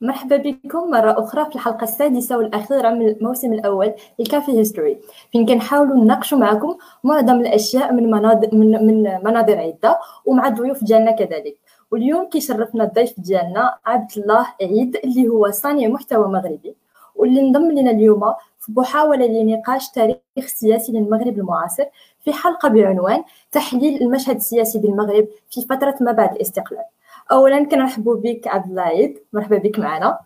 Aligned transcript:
مرحبا 0.00 0.36
بكم 0.36 0.90
مرة 0.90 1.24
أخرى 1.24 1.44
في 1.44 1.54
الحلقة 1.54 1.84
السادسة 1.84 2.38
والأخيرة 2.38 2.90
من 2.90 3.08
الموسم 3.08 3.52
الأول 3.52 3.94
لكافي 4.18 4.58
هيستوري. 4.58 4.98
فين 5.32 5.46
كنحاولوا 5.46 5.96
نناقشوا 5.96 6.38
معكم 6.38 6.76
معظم 7.04 7.40
الأشياء 7.40 7.92
من 7.92 8.10
مناظر 8.10 8.48
من, 8.52 8.86
من 8.86 9.02
مناظر 9.24 9.58
عدة 9.58 9.98
ومع 10.26 10.48
الضيوف 10.48 10.84
ديالنا 10.84 11.10
كذلك. 11.10 11.56
واليوم 11.90 12.28
كيشرفنا 12.28 12.84
الضيف 12.84 13.20
ديالنا 13.20 13.74
عبد 13.86 14.10
الله 14.16 14.46
عيد 14.62 14.96
اللي 15.04 15.28
هو 15.28 15.50
صانع 15.50 15.88
محتوى 15.88 16.28
مغربي. 16.28 16.74
واللي 17.14 17.40
انضم 17.40 17.70
لنا 17.70 17.90
اليوم 17.90 18.34
في 18.60 18.72
محاولة 18.76 19.26
لنقاش 19.26 19.90
تاريخ 19.90 20.18
السياسي 20.38 20.92
للمغرب 20.92 21.38
المعاصر 21.38 21.84
في 22.24 22.32
حلقة 22.32 22.68
بعنوان 22.68 23.24
تحليل 23.52 24.02
المشهد 24.02 24.36
السياسي 24.36 24.78
بالمغرب 24.78 25.28
في 25.50 25.60
فترة 25.60 25.94
ما 26.00 26.12
بعد 26.12 26.34
الاستقلال. 26.34 26.84
اولا 27.32 27.64
كنرحبوا 27.64 28.16
بك 28.16 28.46
عبد 28.46 28.72
العيد 28.72 29.22
مرحبا 29.32 29.58
بك 29.58 29.78
معنا. 29.78 30.18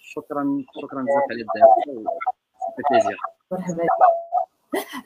شكرا 0.00 0.64
شكرا 0.82 1.02
بزاف 1.02 1.24
على 1.30 1.40
الدعوه 1.42 2.04
مرحبا 3.50 3.84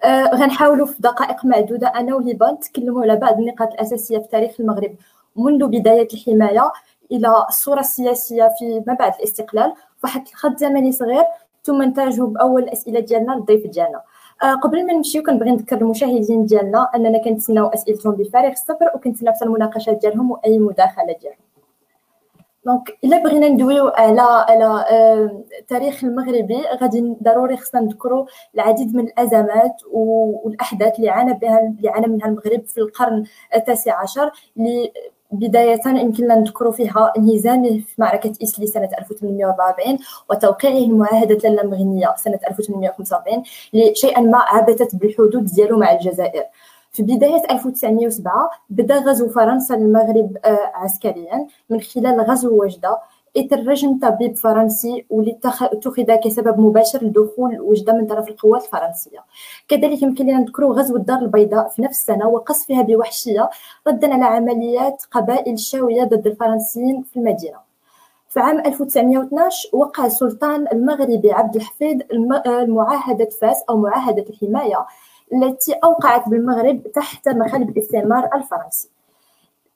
آه 0.05 0.31
غنحاولوا 0.35 0.87
في 0.87 1.03
دقائق 1.03 1.45
معدودة. 1.45 1.89
أنا 1.89 2.15
وهبه 2.15 2.51
نتكلموا 2.51 3.03
على 3.03 3.17
بعض 3.17 3.39
النقاط 3.39 3.73
الأساسية 3.73 4.19
في 4.19 4.29
تاريخ 4.29 4.61
المغرب 4.61 4.97
منذ 5.37 5.67
بداية 5.67 6.09
الحماية 6.15 6.73
إلى 7.13 7.45
الصورة 7.49 7.81
السياسية 7.81 8.51
في 8.59 8.85
ما 8.87 8.95
بعد 8.95 9.15
الاستقلال. 9.15 9.75
فواحد 9.99 10.29
الخط 10.29 10.57
زمني 10.57 10.93
صغير 10.93 11.25
ثم 11.63 11.83
نتاجوا 11.83 12.27
بأول 12.27 12.63
الأسئلة 12.63 13.01
ديالنا 13.01 13.33
للضيف 13.33 13.67
ديالنا. 13.67 14.03
قبل 14.43 14.87
ما 14.87 14.93
نمشيو 14.93 15.23
كنبغي 15.23 15.51
نذكر 15.51 15.77
المشاهدين 15.77 16.47
ديالنا 16.47 16.91
أننا 16.95 17.19
كنتسناو 17.19 17.67
أسئلتهم 17.67 18.15
بفارغ 18.15 18.53
الصبر 18.53 18.91
وكنتسناو 18.95 19.35
حتى 19.35 19.45
المناقشات 19.45 20.01
ديالهم 20.01 20.31
وأي 20.31 20.59
مداخلة 20.59 21.17
ديالهم. 21.21 21.39
دونك 22.67 22.99
إلا 23.05 23.23
بغينا 23.23 23.49
ندويو 23.49 23.89
على 23.89 24.21
على 24.21 24.85
آه 24.91 25.45
التاريخ 25.61 26.05
المغربي 26.05 26.63
غادي 26.83 27.17
ضروري 27.23 27.57
خصنا 27.57 27.81
نذكروا 27.81 28.27
العديد 28.55 28.97
من 28.97 29.05
الأزمات 29.05 29.77
والأحداث 29.93 30.97
اللي 30.97 31.09
عانى 31.09 31.35
بها 31.35 31.61
اللي 31.61 31.89
عانى 31.89 32.07
منها 32.07 32.27
المغرب 32.27 32.65
في 32.67 32.79
القرن 32.79 33.25
التاسع 33.57 34.03
عشر 34.03 34.33
اللي 34.57 34.93
بداية 35.33 35.81
يمكن 35.87 36.25
لنا 36.25 36.35
نذكر 36.35 36.73
فيها 36.73 37.13
انهزامه 37.19 37.69
في 37.69 37.95
معركة 37.99 38.33
إسلي 38.43 38.67
سنة 38.67 38.89
1844 38.99 39.99
وتوقيعه 40.31 40.85
المعاهدة 40.85 41.49
اللامغنية 41.49 42.15
سنة 42.17 42.39
1845 42.51 43.43
لشيئا 43.73 44.21
ما 44.21 44.39
عبثت 44.39 44.97
بالحدود 44.97 45.45
ديالو 45.45 45.79
مع 45.79 45.93
الجزائر. 45.93 46.45
في 46.93 47.03
بداية 47.03 47.43
1907 47.51 48.51
بدأ 48.71 48.99
غزو 48.99 49.29
فرنسا 49.29 49.75
للمغرب 49.75 50.37
عسكريا 50.75 51.47
من 51.71 51.81
خلال 51.81 52.21
غزو 52.21 52.63
وجدة 52.63 52.99
يترجم 53.35 53.99
طبيب 53.99 54.37
فرنسي 54.37 55.07
واللي 55.11 55.39
اتخذ 55.73 56.03
كسبب 56.25 56.61
مباشر 56.61 57.05
لدخول 57.05 57.61
وجدة 57.61 57.93
من 57.93 58.07
طرف 58.07 58.29
القوات 58.29 58.65
الفرنسية. 58.65 59.25
كذلك 59.69 60.03
يمكن 60.03 60.25
لنا 60.27 60.39
نذكر 60.39 60.65
غزو 60.65 60.97
الدار 60.97 61.19
البيضاء 61.19 61.69
في 61.69 61.83
نفس 61.83 62.01
السنة 62.01 62.29
وقصفها 62.29 62.83
بوحشية 62.83 63.51
ردا 63.87 64.15
على 64.15 64.25
عمليات 64.25 65.05
قبائل 65.11 65.53
الشاوية 65.53 66.05
ضد 66.05 66.27
الفرنسيين 66.27 67.03
في 67.03 67.17
المدينة. 67.17 67.59
في 68.29 68.41
عام 68.41 68.59
1912 68.59 69.69
وقع 69.73 70.07
السلطان 70.07 70.67
المغربي 70.73 71.33
عبد 71.33 71.57
الحفيظ 71.57 72.01
المعاهدة 72.47 73.29
فاس 73.41 73.65
أو 73.71 73.77
معاهدة 73.77 74.25
الحماية 74.31 74.87
التي 75.35 75.73
أوقعت 75.73 76.29
بالمغرب 76.29 76.93
تحت 76.93 77.29
مخالب 77.29 77.69
الاستعمار 77.69 78.31
الفرنسي. 78.35 78.91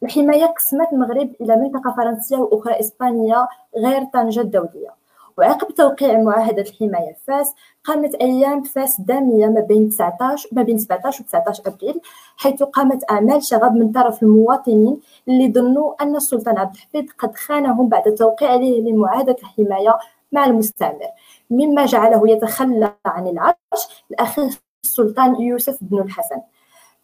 الحماية 0.05 0.47
قسمت 0.47 0.93
المغرب 0.93 1.33
إلى 1.41 1.57
منطقة 1.57 1.95
فرنسية 1.97 2.37
وأخرى 2.37 2.81
إسبانية 2.81 3.49
غير 3.77 4.05
طنجة 4.05 4.41
الدولية. 4.41 5.05
وعقب 5.39 5.75
توقيع 5.75 6.21
معاهدة 6.23 6.63
الحماية 6.63 7.17
فاس 7.27 7.55
قامت 7.85 8.15
أيام 8.15 8.63
فاس 8.63 9.01
دامية 9.01 9.47
ما 9.47 9.61
بين 9.61 9.89
19 9.89 10.49
ما 10.53 10.63
بين 10.63 10.79
17 10.79 11.23
و 11.23 11.27
19 11.27 11.63
أبريل 11.67 12.01
حيث 12.37 12.63
قامت 12.63 13.11
أعمال 13.11 13.45
شغب 13.45 13.73
من 13.73 13.93
طرف 13.93 14.23
المواطنين 14.23 15.01
اللي 15.29 15.53
ظنوا 15.53 16.03
أن 16.03 16.17
السلطان 16.17 16.59
عبد 16.59 16.75
الحفيظ 16.75 17.05
قد 17.19 17.37
خانهم 17.37 17.89
بعد 17.89 18.15
توقيع 18.15 18.55
لمعاهدة 18.55 19.37
الحماية 19.43 19.99
مع 20.33 20.45
المستعمر. 20.47 21.09
مما 21.51 21.87
جعله 21.87 22.31
يتخلى 22.31 22.93
عن 23.07 23.27
العرش 23.27 24.05
لأخيه 24.11 24.51
السلطان 24.85 25.43
يوسف 25.43 25.79
بن 25.81 25.99
الحسن. 25.99 26.41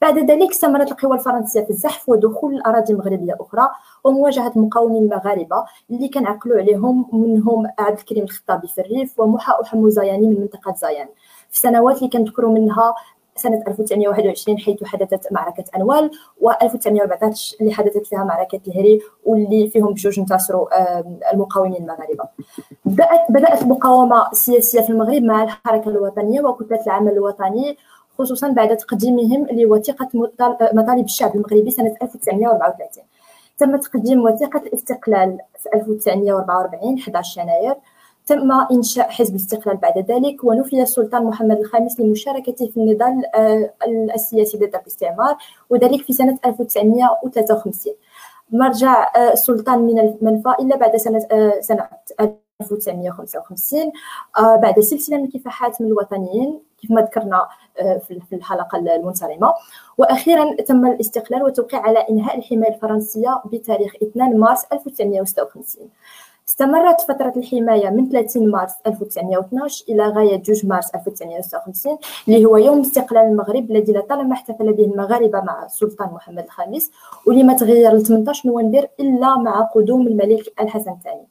بعد 0.01 0.19
ذلك 0.19 0.51
استمرت 0.51 0.91
القوى 0.93 1.17
الفرنسية 1.19 1.61
في 1.61 1.71
الزحف 1.71 2.09
ودخول 2.09 2.55
الأراضي 2.55 2.93
المغربية 2.93 3.37
أخرى 3.41 3.69
ومواجهة 4.05 4.53
المقاومين 4.57 5.03
المغاربة 5.03 5.65
اللي 5.91 6.09
كنعقلوا 6.09 6.59
عليهم 6.59 7.09
منهم 7.13 7.67
عبد 7.79 7.99
الكريم 7.99 8.25
الخطابي 8.25 8.69
في 8.69 8.81
الريف 8.81 9.21
ومحا 9.21 9.59
وحمو 9.61 9.89
زياني 9.89 10.29
من 10.29 10.41
منطقة 10.41 10.75
زيان. 10.75 11.09
في 11.51 11.55
السنوات 11.55 11.97
اللي 11.97 12.09
كنذكروا 12.09 12.53
منها 12.55 12.95
سنة 13.37 13.63
1921 13.69 14.59
حيث 14.59 14.85
حدثت 14.85 15.33
معركة 15.33 15.65
أنوال 15.77 16.11
و 16.41 16.51
1914 16.51 17.57
اللي 17.61 17.73
حدثت 17.73 18.07
فيها 18.07 18.25
معركة 18.25 18.61
الهري 18.69 19.01
واللي 19.25 19.71
فيهم 19.71 19.93
بجوج 19.93 20.19
انتصروا 20.19 20.69
المقاومين 21.33 21.77
المغاربة. 21.77 22.25
بدأت 22.85 23.27
بدأت 23.31 23.63
المقاومة 23.63 24.31
السياسية 24.33 24.81
في 24.81 24.91
المغرب 24.91 25.23
مع 25.23 25.43
الحركة 25.43 25.89
الوطنية 25.89 26.41
وكتلة 26.41 26.83
العمل 26.87 27.13
الوطني 27.13 27.77
خصوصا 28.21 28.49
بعد 28.49 28.77
تقديمهم 28.77 29.47
لوثيقة 29.51 30.09
مطالب 30.73 31.05
الشعب 31.05 31.35
المغربي 31.35 31.71
سنة 31.71 31.97
1934 32.03 33.05
تم 33.59 33.77
تقديم 33.77 34.25
وثيقة 34.25 34.59
الاستقلال 34.59 35.39
في 35.59 35.69
1944 35.75 36.99
11 36.99 37.43
يناير. 37.43 37.75
تم 38.27 38.53
إنشاء 38.53 39.09
حزب 39.11 39.35
الاستقلال 39.35 39.77
بعد 39.77 39.99
ذلك 39.99 40.45
ونفي 40.45 40.83
السلطان 40.83 41.25
محمد 41.25 41.59
الخامس 41.59 42.01
لمشاركته 42.01 42.67
في 42.67 42.77
النضال 42.77 43.23
السياسي 44.15 44.59
ضد 44.59 44.75
الاستعمار 44.75 45.37
وذلك 45.71 46.03
في 46.03 46.13
سنة 46.13 46.39
1953 46.47 47.95
مرجع 48.51 49.11
السلطان 49.33 49.79
من 49.79 49.99
المنفى 49.99 50.55
إلا 50.61 50.77
بعد 50.77 50.97
سنة 50.97 51.19
سنة 51.61 51.89
1955 52.61 53.93
بعد 54.39 54.81
سلسلة 54.81 55.17
من 55.17 55.25
الكفاحات 55.25 55.81
من 55.83 55.87
الوطنيين 55.87 56.61
كيف 56.81 56.91
ما 56.91 57.01
ذكرنا 57.01 57.49
في 58.09 58.33
الحلقة 58.33 58.79
المنصرمة. 58.79 59.55
وأخيرا 59.99 60.55
تم 60.55 60.87
الاستقلال 60.87 61.43
وتوقيع 61.43 61.81
على 61.81 61.99
إنهاء 61.99 62.39
الحماية 62.39 62.75
الفرنسية 62.75 63.43
بتاريخ 63.53 63.93
2 64.03 64.39
مارس 64.39 64.65
1956 64.73 65.89
استمرت 66.49 67.01
فترة 67.01 67.33
الحماية 67.37 67.91
من 67.91 68.09
30 68.09 68.51
مارس 68.51 68.73
1912 68.87 69.85
إلى 69.89 70.09
غاية 70.09 70.37
2 70.37 70.61
مارس 70.65 70.95
1956 70.95 71.99
اللي 72.29 72.45
هو 72.45 72.57
يوم 72.57 72.81
استقلال 72.81 73.23
المغرب 73.23 73.71
الذي 73.71 73.93
لطالما 73.93 74.33
احتفل 74.33 74.73
به 74.73 74.85
المغاربة 74.85 75.41
مع 75.41 75.65
السلطان 75.65 76.09
محمد 76.09 76.45
الخامس 76.45 76.91
واللي 77.27 77.43
ما 77.43 77.55
تغير 77.55 77.93
ل 77.93 78.03
18 78.03 78.49
نوفمبر 78.49 78.89
إلا 79.01 79.37
مع 79.37 79.61
قدوم 79.61 80.07
الملك 80.07 80.53
الحسن 80.61 80.91
الثاني. 80.91 81.27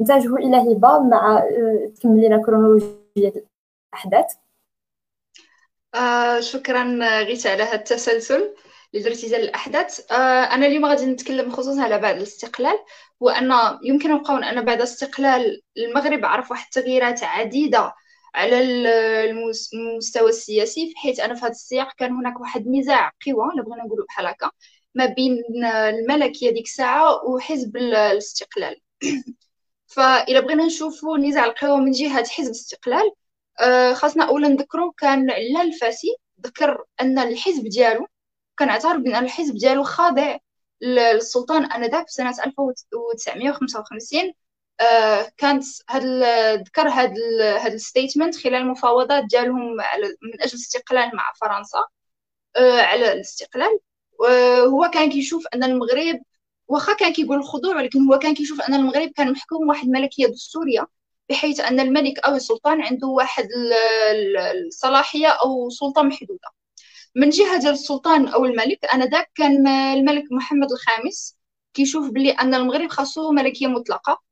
نتجه 0.00 0.36
إلى 0.36 0.72
هبة 0.72 0.98
مع 0.98 1.42
تكمل 1.96 2.24
لنا 2.26 2.38
كرونولوجية 2.38 3.44
الأحداث. 3.92 4.26
آه 5.94 6.40
شكرا 6.40 6.98
غيت 7.22 7.46
على 7.46 7.62
هذا 7.62 7.74
التسلسل 7.74 8.54
ديال 8.92 9.34
الاحداث 9.34 10.12
آه 10.12 10.14
أنا 10.54 10.66
اليوم 10.66 10.86
غادي 10.86 11.06
نتكلم 11.06 11.50
خصوصا 11.50 11.82
على 11.82 11.98
بعد 11.98 12.16
الاستقلال 12.16 12.78
وأن 13.20 13.52
يمكن 13.84 14.10
نبقاو 14.10 14.36
أن 14.36 14.64
بعد 14.64 14.80
استقلال 14.80 15.62
المغرب 15.78 16.24
عرف 16.24 16.50
واحد 16.50 16.64
التغييرات 16.64 17.22
عديدة 17.24 17.94
على 18.34 18.60
المستوى 19.74 20.28
السياسي 20.28 20.94
حيث 20.96 21.20
أنا 21.20 21.34
في 21.34 21.40
هذا 21.40 21.50
السياق 21.50 21.88
كان 21.98 22.12
هناك 22.12 22.40
واحد 22.40 22.68
نزاع 22.68 23.12
قوى 23.26 23.52
الا 23.54 23.62
بغينا 23.62 23.84
نقولوا 23.84 24.04
بحال 24.06 24.26
هكا 24.26 24.50
ما 24.94 25.06
بين 25.06 25.42
الملكية 25.64 26.50
ديك 26.50 26.64
الساعة 26.64 27.24
وحزب 27.24 27.76
الاستقلال. 27.76 28.80
فإلا 29.86 30.40
بغينا 30.40 30.66
نشوفوا 30.66 31.18
نزاع 31.18 31.44
القوى 31.44 31.80
من 31.80 31.90
جهة 31.90 32.24
حزب 32.28 32.46
الاستقلال 32.46 33.00
آه 33.00 33.25
خاصنا 33.94 34.24
اولا 34.28 34.48
نذكروا 34.48 34.92
كان 34.98 35.30
علال 35.30 35.60
الفاسي 35.72 36.16
ذكر 36.46 36.84
أن 37.00 37.18
الحزب 37.18 37.64
ديالو 37.68 38.06
كان 38.58 38.68
اعترف 38.68 38.96
بأن 39.02 39.24
الحزب 39.24 39.54
ديالو 39.54 39.82
خاضع 39.82 40.36
للسلطان 40.80 41.64
آنذاك 41.72 42.06
في 42.06 42.12
سنة 42.12 42.34
1955 42.46 44.32
آه 44.80 45.28
كانت 45.36 45.64
هاد 45.90 46.02
ذكر 46.66 46.88
هاد 46.88 47.14
هاد 47.40 47.72
ال 47.72 47.78
statement 47.78 48.36
خلال 48.36 48.54
المفاوضات 48.54 49.24
ديالهم 49.24 49.72
من 50.22 50.40
أجل 50.40 50.52
الاستقلال 50.54 51.16
مع 51.16 51.32
فرنسا. 51.40 51.84
آه 52.56 52.82
على 52.82 53.12
الاستقلال. 53.12 53.78
وهو 54.20 54.90
كان 54.94 55.10
كيشوف 55.10 55.46
أن 55.54 55.64
المغرب 55.64 56.20
واخا 56.68 56.94
كان 56.94 57.12
كيقول 57.12 57.38
الخضوع 57.38 57.76
ولكن 57.76 58.00
هو 58.08 58.18
كان 58.18 58.34
كيشوف 58.34 58.60
أن 58.60 58.74
المغرب 58.74 59.08
كان 59.16 59.32
محكوم 59.32 59.68
واحد 59.68 59.86
الملكيه 59.86 60.26
دستورية. 60.26 60.86
بحيث 61.30 61.60
أن 61.60 61.80
الملك 61.80 62.18
أو 62.18 62.34
السلطان 62.34 62.82
عنده 62.82 63.06
واحد 63.06 63.48
الصلاحية 64.66 65.28
أو 65.28 65.70
سلطة 65.70 66.02
محدودة. 66.02 66.48
من 67.14 67.30
جهة 67.30 67.58
ديال 67.58 67.72
السلطان 67.72 68.28
أو 68.28 68.44
الملك 68.44 68.84
أنا 68.94 69.06
ذاك 69.06 69.30
كان 69.34 69.66
الملك 69.66 70.24
محمد 70.30 70.72
الخامس 70.72 71.36
كيشوف 71.74 72.10
بلي 72.10 72.30
أن 72.30 72.54
المغرب 72.54 72.88
خاصو 72.90 73.32
ملكية 73.32 73.66
مطلقة 73.66 74.22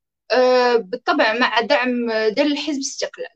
بالطبع 0.77 1.33
مع 1.33 1.61
دعم 1.61 2.11
ديال 2.11 2.53
الحزب 2.53 2.77
الاستقلال. 2.77 3.29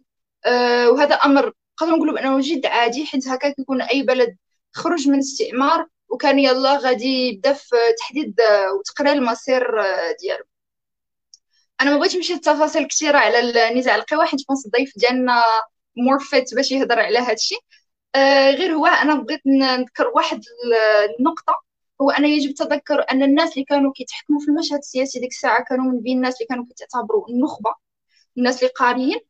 وهذا 0.92 1.14
أمر 1.14 1.52
نقدروا 1.82 1.96
نقولوا 1.96 2.14
بأنه 2.14 2.40
جد 2.40 2.66
عادي 2.66 3.06
حيت 3.06 3.28
هكا 3.28 3.50
كيكون 3.50 3.82
أي 3.82 4.02
بلد 4.02 4.36
خرج 4.72 5.08
من 5.08 5.18
استعمار 5.18 5.86
وكان 6.08 6.38
يلا 6.38 6.76
غادي 6.76 7.28
يبدا 7.28 7.52
في 7.52 7.76
تحديد 7.98 8.40
وتقرير 8.78 9.12
المصير 9.12 9.62
ديالو. 10.20 10.44
أنا 11.80 11.90
ما 11.90 11.96
بغيتش 11.98 12.16
نمشي 12.16 12.34
لتفاصيل 12.34 12.86
كثيرة 12.86 13.18
على 13.18 13.68
النزاع 13.68 13.94
القوى 13.94 14.26
حيت 14.26 14.40
كنت 14.48 14.66
الضيف 14.66 14.92
ديالنا 14.98 15.42
مورفيت 15.96 16.54
باش 16.54 16.72
يهضر 16.72 17.00
على 17.00 17.18
هذا 17.18 17.32
الشيء. 17.32 17.58
آه 18.14 18.50
غير 18.50 18.74
هو 18.74 18.86
أنا 18.86 19.14
بغيت 19.14 19.40
نذكر 19.46 20.08
واحد 20.08 20.42
النقطة. 21.20 21.54
هو 22.02 22.10
ان 22.10 22.24
يجب 22.24 22.50
التذكر 22.50 23.04
أن 23.12 23.22
الناس 23.22 23.52
اللي 23.52 23.64
كانوا 23.64 23.92
كيتحكموا 23.96 24.40
في 24.40 24.48
المشهد 24.48 24.78
السياسي 24.78 25.20
ديك 25.20 25.30
الساعة 25.30 25.64
كانوا 25.64 25.84
من 25.92 26.00
بين 26.00 26.16
الناس 26.16 26.34
اللي 26.36 26.46
كانوا 26.48 26.64
كيتعتبروا 26.64 27.28
النخبة 27.30 27.74
الناس 28.38 28.58
اللي 28.62 28.72
قاريين. 28.76 29.20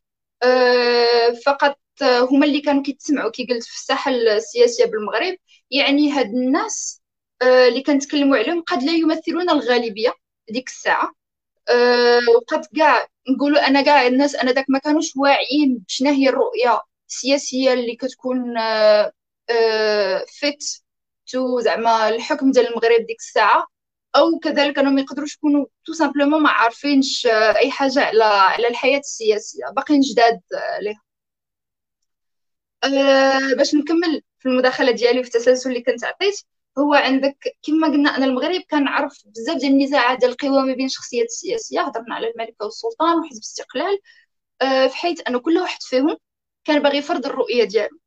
آه 0.43 1.31
فقط 1.47 1.79
هما 2.03 2.47
اللي 2.47 2.61
كانوا 2.61 2.83
كيتسمعوا 2.83 3.31
كي 3.31 3.47
قلت 3.47 3.65
في 3.65 3.75
الساحة 3.75 4.11
السياسية 4.11 4.85
بالمغرب 4.85 5.37
يعني 5.71 6.13
هاد 6.13 6.27
الناس 6.27 7.03
آه 7.43 7.69
اللي 7.69 7.83
كنتكلموا 7.83 8.37
عليهم 8.39 8.63
قد 8.63 8.83
لا 8.83 8.93
يمثلون 8.93 9.51
الغالبية 9.51 10.13
ديك 10.51 10.69
الساعة. 10.69 11.18
أه 11.69 12.21
وقد 12.37 12.67
كاع 12.77 13.07
نقولوا 13.31 13.67
أنا 13.67 13.83
كاع 13.83 14.07
الناس 14.07 14.35
أنا 14.37 14.53
داك 14.53 14.65
ما 14.69 14.79
كانوش 14.79 15.17
واعيين 15.17 15.79
بشنا 15.89 16.11
هي 16.11 16.29
الرؤية 16.29 16.83
السياسية 17.09 17.73
اللي 17.73 17.97
كتكون 17.97 18.55
فيت 20.27 20.65
تو 21.27 21.61
زعما 21.61 22.09
الحكم 22.09 22.51
ديال 22.53 22.67
المغرب 22.69 23.07
ديك 23.07 23.19
الساعة. 23.21 23.67
أو 24.17 24.39
كذلك 24.43 24.79
أنهم 24.79 24.95
ما 24.95 25.01
يقدروش 25.01 25.35
يكونوا 25.35 25.67
تو 25.87 25.93
سامبلومون 25.93 26.43
ما 26.43 26.51
عارفينش 26.51 27.27
أي 27.33 27.71
حاجة 27.71 28.01
على 28.01 28.25
على 28.25 28.69
الحياة 28.69 28.99
السياسية. 28.99 29.65
باقيين 29.77 30.01
جداد 30.01 30.41
ليها. 30.81 31.03
باش 33.57 33.75
نكمل 33.75 34.23
في 34.39 34.49
المداخلة 34.49 34.91
ديالي 34.93 35.23
في 35.23 35.29
التسلسل 35.29 35.71
اللي 35.71 35.83
كنت 35.83 36.05
عطيت. 36.05 36.41
هو 36.79 36.95
عندك 36.95 37.37
كما 37.63 37.87
قلنا 37.89 38.17
ان 38.17 38.23
المغرب 38.23 38.61
كان 38.69 38.89
عرف 38.89 39.23
بزاف 39.27 39.57
ديال 39.57 39.73
النزاعات 39.73 40.19
ديال 40.19 40.31
القوى 40.31 40.63
ما 40.67 40.75
بين 40.75 40.87
الشخصيات 40.87 41.27
السياسيه 41.27 41.81
هضرنا 41.81 42.15
على 42.15 42.31
الملكه 42.31 42.65
والسلطان 42.65 43.19
وحزب 43.19 43.33
الاستقلال 43.37 43.99
آه، 44.63 44.87
في 44.87 44.97
حيث 44.97 45.21
أن 45.29 45.39
كل 45.39 45.59
واحد 45.59 45.83
فيهم 45.83 46.17
كان 46.65 46.83
باغي 46.83 46.99
يفرض 46.99 47.27
الرؤية 47.27 47.65
ديالو. 47.65 47.99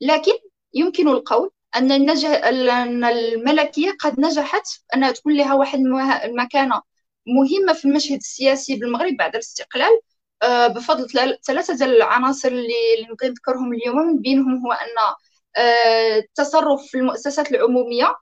لكن 0.00 0.32
يمكن 0.74 1.08
القول 1.08 1.50
أن 1.76 1.92
النج... 1.92 2.24
أن 2.24 3.04
الملكية 3.04 3.92
قد 4.00 4.20
نجحت 4.20 4.66
أنها 4.94 5.10
تكون 5.12 5.36
لها 5.36 5.54
واحد 5.54 5.78
المكانة 6.24 6.82
مهمة 7.26 7.72
في 7.72 7.84
المشهد 7.84 8.16
السياسي 8.18 8.76
بالمغرب 8.76 9.16
بعد 9.16 9.34
الاستقلال 9.34 10.00
آه، 10.42 10.66
بفضل 10.66 11.08
ثلاثة 11.46 11.76
ديال 11.76 11.96
العناصر 11.96 12.48
اللي 12.48 13.06
نبغي 13.10 13.28
نذكرهم 13.28 13.72
اليوم 13.74 13.96
من 13.98 14.18
بينهم 14.22 14.66
هو 14.66 14.72
أن 14.72 15.14
التصرف 15.58 16.82
في 16.86 16.98
المؤسسات 16.98 17.52
العمومية 17.52 18.16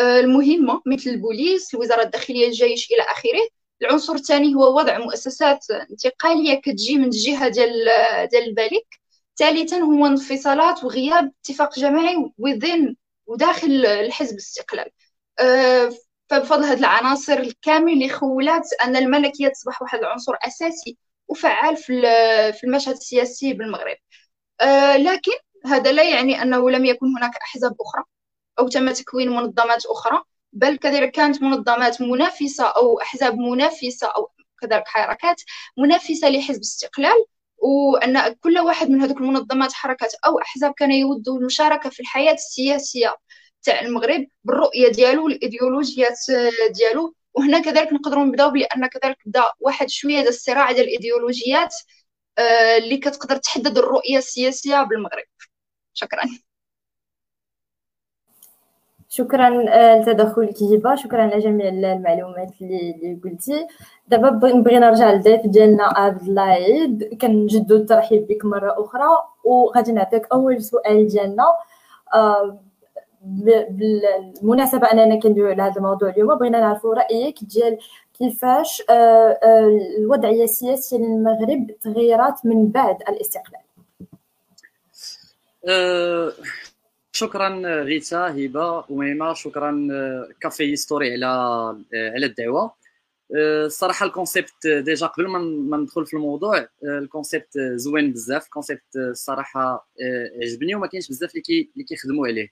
آه، 0.00 0.20
المهمة 0.20 0.82
مثل 0.86 1.10
البوليس 1.10 1.74
الوزارة 1.74 2.02
الداخلية 2.02 2.46
الجيش 2.46 2.92
إلى 2.92 3.02
آخره. 3.02 3.48
العنصر 3.82 4.14
الثاني 4.14 4.54
هو 4.54 4.78
وضع 4.78 4.98
مؤسسات 4.98 5.66
انتقالية 5.90 6.54
كتجي 6.60 6.96
من 6.98 7.04
الجهة 7.04 7.48
ديال 7.48 7.84
ديال 8.30 8.42
الملك 8.48 8.86
ثالثا 9.38 9.78
هو 9.78 10.06
انفصالات 10.06 10.84
وغياب 10.84 11.32
اتفاق 11.44 11.78
جماعي 11.78 12.16
وذين 12.38 12.96
وداخل 13.26 13.86
الحزب 13.86 14.32
الاستقلال. 14.32 14.90
آه، 15.40 15.90
فبفضل 16.30 16.64
هذه 16.64 16.78
العناصر 16.78 17.32
الكامل 17.38 17.92
اللي 17.92 18.08
خولات 18.08 18.68
أن 18.84 18.96
الملكية 18.96 19.48
تصبح 19.48 19.82
واحد 19.82 19.98
العنصر 19.98 20.32
أساسي 20.46 20.98
وفعال 21.28 21.76
في 21.76 22.60
المشهد 22.64 22.94
السياسي 22.94 23.52
بالمغرب. 23.52 23.96
آه، 24.60 24.96
لكن 24.96 25.32
هذا 25.66 25.92
لا 25.92 26.10
يعني 26.10 26.42
أنه 26.42 26.70
لم 26.70 26.84
يكن 26.84 27.06
هناك 27.16 27.36
أحزاب 27.36 27.76
أخرى 27.80 28.04
أو 28.58 28.68
تم 28.68 28.90
تكوين 28.92 29.30
منظمات 29.30 29.86
أخرى 29.86 30.22
بل 30.52 30.76
كذلك 30.76 31.10
كانت 31.10 31.42
منظمات 31.42 32.02
منافسة 32.02 32.64
أو 32.64 33.00
أحزاب 33.00 33.34
منافسة 33.38 34.06
أو 34.06 34.30
كذلك 34.60 34.88
حركات 34.88 35.42
منافسة 35.78 36.28
لحزب 36.28 36.56
الاستقلال 36.56 37.24
وأن 37.58 38.34
كل 38.34 38.58
واحد 38.58 38.90
من 38.90 39.02
هذه 39.02 39.12
المنظمات 39.12 39.72
حركات 39.72 40.14
أو 40.26 40.38
أحزاب 40.40 40.72
كان 40.76 40.92
يود 40.92 41.28
المشاركة 41.28 41.90
في 41.90 42.00
الحياة 42.00 42.32
السياسية 42.32 43.16
تاع 43.62 43.80
المغرب 43.80 44.26
بالرؤية 44.44 44.88
ديالو 44.88 45.24
والإيديولوجيات 45.24 46.18
ديالو. 46.74 47.14
وهنا 47.34 47.58
كذلك 47.60 47.92
نقدروا 47.92 48.24
نبداو 48.24 48.50
بأن 48.50 48.86
كذلك 48.86 49.16
بدا 49.26 49.44
واحد 49.60 49.88
شوية 49.90 50.14
ديال 50.16 50.28
الصراع 50.28 50.72
ديال 50.72 50.84
الإيديولوجيات 50.84 51.74
آه، 52.38 52.76
اللي 52.78 52.96
كتقدر 52.98 53.36
تحدد 53.36 53.78
الرؤية 53.78 54.18
السياسية 54.18 54.82
بالمغرب. 54.82 55.24
شكرا. 55.98 56.22
شكرا 59.08 59.64
آه، 59.68 60.00
لتدخلك 60.00 60.62
هبه 60.62 60.94
شكرا 60.94 61.22
على 61.22 61.38
جميع 61.38 61.68
المعلومات 61.68 62.52
اللي, 62.62 63.20
قلتي. 63.24 63.66
دابا 64.08 64.48
نبغي 64.48 64.78
نرجع 64.78 65.12
للضيف 65.12 65.46
ديالنا 65.46 65.84
عبد 65.84 66.22
الله 66.22 66.42
عيد 66.42 67.18
كنجدو 67.20 67.76
الترحيب 67.76 68.26
بك 68.26 68.44
مرة 68.44 68.74
أخرى. 68.84 69.08
وغادي 69.44 69.92
نعطيك 69.92 70.26
أول 70.32 70.62
سؤال 70.62 71.06
ديالنا. 71.06 71.44
آه، 72.14 72.60
بالمناسبة 73.22 74.86
أننا 74.92 75.20
كندويو 75.20 75.48
على 75.48 75.62
هذا 75.62 75.76
الموضوع 75.76 76.08
اليوم 76.10 76.38
بغينا 76.38 76.60
نعرفوا 76.60 76.94
رأيك 76.94 77.44
ديال 77.44 77.78
كيفاش 78.18 78.82
آه، 78.90 79.38
الوضعية 79.98 80.44
السياسية 80.44 80.96
للمغرب 80.98 81.70
تغيرات 81.80 82.46
من 82.46 82.68
بعد 82.68 82.96
الاستقلال. 83.08 83.67
شكرا 87.12 87.48
غيتا 87.82 88.18
هبة 88.18 88.84
وميمه 88.88 89.34
شكرا 89.34 89.88
أه، 89.92 90.28
Café 90.40 90.70
History 90.72 91.12
على 91.12 91.26
أه، 91.26 92.10
على 92.14 92.26
الدعوة. 92.26 92.74
الصراحه 93.66 94.06
ال 94.06 94.13
concept 94.13 94.66
déjà 94.66 95.06
قبل 95.06 95.28
ما 95.28 95.76
ندخل 95.76 96.06
في 96.06 96.14
الموضوع 96.14 96.68
ال 96.84 96.93
concept 96.93 97.58
زوين 97.58 98.12
بزاف. 98.12 98.44
ال 98.44 98.50
concept 98.50 98.96
الصراحه 98.96 99.88
عجبني 100.42 100.74
وما 100.74 100.86
كاينش 100.86 101.08
بزاف 101.08 101.30
اللي 101.34 101.70
اللي 101.74 101.84
كيخدموا 101.84 102.26
عليه. 102.26 102.48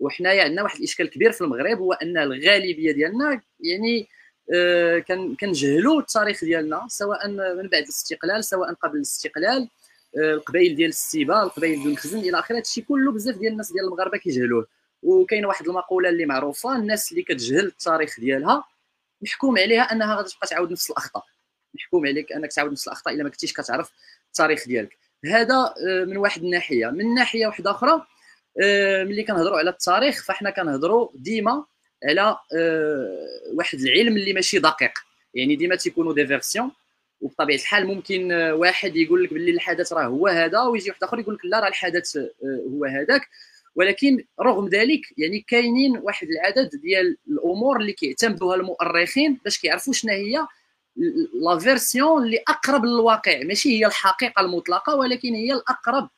وحنايا 0.00 0.44
عندنا 0.44 0.62
واحد 0.62 0.78
الإشكال 0.78 1.10
كبير 1.10 1.32
في 1.32 1.40
المغرب 1.40 1.78
هو 1.78 1.92
أن 1.92 2.18
الغالبية 2.18 2.92
ديالنا 2.92 3.40
يعني 3.60 4.08
كنجهلوا 5.40 6.00
التاريخ 6.00 6.44
ديالنا 6.44 6.86
سواء 6.88 7.28
من 7.28 7.68
بعد 7.68 7.82
الاستقلال 7.82 8.44
سواء 8.44 8.74
قبل 8.74 8.96
الاستقلال. 8.96 9.68
القبائل 10.16 10.74
ديال 10.74 10.88
السيبة 10.88 11.42
القبائل 11.42 11.82
ديال 11.82 11.92
الخزن 11.92 12.18
إلى 12.18 12.38
اخره 12.38 12.56
هادشي 12.56 12.82
كله 12.82 13.12
بزاف 13.12 13.36
ديال 13.36 13.52
الناس 13.52 13.72
ديال 13.72 13.84
المغاربة 13.84 14.18
كيجهلوه. 14.18 14.66
وكاين 15.02 15.44
واحد 15.46 15.68
المقولة 15.68 16.08
اللي 16.08 16.26
معروفة 16.26 16.76
الناس 16.76 17.12
اللي 17.12 17.22
كتجهل 17.22 17.66
التاريخ 17.66 18.20
ديالها 18.20 18.64
محكوم 19.22 19.58
عليها 19.58 19.82
أنها 19.82 20.16
غادي 20.16 20.30
تبقى 20.30 20.46
تعاود 20.46 20.72
نفس 20.72 20.90
الأخطاء. 20.90 21.24
محكوم 21.74 22.06
عليك 22.06 22.32
أنك 22.32 22.52
تعاود 22.52 22.72
نفس 22.72 22.88
الأخطاء 22.88 23.14
إلا 23.14 23.24
ما 23.24 23.30
كنتيش 23.30 23.52
كتعرف 23.52 23.90
التاريخ 24.26 24.66
ديالك. 24.66 24.98
هذا 25.24 25.74
آه، 25.88 26.04
من 26.04 26.16
واحد 26.16 26.42
الناحية. 26.42 26.86
من 26.86 27.14
ناحية 27.14 27.46
واحدة 27.46 27.70
أخرى 27.70 28.06
آه، 28.62 29.04
ملي 29.04 29.22
كنهضروا 29.22 29.58
على 29.58 29.70
التاريخ 29.70 30.24
فاحنا 30.24 30.50
كنهضروا 30.50 31.08
ديما 31.14 31.64
على 32.04 32.38
آه، 32.56 33.26
واحد 33.54 33.78
العلم 33.80 34.16
اللي 34.16 34.32
ماشي 34.32 34.58
دقيق. 34.58 34.92
يعني 35.34 35.56
ديما 35.56 35.76
تيكونوا 35.76 36.14
دي 36.14 36.26
فيرسيون 36.26 36.70
وبطبيعة 37.20 37.56
الحال 37.56 37.86
ممكن 37.86 38.32
واحد 38.32 38.96
يقول 38.96 39.24
لك 39.24 39.34
باللي 39.34 39.50
الحدث 39.50 39.92
راه 39.92 40.04
هو 40.04 40.26
هذا 40.26 40.62
ويجي 40.62 40.90
واحد 40.90 41.02
آخر 41.02 41.18
يقول 41.18 41.34
لك 41.34 41.44
لا 41.44 41.60
راه 41.60 41.68
الحدث 41.68 42.16
آه، 42.16 42.30
هو 42.70 42.84
هذاك. 42.84 43.28
ولكن 43.74 44.24
رغم 44.40 44.68
ذلك 44.68 45.00
يعني 45.18 45.40
كاينين 45.48 45.96
واحد 45.98 46.28
العدد 46.28 46.70
ديال 46.76 47.16
الأمور 47.28 47.80
اللي 47.80 47.92
كيعتمدوها 47.92 48.56
المؤرخين 48.56 49.40
باش 49.44 49.58
كيعرفوا 49.58 49.92
شنو 49.92 50.12
هي 50.12 50.46
la 51.42 51.58
version 51.58 52.22
اللي 52.22 52.38
أقرب 52.48 52.84
للواقع. 52.84 53.42
ماشي 53.42 53.80
هي 53.80 53.86
الحقيقة 53.86 54.40
المطلقة 54.40 54.94
ولكن 54.96 55.34
هي 55.34 55.52
الأقرب 55.52 56.08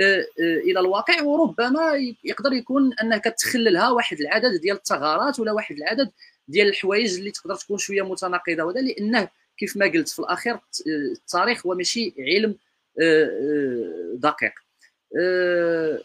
آه، 0.00 0.26
آه، 0.40 0.58
إلى 0.58 0.80
الواقع. 0.80 1.22
وربما 1.22 1.92
يقدر 2.24 2.52
يكون 2.52 2.92
أنها 3.02 3.18
كتخللها 3.18 3.90
واحد 3.90 4.20
العدد 4.20 4.60
ديال 4.60 4.76
الثغرات 4.76 5.40
ولا 5.40 5.52
واحد 5.52 5.76
العدد 5.76 6.10
ديال 6.48 6.68
الحوايج 6.68 7.18
اللي 7.18 7.30
تقدر 7.30 7.54
تكون 7.54 7.78
شوية 7.78 8.02
متناقضة. 8.02 8.64
وهذا 8.64 8.80
لأنه 8.80 9.28
كيف 9.58 9.76
ما 9.76 9.86
قلت 9.86 10.08
في 10.08 10.18
الأخير 10.18 10.58
التاريخ 10.86 11.66
هو 11.66 11.74
ماشي 11.74 12.14
علم 12.18 12.56
آه، 13.02 13.24
آه، 13.24 14.14
دقيق. 14.14 14.52
آه، 15.20 16.00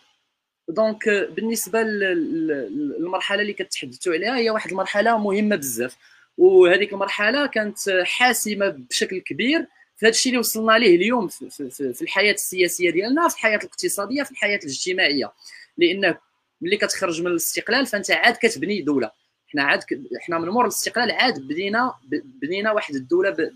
donc 0.69 1.09
بالنسبة 1.09 1.81
للمرحله 1.81 3.41
اللي 3.41 3.53
كتحدثوا 3.53 4.13
عليها 4.13 4.37
هي 4.37 4.49
واحد 4.49 4.71
المرحلة 4.71 5.17
مهمة 5.17 5.55
بزاف. 5.55 5.97
وهذيك 6.37 6.93
المرحلة 6.93 7.45
كانت 7.47 7.77
حاسمة 8.03 8.69
بشكل 8.69 9.19
كبير 9.19 9.67
في 9.97 10.05
هذا 10.05 10.09
الشيء 10.09 10.29
اللي 10.29 10.39
وصلنا 10.39 10.77
ليه 10.77 10.95
اليوم 10.95 11.27
في, 11.27 12.01
الحياة 12.01 12.33
السياسية 12.33 12.89
ديالنا 12.91 13.27
في 13.27 13.35
الحياة 13.35 13.57
الاقتصادية 13.57 14.23
في 14.23 14.31
الحياة 14.31 14.59
الاجتماعية. 14.63 15.31
لأنه 15.77 16.17
ملي 16.61 16.77
كتخرج 16.77 17.21
من 17.21 17.27
الاستقلال 17.27 17.85
فأنت 17.85 18.11
عاد 18.11 18.37
كتبني 18.41 18.81
دولة. 18.81 19.11
حنا 19.51 19.63
عاد 19.63 19.83
حنا 20.21 20.39
من 20.39 20.49
مور 20.49 20.63
الاستقلال 20.63 21.11
عاد 21.11 21.39
بدينا 21.39 21.93
بدينا 22.41 22.71
واحد 22.71 22.95
الدولة 22.95 23.51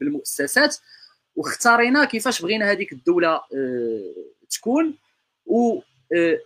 بالمؤسسات 0.00 0.76
واختارينا 1.36 2.04
كيفاش 2.04 2.42
بغينا 2.42 2.70
هذيك 2.70 2.92
الدولة 2.92 3.28
آه، 3.28 4.14
تكون. 4.50 4.94
و 5.46 5.80
آه، 6.12 6.38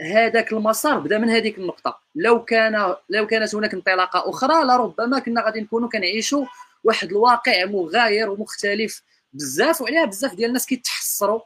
هذاك 0.00 0.52
المسار 0.52 0.98
بدا 0.98 1.18
من 1.18 1.30
هذيك 1.30 1.58
النقطة. 1.58 1.98
لو 2.14 2.44
كان 2.44 2.94
لو 3.10 3.26
كانت 3.26 3.54
هناك 3.54 3.74
انطلاقة 3.74 4.30
أخرى 4.30 4.64
لربما 4.64 5.18
كنا 5.18 5.44
غادي 5.44 5.60
نكونوا 5.60 5.88
كنعيشوا 5.88 6.46
واحد 6.84 7.10
الواقع 7.10 7.64
مغاير 7.64 8.30
ومختلف 8.30 9.02
بزاف 9.32 9.80
وعليها 9.80 10.04
بزاف 10.04 10.34
ديال 10.34 10.48
الناس 10.48 10.66
كيتحسروا 10.66 11.40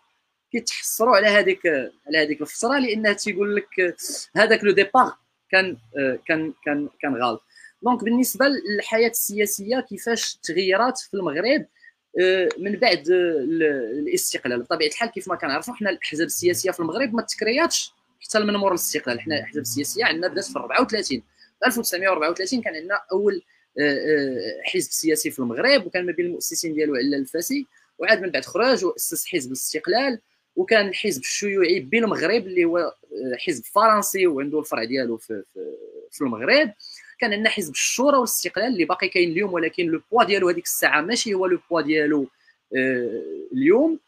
كيتحسروا 0.52 1.16
على 1.16 1.26
هذيك 1.26 1.66
على 2.06 2.18
هذيك 2.18 2.40
الفترة. 2.40 2.78
لأنها 2.78 3.12
تيقول 3.12 3.56
لك 3.56 3.96
هذاك 4.36 4.64
le 4.64 4.72
départ. 4.72 5.12
كان 5.50 5.76
كان 6.26 6.52
كان 6.64 6.88
كان 7.02 7.14
غلط. 7.16 7.42
donc 7.82 8.04
بالنسبة 8.04 8.46
للحياة 8.46 9.08
السياسية 9.08 9.80
كيفاش 9.80 10.34
تغيرات 10.42 10.98
في 10.98 11.14
المغرب 11.14 11.66
من 12.58 12.76
بعد 12.76 13.04
الاستقلال. 13.08 14.62
بطبيعة 14.62 14.88
الحال 14.88 15.10
كيف 15.10 15.28
ما 15.28 15.36
كنعرفوا 15.36 15.74
حنا 15.74 15.90
الأحزاب 15.90 16.26
السياسية 16.26 16.70
في 16.70 16.80
المغرب 16.80 17.14
ما 17.14 17.22
تكرياتش 17.22 17.92
حتى 18.20 18.38
من 18.38 18.56
مور 18.56 18.70
الاستقلال. 18.70 19.20
حنا 19.20 19.36
الأحزاب 19.36 19.62
السياسية 19.62 20.04
عندنا 20.04 20.28
بدات 20.28 20.44
في 20.44 20.58
34 20.58 21.22
في 21.60 21.66
1934 21.66 22.62
كان 22.62 22.74
عندنا 22.74 23.00
أول 23.12 23.42
حزب 24.64 24.90
سياسي 24.90 25.30
في 25.30 25.38
المغرب 25.38 25.86
وكان 25.86 26.06
ما 26.06 26.12
بين 26.12 26.26
المؤسسين 26.26 26.74
ديالو 26.74 26.94
علال 26.94 27.14
الفاسي 27.14 27.66
وعاد 27.98 28.22
من 28.22 28.30
بعد 28.30 28.44
خرج 28.44 28.84
وأسس 28.84 29.26
حزب 29.26 29.48
الاستقلال. 29.48 30.20
وكان 30.60 30.88
الحزب 30.88 31.20
الشيوعي 31.20 31.80
بالمغرب 31.80 32.46
اللي 32.46 32.64
هو 32.64 32.78
آه، 32.78 33.36
حزب 33.46 33.64
فرنسي 33.64 34.26
وعنده 34.26 34.58
الفرع 34.58 34.84
ديالو 34.84 35.16
في, 35.16 35.42
في, 35.54 35.76
في 36.10 36.20
المغرب. 36.20 36.72
كان 37.18 37.32
عندنا 37.32 37.50
حزب 37.50 37.72
الشورى 37.72 38.16
والاستقلال 38.16 38.66
اللي 38.66 38.84
باقي 38.84 39.08
كاين 39.08 39.30
اليوم 39.30 39.52
ولكن 39.52 39.86
le 39.86 40.00
poids 40.12 40.24
ديالو 40.24 40.48
هذيك 40.48 40.64
الساعة 40.64 41.00
ماشي 41.00 41.34
هو 41.34 41.46
le 41.46 41.58
poids 41.70 41.80
ديالو 41.80 42.28
آه، 42.76 43.22
اليوم. 43.52 43.98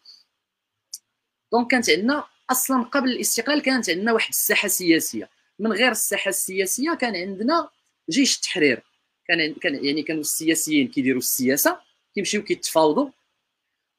donc 1.52 1.70
كانت 1.70 1.90
عندنا 1.90 2.24
أصلا 2.50 2.82
قبل 2.82 3.08
الاستقلال 3.08 3.62
كانت 3.62 3.90
عندنا 3.90 4.12
واحد 4.12 4.28
الساحة 4.28 4.68
سياسية. 4.68 5.28
من 5.58 5.72
غير 5.72 5.90
الساحة 5.90 6.28
السياسية 6.28 6.94
كان 6.94 7.16
عندنا 7.16 7.68
جيش 8.10 8.36
التحرير. 8.36 8.82
كان 9.28 9.54
كان 9.54 9.84
يعني 9.84 10.02
كانوا 10.02 10.20
السياسيين 10.20 10.88
كيديروا 10.88 11.18
السياسة 11.18 11.80
كيمشيو 12.14 12.42
كيتفاوضوا. 12.42 13.10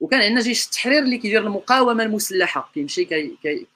وكان 0.04 0.22
عندنا 0.22 0.42
جيش 0.42 0.66
التحرير 0.66 1.04
اللي 1.04 1.18
كيدير 1.18 1.42
المقاومة 1.42 2.04
المسلحة. 2.04 2.72
كيمشي 2.74 3.06
كي, 3.06 3.38
كي 3.44 3.68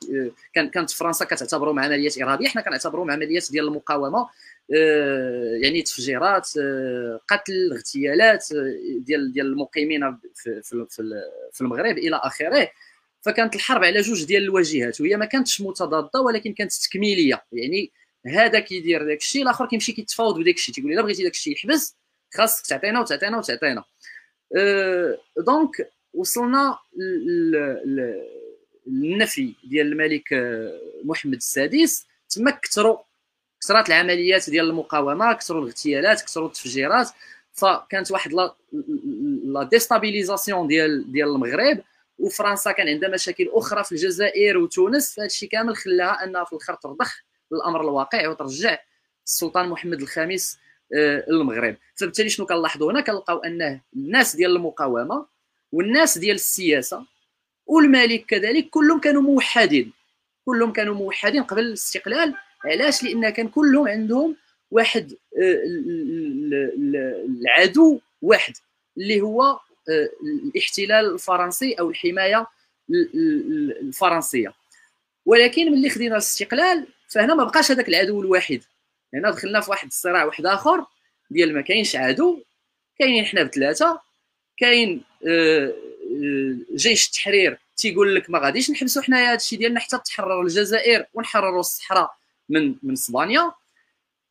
كان 0.53 0.69
كانت 0.69 0.91
فرنسا 0.91 1.25
كتعتبرهم 1.25 1.79
عمليات 1.79 2.17
إرهابية. 2.21 2.47
حنا 2.47 2.61
كنعتبروهم 2.61 3.11
عمليات 3.11 3.51
ديال 3.51 3.67
المقاومة 3.67 4.29
آه، 4.75 5.59
يعني 5.63 5.81
تفجيرات 5.81 6.49
آه، 6.61 7.19
قتل 7.27 7.71
اغتيالات 7.73 8.51
آه، 8.51 8.75
ديال 8.99 9.33
ديال 9.33 9.45
المقيمين 9.45 10.17
في 11.53 11.61
المغرب 11.61 11.97
إلى 11.97 12.15
آخره. 12.15 12.69
فكانت 13.21 13.55
الحرب 13.55 13.83
على 13.83 14.01
جوج 14.01 14.23
ديال 14.25 14.43
الواجهات 14.43 15.01
وهي 15.01 15.17
ما 15.17 15.25
كانتش 15.25 15.61
متضادة 15.61 16.21
ولكن 16.21 16.53
كانت 16.53 16.73
تكميلية. 16.73 17.45
يعني 17.51 17.91
هذا 18.25 18.59
كيدير 18.59 19.05
داك 19.05 19.17
الشيء 19.17 19.43
الآخر 19.43 19.65
كيمشي 19.67 19.91
كيتفاوض 19.91 20.39
بداك 20.39 20.55
الشيء. 20.55 20.75
تيقول 20.75 20.91
إلا 20.91 21.01
بغيتي 21.01 21.23
داك 21.23 21.33
الشيء 21.33 21.53
يحبس 21.53 21.95
خاصك 22.33 22.65
تعطينا 22.65 22.99
وتعطينا 22.99 23.37
وتعطينا. 23.37 23.83
أه 24.57 25.17
donc 25.37 25.96
وصلنا 26.17 26.77
للنفي 28.87 29.53
ديال 29.63 29.87
الملك 29.87 30.33
آه، 30.33 30.79
محمد 31.03 31.33
السادس. 31.33 32.07
تما 32.29 32.51
كثروا 32.51 32.97
كثرات 33.61 33.87
العمليات 33.87 34.49
ديال 34.49 34.69
المقاومة 34.69 35.33
كثروا 35.33 35.61
الاغتيالات 35.61 36.21
كثروا 36.21 36.47
التفجيرات. 36.47 37.09
فكانت 37.51 38.11
واحد 38.11 38.33
la 38.33 39.63
déstabilisation 39.71 40.67
ديال 40.67 41.11
ديال 41.11 41.29
المغرب. 41.29 41.79
وفرنسا 42.19 42.71
كان 42.71 42.87
عندها 42.87 43.09
مشاكل 43.09 43.49
أخرى 43.53 43.83
في 43.83 43.91
الجزائر 43.91 44.57
وتونس. 44.57 45.15
فهذا 45.15 45.27
الشيء 45.27 45.49
كامل 45.49 45.77
خلاها 45.77 46.23
أنها 46.23 46.43
في 46.43 46.53
الآخر 46.53 46.73
ترضخ 46.73 47.21
للأمر 47.51 47.81
الواقع 47.81 48.27
وترجع 48.27 48.77
السلطان 49.25 49.69
محمد 49.69 50.01
الخامس 50.01 50.59
آه، 50.97 51.25
للمغرب. 51.29 51.75
فبالتالي 51.95 52.29
شنو 52.29 52.45
كنلاحظوا 52.45 52.91
هنا؟ 52.91 53.01
كنلقاو 53.01 53.37
انه 53.37 53.81
الناس 53.95 54.35
ديال 54.35 54.55
المقاومة 54.55 55.36
والناس 55.71 56.17
ديال 56.17 56.35
السياسة 56.35 57.05
والملك 57.65 58.25
كذلك 58.25 58.69
كلهم 58.69 58.99
كانوا 58.99 59.21
موحدين. 59.21 59.91
كلهم 60.45 60.73
كانوا 60.73 60.95
موحدين 60.95 61.43
قبل 61.43 61.61
الاستقلال. 61.61 62.33
علاش؟ 62.65 63.03
لأن 63.03 63.29
كان 63.29 63.47
كلهم 63.47 63.87
عندهم 63.87 64.35
واحد 64.71 65.13
آه، 65.41 65.61
العدو 67.41 67.99
واحد 68.21 68.53
اللي 68.97 69.21
هو 69.21 69.43
آه، 69.89 70.09
الاحتلال 70.23 71.13
الفرنسي 71.13 71.73
أو 71.73 71.89
الحماية 71.89 72.47
الفرنسية. 73.81 74.53
ولكن 75.25 75.71
ملي 75.71 75.89
خدينا 75.89 76.13
الاستقلال 76.13 76.87
فهنا 77.07 77.35
ما 77.35 77.43
بقاش 77.43 77.71
هذاك 77.71 77.89
العدو 77.89 78.21
الواحد. 78.21 78.63
هنا 79.13 79.31
دخلنا 79.31 79.61
في 79.61 79.71
واحد 79.71 79.87
الصراع 79.87 80.23
واحد 80.25 80.45
آخر 80.45 80.85
ديال 81.31 81.53
ما 81.53 81.61
كاينش 81.61 81.95
عدو 81.95 82.43
كاينين 82.99 83.25
حنا 83.25 83.43
بثلاثة 83.43 84.06
كاين 84.57 85.03
آه، 85.27 85.65
آه، 85.67 86.55
جيش 86.75 87.07
التحرير 87.07 87.57
تيقول 87.77 88.15
لك 88.15 88.29
ما 88.29 88.39
غاديش 88.39 88.71
نحبسوا 88.71 89.01
حنايا 89.01 89.29
هذا 89.29 89.35
الشيء 89.35 89.59
ديالنا 89.59 89.79
حتى 89.79 89.97
تحرروا 90.05 90.43
الجزائر 90.43 91.05
ونحرروا 91.13 91.59
الصحراء 91.59 92.11
من 92.49 92.75
من 92.83 92.93
اسبانيا. 92.93 93.51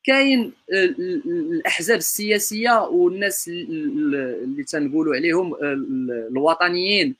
كاين 0.04 0.52
آه، 0.74 0.84
الأحزاب 1.26 1.98
السياسية 1.98 2.80
والناس 2.80 3.48
اللي 3.48 4.64
تنقولوا 4.64 5.16
عليهم 5.16 5.54
الوطنيين 6.30 7.16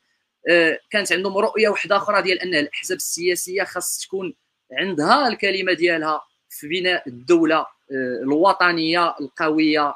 كانت 0.89 1.11
عندهم 1.11 1.37
رؤية 1.37 1.69
واحدة 1.69 1.97
أخرى 1.97 2.21
ديال 2.21 2.39
أن 2.39 2.55
الأحزاب 2.55 2.97
السياسية 2.97 3.63
خاص 3.63 4.05
تكون 4.05 4.33
عندها 4.71 5.27
الكلمة 5.27 5.73
ديالها. 5.73 6.21
في 6.49 6.67
بناء 6.67 7.07
الدولة 7.07 7.65
الوطنية 8.23 9.15
القوية 9.21 9.95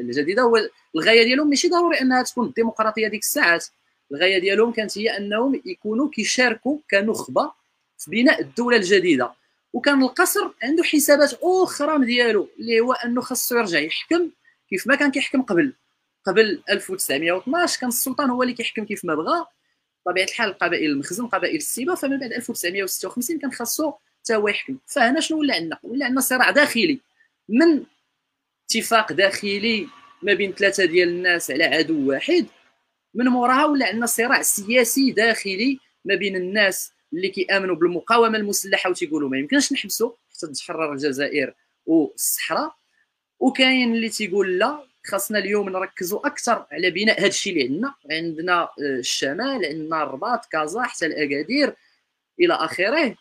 الجديدة. 0.00 0.46
والغايه 0.94 1.24
ديالهم 1.24 1.48
ماشي 1.48 1.68
ضروري 1.68 2.00
أنها 2.00 2.22
تكون 2.22 2.46
الديمقراطيه 2.46 3.08
ديك 3.08 3.20
الساعات. 3.20 3.66
الغاية 4.12 4.38
ديالهم 4.38 4.72
كانت 4.72 4.98
هي 4.98 5.16
أنهم 5.16 5.62
يكونوا 5.64 6.10
كيشاركوا 6.10 6.78
كنخبة 6.90 7.52
في 7.98 8.10
بناء 8.10 8.40
الدولة 8.40 8.76
الجديدة. 8.76 9.32
وكان 9.72 10.02
القصر 10.02 10.50
عنده 10.62 10.82
حسابات 10.82 11.32
أخرى 11.42 12.06
ديالو 12.06 12.48
اللي 12.58 12.80
هو 12.80 12.92
أنه 12.92 13.20
خاصو 13.20 13.58
يرجع 13.58 13.78
يحكم 13.78 14.30
كيف 14.70 14.86
ما 14.86 14.94
كان 14.94 15.10
كيحكم 15.10 15.42
قبل. 15.42 15.72
قبل 16.24 16.62
1912 16.70 17.80
كان 17.80 17.88
السلطان 17.88 18.30
هو 18.30 18.42
اللي 18.42 18.54
كيحكم 18.54 18.84
كيف 18.84 19.04
ما 19.04 19.14
بغى. 19.14 19.46
بطبيعة 20.06 20.24
الحال 20.24 20.58
قبائل 20.58 20.90
المخزن 20.90 21.26
قبائل 21.26 21.56
السيبة 21.56 21.94
فمن 21.94 22.18
بعد 22.18 22.32
1956 22.32 23.38
كان 23.38 23.52
خاصو 23.52 23.92
حتى 24.22 24.36
هو 24.36 24.52
فهنا 24.86 25.20
شنو 25.20 25.38
ولا 25.38 25.54
عندنا؟ 25.54 25.78
ولا 25.82 26.06
عندنا 26.06 26.20
صراع 26.20 26.50
داخلي. 26.50 27.00
من 27.48 27.84
اتفاق 28.64 29.12
داخلي 29.12 29.88
ما 30.22 30.34
بين 30.34 30.52
ثلاثة 30.52 30.84
ديال 30.84 31.08
الناس 31.08 31.50
على 31.50 31.64
عدو 31.64 32.08
واحد 32.08 32.46
من 33.14 33.24
موراها 33.24 33.64
ولا 33.64 33.86
عندنا 33.86 34.06
صراع 34.06 34.42
سياسي 34.42 35.10
داخلي 35.10 35.78
ما 36.04 36.14
بين 36.14 36.36
الناس 36.36 36.92
اللي 37.12 37.28
كيآمنوا 37.28 37.76
بالمقاومة 37.76 38.38
المسلحة 38.38 38.90
وتيقولوا 38.90 39.28
ما 39.28 39.38
يمكنش 39.38 39.72
نحبسوا 39.72 40.12
حتى 40.36 40.52
تحرر 40.52 40.92
الجزائر 40.92 41.54
والصحراء. 41.86 42.74
وكاين 43.38 43.94
اللي 43.94 44.08
تيقول 44.08 44.58
لا 44.58 44.86
خاصنا 45.06 45.38
اليوم 45.38 45.68
نركزوا 45.68 46.26
أكثر 46.26 46.66
على 46.72 46.90
بناء 46.90 47.20
هذا 47.20 47.26
الشيء 47.26 47.52
اللي 47.52 47.64
عندنا. 47.64 47.94
عندنا 48.10 48.62
آه، 48.62 48.68
الشمال 48.80 49.66
عندنا 49.66 50.02
الرباط 50.02 50.46
كازا 50.46 50.82
حتى 50.82 51.06
الأكادير 51.06 51.74
إلى 52.40 52.54
آخره. 52.54 53.16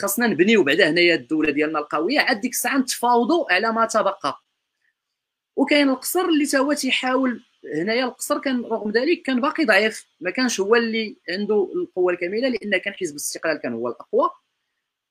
خاصنا 0.00 0.26
نبنيو 0.26 0.62
بعدا 0.62 0.90
هنايا 0.90 1.14
الدولة 1.14 1.50
ديالنا 1.50 1.78
القوية 1.78 2.20
عاد 2.20 2.40
ديك 2.40 2.52
الساعة 2.52 2.78
نتفاوضوا 2.78 3.52
على 3.52 3.72
ما 3.72 3.86
تبقى. 3.86 4.42
وكاين 5.56 5.88
القصر 5.90 6.24
اللي 6.24 6.46
تا 6.46 6.58
هو 6.58 6.72
تيحاول 6.72 7.42
هنايا 7.76 8.04
القصر 8.04 8.38
كان 8.38 8.62
رغم 8.64 8.90
ذلك 8.90 9.22
كان 9.22 9.40
باقي 9.40 9.64
ضعيف 9.64 10.06
ما 10.20 10.30
كانش 10.30 10.60
هو 10.60 10.76
اللي 10.76 11.16
عنده 11.30 11.70
القوة 11.74 12.12
الكاملة 12.12 12.48
لأن 12.48 12.76
كان 12.76 12.94
حزب 12.94 13.10
الاستقلال 13.10 13.56
كان 13.56 13.72
هو 13.74 13.88
الأقوى 13.88 14.30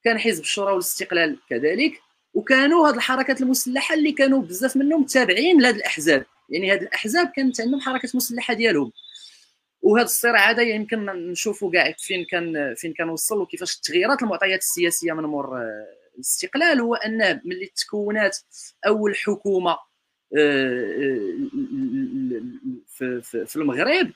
كان 0.04 0.20
حزب 0.20 0.42
الشورى 0.44 0.72
والاستقلال 0.72 1.38
كذلك 1.50 2.02
وكانوا 2.34 2.88
هاد 2.88 2.96
الحركات 2.96 3.42
المسلحة 3.42 3.96
اللي 3.96 4.12
كانوا 4.12 4.42
بزاف 4.42 4.78
منهم 4.78 5.04
تابعين 5.06 5.62
لهاد 5.62 5.76
الأحزاب. 5.76 6.26
يعني 6.50 6.72
هاد 6.72 6.82
الأحزاب 6.82 7.32
كانت 7.36 7.62
عندهم 7.62 7.80
حركات 7.82 8.16
مسلحة 8.16 8.54
ديالهم. 8.54 8.92
وهذا 9.86 10.06
الصراع 10.06 10.50
هذا 10.50 10.62
يمكن 10.62 11.06
نشوفوا 11.06 11.72
كاع 11.72 11.92
فين 11.98 12.26
كان 12.26 12.76
فين 12.76 12.94
كان 12.94 13.10
وصل 13.10 13.42
وكيفاش 13.42 13.76
التغييرات 13.76 14.24
المعطيات 14.24 14.60
السياسية 14.60 15.14
من 15.14 15.24
مور 15.24 15.58
آه، 15.58 15.88
الاستقلال 16.16 16.80
هو 16.80 16.96
أن 16.96 17.42
ملي 17.46 17.72
تكونات 17.76 18.38
أول 18.88 19.16
حكومة 19.16 19.78
آه، 20.38 21.38
آه، 23.02 23.20
في 23.46 23.56
المغرب 23.56 24.12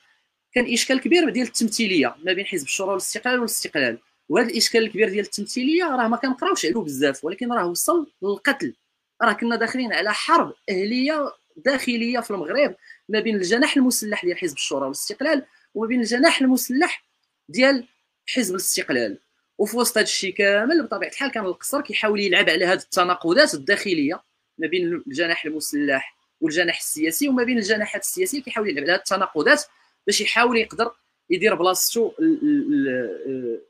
كان 0.54 0.74
إشكال 0.74 1.00
كبير 1.02 1.30
ديال 1.30 1.48
التمثيلية 1.48 2.16
ما 2.24 2.34
بين 2.34 2.46
حزب 2.46 2.66
الشورى 2.66 2.90
والاستقلال 2.90 3.40
والاستقلال. 3.40 4.00
وهذا 4.30 4.50
الإشكال 4.50 4.84
الكبير 4.84 5.10
ديال 5.10 5.26
التمثيلية 5.26 5.84
راه 5.84 6.08
ما 6.08 6.18
كنقراوش 6.18 6.66
عليه 6.66 6.76
بزاف 6.76 7.26
ولكن 7.26 7.52
راه 7.54 7.68
وصل 7.68 8.12
للقتل. 8.24 8.76
راه 9.22 9.34
كنا 9.34 9.56
داخلين 9.56 9.94
على 9.94 10.14
حرب 10.14 10.54
أهلية 10.70 11.32
داخلية 11.66 12.20
في 12.20 12.32
المغرب 12.32 12.76
ما 13.10 13.20
بين 13.20 13.36
الجناح 13.36 13.78
المسلح 13.78 14.26
ديال 14.26 14.38
حزب 14.38 14.56
الشورى 14.56 14.84
والاستقلال 14.84 15.46
وما 15.74 15.88
بين 15.88 16.00
الجناح 16.00 16.42
المسلح 16.42 17.06
ديال 17.50 17.88
حزب 18.28 18.56
الاستقلال. 18.56 19.18
وفي 19.58 19.78
وسط 19.78 19.98
هذا 19.98 20.04
الشيء 20.04 20.34
كامل 20.34 20.84
بطبيعة 20.84 21.10
الحال 21.10 21.32
كان 21.32 21.46
القصر 21.46 21.82
كيحاول 21.82 22.20
يلعب 22.20 22.50
على 22.50 22.66
هذه 22.66 22.80
التناقضات 22.80 23.54
الداخلية 23.54 24.24
ما 24.58 24.68
بين 24.68 25.04
الجناح 25.08 25.46
المسلح 25.46 26.18
والجناح 26.42 26.78
السياسي 26.78 27.30
وما 27.30 27.44
بين 27.44 27.58
الجناحات 27.58 28.02
السياسية 28.02 28.42
كيحاول 28.42 28.70
يلعب 28.70 28.84
على 28.84 28.92
هذه 28.92 29.00
التناقضات 29.00 29.64
باش 30.08 30.22
يحاول 30.22 30.58
يقدر 30.58 30.92
يدير 31.30 31.56
بلاصتو 31.56 32.12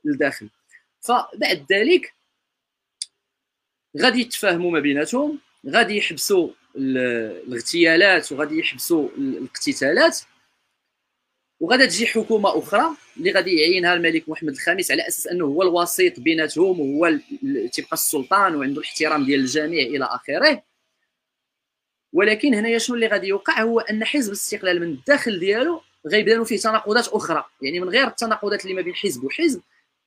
للداخل. 0.06 0.50
فبعد 1.01 1.65
ذلك 1.72 2.13
غادي 3.98 4.22
يتفاهموا 4.22 4.72
ما 4.72 4.79
بيناتهم 4.79 5.39
غادي 5.68 5.98
يحبسوا 5.98 6.50
الاغتيالات 6.75 8.32
وغادي 8.32 8.60
يحبسوا 8.60 9.10
الاقتتالات. 9.18 10.20
وغادا 11.59 11.85
تجي 11.85 12.07
حكومة 12.07 12.59
أخرى 12.59 12.95
اللي 13.17 13.31
غادي 13.31 13.55
يعينها 13.55 13.93
الملك 13.93 14.29
محمد 14.29 14.49
الخامس 14.53 14.91
على 14.91 15.07
أساس 15.07 15.27
أنه 15.27 15.45
هو 15.45 15.61
الوسيط 15.63 16.19
بيناتهم 16.19 16.79
وهو 16.79 17.17
تيبقى 17.71 17.93
السلطان 17.93 18.55
وعنده 18.55 18.81
الاحترام 18.81 19.25
ديال 19.25 19.39
الجميع 19.39 19.87
إلى 19.87 20.05
آخره. 20.05 20.63
ولكن 22.13 22.53
هنايا 22.53 22.77
شنو 22.77 22.95
اللي 22.95 23.07
غادي 23.07 23.27
يوقع؟ 23.27 23.61
هو 23.61 23.79
أن 23.79 24.03
حزب 24.05 24.27
الاستقلال 24.27 24.79
من 24.81 24.87
الداخل 24.87 25.39
ديالو 25.39 25.81
غيبانوا 26.07 26.45
فيه 26.45 26.57
تناقضات 26.57 27.07
أخرى. 27.07 27.45
يعني 27.61 27.79
من 27.79 27.89
غير 27.89 28.07
التناقضات 28.07 28.63
اللي 28.63 28.73
ما 28.73 28.81
بين 28.81 28.95
حزب 28.95 29.23
وحزب 29.23 29.61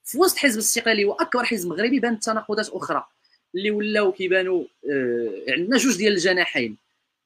في 0.05 0.19
وسط 0.19 0.37
حزب 0.37 0.55
الاستقلال 0.55 0.93
اللي 0.93 1.05
هو 1.05 1.13
أكبر 1.13 1.45
حزب 1.45 1.69
مغربي 1.69 2.01
بانت 2.01 2.25
تناقضات 2.25 2.69
أخرى. 2.69 3.07
اللي 3.55 3.71
ولاو 3.71 4.13
كيبانوا 4.13 4.65
آه 4.91 5.45
عندنا 5.49 5.77
جوج 5.77 5.97
ديال 5.97 6.13
الجناحين. 6.13 6.77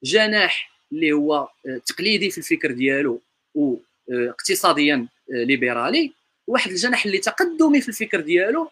جناح 0.03 0.71
اللي 0.93 1.13
هو 1.13 1.35
آه 1.67 1.81
تقليدي 1.87 2.31
في 2.31 2.39
الفكر 2.39 2.71
ديالو 2.73 3.21
واقتصاديا 4.09 5.09
آه 5.35 5.45
ليبرالي. 5.45 6.13
واحد 6.47 6.71
الجناح 6.71 7.07
اللي 7.07 7.19
تقدمي 7.19 7.81
في 7.81 7.89
الفكر 7.89 8.21
ديالو 8.21 8.71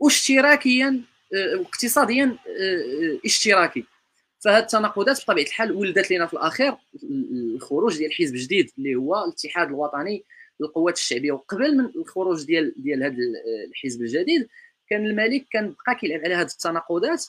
واشتراكيا 0.00 1.02
آه، 1.34 1.56
واقتصاديا 1.58 2.24
آه، 2.24 3.18
اشتراكي. 3.26 3.84
فهاد 4.44 4.62
التناقضات 4.62 5.22
بطبيعة 5.22 5.44
الحال 5.46 5.72
ولدت 5.72 6.10
لنا 6.10 6.26
في 6.26 6.32
الأخير 6.32 6.74
الخروج 7.54 7.98
ديال 7.98 8.12
حزب 8.12 8.34
جديد 8.36 8.70
اللي 8.78 8.94
هو 8.94 9.24
الاتحاد 9.24 9.68
الوطني 9.68 10.24
للقوات 10.60 10.96
الشعبية. 10.96 11.32
وقبل 11.32 11.76
من 11.76 11.84
الخروج 11.84 12.44
ديال 12.44 12.74
ديال 12.76 13.02
هذا 13.02 13.16
الحزب 13.68 14.02
الجديد 14.02 14.48
كان 14.90 15.06
الملك 15.06 15.46
كان 15.50 15.74
بقى 15.86 15.94
كيلعب 16.00 16.20
على 16.24 16.34
هذه 16.34 16.46
التناقضات. 16.46 17.26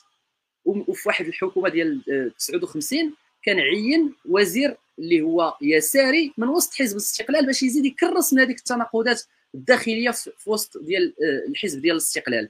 وفي 0.64 1.08
واحد 1.08 1.26
الحكومة 1.26 1.68
ديال 1.68 2.02
59 2.38 2.98
آه، 2.98 3.12
كان 3.42 3.60
عين 3.60 4.14
وزير 4.24 4.76
اللي 4.98 5.20
هو 5.22 5.56
يساري 5.62 6.32
من 6.38 6.48
وسط 6.48 6.74
حزب 6.74 6.96
الاستقلال 6.96 7.46
باش 7.46 7.62
يزيد 7.62 7.84
يكرس 7.86 8.32
من 8.32 8.40
هذيك 8.40 8.58
التناقضات 8.58 9.22
الداخلية 9.54 10.10
في 10.10 10.50
وسط 10.50 10.78
ديال 10.78 11.14
آه، 11.22 11.48
الحزب 11.50 11.82
ديال 11.82 11.92
الاستقلال. 11.92 12.48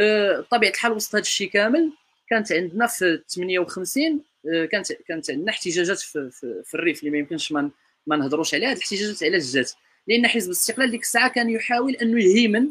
آه، 0.00 0.40
بطبيعه 0.40 0.70
الحال 0.70 0.92
وسط 0.92 1.14
هذا 1.14 1.22
الشيء 1.22 1.50
كامل 1.50 1.92
كانت 2.30 2.52
عندنا 2.52 2.86
في 2.86 3.22
58 3.28 4.22
كانت 4.70 4.92
كانت 4.92 5.30
عندنا 5.30 5.50
احتجاجات 5.50 5.98
في, 5.98 6.30
في, 6.30 6.62
في 6.64 6.74
الريف 6.74 7.00
اللي 7.00 7.10
ما 7.10 7.18
يمكنش 7.18 7.52
ما 7.52 7.70
نهضروش 8.06 8.54
عليها. 8.54 8.68
هذه 8.68 8.76
الاحتجاجات 8.76 9.22
على 9.22 9.36
الجات 9.36 9.72
لأن 10.08 10.26
حزب 10.26 10.46
الاستقلال 10.46 10.90
ديك 10.90 11.02
الساعة 11.02 11.28
كان 11.28 11.50
يحاول 11.50 11.94
انه 11.94 12.24
يهيمن 12.24 12.70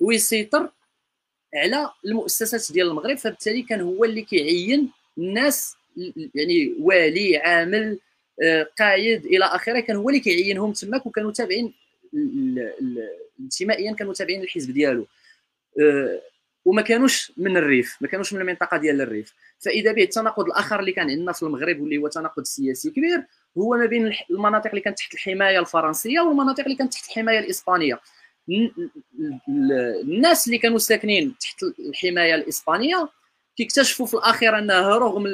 ويسيطر 0.00 0.70
على 1.54 1.90
المؤسسات 2.04 2.72
ديال 2.72 2.88
المغرب 2.88 3.16
فبالتالي 3.16 3.62
كان 3.62 3.80
هو 3.80 4.04
اللي 4.04 4.22
كيعين 4.22 4.90
الناس 5.18 5.76
يعني 6.34 6.76
والي 6.80 7.36
عامل 7.36 7.98
قايد 8.78 9.26
إلى 9.26 9.44
آخره 9.44 9.80
كان 9.80 9.96
هو 9.96 10.08
اللي 10.08 10.20
كيعينهم 10.20 10.72
تماك 10.72 11.06
وكانوا 11.06 11.32
تابعين 11.32 11.74
انتمائيا 13.40 13.92
كانوا 13.92 14.12
تابعين 14.14 14.40
للحزب 14.40 14.70
ديالو. 14.72 15.06
آه، 15.80 16.20
وما 16.64 16.82
كانوش 16.82 17.32
من 17.36 17.56
الريف 17.56 17.96
ما 18.00 18.08
كانوش 18.08 18.32
من 18.32 18.40
المنطقة 18.40 18.76
ديال 18.76 19.00
الريف. 19.00 19.34
فإذا 19.58 19.92
به 19.92 20.02
التناقض 20.02 20.44
الآخر 20.44 20.80
اللي 20.80 20.92
كان 20.92 21.10
عندنا 21.10 21.32
في 21.32 21.42
المغرب 21.42 21.80
واللي 21.80 21.96
هو 21.98 22.08
تناقض 22.08 22.44
سياسي 22.44 22.90
كبير 22.90 23.24
هو 23.58 23.76
ما 23.76 23.86
بين 23.86 24.12
المناطق 24.30 24.68
اللي 24.68 24.80
كانت 24.80 24.98
تحت 24.98 25.14
الحماية 25.14 25.58
الفرنسية 25.58 26.20
والمناطق 26.20 26.64
اللي 26.64 26.76
كانت 26.76 26.92
تحت 26.92 27.08
الحماية 27.08 27.38
الإسبانية. 27.38 28.00
الناس 29.48 30.46
اللي 30.46 30.58
كانوا 30.58 30.78
ساكنين 30.78 31.34
تحت 31.40 31.62
الحماية 31.78 32.34
الإسبانية 32.34 33.08
كيكتشفوا 33.56 34.06
في 34.06 34.14
الأخير 34.14 34.58
انه 34.58 34.88
رغم 34.88 35.26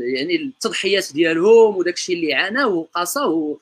يعني 0.00 0.36
التضحيات 0.36 1.12
ديالهم 1.12 1.76
وداك 1.76 1.94
الشيء 1.94 2.16
اللي 2.16 2.34
عاناه 2.34 2.68
وقاساه 2.68 3.58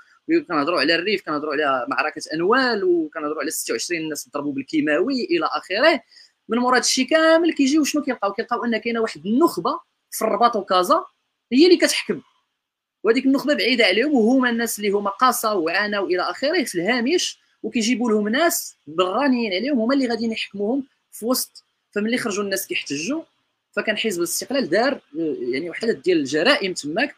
كنهضروا 0.49 0.81
على 0.81 0.95
الريف 0.95 1.23
كنهضروا 1.23 1.53
على 1.53 1.87
معركة 1.89 2.23
أنوال 2.35 2.85
وكنهضروا 2.85 3.41
على 3.41 3.51
26 3.51 4.01
الناس 4.01 4.29
ضربوا 4.29 4.53
بالكيماوي 4.53 5.25
إلى 5.25 5.47
آخره. 5.47 6.03
من 6.49 6.59
مورا 6.59 6.77
هادشي 6.77 7.05
كامل 7.05 7.53
كيجيو 7.53 7.85
شنو 7.85 8.03
كيلقاو؟ 8.03 8.33
كيلقاو 8.33 8.65
أن 8.65 8.77
كاينة 8.77 9.01
واحد 9.01 9.27
النخبة 9.27 9.81
في 10.11 10.23
الرباط 10.23 10.57
وكازا 10.57 11.05
هي 11.53 11.67
اللي 11.67 11.77
كتحكم. 11.77 12.21
وهذيك 13.05 13.27
النخبة 13.27 13.55
بعيدة 13.55 13.85
عليهم 13.85 14.15
وهما 14.15 14.51
الناس 14.51 14.79
اللي 14.79 14.91
هما 14.91 15.11
قاسا 15.11 15.53
وعانوا 15.53 16.07
إلى 16.07 16.23
آخره 16.23 16.65
في 16.65 16.75
الهامش 16.75 17.39
وكيجيبوا 17.63 18.11
لهم 18.11 18.29
ناس 18.29 18.77
برانيين 18.87 19.53
عليهم 19.53 19.81
هما 19.81 19.95
اللي 19.95 20.07
غاديين 20.07 20.33
يحكموهم 20.33 20.85
في 21.13 21.27
وسط. 21.27 21.65
فملي 21.93 22.19
خرجوا 22.19 22.45
الناس 22.45 22.67
كيحتجوا 22.67 23.23
فكان 23.77 23.99
حزب 23.99 24.19
الاستقلال 24.19 24.69
دار 24.69 25.01
يعني 25.53 25.69
واحد 25.69 25.89
ديال 25.89 26.19
الجرائم 26.19 26.73
تماك 26.73 27.15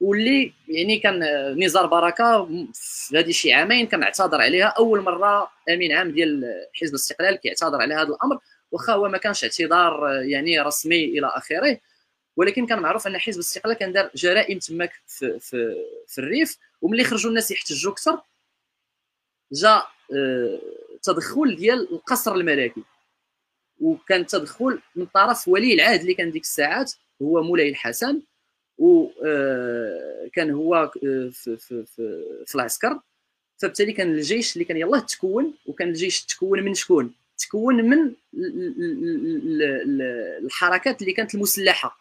واللي 0.00 0.52
يعني 0.68 0.98
كان 0.98 1.20
نزار 1.64 1.86
بركة 1.86 2.48
في 2.74 3.18
هذه 3.18 3.30
شي 3.30 3.52
عامين 3.52 3.86
كان 3.86 4.02
اعتذر 4.02 4.40
عليها. 4.40 4.66
أول 4.66 5.00
مرة 5.00 5.50
أمين 5.70 5.92
عام 5.92 6.10
ديال 6.10 6.44
حزب 6.74 6.90
الاستقلال 6.90 7.36
كيعتذر 7.36 7.80
على 7.80 7.94
هذا 7.94 8.08
الأمر 8.08 8.38
واخا 8.72 8.92
هو 8.92 9.08
ما 9.08 9.18
كانش 9.18 9.44
اعتذار 9.44 10.22
يعني 10.22 10.60
رسمي 10.60 11.04
إلى 11.04 11.26
آخره. 11.26 11.78
ولكن 12.36 12.66
كان 12.66 12.78
معروف 12.78 13.06
أن 13.06 13.18
حزب 13.18 13.36
الاستقلال 13.36 13.76
كان 13.76 13.92
دار 13.92 14.10
جرائم 14.14 14.58
تماك 14.58 14.92
في, 15.06 15.40
في, 15.40 15.74
في 16.08 16.18
الريف. 16.18 16.58
وملي 16.82 17.04
خرجوا 17.04 17.30
الناس 17.30 17.50
يحتجوا 17.50 17.92
أكثر 17.92 18.20
جا 19.52 19.82
آه، 20.14 20.60
تدخل 21.02 21.56
ديال 21.56 21.92
القصر 21.92 22.34
الملكي. 22.34 22.82
وكان 23.80 24.26
تدخل 24.26 24.78
من 24.96 25.06
طرف 25.06 25.48
ولي 25.48 25.74
العهد 25.74 26.00
اللي 26.00 26.14
كان 26.14 26.30
ديك 26.30 26.42
الساعات 26.42 26.92
هو 27.22 27.42
مولاي 27.42 27.68
الحسن 27.68 28.20
وكان 28.78 30.50
آه، 30.50 30.52
هو 30.52 30.74
آه، 30.74 30.90
في, 31.32 31.56
في, 31.56 31.84
في, 31.86 32.24
في 32.46 32.54
العسكر. 32.54 33.00
فبالتالي 33.58 33.92
كان 33.92 34.14
الجيش 34.14 34.54
اللي 34.54 34.64
كان 34.64 34.76
يلاه 34.76 34.98
تكون 34.98 35.54
وكان 35.66 35.88
الجيش 35.88 36.24
تكون 36.24 36.62
من 36.62 36.74
شكون؟ 36.74 37.12
تكون 37.38 37.84
من 37.84 38.12
الحركات 40.44 41.02
اللي 41.02 41.12
كانت 41.12 41.34
المسلحة. 41.34 41.98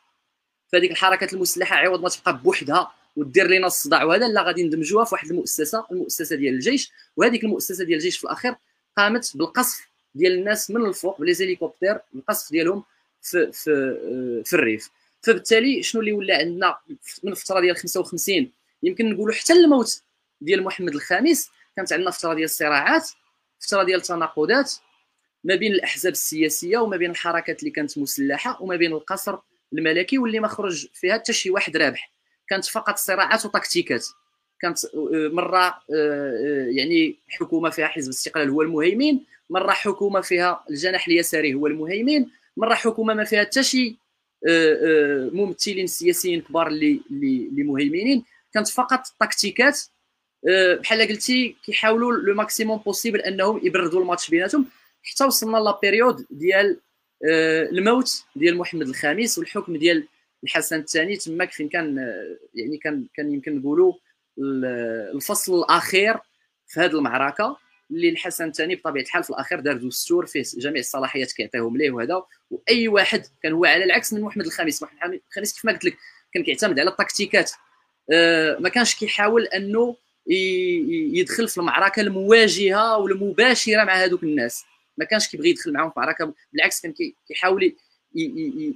فهذيك 0.72 0.92
الحركات 0.92 1.34
المسلحة 1.34 1.76
عوض 1.76 2.02
ما 2.02 2.10
تبقى 2.10 2.42
بوحدها 2.44 2.92
ودير 3.16 3.48
لنا 3.48 3.68
الصداع. 3.68 4.04
وهذا 4.04 4.28
لا 4.28 4.42
غادي 4.42 4.64
ندمجوها 4.64 5.06
في 5.06 5.16
واحد 5.16 5.30
المؤسسة 5.30 5.86
المؤسسة 5.92 6.36
ديال 6.36 6.54
الجيش. 6.54 6.92
وهذيك 7.18 7.44
المؤسسة 7.44 7.86
ديال 7.86 7.98
الجيش 7.98 8.18
في 8.18 8.24
الأخير 8.24 8.56
قامت 8.98 9.38
بالقصف 9.38 9.88
ديال 10.16 10.34
الناس 10.34 10.72
من 10.72 10.86
الفوق 10.86 11.20
بلي 11.20 11.34
زيليكوبتر 11.34 12.00
القصف 12.16 12.52
ديالهم 12.52 12.84
في 13.22 13.52
في 13.52 14.42
في 14.46 14.54
الريف. 14.54 14.90
فبالتالي 15.22 15.84
شنو 15.84 16.02
اللي 16.02 16.14
ولا 16.14 16.38
عندنا 16.38 16.78
من 17.24 17.32
الفترة 17.32 17.60
ديال 17.60 17.78
55 17.78 18.52
يمكن 18.84 19.10
نقولوا 19.10 19.36
حتى 19.36 19.54
الموت 19.54 20.02
ديال 20.42 20.64
محمد 20.64 20.94
الخامس 20.96 21.50
كانت 21.76 21.94
عندنا 21.94 22.12
فترة 22.12 22.34
ديال 22.34 22.46
الصراعات 22.46 23.10
فترة 23.60 23.84
ديال 23.84 23.98
التناقضات 24.00 24.74
ما 25.44 25.56
بين 25.56 25.72
الأحزاب 25.72 26.14
السياسية 26.14 26.78
وما 26.78 26.98
بين 26.98 27.12
الحركات 27.12 27.60
اللي 27.60 27.72
كانت 27.72 27.98
مسلحة 27.98 28.62
وما 28.62 28.76
بين 28.76 28.94
القصر 28.94 29.38
الملكي 29.74 30.18
واللي 30.18 30.40
ما 30.40 30.48
خرج 30.48 30.88
فيها 30.94 31.14
حتى 31.14 31.34
شي 31.34 31.50
واحد 31.50 31.78
رابح. 31.78 32.12
كانت 32.48 32.66
فقط 32.66 32.98
صراعات 32.98 33.46
وتكتيكات. 33.46 34.08
كانت 34.66 34.86
آه، 34.86 35.30
مرة 35.34 35.66
آه، 35.68 35.76
آه، 35.94 36.68
يعني 36.70 37.16
حكومة 37.30 37.70
فيها 37.70 37.88
حزب 37.88 38.06
الاستقلال 38.06 38.50
هو 38.50 38.62
المهيمن 38.62 39.20
مرة 39.50 39.72
حكومة 39.72 40.22
فيها 40.22 40.64
الجناح 40.70 41.08
اليساري 41.08 41.54
هو 41.54 41.68
المهيمن 41.68 42.26
مرة 42.58 42.74
حكومة 42.74 43.14
ما 43.14 43.24
فيها 43.24 43.44
حتى 43.44 43.64
شي 43.64 43.98
ممثلين 45.34 45.88
سياسيين 45.88 46.42
كبار 46.42 46.68
اللي 46.68 47.02
اللي 47.12 47.64
مهيمنين. 47.64 48.24
كانت 48.54 48.68
فقط 48.68 49.02
تكتيكات 49.20 49.80
بحال 50.80 51.08
قلتي 51.08 51.56
كيحاولوا 51.66 52.12
le 52.12 52.36
maximum 52.36 52.78
possible 52.78 53.20
أنهم 53.20 53.62
يبردوا 53.64 54.02
الماتش 54.02 54.30
بيناتهم. 54.30 54.66
حتى 55.04 55.24
وصلنا 55.24 55.58
la 55.58 55.80
période 55.82 56.26
ديال 56.32 56.80
الموت 57.24 58.24
ديال 58.36 58.58
محمد 58.58 58.88
الخامس 58.88 59.38
والحكم 59.38 59.78
ديال 59.78 60.08
الحسن 60.44 60.80
الثاني. 60.80 61.16
تماك 61.16 61.52
فين 61.52 61.70
كان 61.70 61.98
يعني 62.54 62.78
كان 62.78 63.06
كان 63.16 63.34
يمكن 63.34 63.58
نقولوا 63.58 63.94
الفصل 64.40 65.60
الأخير 65.60 66.18
في 66.68 66.80
هذه 66.80 66.92
المعركة 66.92 67.58
اللي 67.92 68.10
الحسن 68.10 68.48
الثاني 68.48 68.76
بطبيعة 68.76 69.04
الحال 69.04 69.24
في 69.24 69.30
الأخير 69.30 69.60
دار 69.60 69.78
دستور 69.78 70.26
فيه 70.26 70.44
جميع 70.58 70.80
الصلاحيات 70.80 71.32
كيعطيهم 71.32 71.78
ليه 71.78 71.92
وهذا 71.92 72.24
وأي 72.52 72.88
واحد 72.88 73.26
كان 73.44 73.54
هو 73.54 73.66
على 73.66 73.84
العكس 73.84 74.14
من 74.14 74.22
محمد 74.22 74.46
الخامس 74.46 74.84
محمد 74.84 75.22
الخامس 75.30 75.54
كيف 75.54 75.66
ما 75.66 75.72
قلت 75.72 75.86
لك 75.86 75.98
كان 76.34 76.44
كيعتمد 76.44 76.80
على 76.80 76.90
التكتيكات. 76.90 77.52
آه 78.12 78.58
ما 78.60 78.70
كانش 78.70 78.96
كيحاول 78.96 79.44
أنه 79.44 79.96
يدخل 80.28 81.48
في 81.48 81.58
المعركة 81.58 82.02
المواجهة 82.02 82.98
والمباشرة 82.98 83.84
مع 83.84 83.94
هذوك 84.04 84.24
الناس. 84.24 84.66
ما 84.98 85.06
كانش 85.06 85.28
كيبغي 85.28 85.50
يدخل 85.50 85.74
معاهم 85.74 85.90
في 85.90 86.00
معركة 86.00 86.34
بالعكس 86.54 86.82
كان 86.82 86.94
كيحاول 87.28 87.76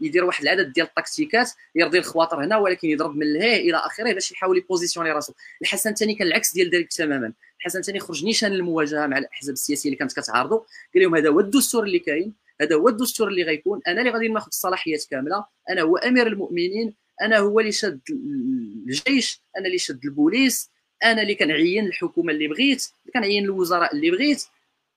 يدير 0.02 0.26
واحد 0.26 0.44
العدد 0.44 0.74
ديال 0.74 0.88
التكتيكات 0.88 1.52
يرضي 1.76 2.00
الخواطر 2.00 2.46
هنا 2.46 2.58
ولكن 2.58 2.90
يضرب 2.90 3.16
من 3.16 3.24
لهيه 3.24 3.62
إلى 3.70 3.78
آخره 3.78 4.14
باش 4.14 4.32
يحاول 4.32 4.58
ي 4.58 4.62
positionner 4.62 5.12
راسو. 5.12 5.34
الحسن 5.62 5.90
الثاني 5.90 6.16
كان 6.16 6.28
العكس 6.28 6.54
ديال 6.54 6.70
ذلك 6.70 6.94
تماما. 6.94 7.34
الحسن 7.60 7.80
الثاني 7.80 8.00
خرج 8.00 8.26
نيشان 8.26 8.54
المواجهه 8.54 9.08
مع 9.08 9.18
الأحزاب 9.18 9.54
السياسية 9.54 9.90
اللي 9.90 9.98
كانت 9.98 10.20
كتعارضه 10.20 10.66
قال 10.94 11.04
لهم 11.04 11.16
هذا 11.16 11.30
هو 11.30 11.40
الدستور 11.40 11.84
اللي 11.84 12.00
كاين 12.00 12.34
هذا 12.62 12.76
هو 12.76 12.90
الدستور 12.90 13.28
اللي 13.28 13.44
غيكون. 13.44 13.82
أنا 13.88 14.00
اللي 14.00 14.12
غادي 14.12 14.28
ناخذ 14.28 14.48
الصلاحيات 14.48 15.06
كاملة. 15.12 15.46
أنا 15.70 15.82
هو 15.82 15.98
أمير 15.98 16.28
المؤمنين. 16.28 16.94
أنا 17.22 17.38
هو 17.38 17.60
اللي 17.60 17.72
شد 17.72 18.00
الجيش. 18.10 19.42
أنا 19.58 19.66
اللي 19.66 19.78
شد 19.78 20.06
البوليس. 20.06 20.70
أنا 21.04 21.22
اللي 21.22 21.36
كنعين 21.36 21.86
الحكومة 21.86 22.32
اللي 22.32 22.48
بغيت. 22.48 22.88
كنعين 23.14 23.44
الوزراء 23.44 23.96
اللي 23.96 24.12
بغيت. 24.12 24.44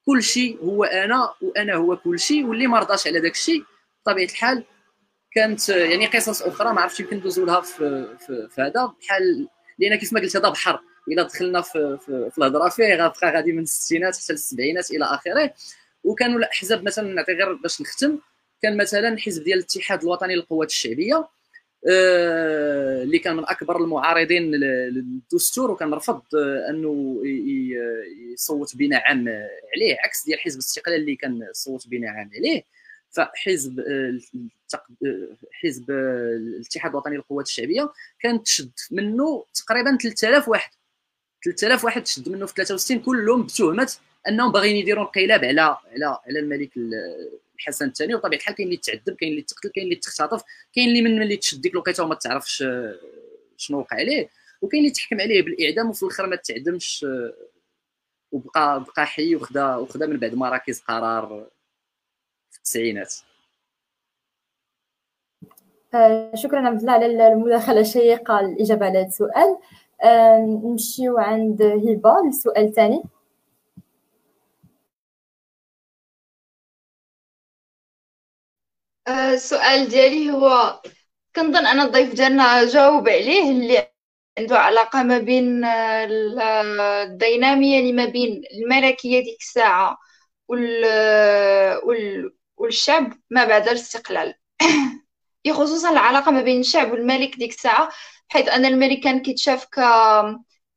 كل 0.06 0.22
شيء 0.22 0.58
هو 0.64 0.84
أنا 0.84 1.34
وأنا 1.40 1.74
هو 1.74 1.96
كل 1.96 2.18
شيء 2.18 2.44
واللي 2.44 2.66
ما 2.66 2.78
رضاش 2.78 3.06
على 3.06 3.20
داك 3.20 3.32
الشيء 3.32 3.64
بطبيعة 4.06 4.26
الحال 4.26 4.64
كانت 5.34 5.68
يعني 5.68 6.06
قصص 6.06 6.42
أخرى 6.42 6.72
ما 6.72 6.80
عرفتش 6.80 7.00
يمكن 7.00 7.16
ندوزو 7.16 7.44
لها 7.44 7.60
في, 7.60 8.16
في, 8.18 8.48
في 8.50 8.60
هذا. 8.60 8.92
بحال 9.00 9.48
لأن 9.78 9.96
كيف 9.96 10.12
ما 10.12 10.20
قلت 10.20 10.36
هذا 10.36 10.48
بحر 10.48 10.80
إلا 11.08 11.22
دخلنا 11.22 11.60
في, 11.60 11.98
في, 12.00 12.30
في 12.30 12.38
الهضرة 12.38 12.68
فيه 12.68 13.12
غادي 13.24 13.52
من 13.52 13.62
الستينات 13.62 14.16
حتى 14.16 14.32
للسبعينات 14.32 14.90
إلى 14.90 15.04
آخره. 15.04 15.54
وكانوا 16.04 16.38
الأحزاب 16.38 16.84
مثلا 16.84 17.14
نعطي 17.14 17.32
غير 17.32 17.52
باش 17.52 17.80
نختم 17.80 18.18
كان 18.62 18.76
مثلا 18.76 19.18
حزب 19.18 19.44
ديال 19.44 19.58
الاتحاد 19.58 20.02
الوطني 20.02 20.34
للقوات 20.34 20.68
الشعبية 20.68 21.28
آه، 21.90 23.02
اللي 23.02 23.18
كان 23.18 23.36
من 23.36 23.44
أكبر 23.46 23.76
المعارضين 23.76 24.50
للدستور 24.50 25.70
وكان 25.70 25.94
رفض 25.94 26.22
آه، 26.34 26.70
أنه 26.70 27.22
يصوت 28.32 28.76
بنعم 28.76 29.28
عليه 29.76 29.96
عكس 30.04 30.24
ديال 30.26 30.40
حزب 30.40 30.54
الاستقلال 30.54 31.00
اللي 31.00 31.16
كان 31.16 31.48
صوت 31.52 31.88
بنعم 31.88 32.30
عليه. 32.36 32.62
فحزب 33.12 33.80
آه، 33.80 34.18
حزب 35.52 35.90
الاتحاد 35.90 36.90
الوطني 36.90 37.16
للقوات 37.16 37.46
الشعبية 37.46 37.92
كانت 38.20 38.46
تشد 38.46 38.70
منه 38.90 39.44
تقريبا 39.54 39.98
3000 40.02 40.48
واحد. 40.48 40.70
3000 41.44 41.84
واحد 41.84 42.02
تشد 42.02 42.28
منه 42.28 42.46
في 42.46 42.54
63 42.56 42.98
كلهم 43.00 43.42
بتهمة 43.42 43.92
أنهم 44.28 44.52
باغيين 44.52 44.76
يديروا 44.76 45.04
انقلاب 45.04 45.44
على 45.44 45.60
على 45.60 46.18
على 46.26 46.38
الملك 46.38 46.70
الحسن 47.56 47.86
الثاني. 47.86 48.14
وطبيعة 48.14 48.38
الحال 48.40 48.54
كاين 48.54 48.68
اللي 48.68 48.76
تعذب 48.76 49.16
كاين 49.16 49.32
اللي 49.32 49.42
تقتل 49.42 49.68
كاين 49.68 49.84
اللي 49.84 49.96
تختطف 49.96 50.42
كاين 50.74 50.88
اللي 50.88 51.02
من 51.02 51.22
اللي 51.22 51.36
تشد 51.36 51.60
ديك 51.60 51.72
الوقيتة 51.72 52.04
وما 52.04 52.14
تعرفش 52.14 52.62
آه، 52.62 52.98
شنو 53.56 53.78
وقع 53.78 53.96
عليه. 53.96 54.28
وكاين 54.62 54.82
اللي 54.82 54.92
تحكم 54.94 55.20
عليه 55.20 55.42
بالإعدام 55.42 55.90
وفي 55.90 56.02
الآخر 56.02 56.26
ما 56.26 56.36
تعدمش 56.36 57.04
آه، 57.08 57.34
وبقى 58.32 58.84
بقى 58.84 59.06
حي 59.06 59.36
وخدا 59.36 59.76
وخدا 59.76 60.06
من 60.06 60.16
بعد 60.16 60.34
مراكز 60.34 60.80
قرار 60.80 61.50
التسعينات 62.62 63.14
آه، 65.94 66.32
شكرا 66.34 66.68
عبد 66.68 66.80
الله 66.80 66.92
على 66.92 67.06
المداخلة 67.32 67.80
الشيقة 67.80 68.40
الإجابة 68.40 68.86
على 68.86 68.98
هذا 68.98 69.06
السؤال. 69.06 69.58
نمشيو 70.64 71.18
عند 71.18 71.62
هبة 71.62 72.14
للسؤال 72.26 72.64
الثاني 72.64 73.02
السؤال 79.08 79.88
ديالي 79.88 80.30
هو 80.30 80.80
كنظن 81.36 81.66
أنا 81.66 81.82
الضيف 81.84 82.14
ديالنا 82.14 82.64
جاوب 82.64 83.08
عليه 83.08 83.50
اللي 83.50 83.88
عنده 84.38 84.58
علاقة 84.58 85.02
ما 85.02 85.18
بين 85.18 85.64
الدينامية 85.64 87.78
اللي 87.80 87.92
ما 87.92 88.04
بين 88.04 88.42
الملكية 88.54 89.20
ديك 89.24 89.40
الساعة 89.40 89.98
وال... 90.48 90.84
وال... 91.84 92.32
والشعب 92.62 93.12
ما 93.30 93.44
بعد 93.44 93.68
الاستقلال. 93.68 94.34
خصوصا 95.52 95.90
العلاقة 95.90 96.30
ما 96.30 96.42
بين 96.42 96.60
الشعب 96.60 96.92
والملك 96.92 97.36
ديك 97.36 97.50
الساعة 97.50 97.88
حيث 98.28 98.48
أن 98.48 98.64
الملك 98.64 99.00
كان 99.00 99.22
كيتشاف 99.22 99.64
ك 99.64 99.80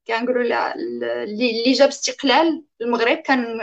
كنقولوا 0.08 0.74
اللي 1.24 1.71
جاب 1.71 1.88
استقلال 1.88 2.65
المغرب 2.82 3.17
كان 3.17 3.60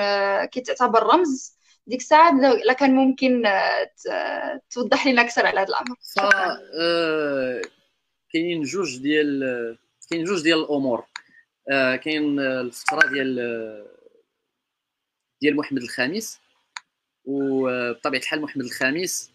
كيتعتبر 0.47 1.03
رمز 1.03 1.57
ديك 1.87 2.01
الساعة. 2.01 2.41
لا 2.65 2.73
كان 2.73 2.95
ممكن 2.95 3.47
آه، 3.47 4.61
توضح 4.71 5.07
لنا 5.07 5.23
أكثر 5.23 5.47
على 5.47 5.61
هذا 5.61 5.69
الأمر. 5.69 5.97
آه، 6.81 7.63
كاينين 8.33 8.63
جوج 8.63 8.99
ديال 8.99 9.79
كاين 10.11 10.25
جوج 10.25 10.43
ديال 10.43 10.59
الأمور. 10.59 11.05
آه، 11.71 11.97
كاين 11.97 12.41
الفترة 12.41 13.09
ديال 13.09 13.37
ديال 15.41 15.57
محمد 15.57 15.83
الخامس 15.83 16.42
وبطبيعه 17.25 18.21
الحال 18.21 18.41
محمد 18.41 18.65
الخامس 18.65 19.31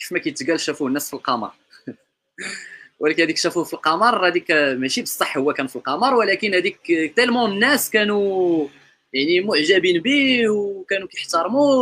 كيف 0.00 0.12
ما 0.12 0.18
كيتقال 0.18 0.60
شافوه 0.60 0.88
الناس 0.88 1.08
في 1.08 1.14
القمر. 1.14 1.52
ولكن 3.00 3.22
هذيك 3.22 3.36
شافوه 3.36 3.64
في 3.64 3.74
القمر 3.74 4.28
هذيك 4.28 4.50
ماشي 4.50 5.02
بصح 5.02 5.38
هو 5.38 5.52
كان 5.52 5.66
في 5.66 5.76
القمر 5.76 6.14
ولكن 6.14 6.54
هذيك 6.54 7.12
تالمون 7.16 7.52
الناس 7.52 7.90
كانوا 7.90 8.68
يعني 9.12 9.40
معجبين 9.40 10.02
به 10.02 10.48
وكانوا 10.48 11.08
كيحترموه 11.08 11.76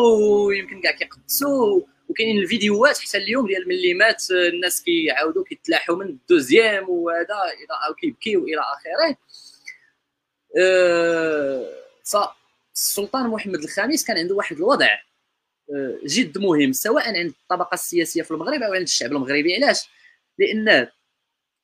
ويمكن 0.46 0.80
كاع 0.80 0.92
كيقدسوه. 0.92 1.86
وكاينين 2.08 2.38
الفيديوهات 2.38 2.98
حتى 2.98 3.18
اليوم 3.18 3.46
ديال 3.46 3.68
ملي 3.68 3.94
مات 3.94 4.24
الناس 4.30 4.82
كيعاودوا 4.82 5.44
كيتلاحوا 5.44 5.96
من 5.96 6.06
ال 6.06 6.15
deuxième 6.15 6.90
وهذا 6.90 7.34
أو 7.88 7.94
كيبكيو 7.94 8.44
إلى 8.44 8.60
آخره. 8.60 9.16
أه 10.58 11.68
فالسلطان 12.74 13.26
محمد 13.30 13.62
الخامس 13.62 14.04
كان 14.04 14.18
عنده 14.18 14.34
واحد 14.34 14.56
الوضع 14.56 14.88
أه 15.74 15.98
جد 16.06 16.38
مهم 16.38 16.72
سواء 16.72 17.18
عند 17.18 17.34
الطبقة 17.42 17.74
السياسية 17.74 18.22
في 18.22 18.30
المغرب 18.30 18.62
أو 18.62 18.72
عند 18.72 18.82
الشعب 18.82 19.12
المغربي. 19.12 19.54
علاش؟ 19.56 19.88
لأن 20.38 20.88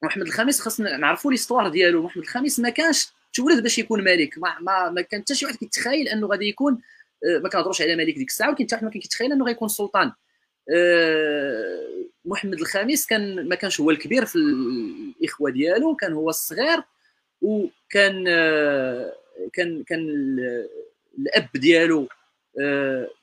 محمد 0.03 0.27
الخامس 0.27 0.61
خاصنا 0.61 0.97
نعرفوا 0.97 1.31
l'histoire 1.31 1.69
ديالو. 1.69 2.03
محمد 2.03 2.23
الخامس 2.23 2.61
ما 2.61 2.71
كانش 2.71 3.09
تولد 3.33 3.63
باش 3.63 3.79
يكون 3.79 4.05
ملك. 4.05 4.39
ما 4.39 4.57
ما, 4.61 4.91
ما 4.91 5.01
كان 5.01 5.21
حتى 5.21 5.35
شي 5.35 5.47
واحد 5.47 5.57
كيتخيل 5.57 6.09
أنه 6.09 6.27
غادي 6.27 6.49
يكون 6.49 6.83
آه، 7.25 7.39
ما 7.39 7.49
كنهضروش 7.49 7.83
على 7.83 7.97
ملك 7.97 8.15
ديك 8.15 8.29
الساعة 8.29 8.49
ولكن 8.49 8.65
حتى 8.65 8.75
واحد 8.75 8.85
ما 8.85 8.91
كيتخيل 8.91 9.33
أنه 9.33 9.45
غيكون 9.45 9.69
سلطان. 9.69 10.13
آه، 10.75 12.05
محمد 12.25 12.61
الخامس 12.61 13.07
كان 13.07 13.49
ما 13.49 13.55
كانش 13.55 13.81
هو 13.81 13.91
الكبير 13.91 14.27
في 14.27 14.37
الإخوة 14.37 15.51
ديالو 15.51 15.97
كان 15.97 16.13
هو 16.13 16.31
الصغير 16.31 16.83
وكان 17.43 18.25
آه، 18.29 19.13
كان 19.53 19.85
كان 19.85 20.37
الاب 21.19 21.49
ديالو 21.55 22.09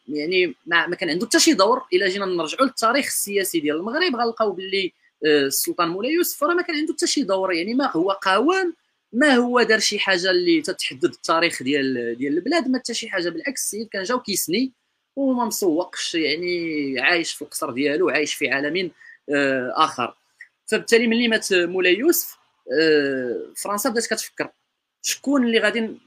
يعني 0.08 0.56
ما, 0.66 0.96
كان 0.96 1.10
عنده 1.10 1.26
حتى 1.26 1.40
شي 1.40 1.54
دور 1.54 1.82
إلا 1.94 2.08
جينا 2.08 2.26
نرجعوا 2.26 2.66
للتاريخ 2.66 3.06
السياسي 3.06 3.60
ديال 3.60 3.76
المغرب 3.76 4.16
غنلقاو 4.16 4.52
باللي 4.52 4.94
السلطان 5.26 5.90
مولاي 5.90 6.12
يوسف 6.12 6.44
راه 6.44 6.54
ما 6.54 6.62
كان 6.62 6.76
عنده 6.76 6.94
حتى 6.94 7.08
شي 7.08 7.24
دور 7.24 7.54
يعني 7.54 7.74
ما 7.74 7.92
هو 7.92 8.12
قاوم 8.12 8.74
ما 9.14 9.36
هو 9.36 9.62
دار 9.62 9.80
شي 9.80 10.00
حاجة 10.00 10.32
اللي 10.32 10.62
تتحدد 10.62 11.06
التاريخ 11.06 11.64
ديال 11.64 12.16
ديال 12.18 12.34
البلاد 12.34 12.68
ما 12.68 12.80
حتى 12.80 12.94
شي 12.94 13.10
حاجة 13.10 13.30
بالعكس 13.30 13.64
السيد 13.64 13.88
كان 13.88 14.04
جاو 14.04 14.20
كيسني 14.20 14.72
وما 15.16 15.46
مسوقش 15.46 16.16
يعني 16.16 16.96
عايش 17.00 17.34
في 17.34 17.42
القصر 17.42 17.72
ديالو 17.72 18.10
عايش 18.10 18.34
في 18.34 18.50
عالم 18.50 18.92
آه، 19.30 19.74
آخر. 19.76 20.16
فبالتالي 20.66 21.08
ملي 21.08 21.28
مات 21.28 21.54
مولاي 21.54 21.96
يوسف 21.98 22.38
آه، 22.80 23.54
فرنسا 23.56 23.90
بدات 23.90 24.08
كتفكر 24.08 24.50
شكون 25.02 25.46
اللي 25.46 25.60
غادي 25.60 25.98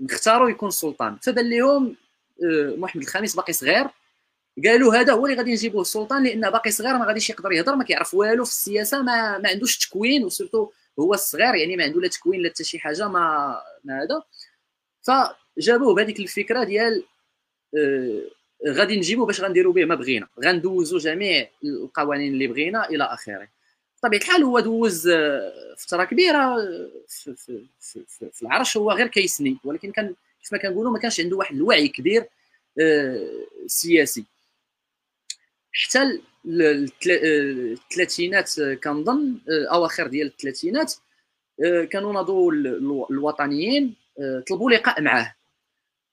نختارو 0.00 0.48
يكون 0.48 0.68
السلطان 0.68 1.16
فبان 1.16 1.50
لهم 1.50 1.96
آه، 2.44 2.74
محمد 2.76 3.02
الخامس 3.02 3.36
باقي 3.36 3.52
صغير. 3.52 3.86
قالوا 4.64 4.94
هذا 4.94 5.12
هو 5.12 5.26
اللي 5.26 5.36
غادي 5.36 5.52
نجيبوه 5.52 5.82
السلطان 5.82 6.24
لأن 6.24 6.50
باقي 6.50 6.70
صغير 6.70 6.98
ما 6.98 7.06
غاديش 7.06 7.30
يقدر 7.30 7.52
يهضر 7.52 7.76
ما 7.76 7.84
كيعرف 7.84 8.14
والو 8.14 8.44
في 8.44 8.50
السياسة 8.50 9.02
ما, 9.02 9.38
ما 9.38 9.48
عندوش 9.48 9.78
تكوين 9.78 10.24
وسورتو 10.24 10.70
هو 11.00 11.14
الصغير 11.14 11.54
يعني 11.54 11.76
ما 11.76 11.84
عنده 11.84 12.00
لا 12.00 12.08
تكوين 12.08 12.42
لا 12.42 12.48
حتى 12.48 12.64
شي 12.64 12.78
حاجة 12.78 13.08
ما 13.08 13.56
ما 13.84 14.02
هذا. 14.02 14.22
فجابوه 15.02 15.94
بهذيك 15.94 16.20
الفكرة 16.20 16.64
ديال 16.64 17.04
آه 17.78 18.20
غادي 18.68 18.96
نجيبوه 18.96 19.26
باش 19.26 19.40
غنديروا 19.40 19.72
به 19.72 19.84
ما 19.84 19.94
بغينا. 19.94 20.28
غندوزوا 20.44 20.98
جميع 20.98 21.48
القوانين 21.64 22.32
اللي 22.32 22.46
بغينا 22.46 22.88
إلى 22.88 23.04
آخره. 23.04 23.48
بطبيعة 24.02 24.20
الحال 24.20 24.44
هو 24.44 24.60
دوز 24.60 25.08
آه، 25.08 25.74
فترة 25.78 26.04
كبيرة 26.04 26.56
في, 27.08 27.34
في, 27.36 27.64
في, 27.80 28.04
في, 28.08 28.30
في 28.32 28.42
العرش 28.42 28.76
هو 28.76 28.92
غير 28.92 29.06
كيسني. 29.06 29.58
ولكن 29.64 29.92
كان 29.92 30.14
كيف 30.42 30.52
ما 30.52 30.58
كنقولوا 30.58 30.92
ما 30.92 30.98
كانش 30.98 31.20
عنده 31.20 31.36
واحد 31.36 31.54
الوعي 31.56 31.88
كبير 31.88 32.26
آه 32.80 33.46
سياسي. 33.66 34.24
حتى 35.72 36.20
الثلاثينات 37.06 38.60
كنظن 38.60 39.38
أواخر 39.48 40.06
ديال 40.06 40.26
الثلاثينات 40.26 40.94
كانوا 41.90 42.12
ناضوا 42.12 42.52
الوطنيين 43.10 43.94
طلبوا 44.48 44.70
لقاء 44.70 45.02
معاه. 45.02 45.34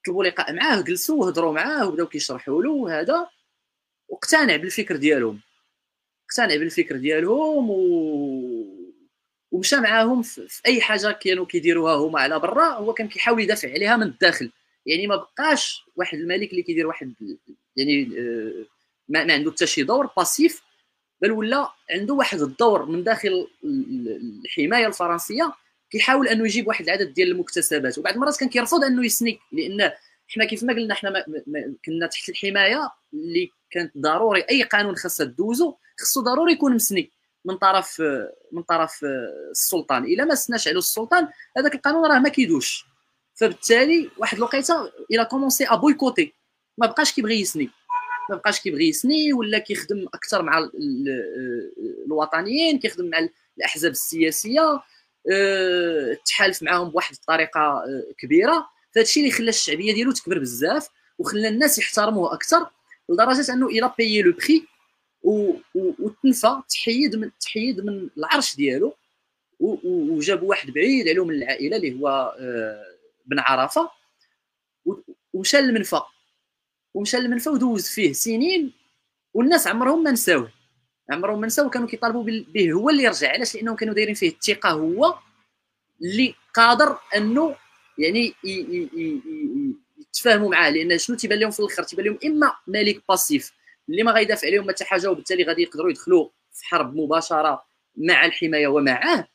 طلبوا 0.06 0.24
لقاء 0.24 0.52
معاه 0.52 0.80
جلسوا 0.80 1.20
وهضروا 1.24 1.52
معاه 1.52 1.88
وبداو 1.88 2.06
كيشرحوا 2.06 2.62
له 2.62 3.00
هذا 3.00 3.28
واقتنع 4.08 4.56
بالفكر 4.56 4.96
ديالهم. 4.96 5.40
اقتنع 6.28 6.56
بالفكر 6.56 6.96
ديالهم 6.96 7.70
و 7.70 8.78
ومشى 9.50 9.76
معاهم 9.76 10.22
في 10.22 10.60
أي 10.66 10.80
حاجة 10.80 11.12
كانوا 11.12 11.46
كيديروها 11.46 11.94
هما 11.94 12.20
على 12.20 12.38
برا 12.38 12.64
هو 12.64 12.94
كان 12.94 13.08
كيحاول 13.08 13.42
يدافع 13.42 13.72
عليها 13.72 13.96
من 13.96 14.02
الداخل. 14.02 14.52
يعني 14.86 15.06
ما 15.06 15.16
بقاش 15.16 15.84
واحد 15.96 16.18
الملك 16.18 16.50
اللي 16.50 16.62
كيدير 16.62 16.86
واحد 16.86 17.14
يعني 17.76 18.10
آه، 18.18 18.66
ما, 19.08 19.24
ما 19.24 19.34
عنده 19.34 19.50
حتى 19.50 19.66
شي 19.66 19.82
دور 19.82 20.10
passif 20.16 20.62
بل 21.22 21.32
ولا 21.32 21.72
عنده 21.90 22.14
واحد 22.14 22.40
الدور 22.40 22.86
من 22.86 23.04
داخل 23.04 23.48
الحماية 24.44 24.86
الفرنسية 24.86 25.52
كيحاول 25.90 26.28
أنه 26.28 26.44
يجيب 26.44 26.68
واحد 26.68 26.84
العدد 26.84 27.14
ديال 27.14 27.30
المكتسبات. 27.30 27.98
وبعض 27.98 28.14
المرات 28.14 28.40
كان 28.40 28.48
كيرفض 28.48 28.84
أنه 28.84 29.04
يسني 29.04 29.38
لأن 29.52 29.92
حنا 30.28 30.44
كيف 30.44 30.62
ما 30.62 30.72
قلنا 30.72 30.94
حنا 30.94 31.24
كنا 31.84 32.06
تحت 32.06 32.28
الحماية 32.28 32.90
اللي 33.12 33.50
كانت 33.70 33.98
ضروري 33.98 34.40
أي 34.40 34.62
قانون 34.62 34.96
خاصو 34.96 35.24
يدوز 35.24 35.74
خصو 36.00 36.20
ضروري 36.20 36.52
يكون 36.52 36.74
مسني 36.74 37.12
من 37.44 37.56
طرف 37.56 38.02
من 38.52 38.62
طرف 38.62 39.04
السلطان. 39.50 40.04
إلا 40.04 40.24
ما 40.24 40.34
سناش 40.34 40.68
على 40.68 40.78
السلطان 40.78 41.28
هذاك 41.56 41.74
القانون 41.74 42.10
راه 42.10 42.18
ما 42.18 42.28
كيدوزش. 42.28 42.84
فبالتالي 43.34 44.10
واحد 44.18 44.36
الوقيته 44.36 44.90
il 45.10 45.24
a 45.24 45.29
commencé 45.29 45.66
à 45.66 45.74
boycotter 45.74 46.32
ما 46.78 46.86
بقاش 46.86 47.12
كيبغي 47.12 47.40
يسني. 47.40 47.70
ما 48.30 48.36
بقاش 48.36 48.60
كيبغي 48.60 48.88
يسني 48.88 49.32
ولا 49.32 49.58
كيخدم 49.58 50.06
أكثر 50.14 50.42
مع 50.42 50.68
الوطنيين 52.06 52.78
كيخدم 52.78 53.10
مع 53.10 53.28
الأحزاب 53.58 53.92
السياسية. 53.92 54.82
أه، 55.32 56.18
تحالف 56.26 56.62
معاهم 56.62 56.90
بواحد 56.90 57.14
الطريقة 57.14 57.60
أه، 57.60 58.04
كبيرة. 58.18 58.68
فهذا 58.94 59.04
الشيء 59.04 59.22
اللي 59.22 59.34
خلى 59.34 59.48
الشعبية 59.48 59.94
ديالو 59.94 60.12
تكبر 60.12 60.38
بزاف 60.38 60.88
وخلى 61.18 61.48
الناس 61.48 61.78
يحترموه 61.78 62.34
أكثر. 62.34 62.70
لدرجة 63.08 63.52
أنه 63.52 63.66
il 63.66 63.92
a 63.98 64.03
payé 64.03 64.22
le 64.22 64.32
prix 64.32 64.66
وتنفى 65.74 66.62
تحيد 66.68 67.16
من 67.16 67.30
تحيد 67.40 67.80
من 67.80 68.08
العرش 68.18 68.56
ديالو 68.56 68.94
وجابوا 69.60 70.48
واحد 70.48 70.70
بعيد 70.70 71.08
عليه 71.08 71.24
من 71.24 71.34
العائلة 71.34 71.76
اللي 71.76 72.00
هو 72.00 72.36
أه، 72.40 72.84
بن 73.26 73.38
عرفة. 73.38 73.90
ومشى 75.32 75.56
للمنفى 75.56 76.00
ومشى 76.94 77.16
للمنفى 77.16 77.50
ودوز 77.50 77.88
فيه 77.88 78.12
سنين 78.12 78.72
والناس 79.34 79.66
عمرهم 79.66 80.02
ما 80.02 80.10
نساوه. 80.10 80.52
عمرهم 81.10 81.40
ما 81.40 81.46
نساوه. 81.46 81.70
كانوا 81.70 81.88
كيطالبوا 81.88 82.24
به 82.24 82.72
هو 82.72 82.90
اللي 82.90 83.02
يرجع. 83.02 83.32
علاش؟ 83.32 83.54
لأنهم 83.54 83.76
كانوا 83.76 83.94
دايرين 83.94 84.14
فيه 84.14 84.28
الثقة 84.28 84.70
هو 84.70 85.18
اللي 86.02 86.34
قادر 86.54 86.98
أنه 87.16 87.56
يعني 87.98 88.34
يتفاهموا 90.14 90.50
معاه 90.50 90.70
لأن 90.70 90.98
شنو 90.98 91.16
تيبان 91.16 91.38
لهم 91.38 91.50
في 91.50 91.60
الآخر؟ 91.60 91.82
تيبان 91.82 92.06
لهم 92.06 92.18
إما 92.24 92.52
ملك 92.66 93.02
باسيف 93.08 93.52
اللي 93.88 94.02
ما 94.02 94.12
غيدافع 94.12 94.46
عليهم 94.46 94.70
حتى 94.70 94.84
حاجة 94.84 95.10
وبالتالي 95.10 95.44
غادي 95.44 95.62
يقدروا 95.62 95.90
يدخلوا 95.90 96.28
في 96.52 96.64
حرب 96.64 96.96
مباشرة 96.96 97.64
مع 97.96 98.24
الحماية 98.24 98.66
ومعاه. 98.66 99.28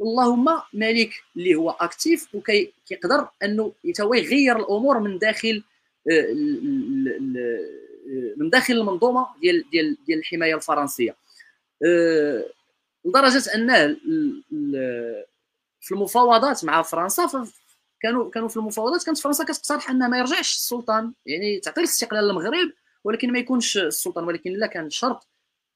اللهم 0.00 0.62
ملك 0.72 1.10
اللي 1.36 1.54
هو 1.54 1.70
أكتيف 1.70 2.34
وكيقدر 2.34 3.28
أنه 3.42 3.72
هو 4.00 4.14
يغير 4.14 4.56
الأمور 4.56 4.98
من 4.98 5.18
داخل 5.18 5.62
آه، 6.10 6.32
من 8.36 8.50
داخل 8.50 8.74
المنظومة 8.74 9.26
ديال 9.40 9.70
ديال 9.70 9.96
ديال 10.06 10.18
الحماية 10.18 10.54
الفرنسية. 10.54 11.16
آه، 11.86 12.44
لدرجة 13.04 13.54
انه 13.54 13.96
في 15.80 15.92
المفاوضات 15.92 16.64
مع 16.64 16.82
فرنسا 16.82 17.46
كانوا 18.00 18.30
كانوا 18.30 18.48
في 18.48 18.56
المفاوضات 18.56 19.04
كانت 19.04 19.18
فرنسا 19.18 19.44
كتقترح 19.44 19.90
أن 19.90 20.10
ما 20.10 20.18
يرجعش 20.18 20.54
السلطان 20.54 21.12
يعني 21.26 21.60
تعطي 21.60 21.80
الاستقلال 21.80 22.24
للمغرب 22.24 22.72
ولكن 23.04 23.32
ما 23.32 23.38
يكونش 23.38 23.78
السلطان 23.78 24.24
ولكن 24.24 24.52
لا 24.52 24.66
كان 24.66 24.90
شرط 24.90 25.28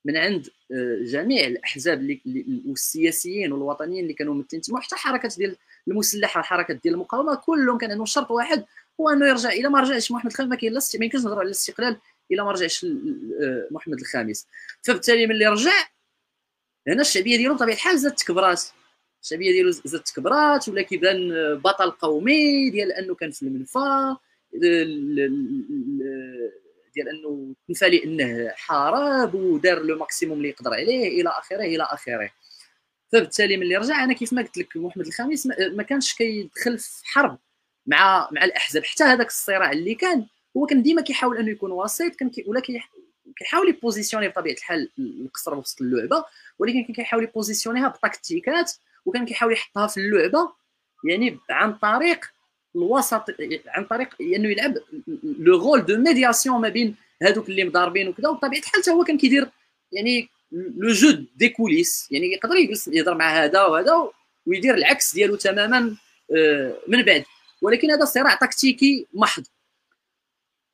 من 0.04 0.16
عند 0.16 0.48
آه، 0.72 0.98
جميع 1.04 1.46
الأحزاب 1.46 2.18
والسياسيين 2.66 3.52
والوطنيين 3.52 4.02
اللي 4.02 4.14
كانوا 4.14 4.34
ممثلين 4.34 4.62
حتى 4.80 4.96
حركات 4.96 5.38
ديال 5.38 5.56
المسلحة 5.88 6.40
الحركات 6.40 6.80
ديال 6.82 6.94
المقاومة 6.94 7.34
كلهم 7.34 7.78
كان 7.78 7.90
عندهم 7.90 8.06
شرط 8.06 8.30
واحد 8.30 8.64
هو 9.00 9.08
أنه 9.08 9.28
يرجع 9.28 9.48
إلى 9.48 9.68
ما 9.68 9.80
رجعش 9.80 10.12
محمد 10.12 10.30
الخامس 10.30 10.50
ما 10.50 10.56
كاين 10.56 10.72
لا 10.72 10.80
ما 10.98 11.04
يمكنش 11.04 11.20
نهضروا 11.20 11.40
على 11.40 11.46
الاستقلال 11.46 11.96
إلى 12.32 12.44
ما 12.44 12.52
رجعش 12.52 12.84
آه، 12.84 13.68
محمد 13.70 14.00
الخامس. 14.00 14.46
فبالتالي 14.82 15.26
ملي 15.26 15.46
رجع 15.46 15.88
هنا 16.88 17.00
الشعبية 17.00 17.36
ديالو 17.36 17.54
بطبيعة 17.54 17.74
الحال 17.74 17.98
زادت 17.98 18.18
تكبرات. 18.18 18.62
الشعبية 19.22 19.52
ديالو 19.52 19.70
زادت 19.70 20.08
تكبرات 20.08 20.68
ولا 20.68 20.82
كيبان 20.82 21.30
بطل 21.64 21.90
قومي 21.90 22.70
ديال 22.70 22.92
أنه 22.92 23.14
كان 23.14 23.30
في 23.30 23.42
المنفى 23.42 24.16
ديال 26.94 27.08
أنه 27.08 27.54
تنفى 27.68 27.88
لأنه 27.90 28.52
حارب 28.54 29.34
ودار 29.34 29.82
le 29.82 29.98
maximum 29.98 30.38
اللي 30.38 30.48
يقدر 30.48 30.70
عليه 30.70 31.20
إلى 31.20 31.28
آخره 31.28 31.62
إلى 31.62 31.82
آخره. 31.82 32.30
فبالتالي 33.12 33.56
ملي 33.56 33.76
رجع 33.76 34.04
أنا 34.04 34.12
كيف 34.12 34.32
ما 34.32 34.42
قلت 34.42 34.58
لك 34.58 34.76
محمد 34.76 35.06
الخامس 35.06 35.46
ما 35.72 35.82
كانش 35.82 36.14
كيدخل 36.14 36.78
في 36.78 37.06
حرب 37.06 37.38
مع 37.86 38.28
مع 38.32 38.44
الأحزاب. 38.44 38.84
حتى 38.84 39.04
هذاك 39.04 39.26
الصراع 39.26 39.72
اللي 39.72 39.94
كان 39.94 40.26
هو 40.56 40.66
كان 40.66 40.82
ديما 40.82 41.02
كيحاول 41.02 41.38
أنه 41.38 41.50
يكون 41.50 41.72
وسيط 41.72 42.16
كان 42.16 42.30
كي 42.30 42.44
ولا 42.46 42.62
كيحاول 43.36 43.68
ي 43.68 43.73
positionner 43.73 44.28
بطبيعة 44.28 44.54
الحال 44.54 44.90
القصر 44.98 45.54
وسط 45.54 45.82
اللعبة 45.82 46.24
ولكن 46.58 46.84
كان 46.84 46.94
كيحاول 46.94 47.24
ي 47.24 47.29
positionner 47.29 47.83
ها 47.83 47.88
بتكتيكات 47.88 48.72
وكان 49.06 49.26
كيحاول 49.26 49.52
يحطها 49.52 49.86
في 49.86 49.96
اللعبة 49.96 50.52
يعني 51.04 51.38
عن 51.50 51.74
طريق 51.74 52.24
الوسط 52.76 53.24
عن 53.66 53.84
طريق 53.84 54.08
إنه 54.20 54.30
يعني 54.30 54.52
يلعب 54.52 54.74
le 55.38 55.58
rôle 55.58 55.86
de 55.86 55.96
médiation 55.96 56.60
ما 56.60 56.68
بين 56.68 56.96
هذوك 57.22 57.48
اللي 57.48 57.64
مضاربين 57.64 58.08
وكذا. 58.08 58.28
وبطبيعة 58.28 58.60
الحال 58.60 58.94
هو 58.94 59.04
كان 59.04 59.18
كيدير 59.18 59.48
يعني 59.92 60.28
le 60.52 60.92
jeu 60.92 61.10
des 61.36 61.48
coulisses 61.48 62.08
يعني 62.10 62.32
يقدر 62.32 62.56
يجلس 62.56 62.88
يهضر 62.88 63.14
مع 63.14 63.44
هذا 63.44 63.62
وهذا 63.62 64.10
ويدير 64.46 64.74
العكس 64.74 65.14
ديالو 65.14 65.36
تماما 65.36 65.96
آه، 66.36 66.76
من 66.88 67.02
بعد. 67.02 67.24
ولكن 67.62 67.90
هذا 67.90 68.04
صراع 68.04 68.34
تكتيكي 68.34 69.06
محض. 69.14 69.44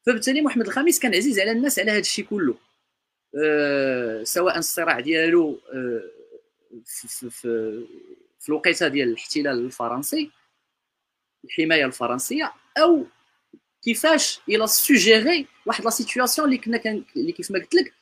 فبالتالي 0.07 0.43
محمد 0.43 0.67
الخامس 0.67 0.99
كان 0.99 1.15
عزيز 1.15 1.39
على 1.41 1.51
الناس 1.51 1.79
على 1.79 1.91
هذا 1.91 1.99
الشيء 1.99 2.25
كله 2.25 2.55
أه 3.45 4.23
سواء 4.25 4.59
الصراع 4.59 5.01
ديالو 5.01 5.61
أه 5.75 6.16
في, 6.85 7.31
في, 7.31 8.49
الوقيته 8.49 8.89
ديال 8.89 9.09
الاحتلال 9.09 9.59
الفرنسي 9.59 10.31
الحمايه 11.45 11.85
الفرنسيه 11.85 12.53
أو 12.79 13.07
كيفاش 13.83 14.41
il 14.49 14.67
a 14.67 14.77
su 14.77 14.97
gérer 14.97 15.47
واحد 15.67 15.85
la 15.85 15.91
situation 15.91 16.49
اللي 16.49 16.59
كنا 16.59 16.77
كان 16.77 17.05
اللي 17.17 17.33
كيف 17.33 17.51
ما 17.51 17.59
قلت 17.59 17.75
لك 17.75 17.93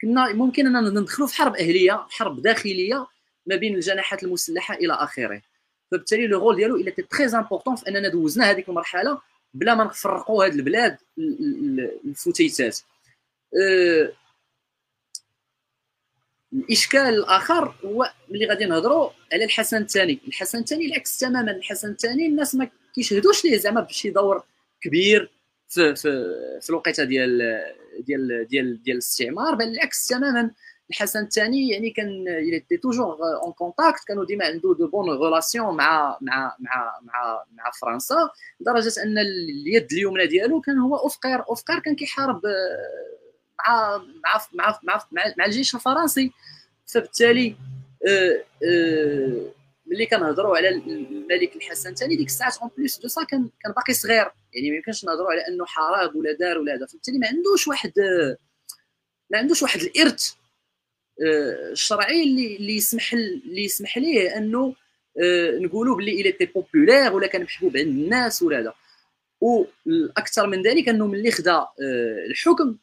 كنا 0.00 0.32
ممكن 0.32 0.66
أننا 0.66 1.00
ندخلوا 1.00 1.28
في 1.28 1.34
حرب 1.34 1.56
أهلية 1.56 2.06
حرب 2.10 2.42
داخلية 2.42 3.06
ما 3.46 3.56
بين 3.56 3.74
الجناحات 3.74 4.22
المسلحة 4.22 4.74
إلى 4.74 4.92
آخره. 4.92 5.42
فبالتالي 5.90 6.26
le 6.26 6.38
rôle 6.38 6.56
ديالو 6.56 6.76
il 6.76 6.90
est 6.90 7.05
très 7.05 7.26
important 7.26 7.76
في 7.76 7.88
أننا 7.88 8.08
دوزنا 8.08 8.50
هذيك 8.50 8.68
المرحلة 8.68 9.20
بلا 9.54 9.74
ما 9.74 9.84
نفرقوا 9.84 10.44
هذه 10.44 10.52
البلاد 10.52 10.98
الفتيتات 12.04 12.80
أه 13.62 14.12
الاشكال 16.54 17.00
الآخر 17.00 17.74
هو 17.84 18.12
ملي 18.28 18.46
غادي 18.46 18.64
نهضروا 18.64 19.10
على 19.32 19.44
الحسن 19.44 19.82
الثاني. 19.82 20.20
الحسن 20.28 20.58
الثاني 20.58 20.86
العكس 20.86 21.18
تماما. 21.18 21.50
الحسن 21.50 21.90
الثاني 21.90 22.26
الناس 22.26 22.54
ما 22.54 22.70
كيشهدوش 22.94 23.44
ليه 23.44 23.58
زعما 23.58 23.80
بشي 23.80 24.10
دور 24.10 24.42
كبير 24.80 25.30
في 25.68 25.94
في 25.94 26.10
في 26.62 26.70
الوقيته 26.70 27.04
ديال 27.04 27.62
ديال 28.00 28.46
ديال 28.48 28.82
ديال 28.82 28.96
الاستعمار. 28.96 29.54
بل 29.54 29.64
العكس 29.64 30.06
تماما. 30.06 30.50
الحسن 30.90 31.20
الثاني 31.20 31.68
يعني 31.68 31.90
كان 31.90 32.24
il 32.26 32.80
toujours 32.82 33.16
en 33.42 33.52
contact 33.52 34.04
كانوا 34.08 34.24
ديما 34.24 34.44
عنده 34.44 34.74
de 34.78 34.86
bonnes 34.86 35.10
relations 35.10 35.76
مع 35.76 36.18
مع 36.20 36.56
مع 36.58 36.98
مع 37.02 37.44
مع 37.52 37.70
فرنسا. 37.80 38.30
لدرجة 38.60 39.02
أن 39.02 39.18
اليد 39.18 39.92
اليمنى 39.92 40.26
ديالو 40.26 40.60
كان 40.60 40.78
هو 40.78 40.96
اوفقير 40.96 41.48
اوفقير 41.48 41.78
كان 41.78 41.96
كيحارب 41.96 42.42
مع 43.68 44.02
مع 44.52 44.78
مع 44.82 45.04
مع, 45.12 45.34
مع 45.38 45.44
الجيش 45.46 45.74
الفرنسي. 45.74 46.32
فبالتالي 46.86 47.56
آه، 48.08 48.44
آه، 48.64 49.52
ملي 49.86 50.06
كنهضروا 50.06 50.56
على 50.56 50.68
الملك 50.68 51.56
الحسن 51.56 51.90
الثاني 51.90 52.16
ديك 52.16 52.26
الساعات 52.26 52.58
en 52.58 52.70
plus 52.78 52.98
de 52.98 53.08
ça 53.08 53.24
كان 53.24 53.50
كان 53.64 53.72
باقي 53.72 53.94
صغير. 53.94 54.30
يعني 54.52 54.70
ما 54.70 54.76
يمكنش 54.76 55.04
نهضروا 55.04 55.30
على 55.30 55.40
أنه 55.48 55.66
حارب 55.66 56.16
ولا 56.16 56.32
دار 56.32 56.58
ولا 56.58 56.74
هذا. 56.74 56.86
فبالتالي 56.86 57.18
ما 57.18 57.26
عندوش 57.26 57.68
واحد 57.68 57.92
ما 59.30 59.38
عندوش 59.38 59.62
واحد 59.62 59.80
الإرث 59.80 60.32
آه، 61.26 61.72
الشرعي 61.72 62.22
اللي 62.22 62.56
اللي 62.56 62.76
يسمح 62.76 63.12
اللي 63.12 63.64
يسمح 63.64 63.98
ليه 63.98 64.36
أنه 64.36 64.74
نقولوا 65.60 65.96
باللي 65.96 66.20
il 66.20 66.32
était 66.32 66.46
populaire 66.46 67.12
ولا 67.12 67.26
كان 67.26 67.42
محبوب 67.42 67.76
عند 67.76 67.86
الناس 67.88 68.42
ولا 68.42 68.58
هذا. 68.60 68.74
والاكثر 69.40 70.46
من 70.46 70.62
ذلك 70.62 70.88
أنه 70.88 71.06
ملي 71.06 71.30
خدا 71.30 71.66
الحكم 72.30 72.76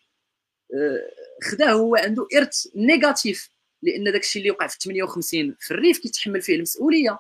خداه 1.44 1.72
هو 1.72 1.96
عنده 1.96 2.28
إرث 2.38 2.68
négatif 2.76 3.50
لأن 3.84 4.04
داك 4.04 4.22
الشيء 4.22 4.42
اللي 4.42 4.52
وقع 4.52 4.68
في 4.68 4.78
58 4.84 5.56
في 5.60 5.72
الريف 5.72 6.00
كيتحمل 6.00 6.42
فيه 6.42 6.56
المسؤولية. 6.56 7.20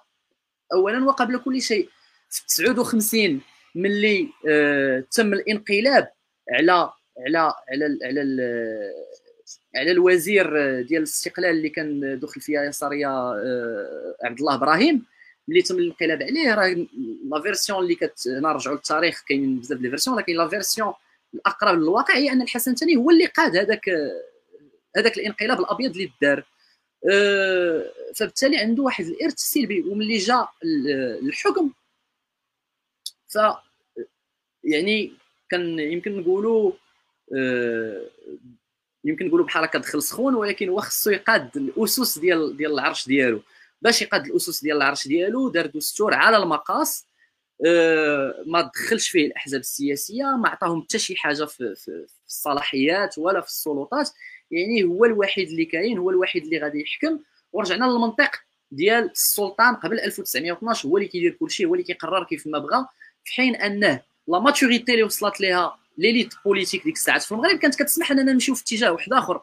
اولا 0.73 1.05
وقبل 1.05 1.37
كل 1.37 1.61
شيء 1.61 1.89
في 2.29 2.45
59 2.47 3.41
ملي 3.75 4.29
آه 4.49 5.03
تم 5.11 5.33
الانقلاب 5.33 6.11
على 6.51 6.89
على 7.19 7.53
على 7.69 7.99
على 8.03 8.21
على 9.75 9.91
الوزير 9.91 10.45
ديال 10.81 10.97
الاستقلال 10.97 11.49
اللي 11.49 11.69
كان 11.69 12.19
دخل 12.19 12.41
فيها 12.41 12.63
يساريه 12.63 13.07
آه 13.07 14.15
عبد 14.23 14.39
الله 14.39 14.55
إبراهيم. 14.55 15.05
ملي 15.47 15.61
تم 15.61 15.75
الانقلاب 15.75 16.23
عليه 16.23 16.53
راه 16.55 16.87
la 17.31 17.41
version 17.41 17.79
اللي 17.83 17.95
كت 17.95 18.27
نرجعوا 18.27 18.75
للتاريخ 18.75 19.23
كاين 19.27 19.59
بزاف 19.59 19.79
ديال 19.79 19.89
versions 19.89 20.15
ولكن 20.15 20.33
la 20.33 20.47
version 20.47 20.93
الأقرب 21.33 21.79
للواقع 21.79 22.15
هي 22.15 22.31
أن 22.31 22.41
الحسن 22.41 22.71
الثاني 22.71 22.95
هو 22.95 23.09
اللي 23.09 23.25
قاد 23.25 23.55
هذاك 23.57 23.89
هذاك 24.97 25.17
الانقلاب 25.17 25.59
الأبيض 25.59 25.91
اللي 25.91 26.11
دار. 26.21 26.45
أه 27.11 27.91
فبالتالي 28.15 28.57
عنده 28.57 28.83
واحد 28.83 29.05
الإرث 29.05 29.37
سلبي 29.37 29.81
وملي 29.81 30.17
جا 30.17 30.47
الحكم 31.23 31.71
ف 33.27 33.37
يعني 34.63 35.13
كان 35.49 35.79
يمكن 35.79 36.19
نقولوا 36.19 36.71
أه 37.37 38.09
يمكن 39.03 39.27
نقولوا 39.27 39.45
بحال 39.45 39.63
هكا 39.63 39.79
دخل 39.79 40.03
سخون 40.03 40.35
ولكن 40.35 40.69
هو 40.69 40.79
خصو 40.79 41.09
يقاد 41.09 41.57
الأسس 41.57 42.19
ديال 42.19 42.57
ديال 42.57 42.71
العرش 42.71 43.07
ديالو. 43.07 43.41
باش 43.81 44.01
يقاد 44.01 44.25
الأسس 44.25 44.61
ديال 44.61 44.77
العرش 44.77 45.07
ديالو 45.07 45.49
دار 45.49 45.65
دستور 45.65 46.13
على 46.13 46.37
المقاس 46.37 47.05
ما 48.45 48.71
دخلش 48.75 49.09
فيه 49.09 49.27
الأحزاب 49.27 49.59
السياسية 49.59 50.23
ما 50.23 50.49
عطاهم 50.49 50.81
حتى 50.81 50.99
شي 50.99 51.15
حاجة 51.15 51.45
في, 51.45 51.75
في, 51.75 52.05
في 52.07 52.27
الصلاحيات 52.27 53.17
ولا 53.17 53.41
في 53.41 53.47
السلطات. 53.47 54.09
يعني 54.51 54.83
هو 54.83 55.05
الوحيد 55.05 55.49
اللي 55.49 55.65
كاين 55.65 55.97
هو 55.97 56.09
الوحيد 56.09 56.43
اللي 56.43 56.59
غادي 56.59 56.81
يحكم. 56.81 57.19
ورجعنا 57.53 57.85
للمنطق 57.85 58.31
ديال 58.71 59.11
السلطان 59.11 59.75
قبل 59.75 59.99
1912 59.99 60.89
هو 60.89 60.97
اللي 60.97 61.07
كيدير 61.07 61.31
كلشي 61.39 61.65
هو 61.65 61.73
اللي 61.73 61.83
كيقرر 61.83 62.23
كيف 62.23 62.47
ما 62.47 62.59
بغى 62.59 62.85
في 63.23 63.33
حين 63.33 63.55
أنه 63.55 64.01
la 64.27 64.39
maturité 64.39 64.91
اللي 64.91 65.03
وصلت 65.03 65.41
ليها 65.41 65.77
l'élite 65.97 66.33
politique 66.45 66.83
ديك 66.83 66.95
الساعات 66.95 67.21
في 67.21 67.31
المغرب 67.31 67.57
كانت 67.57 67.83
كتسمح 67.83 68.11
لنا 68.11 68.33
نمشيو 68.33 68.55
في 68.55 68.61
اتجاه 68.61 68.91
واحد 68.91 69.13
آخر. 69.13 69.41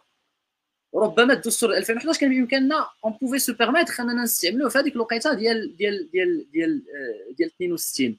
ربما 0.98 1.32
الدستور 1.32 1.76
2011 1.76 2.20
كان 2.20 2.30
بإمكاننا 2.30 2.86
on 3.04 3.12
pouvait 3.20 3.38
se 3.38 3.52
permettre 3.52 3.94
اننا 4.00 4.22
نستعملوه 4.22 4.68
في 4.68 4.78
هذيك 4.78 4.94
الوقيتة 4.94 5.34
ديال 5.34 5.76
ديال 5.76 6.10
ديال 6.10 6.50
ديال 6.52 6.82
ديال 7.38 7.50
62 7.56 8.16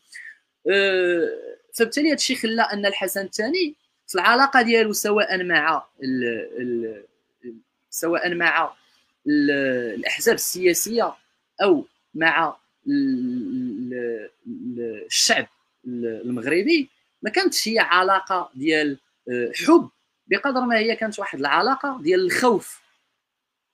فبالتالي 1.73 2.07
هذا 2.07 2.15
الشيء 2.15 2.37
خلى 2.37 2.61
أن 2.61 2.85
الحسن 2.85 3.21
الثاني 3.21 3.75
في 4.07 4.15
العلاقة 4.15 4.61
ديالو 4.61 4.93
سواء 4.93 5.43
مع 5.43 5.83
ال 6.03 6.23
ال 6.59 7.03
سواء 7.89 8.35
مع 8.35 8.73
ال 9.27 9.51
الأحزاب 9.99 10.35
السياسية 10.35 11.13
أو 11.61 11.85
مع 12.15 12.57
الشعب 15.07 15.47
المغربي 15.87 16.89
ما 17.21 17.29
كانتش 17.29 17.67
هي 17.67 17.79
علاقة 17.79 18.49
ديال 18.55 18.97
حب 19.65 19.89
بقدر 20.29 20.61
ما 20.61 20.77
هي 20.77 20.95
كانت 20.95 21.19
واحد 21.19 21.39
العلاقة 21.39 21.99
ديال 22.01 22.25
الخوف. 22.25 22.81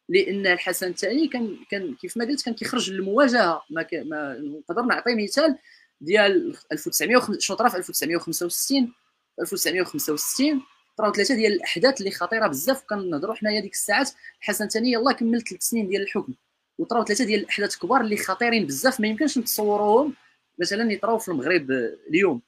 لأن 0.09 0.47
الحسن 0.47 0.87
الثاني 0.87 1.27
كان 1.27 1.57
كان 1.71 1.95
كيف 1.95 2.17
ما 2.17 2.25
قلت 2.25 2.45
كان 2.45 2.53
كيخرج 2.53 2.91
للمواجهة. 2.91 3.61
ما, 3.69 3.87
ما 3.91 4.37
نقدر 4.39 4.81
نعطي 4.81 5.15
مثال 5.15 5.57
ديال 6.01 6.55
1900 6.71 7.39
شنو 7.39 7.57
طرا 7.57 7.69
في 7.69 7.77
1965 7.77 8.93
1965 9.41 10.61
طراو 10.97 11.13
ثلاثة 11.13 11.35
ديال 11.35 11.53
الأحداث 11.53 11.99
اللي 11.99 12.11
خطيرة 12.11 12.47
بزاف. 12.47 12.83
وكنهضروا 12.83 13.35
حنايا 13.35 13.59
ديك 13.59 13.73
الساعات. 13.73 14.11
الحسن 14.41 14.67
ثاني 14.67 14.91
يلاه 14.91 15.11
كمل 15.11 15.41
ثلاث 15.41 15.61
سنين 15.63 15.87
ديال 15.87 16.01
الحكم. 16.01 16.33
وطراو 16.77 17.05
ثلاثة 17.05 17.25
ديال 17.25 17.39
الأحداث 17.39 17.75
كبار 17.75 18.01
اللي 18.01 18.17
خطيرين 18.17 18.65
بزاف. 18.65 18.99
ما 18.99 19.07
يمكنش 19.07 19.37
نتصوروهم. 19.37 20.13
مثلا 20.59 20.91
يطراو 20.91 21.17
في 21.17 21.27
المغرب 21.27 21.71
اليوم. 22.09 22.41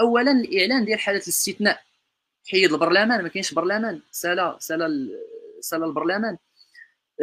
اولا 0.00 0.30
الإعلان 0.32 0.84
ديال 0.84 1.00
حالة 1.00 1.18
الاستثناء. 1.18 1.82
حيد 2.50 2.72
البرلمان 2.72 3.22
ما 3.22 3.28
كاينش 3.28 3.54
برلمان. 3.54 4.00
سالا 4.10 4.56
سالا 4.60 5.08
سالا 5.60 5.86
البرلمان. 5.86 6.36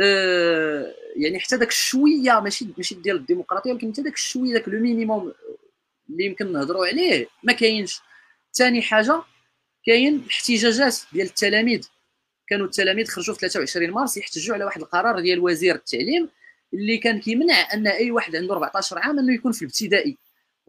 أه 0.02 0.94
يعني 1.16 1.40
حتى 1.40 1.58
داك 1.58 1.70
الشويه 1.70 2.40
ماشي 2.40 2.68
ماشي 2.78 2.96
ديال 2.96 3.16
الديمقراطية 3.16 3.72
ولكن 3.72 3.92
حتى 3.94 4.02
داك 4.02 4.14
الشويه 4.14 4.54
داك 4.54 4.70
لو 4.70 4.80
مينيموم 4.80 5.34
اللي 6.10 6.26
يمكن 6.26 6.52
نهضروا 6.54 6.86
عليه 6.88 7.28
ما 7.44 7.54
كاينش. 7.54 8.02
ثاني 8.54 8.82
حاجة 8.82 9.24
كاين 9.86 10.16
الاحتجاجات 10.16 10.98
ديال 11.14 11.28
التلاميذ. 11.28 11.88
كانوا 12.48 12.66
التلاميذ 12.66 13.08
خرجوا 13.08 13.36
في 13.36 13.40
23 13.40 13.92
مارس 13.92 14.18
يحتجوا 14.18 14.56
على 14.56 14.66
واحد 14.66 14.82
القرار 14.82 15.20
ديال 15.20 15.40
وزير 15.40 15.76
التعليم 15.76 16.30
اللي 16.74 16.98
كان 16.98 17.20
كيمنع 17.20 17.74
أن 17.74 17.88
أي 17.88 18.12
واحد 18.12 18.36
عنده 18.36 18.54
14 18.54 19.00
عام 19.00 19.20
أنه 19.20 19.34
يكون 19.34 19.52
في 19.52 19.62
الابتدائي. 19.62 20.18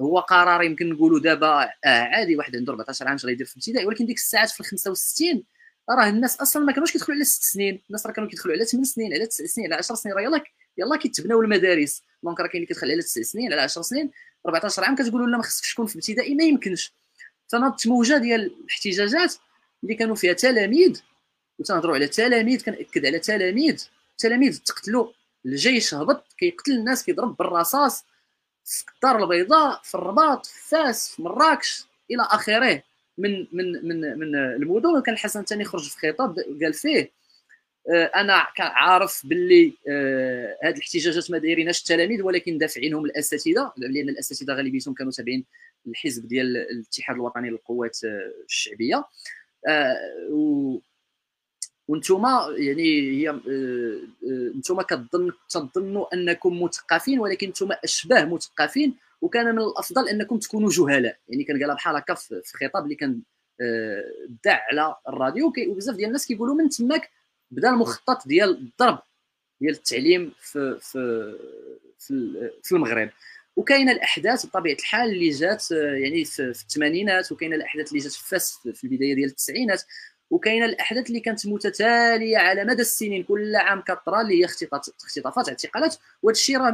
هو 0.00 0.18
قرار 0.20 0.62
يمكن 0.62 0.88
نقولوا 0.88 1.20
دابا 1.20 1.62
آه 1.64 1.68
عادي 1.84 2.36
واحد 2.36 2.56
عنده 2.56 2.72
14 2.72 3.08
عام 3.08 3.16
غيدير 3.16 3.46
في 3.46 3.56
الابتدائي 3.56 3.86
ولكن 3.86 4.06
ديك 4.06 4.16
الساعات 4.16 4.50
في 4.50 4.62
65 4.62 5.44
راه 5.90 6.08
الناس 6.08 6.40
أصلا 6.40 6.64
ما 6.64 6.72
كانوش 6.72 6.92
كيدخلوا 6.92 7.16
على 7.16 7.24
6 7.24 7.42
سنين 7.42 7.82
الناس 7.88 8.06
راه 8.06 8.12
كانوا 8.12 8.28
كيدخلوا 8.28 8.54
على 8.54 8.64
8 8.64 8.84
سنين 8.84 9.14
على 9.14 9.26
9 9.26 9.46
سنين 9.46 9.66
على 9.66 9.74
10 9.74 9.94
سنين 9.94 10.14
راه 10.14 10.22
يلاه 10.22 10.42
يلاه 10.78 10.96
كيتبناو 10.96 11.40
المدارس. 11.42 12.02
donc 12.22 12.40
راه 12.40 12.46
كاين 12.46 12.56
اللي 12.56 12.66
كيدخل 12.66 12.90
على 12.90 13.02
9 13.02 13.22
سنين 13.22 13.52
على 13.52 13.62
10 13.62 13.82
سنين 13.82 14.10
14 14.46 14.84
عام 14.84 14.96
كتقولوا 14.96 15.26
لا 15.26 15.36
ما 15.36 15.42
خصكش 15.42 15.74
تكون 15.74 15.86
في 15.86 15.94
الابتدائي 15.94 16.34
ما 16.34 16.44
يمكنش. 16.44 16.94
تنضت 17.48 17.86
موجة 17.86 18.18
ديال 18.18 18.40
الاحتجاجات 18.40 19.34
اللي 19.84 19.94
كانوا 19.94 20.14
فيها 20.14 20.32
تلاميذ 20.32 21.02
وتنهضروا 21.58 21.94
على 21.94 22.08
تلاميذ 22.08 22.62
كنأكد 22.62 23.06
على 23.06 23.18
تلاميذ. 23.18 23.88
تلاميذ 24.18 24.58
تقتلوا 24.58 25.12
الجيش 25.46 25.94
هبط 25.94 26.32
كيقتل 26.38 26.72
الناس 26.72 27.04
كيضرب 27.04 27.36
بالرصاص. 27.36 28.04
في 28.64 28.84
الدار 28.94 29.22
البيضاء 29.22 29.80
في 29.84 29.94
الرباط 29.94 30.46
في 30.46 30.68
فاس 30.68 31.14
في 31.14 31.22
مراكش 31.22 31.84
إلى 32.10 32.22
آخره. 32.22 32.82
من 33.18 33.46
من 33.52 33.88
من 33.88 34.18
من 34.18 34.34
المدن. 34.34 34.96
وكان 34.96 35.14
الحسن 35.14 35.40
الثاني 35.40 35.64
خرج 35.64 35.88
في 35.88 36.12
خطاب 36.12 36.36
قال 36.62 36.74
فيه 36.74 37.10
أنا 37.90 38.46
عارف 38.58 39.26
باللي 39.26 39.72
هذه 40.64 40.74
الاحتجاجات 40.74 41.30
ما 41.30 41.38
دايرينهاش 41.38 41.80
التلاميذ 41.80 42.22
ولكن 42.22 42.58
دافعينهم 42.58 43.04
الأساتذة 43.04 43.72
لأن 43.76 44.08
الأساتذة 44.08 44.54
غالبيتهم 44.54 44.94
كانوا 44.94 45.12
تابعين 45.12 45.44
الحزب 45.86 46.28
ديال 46.28 46.56
الاتحاد 46.56 47.16
الوطني 47.16 47.50
للقوات 47.50 47.98
الشعبية. 48.48 49.04
وأنتم 51.92 52.22
يعني 52.56 53.12
هي 53.12 53.30
أنتم 54.54 54.82
كتظن 54.82 55.32
تظنوا 55.48 56.14
أنكم 56.14 56.62
مثقفين 56.62 57.20
ولكن 57.20 57.46
أنتم 57.46 57.68
أشباه 57.84 58.24
مثقفين 58.24 58.94
وكان 59.20 59.54
من 59.54 59.58
الأفضل 59.62 60.08
أنكم 60.08 60.38
تكونوا 60.38 60.70
جهلاء. 60.70 61.18
يعني 61.28 61.44
كان 61.44 61.60
قالها 61.60 61.74
بحال 61.74 61.96
هكا 61.96 62.14
في 62.14 62.42
خطاب 62.44 62.84
اللي 62.84 62.94
كان 62.94 63.20
داع 64.44 64.66
على 64.70 64.96
الراديو 65.08 65.52
وبزاف 65.68 65.96
ديال 65.96 66.06
الناس 66.06 66.26
كيقولوا 66.26 66.54
من 66.54 66.68
تماك 66.68 67.10
بدا 67.50 67.70
المخطط 67.70 68.28
ديال 68.28 68.50
الضرب 68.50 68.98
ديال 69.60 69.74
التعليم 69.74 70.32
في 70.40 70.78
في 70.80 71.34
في, 71.98 72.50
في 72.62 72.72
المغرب. 72.72 73.10
وكاينة 73.56 73.92
الأحداث 73.92 74.46
بطبيعة 74.46 74.74
الحال 74.74 75.10
اللي 75.10 75.30
جات 75.30 75.70
يعني 75.70 76.24
في 76.24 76.42
الثمانينات 76.42 77.32
وكاينة 77.32 77.56
الأحداث 77.56 77.88
اللي 77.88 77.98
جات 77.98 78.12
في 78.12 78.28
فاس 78.28 78.58
في 78.74 78.84
البداية 78.84 79.14
ديال 79.14 79.28
التسعينات. 79.28 79.82
وكاينه 80.32 80.64
الاحداث 80.64 81.08
اللي 81.08 81.20
كانت 81.20 81.46
متتاليه 81.46 82.38
على 82.38 82.64
مدى 82.64 82.82
السنين 82.82 83.22
كل 83.22 83.56
عام 83.56 83.80
كطرى 83.80 84.20
اللي 84.20 84.40
هي 84.40 84.44
اختطافات 84.44 85.48
اعتقالات. 85.48 85.96
وهذا 86.22 86.36
الشيء 86.36 86.58
راه 86.58 86.70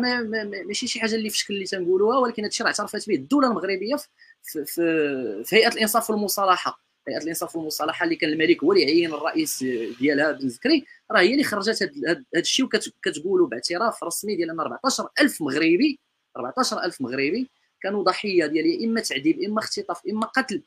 ماشي 0.66 0.86
شي 0.86 1.00
حاجة 1.00 1.14
اللي 1.14 1.30
في 1.30 1.38
شكل 1.38 1.54
اللي 1.54 1.66
تنقولوها 1.66 2.18
ولكن 2.18 2.42
هذا 2.42 2.48
الشيء 2.48 2.66
راه 2.66 2.70
اعترفت 2.70 3.08
به. 3.08 3.14
الدولة 3.14 3.48
المغربيه 3.48 3.96
في, 4.42 4.64
في, 4.64 5.44
في 5.44 5.56
هيئه 5.56 5.68
الانصاف 5.68 6.10
والمصالحه. 6.10 6.80
هيئه 7.08 7.18
الانصاف 7.18 7.56
والمصالحه 7.56 8.04
اللي 8.04 8.16
كان 8.16 8.30
الملك 8.30 8.64
هو 8.64 8.72
اللي 8.72 8.84
عين 8.84 9.14
الرئيس 9.14 9.64
ديالها 10.00 10.32
بن 10.32 10.48
زكري 10.48 10.86
راه 11.10 11.20
هي 11.20 11.32
اللي 11.32 11.44
خرجت 11.44 11.82
هذا 11.82 12.24
الشيء 12.36 12.64
وكتقولوا 12.66 13.48
باعتراف 13.48 14.04
رسمي 14.04 14.36
ديال 14.36 14.50
أن 14.50 14.60
14000 14.60 15.42
مغربي 15.42 16.00
14000 16.36 17.00
مغربي 17.00 17.50
كانوا 17.82 18.02
ضحيه 18.02 18.46
ديال 18.46 18.66
يا 18.66 18.86
إما 18.86 19.00
تعذيب 19.00 19.40
إما 19.40 19.58
اختطاف 19.58 20.06
إما 20.06 20.26
قتل 20.26 20.62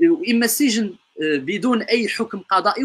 واما 0.00 0.46
سجن. 0.46 0.96
بدون 1.20 1.82
أي 1.82 2.08
حكم 2.08 2.38
قضائي 2.38 2.84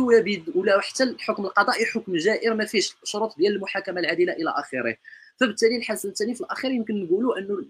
ولا 0.56 0.82
حتى 0.82 1.04
الحكم 1.04 1.46
القضائي 1.46 1.86
حكم 1.86 2.16
جائر 2.16 2.54
ما 2.54 2.66
فيش 2.66 2.96
شروط 3.04 3.38
ديال 3.38 3.56
المحاكمة 3.56 4.00
العادلة 4.00 4.34
إلى 4.34 4.54
آخره. 4.58 4.98
فبالتالي 5.40 5.78
الحسن 5.78 6.10
الثاني 6.10 6.36
في 6.36 6.42
الأخير 6.42 6.72
يمكن 6.72 7.04
نقولوا 7.04 7.38
انه 7.38 7.64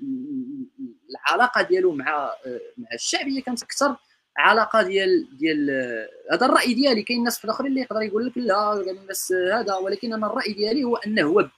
العلاقة 1.09 1.61
ديالو 1.61 1.91
مع 1.91 2.33
آه، 2.45 2.61
مع 2.77 2.87
الشعب 2.93 3.27
هي 3.27 3.41
كانت 3.41 3.63
أكثر 3.63 3.95
علاقة 4.37 4.81
ديال 4.81 5.37
ديال 5.37 5.69
آه، 5.69 6.35
هذا 6.35 6.45
الرأي 6.45 6.73
ديالي. 6.73 7.03
كاين 7.03 7.23
ناس 7.23 7.45
اخرين 7.45 7.71
اللي 7.71 7.81
يقدر 7.81 8.01
يقول 8.01 8.25
لك 8.25 8.37
لا 8.37 8.73
الناس 8.73 9.33
هذا 9.53 9.75
ولكن 9.75 10.13
أنا 10.13 10.27
الرأي 10.27 10.53
ديالي 10.53 10.83
هو 10.83 10.95
أنه 10.95 11.21
هو 11.21 11.49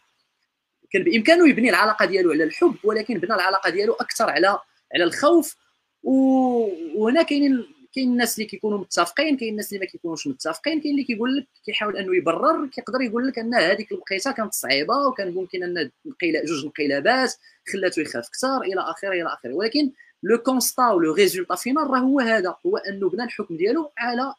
كان 0.91 1.03
بإمكانه 1.03 1.49
يبني 1.49 1.69
العلاقة 1.69 2.05
ديالو 2.05 2.31
على 2.31 2.43
الحب 2.43 2.75
ولكن 2.83 3.17
بنى 3.17 3.35
العلاقة 3.35 3.69
ديالو 3.69 3.93
أكثر 3.93 4.29
على 4.29 4.59
على 4.93 5.03
الخوف. 5.03 5.55
وهنا 6.03 7.23
كاينين 7.23 7.72
كاين 7.95 8.09
الناس 8.09 8.35
اللي 8.35 8.45
كيكونوا 8.45 8.77
متفقين 8.77 9.37
كاين 9.37 9.51
الناس 9.51 9.73
اللي 9.73 9.79
ما 9.79 9.85
كيكونوش 9.85 10.27
متفقين 10.27 10.81
كاين 10.81 10.91
اللي 10.91 11.03
كيقول 11.03 11.37
لك 11.37 11.47
كيحاول 11.65 11.97
أنه 11.97 12.15
يبرر 12.15 12.67
كيقدر 12.67 13.01
يقول 13.01 13.27
لك 13.27 13.39
أن 13.39 13.53
هذيك 13.53 13.91
الوقيته 13.91 14.31
كانت 14.31 14.53
صعيبة 14.53 15.07
وكان 15.07 15.33
ممكن 15.33 15.63
أن 15.63 15.91
نقيله 16.05 16.41
جوج 16.45 16.63
انقلابات 16.63 17.33
خلاته 17.73 18.01
يخاف 18.01 18.27
أكثر 18.27 18.61
إلى 18.61 18.81
آخره 18.81 19.09
إلى 19.09 19.33
آخره. 19.33 19.53
ولكن 19.53 19.91
le 20.23 20.37
constat 20.37 20.89
و 20.89 20.97
le 20.97 21.13
résultat 21.13 21.55
final 21.55 21.89
راه 21.89 21.99
هو 21.99 22.19
هذا 22.19 22.55
هو 22.65 22.77
أنه 22.77 23.09
بنى 23.09 23.23
الحكم 23.23 23.57
ديالو 23.57 23.91
على 23.97 24.33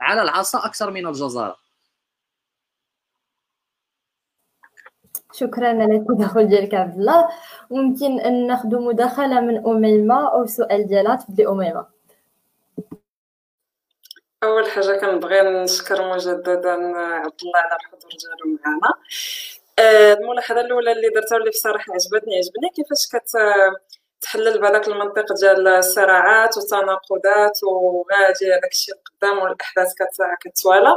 على 0.00 0.22
العصا 0.22 0.66
أكثر 0.66 0.90
من 0.90 1.06
الجزره 1.06 1.61
شكرا 5.32 5.68
على 5.68 5.96
التدخل 5.96 6.48
ديالك 6.48 6.74
عبد 6.74 6.98
الله. 6.98 7.28
ممكن 7.70 8.20
أن 8.20 8.46
ناخذ 8.46 8.68
مداخلة 8.68 9.40
من 9.40 9.66
أميمة 9.66 10.32
أو 10.32 10.46
سؤال 10.46 10.86
ديالها 10.88 11.16
تبدي 11.16 11.48
أميمة. 11.48 11.86
أول 14.42 14.70
حاجة 14.70 15.00
كنبغي 15.00 15.42
نشكر 15.42 16.12
مجددا 16.14 16.72
عبد 16.98 17.40
الله 17.42 17.58
على 17.58 17.76
الحضور 17.80 18.10
ديالو 18.20 18.58
معنا. 18.64 18.94
آه، 19.78 20.12
الملاحظة 20.12 20.60
الأولى 20.60 20.92
اللي 20.92 21.08
درتها 21.08 21.36
واللي 21.36 21.50
بصراحه 21.50 21.92
عجبتني 21.92 22.36
عجبني 22.36 22.68
كيفاش 22.76 23.06
كت 23.12 23.30
تحلل 24.20 24.60
بهذاك 24.60 24.88
المنطق 24.88 25.32
ديال 25.40 25.68
الصراعات 25.68 26.56
والتناقضات 26.56 27.58
وغادي 27.64 28.52
هذاك 28.52 28.72
الشيء 28.72 28.94
القدام 28.94 29.38
والأحداث 29.38 29.94
كتوالى. 30.40 30.96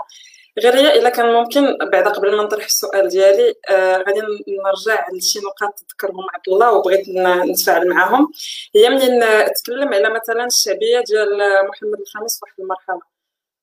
غير 0.60 0.76
هي 0.76 1.00
إلا 1.00 1.10
كان 1.10 1.34
ممكن 1.34 1.78
بعد 1.92 2.08
قبل 2.08 2.38
ما 2.38 2.44
نطرح 2.44 2.66
السؤال 2.66 3.08
ديالي 3.10 3.54
آه 3.70 3.98
غادي 3.98 4.22
نرجع 4.66 5.08
لشي 5.14 5.40
نقاط 5.40 5.74
تذكرهم 5.80 6.26
عبد 6.34 6.50
الله 6.50 6.72
وبغيت 6.74 7.06
نتفاعل 7.52 7.90
معاهم. 7.90 8.32
هي 8.76 8.90
منين 8.90 9.24
تكلم 9.56 9.94
على 9.94 10.10
مثلا 10.10 10.46
الشعبية 10.46 11.00
ديال 11.00 11.30
محمد 11.70 12.00
الخامس 12.00 12.40
واحد 12.44 12.54
المرحلة. 12.60 13.02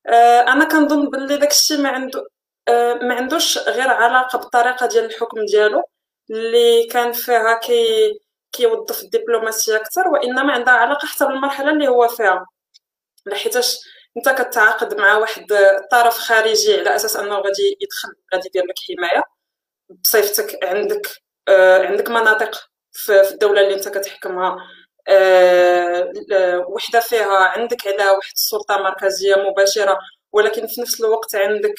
آه 0.07 0.41
أنا 0.41 0.65
كنظن 0.65 1.09
باللي 1.09 1.37
داك 1.37 1.51
الشيء 1.51 1.77
ما 1.77 1.89
عنده 1.89 2.27
آه 2.67 2.93
ما 2.93 3.15
عندوش 3.15 3.57
غير 3.57 3.87
علاقة 3.89 4.39
بالطريقة 4.39 4.85
ديال 4.87 5.05
الحكم 5.05 5.45
ديالو 5.45 5.83
اللي 6.31 6.87
كان 6.91 7.11
فيها 7.11 7.59
كي 7.59 8.13
كيوظف 8.51 9.03
الدبلوماسية 9.03 9.75
أكثر 9.75 10.07
وإنما 10.07 10.53
عندها 10.53 10.73
علاقة 10.73 11.05
حتى 11.07 11.25
بالمرحلة 11.25 11.69
اللي 11.71 11.87
هو 11.87 12.07
فيها. 12.07 12.45
لحيتاش 13.25 13.79
انت 14.17 14.29
كتعاقد 14.29 14.93
مع 15.01 15.17
واحد 15.17 15.45
طرف 15.91 16.17
خارجي 16.17 16.73
على 16.79 16.95
أساس 16.95 17.15
أنه 17.15 17.35
غادي 17.35 17.77
يدخل 17.81 18.09
غادي 18.33 18.47
يدير 18.47 18.63
لك 18.65 18.75
حماية 18.87 19.23
بصيفتك 20.03 20.65
عندك 20.65 21.07
آه 21.47 21.87
عندك 21.87 22.09
مناطق 22.09 22.69
في 22.93 23.21
الدولة 23.31 23.61
اللي 23.61 23.75
انت 23.75 23.89
كتحكمها. 23.89 24.57
آه 25.07 26.11
وحدة 26.69 26.99
فيها 26.99 27.35
عندك 27.37 27.87
على 27.87 28.09
واحد 28.11 28.31
السلطة 28.35 28.77
مركزية 28.77 29.35
مباشرة 29.35 29.99
ولكن 30.33 30.67
في 30.67 30.81
نفس 30.81 31.01
الوقت 31.01 31.35
عندك 31.35 31.75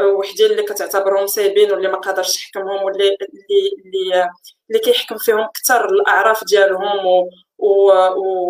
وحدين 0.00 0.46
اللي 0.50 0.62
كتعتبرهم 0.62 1.26
سايبين 1.26 1.72
واللي 1.72 1.88
ما 1.88 1.98
قادرش 1.98 2.36
يحكمهم 2.44 2.82
واللي 2.84 3.04
اللي 3.08 3.72
اللي, 3.86 4.30
اللي 4.70 4.80
كيحكم 4.84 5.18
فيهم 5.18 5.40
أكثر 5.40 5.84
الأعراف 5.86 6.44
ديالهم 6.44 7.06
و... 7.06 7.30
و... 7.58 7.92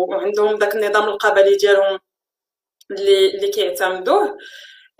وعندهم 0.09 0.55
داك 0.57 0.75
النظام 0.75 1.03
القبلي 1.09 1.55
ديالهم. 1.57 1.99
اللي 2.91 3.35
اللي 3.35 3.49
كيعتمدوه 3.51 4.37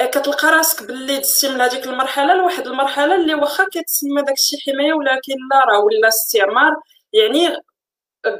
آه، 0.02 0.06
كتلقى 0.06 0.48
راسك 0.52 0.84
باللي 0.84 1.18
دزتي 1.20 1.50
من 1.50 1.62
هذيك 1.62 1.86
المرحلة 1.88 2.34
لواحد 2.34 2.68
المرحلة 2.68 3.16
اللي 3.16 3.34
واخا 3.36 3.66
كتسمى 3.74 4.22
داكشي 4.22 4.58
حماية 4.66 4.94
ولكن 4.94 5.34
لا 5.52 5.66
راه 5.66 5.80
ولا 5.80 6.08
استعمار. 6.08 6.76
يعني 7.14 7.50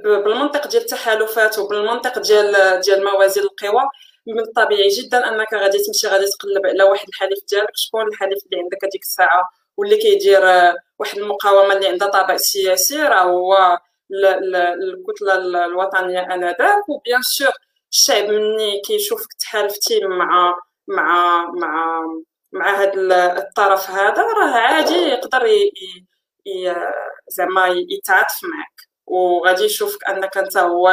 بالمنطق 0.04 0.68
ديال 0.68 0.82
التحالفات 0.84 1.60
وبالمنطق 1.60 2.20
ديال 2.20 2.80
ديال 2.82 3.04
موازين 3.06 3.44
القوى 3.44 3.84
من 4.28 4.40
الطبيعي 4.40 4.88
جدا 4.90 5.30
أنك 5.30 5.54
غادي 5.54 5.78
تمشي 5.78 6.08
غادي 6.08 6.26
تقلب 6.26 6.66
على 6.68 6.84
واحد 6.84 7.08
الحليف 7.10 7.40
ديالك. 7.52 7.72
شكون 7.76 8.08
الحليف 8.08 8.40
اللي 8.46 8.64
عندك 8.64 8.78
هذيك 8.86 9.02
الساعة؟ 9.04 9.42
واللي 9.78 9.98
كيدير 9.98 10.42
واحد 11.00 11.18
المقاومة 11.18 11.74
اللي 11.74 11.88
عندها 11.88 12.08
طابع 12.08 12.38
سياسي؟ 12.38 12.98
راه 13.04 13.24
هو 13.24 13.80
الكتلة 14.84 15.36
الوطنية 15.66 16.20
آنذاك. 16.36 16.90
وبيان 16.90 17.22
سور 17.22 17.52
الشعب 17.98 18.30
مني 18.30 18.82
كيشوفك 18.86 19.34
تحالفتي 19.40 20.00
مع 20.08 20.60
مع 20.88 21.46
مع 21.52 22.02
مع 22.52 22.82
هذا 22.82 23.38
الطرف 23.38 23.90
هذا 23.92 24.24
راه 24.24 24.58
عادي 24.58 24.94
يقدر 24.94 25.48
زعما 27.28 27.68
يتعاطف 27.68 28.44
معك 28.44 28.82
وغادي 29.06 29.64
يشوفك 29.64 30.10
أنك 30.10 30.38
أنت 30.38 30.58
هو 30.58 30.90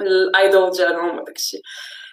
الأيدول 0.00 0.70
ديالهم 0.70 1.18
وداك 1.18 1.36
الشيء 1.36 1.62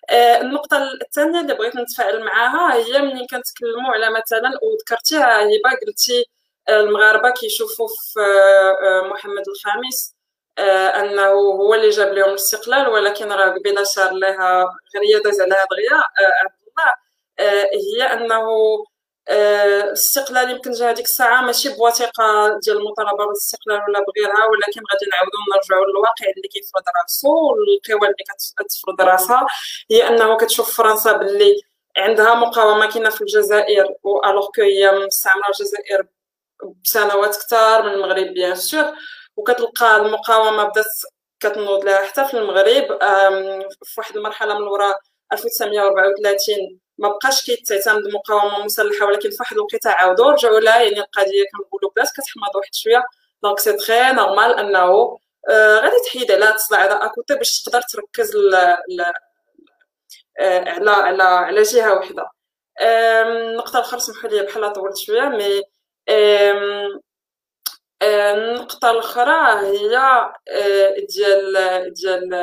آه، 0.10 0.42
النقطة 0.42 0.78
الثانية 1.02 1.42
اللي 1.42 1.54
بغيت 1.56 1.76
نتفاعل 1.76 2.24
معاها 2.26 2.76
هي 2.76 3.02
ملي 3.02 3.28
كنتكلموا 3.28 3.92
على 3.94 4.10
مثلا 4.10 4.52
وذكرتيها 4.64 5.42
هبة 5.44 5.78
قلتي 5.88 6.26
المغاربة 6.70 7.32
كيشوفوا 7.32 7.88
في 7.88 8.20
آه، 8.84 9.08
محمد 9.08 9.44
الخامس. 9.48 10.16
آه، 10.16 10.21
أنه 10.62 11.30
هو 11.32 11.74
اللي 11.74 11.90
جاب 11.90 12.14
لهم 12.14 12.30
الاستقلال 12.30 12.90
ولكن 12.90 13.32
راه 13.32 13.50
قبيلة 13.50 13.84
شار 13.84 14.12
لها 14.12 14.66
غير 14.96 15.22
داز 15.24 15.42
عليها 15.42 15.66
دغيا 15.72 16.04
عبد 16.44 16.54
الله. 16.68 16.94
هي 17.74 18.14
أنه 18.14 18.48
الاستقلال 19.30 20.50
يمكن 20.50 20.72
جا 20.72 20.90
هذيك 20.90 21.06
الساعة 21.06 21.42
ماشي 21.42 21.70
بوثيقة 21.70 22.60
ديال 22.64 22.78
المطالبة 22.78 23.26
بالاستقلال 23.26 23.82
ولا 23.88 24.00
بغيرها 24.00 24.46
ولكن 24.46 24.82
غادي 24.92 25.06
نعاودو 25.12 25.38
نرجعوا 25.56 25.86
للواقع 25.86 26.26
اللي 26.38 26.48
كيفرض 26.48 26.84
راسو 27.02 27.30
والقوى 27.30 28.08
اللي 28.08 28.24
كتفرض 28.58 29.02
راسها. 29.02 29.46
هي 29.92 30.08
أنه 30.08 30.38
كتشوف 30.38 30.78
فرنسا 30.78 31.12
باللي 31.12 31.62
عندها 31.98 32.34
مقاومة 32.34 32.92
كاينة 32.92 33.10
في 33.10 33.22
الجزائر 33.22 33.94
و 34.04 34.11
alors 34.11 34.46
que 34.56 34.62
هي 34.62 34.92
مستعمرة 34.92 35.50
الجزائر 35.50 36.06
بسنوات 36.84 37.36
كثار 37.36 37.84
من 37.84 37.94
المغرب 37.94 38.28
bien 38.28 38.56
sûr 38.56 38.86
وكتلقى 39.42 39.96
المقاومة 39.98 40.64
بدات 40.64 40.86
كتنوض 41.40 41.84
لها. 41.86 42.06
حتى 42.06 42.26
في 42.26 42.34
المغرب 42.38 42.88
في 43.84 43.94
واحد 43.98 44.16
المرحلة 44.18 44.54
من 44.60 44.68
وراء 44.68 45.00
1934 45.34 46.80
ما 46.98 47.10
بقاش 47.10 47.46
كيتعتمد 47.46 48.08
مقاومة 48.14 48.66
مسلحة 48.66 49.06
ولكن 49.06 49.30
في 49.30 49.38
واحد 49.40 49.56
الوقيتة 49.56 49.90
عاودوا 49.92 50.32
رجعوا 50.32 50.60
لها. 50.60 50.82
يعني 50.82 51.00
القضية 51.00 51.44
كنقولوا 51.54 51.92
بلاص 51.96 52.14
كتحمض 52.14 52.56
واحد 52.56 52.74
شوية. 52.74 53.04
donc 53.44 53.60
c'est 53.60 53.74
très 53.74 54.12
normal 54.12 54.60
أنه 54.60 55.18
آه 55.50 55.80
غادي 55.80 55.96
تحيد 56.06 56.32
على 56.32 56.54
تصدع 56.54 56.78
على 56.78 56.92
à 57.06 57.12
côté 57.12 57.36
باش 57.36 57.62
تقدر 57.62 57.82
تركز 57.82 58.36
ل... 58.36 58.56
آه 60.40 60.70
على 60.70 60.92
على 60.92 61.24
على 61.24 61.62
جهة 61.64 61.94
واحدة 61.94 62.30
النقطه 62.82 63.78
الاخرى 63.80 64.00
سمحوا 64.00 64.30
لي 64.30 64.44
بحال 64.44 64.74
طولت 64.74 64.98
شوية 64.98 65.22
mais 65.30 65.62
النقطة 68.04 68.92
الأخرى 68.92 69.68
هي 69.68 69.98
آه، 70.50 70.96
ديال 71.10 71.54
ديال 71.94 72.34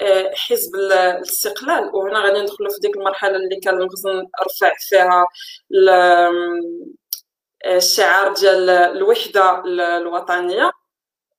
آه، 0.00 0.30
حزب 0.34 0.74
الاستقلال. 0.74 1.90
وهنا 1.94 2.20
غادي 2.20 2.40
ندخلوا 2.40 2.70
في 2.70 2.80
ديك 2.80 2.96
المرحلة 2.96 3.36
اللي 3.36 3.60
كان 3.60 3.88
خصنا 3.90 4.12
نرفع 4.40 4.72
فيها 4.78 5.26
الشعار 7.66 8.32
ديال 8.34 8.70
الوحدة 8.70 9.62
الوطنية. 9.98 10.70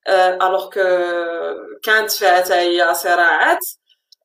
الوغ 0.08 0.70
آه، 0.78 1.56
كانت 1.82 2.10
فيها 2.12 2.36
حتى 2.42 2.54
هي 2.54 2.94
صراعات. 2.94 3.66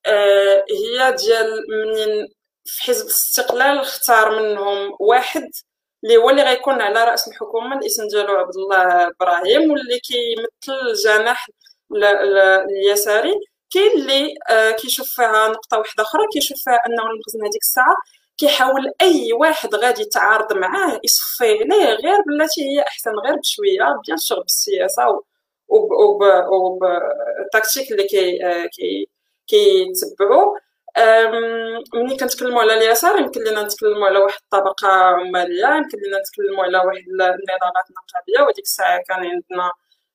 آه، 0.05 0.65
هي 0.71 1.11
ديال 1.11 1.63
منين 1.69 2.28
في 2.65 2.84
حزب 2.84 3.05
الاستقلال 3.05 3.80
اختار 3.80 4.41
منهم 4.43 4.97
واحد 4.99 5.49
اللي 6.04 6.18
هو 6.18 6.30
اللي 6.30 6.43
غيكون 6.43 6.82
على 6.82 7.04
رأس 7.04 7.28
الحكومة 7.28 7.78
الإسم 7.78 8.08
ديالو 8.08 8.36
عبد 8.36 8.56
الله 8.56 9.08
إبراهيم 9.08 9.72
واللي 9.72 9.99
كيمثل 9.99 10.88
الجناح 10.89 11.47
اليساري. 12.70 13.34
كاين 13.74 13.91
اللي 13.91 14.36
آه، 14.49 14.72
كيشوف 14.72 15.08
فيها 15.10 15.47
نقطة 15.47 15.78
واحدة 15.78 16.04
أخرى 16.04 16.22
كيشوف 16.34 16.58
فيها 16.64 16.80
أنه 16.88 17.04
المخزن 17.12 17.41
هذيك 17.41 17.62
الساعة 17.62 17.95
كيحاول 18.38 18.91
أي 19.01 19.34
واحد 19.34 19.76
غادي 19.76 20.01
يتعارض 20.01 20.54
معاه 20.54 20.99
يصفي 21.04 21.45
عليه 21.51 21.86
غير 21.86 22.22
بلاتي 22.28 22.62
هي 22.62 22.82
أحسن 22.82 23.12
غير 23.12 23.36
بشوية 23.36 24.01
bien 24.07 24.18
sûr 24.18 24.39
بالسياسة 24.39 25.04
وبالتكتيك 26.51 27.91
اللي 27.91 28.04
كي 28.04 28.45
آه، 28.45 28.66
كي 28.66 29.10
كيتبعوا 29.47 30.58
ملي 31.94 32.18
كنتكلموا 32.18 32.62
على 32.62 32.74
اليسار 32.74 33.20
يمكن 33.20 33.41
لنا 33.44 33.64
نتكلموا 33.64 34.08
على 34.08 34.20
واحد 34.20 34.39
الطبقة 34.44 34.88
عماليه 34.88 35.68
يمكن 35.68 35.98
لنا 36.08 36.20
نتكلموا 36.20 36.64
على 36.64 36.78
واحد 36.78 37.04
النضالات 37.08 37.86
النقابية 37.89 38.48
وديك 38.48 38.64
الساعة 38.66 39.02
كان 39.08 39.20
عندنا 39.20 39.72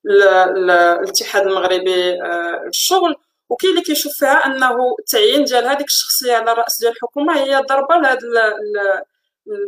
الاتحاد 0.07 1.47
المغربي 1.47 2.23
آه، 2.23 2.65
الشغل. 2.67 3.17
وكاين 3.49 3.73
اللي 3.73 3.83
كيشوف 3.85 4.13
فيها 4.13 4.47
أنه 4.47 4.77
التعيين 4.99 5.45
ديال 5.45 5.67
هذيك 5.67 5.87
الشخصية 5.87 6.35
على 6.37 6.53
رأس 6.53 6.81
ديال 6.81 6.93
الحكومة 6.93 7.39
هي 7.39 7.57
ضربة 7.57 7.97
لهاد 7.97 8.19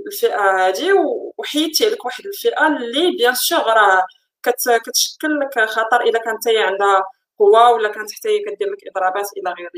الفئة 0.07 0.69
هذه 0.69 0.93
وحيدتي 1.39 1.87
عليك 1.87 2.05
واحد 2.05 2.27
الفئة 2.27 2.67
اللي 2.67 3.17
بيان 3.17 3.35
سور 3.35 3.67
راه 3.67 4.03
كتشكل 4.43 5.41
لك 5.41 5.65
خطر 5.69 6.01
إذا 6.03 6.19
كانت 6.19 6.49
هي 6.49 6.59
عندها 6.59 7.03
هو 7.41 7.75
ولا 7.75 7.89
كانت 7.89 8.13
حتى 8.13 8.29
هي 8.29 8.39
كدير 8.39 8.73
لك 8.73 8.79
إضرابات 8.89 9.29
إلى 9.37 9.55
غير 9.59 9.71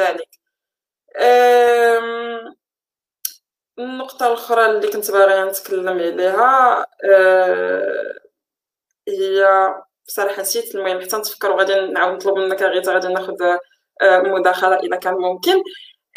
ذلك. 0.00 0.45
النقطة 3.78 4.26
الأخرى 4.26 4.66
اللي 4.66 4.88
كنت 4.92 5.10
باغية 5.10 5.44
نتكلم 5.44 5.88
عليها 5.88 6.86
أه 7.04 8.14
هي 9.08 9.46
بصراحة 10.08 10.42
نسيت 10.42 10.74
المهم 10.74 11.00
حتى 11.00 11.16
نتفكر 11.16 11.50
وغادي 11.52 11.74
نعاود 11.74 12.14
نطلب 12.16 12.34
منك 12.38 12.62
غيتا 12.62 12.92
غادي 12.92 13.08
ناخذ 13.08 13.42
أه 14.02 14.18
مداخلة 14.20 14.76
إذا 14.76 14.96
كان 14.96 15.14
ممكن. 15.14 15.62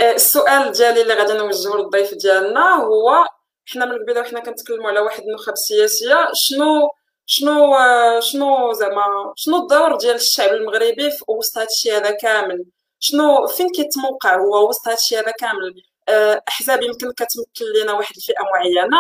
أه 0.02 0.12
السؤال 0.12 0.72
ديالي 0.72 1.02
اللي 1.02 1.14
غادي 1.14 1.34
نوجهه 1.34 1.76
للضيف 1.78 2.14
ديالنا 2.14 2.76
هو 2.76 3.26
حنا 3.66 3.86
من 3.86 3.92
البداية 3.92 4.22
وحنا 4.24 4.40
كنتكلموا 4.40 4.90
على 4.90 5.00
واحد 5.00 5.24
النخب 5.24 5.56
سياسية 5.56 6.30
شنو 6.34 6.90
شنو 7.26 7.76
شنو 8.22 8.74
زعما 8.74 9.34
شنو 9.36 9.58
الدور 9.58 9.96
ديال 9.98 10.16
الشعب 10.16 10.50
المغربي 10.54 11.12
في 11.12 11.24
وسط 11.28 11.58
هادشي 11.58 11.92
هذا 11.92 12.12
كامل؟ 12.12 12.66
شنو 13.00 13.48
فين 13.48 13.70
كيتموقع 13.70 14.36
هو 14.36 14.70
وسط 14.70 14.88
هادشي 14.88 15.18
هذا 15.18 15.32
كامل؟ 15.32 15.84
آه، 16.10 16.42
أحزاب 16.48 16.82
يمكن 16.82 17.12
كتمثل 17.12 17.82
لنا 17.84 17.94
واحد 17.94 18.16
الفئة 18.18 18.44
معينة 18.54 18.98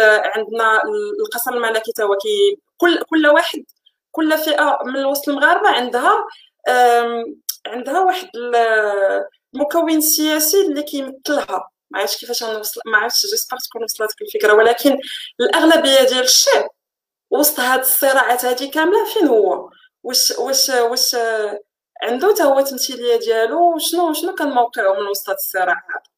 آه، 0.00 0.22
عندنا 0.36 0.82
القصر 1.20 1.52
الملكي 1.52 1.92
هو 2.02 2.16
كل 2.76 3.02
كل 3.02 3.26
واحد 3.26 3.64
كل 4.10 4.38
فئة 4.38 4.78
من 4.86 5.04
وسط 5.04 5.28
المغاربة 5.28 5.68
عندها 5.68 6.24
عندها 7.66 8.00
واحد 8.00 8.28
المكون 9.54 10.00
سياسي 10.00 10.60
اللي 10.60 10.82
كيمثلها. 10.82 11.68
ما 11.90 11.98
عرفتش 12.00 12.16
كيفاش 12.20 12.42
غنوصل 12.42 12.80
ما 12.86 12.98
عرفتش 12.98 13.26
جيسبر 13.30 13.58
تكون 13.58 13.84
وصلتك 13.84 14.22
الفكرة. 14.22 14.52
ولكن 14.54 14.98
الأغلبية 15.40 16.00
ديال 16.08 16.24
الشعب 16.24 16.70
وسط 17.30 17.60
هاد 17.60 17.80
الصراعات 17.80 18.44
هادي 18.44 18.68
كاملة 18.68 19.04
فين 19.04 19.26
هو؟ 19.28 19.70
واش 20.02 20.30
واش 20.38 20.68
واش 20.70 21.16
عنده 22.02 22.34
تا 22.34 22.44
هو 22.44 22.60
تمثيليه 22.60 23.18
ديالو؟ 23.18 23.78
شنو 23.78 24.12
شنو 24.12 24.34
كان 24.34 24.48
موقعه 24.48 25.00
من 25.00 25.06
وسط 25.06 25.28
هاد 25.28 25.36
الصراع 25.36 25.74
هذا 25.74 26.12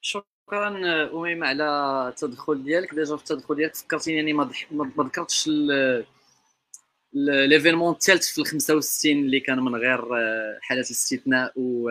شكرا 0.00 0.68
أميمة 1.14 1.46
على 1.46 1.64
التدخل 2.08 2.64
ديالك. 2.64 2.94
déjà 2.94 3.16
في 3.16 3.22
التدخل 3.22 3.54
ديالك 3.54 3.74
فكرتيني 3.74 4.16
يعني 4.16 4.32
ما 4.32 4.50
ذكرتش 4.98 5.50
l'événement 7.14 7.92
الثالث 7.92 8.28
في 8.28 8.38
ال 8.40 8.46
65 8.46 9.12
اللي 9.12 9.40
كان 9.40 9.60
من 9.60 9.76
غير 9.76 10.16
آه، 10.16 10.58
حاله 10.60 10.80
الاستثناء 10.80 11.52
و 11.56 11.90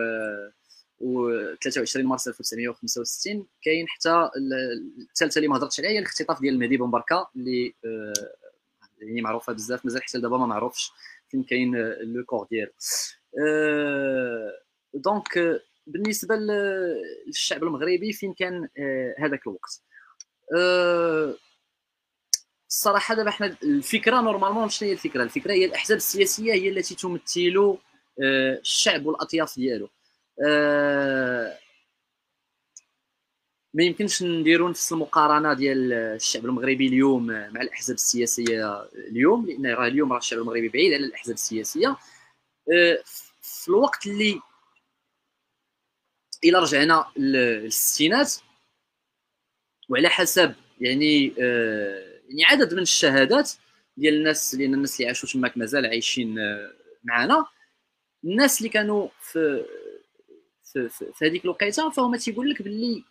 و 1.00 1.30
23 1.62 2.06
مارس 2.06 2.28
1965 2.28 3.46
كاين 3.62 3.88
حتى 3.88 4.30
الثالثه 5.10 5.38
اللي 5.38 5.48
ما 5.48 5.56
هضرتش 5.56 5.80
عليها 5.80 5.90
هي 5.90 5.98
الاختطاف 5.98 6.40
ديال 6.40 6.54
المهدي 6.54 6.76
بن 6.76 6.90
بركة 6.90 7.30
اللي 7.36 7.74
يعني 9.04 9.22
معروفة 9.22 9.52
بزاف 9.52 9.84
مازال 9.84 10.02
حتى 10.02 10.20
دابا 10.20 10.38
ما 10.38 10.46
معروفش 10.46 10.92
فين 11.28 11.42
كاين 11.42 11.76
le 12.00 12.24
corps 12.24 12.46
ديالو 12.50 12.72
donc 14.94 15.62
بالنسبة 15.86 16.36
للشعب 16.36 17.62
المغربي 17.62 18.12
فين 18.12 18.34
كان 18.34 18.68
آه، 18.78 19.14
هذاك 19.18 19.46
الوقت؟ 19.46 19.82
آه، 20.56 21.34
الصراحة 22.68 23.14
دابا 23.14 23.30
حنا 23.30 23.56
الفكرة 23.62 24.20
normalement 24.20 24.68
شنو 24.68 24.88
هي 24.88 24.92
الفكرة 24.92 25.22
الفكرة 25.22 25.52
هي 25.52 25.64
الأحزاب 25.64 25.96
السياسية 25.96 26.52
هي 26.52 26.68
التي 26.68 26.94
تمثل 26.94 27.78
الشعب 28.20 29.06
والأطياف 29.06 29.56
ديالو. 29.56 29.88
ما 33.74 33.82
يمكنش 33.82 34.22
نديروا 34.22 34.70
نفس 34.70 34.92
المقارنة 34.92 35.54
ديال 35.54 35.92
الشعب 35.92 36.44
المغربي 36.44 36.86
اليوم 36.88 37.26
مع 37.26 37.60
الأحزاب 37.60 37.94
السياسية 37.94 38.88
اليوم 38.94 39.46
لأن 39.46 39.66
راه 39.66 39.86
اليوم 39.86 40.12
راه 40.12 40.18
الشعب 40.18 40.38
المغربي 40.38 40.68
بعيد 40.68 40.92
على 40.92 41.04
الأحزاب 41.04 41.34
السياسية. 41.34 41.96
في 43.42 43.68
الوقت 43.68 44.06
اللي 44.06 44.40
إلى 46.44 46.58
رجعنا 46.58 47.06
للستينات 47.16 48.34
وعلى 49.88 50.08
حسب 50.08 50.54
يعني 50.80 51.34
آه 51.40 52.20
يعني 52.28 52.44
عدد 52.44 52.74
من 52.74 52.82
الشهادات 52.82 53.52
ديال 53.96 54.14
الناس 54.14 54.54
لأن 54.54 54.74
الناس 54.74 54.96
اللي 54.96 55.08
عاشوا 55.08 55.28
تماك 55.28 55.58
مازال 55.58 55.86
عايشين 55.86 56.38
آه 56.38 56.72
معنا 57.04 57.46
الناس 58.24 58.58
اللي 58.58 58.68
كانوا 58.68 59.08
في 59.20 59.64
في, 60.64 60.88
في, 60.88 61.12
في 61.14 61.26
هذيك 61.26 61.44
الوقيتة 61.44 61.90
فهما 61.90 62.16
تيقول 62.18 62.50
لك 62.50 62.62
باللي 62.62 63.04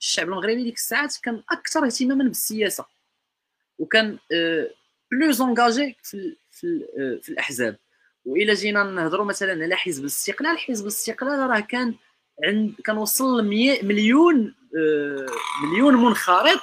الشعب 0.00 0.26
المغربي 0.26 0.64
ديك 0.64 0.76
الساعات 0.76 1.16
كان 1.22 1.42
أكثر 1.50 1.86
اهتماما 1.86 2.24
بالسياسة 2.24 2.84
وكان 3.78 4.18
plus 5.12 5.40
آه، 5.40 5.44
engagés 5.44 5.96
في 6.02 6.36
في, 6.50 6.86
آه، 6.98 7.20
في 7.22 7.28
الأحزاب. 7.28 7.76
والى 8.24 8.54
جينا 8.54 8.82
نهضروا 8.82 9.24
مثلا 9.26 9.64
على 9.64 9.76
حزب 9.76 10.02
الاستقلال 10.02 10.58
حزب 10.58 10.82
الاستقلال 10.82 11.50
راه 11.50 11.60
كان 11.60 11.94
عند 12.44 12.74
كنوصل 12.86 13.40
ل 13.40 13.44
مليون 13.86 14.54
آه، 14.78 15.26
مليون 15.62 15.94
منخرط 15.94 16.60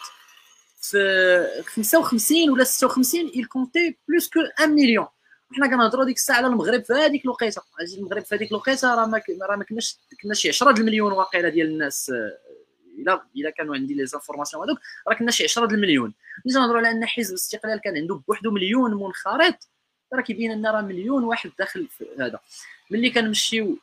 في 0.81 1.63
55 1.65 2.49
ولا 2.49 2.63
56 2.63 3.29
il 3.29 3.47
comptait 3.47 3.97
plus 4.07 4.29
que 4.29 4.39
1 4.39 4.69
مليون 4.69 5.07
حنا 5.53 5.67
كنهضروا 5.67 6.05
ديك 6.05 6.17
الساعة 6.17 6.37
على 6.37 6.47
المغرب 6.47 6.83
في 6.83 6.93
هذيك 6.93 7.25
الوقيتة. 7.25 7.61
المغرب 7.97 8.23
في 8.23 8.35
هذيك 8.35 8.51
الوقيتة 8.51 8.95
راه 8.95 9.05
ما 9.05 9.21
راه 9.41 9.55
ما 9.55 9.63
كناش 9.63 9.97
كنا 10.23 10.33
شي 10.33 10.49
10 10.49 10.71
المليون 10.71 11.11
واقيلا 11.11 11.49
ديال 11.49 11.67
الناس 11.67 12.11
إلا 13.01 13.21
إلا 13.35 13.49
كانوا 13.49 13.75
عندي 13.75 13.93
les 13.93 14.05
informations 14.05 14.63
هذوك 14.63 14.79
راه 15.07 15.15
كنا 15.15 15.31
شي 15.31 15.43
10 15.43 15.65
المليون. 15.65 16.13
ملي 16.45 16.59
نهضروا 16.59 16.77
على 16.77 16.91
أن 16.91 17.05
حزب 17.05 17.29
الاستقلال 17.29 17.81
كان 17.81 17.97
عنده 17.97 18.21
بوحدو 18.27 18.51
مليون 18.51 18.93
منخرط 18.93 19.67
راه 20.13 20.21
كيبين 20.21 20.51
لنا 20.51 20.71
راه 20.71 20.81
مليون 20.81 21.23
واحد 21.23 21.51
داخل 21.59 21.87
في 21.87 22.05
هذا. 22.19 22.39
ملي 22.91 23.09
كنمشيو 23.09 23.77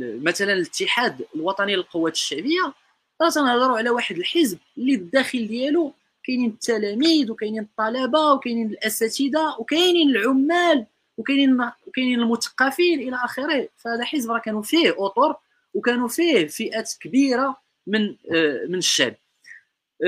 مثلا 0.00 0.52
الاتحاد 0.52 1.26
الوطني 1.34 1.76
للقوات 1.76 2.12
الشعبية 2.12 2.74
راه 3.22 3.30
تنهضروا 3.30 3.78
على 3.78 3.90
واحد 3.90 4.16
الحزب 4.16 4.58
اللي 4.78 4.94
الداخل 4.94 5.48
ديالو 5.48 5.92
كاينين 6.24 6.50
التلاميذ 6.50 7.30
وكاينين 7.30 7.62
الطلبة 7.62 8.32
وكاينين 8.32 8.66
الأساتذة 8.66 9.56
وكاينين 9.58 10.08
العمال 10.08 10.86
وكاينين 11.18 11.60
وكاينين 11.86 12.20
المثقفين 12.20 13.00
إلى 13.00 13.16
آخره. 13.16 13.68
فهذا 13.76 14.04
حزب 14.04 14.30
راه 14.30 14.38
كانوا 14.38 14.62
فيه 14.62 14.94
أطر 14.98 15.36
وكانوا 15.76 16.08
فيه 16.08 16.46
فئات 16.46 16.92
كبيرة 17.00 17.56
من 17.86 18.16
آه، 18.34 18.66
من 18.68 18.78
الشعب. 18.78 19.14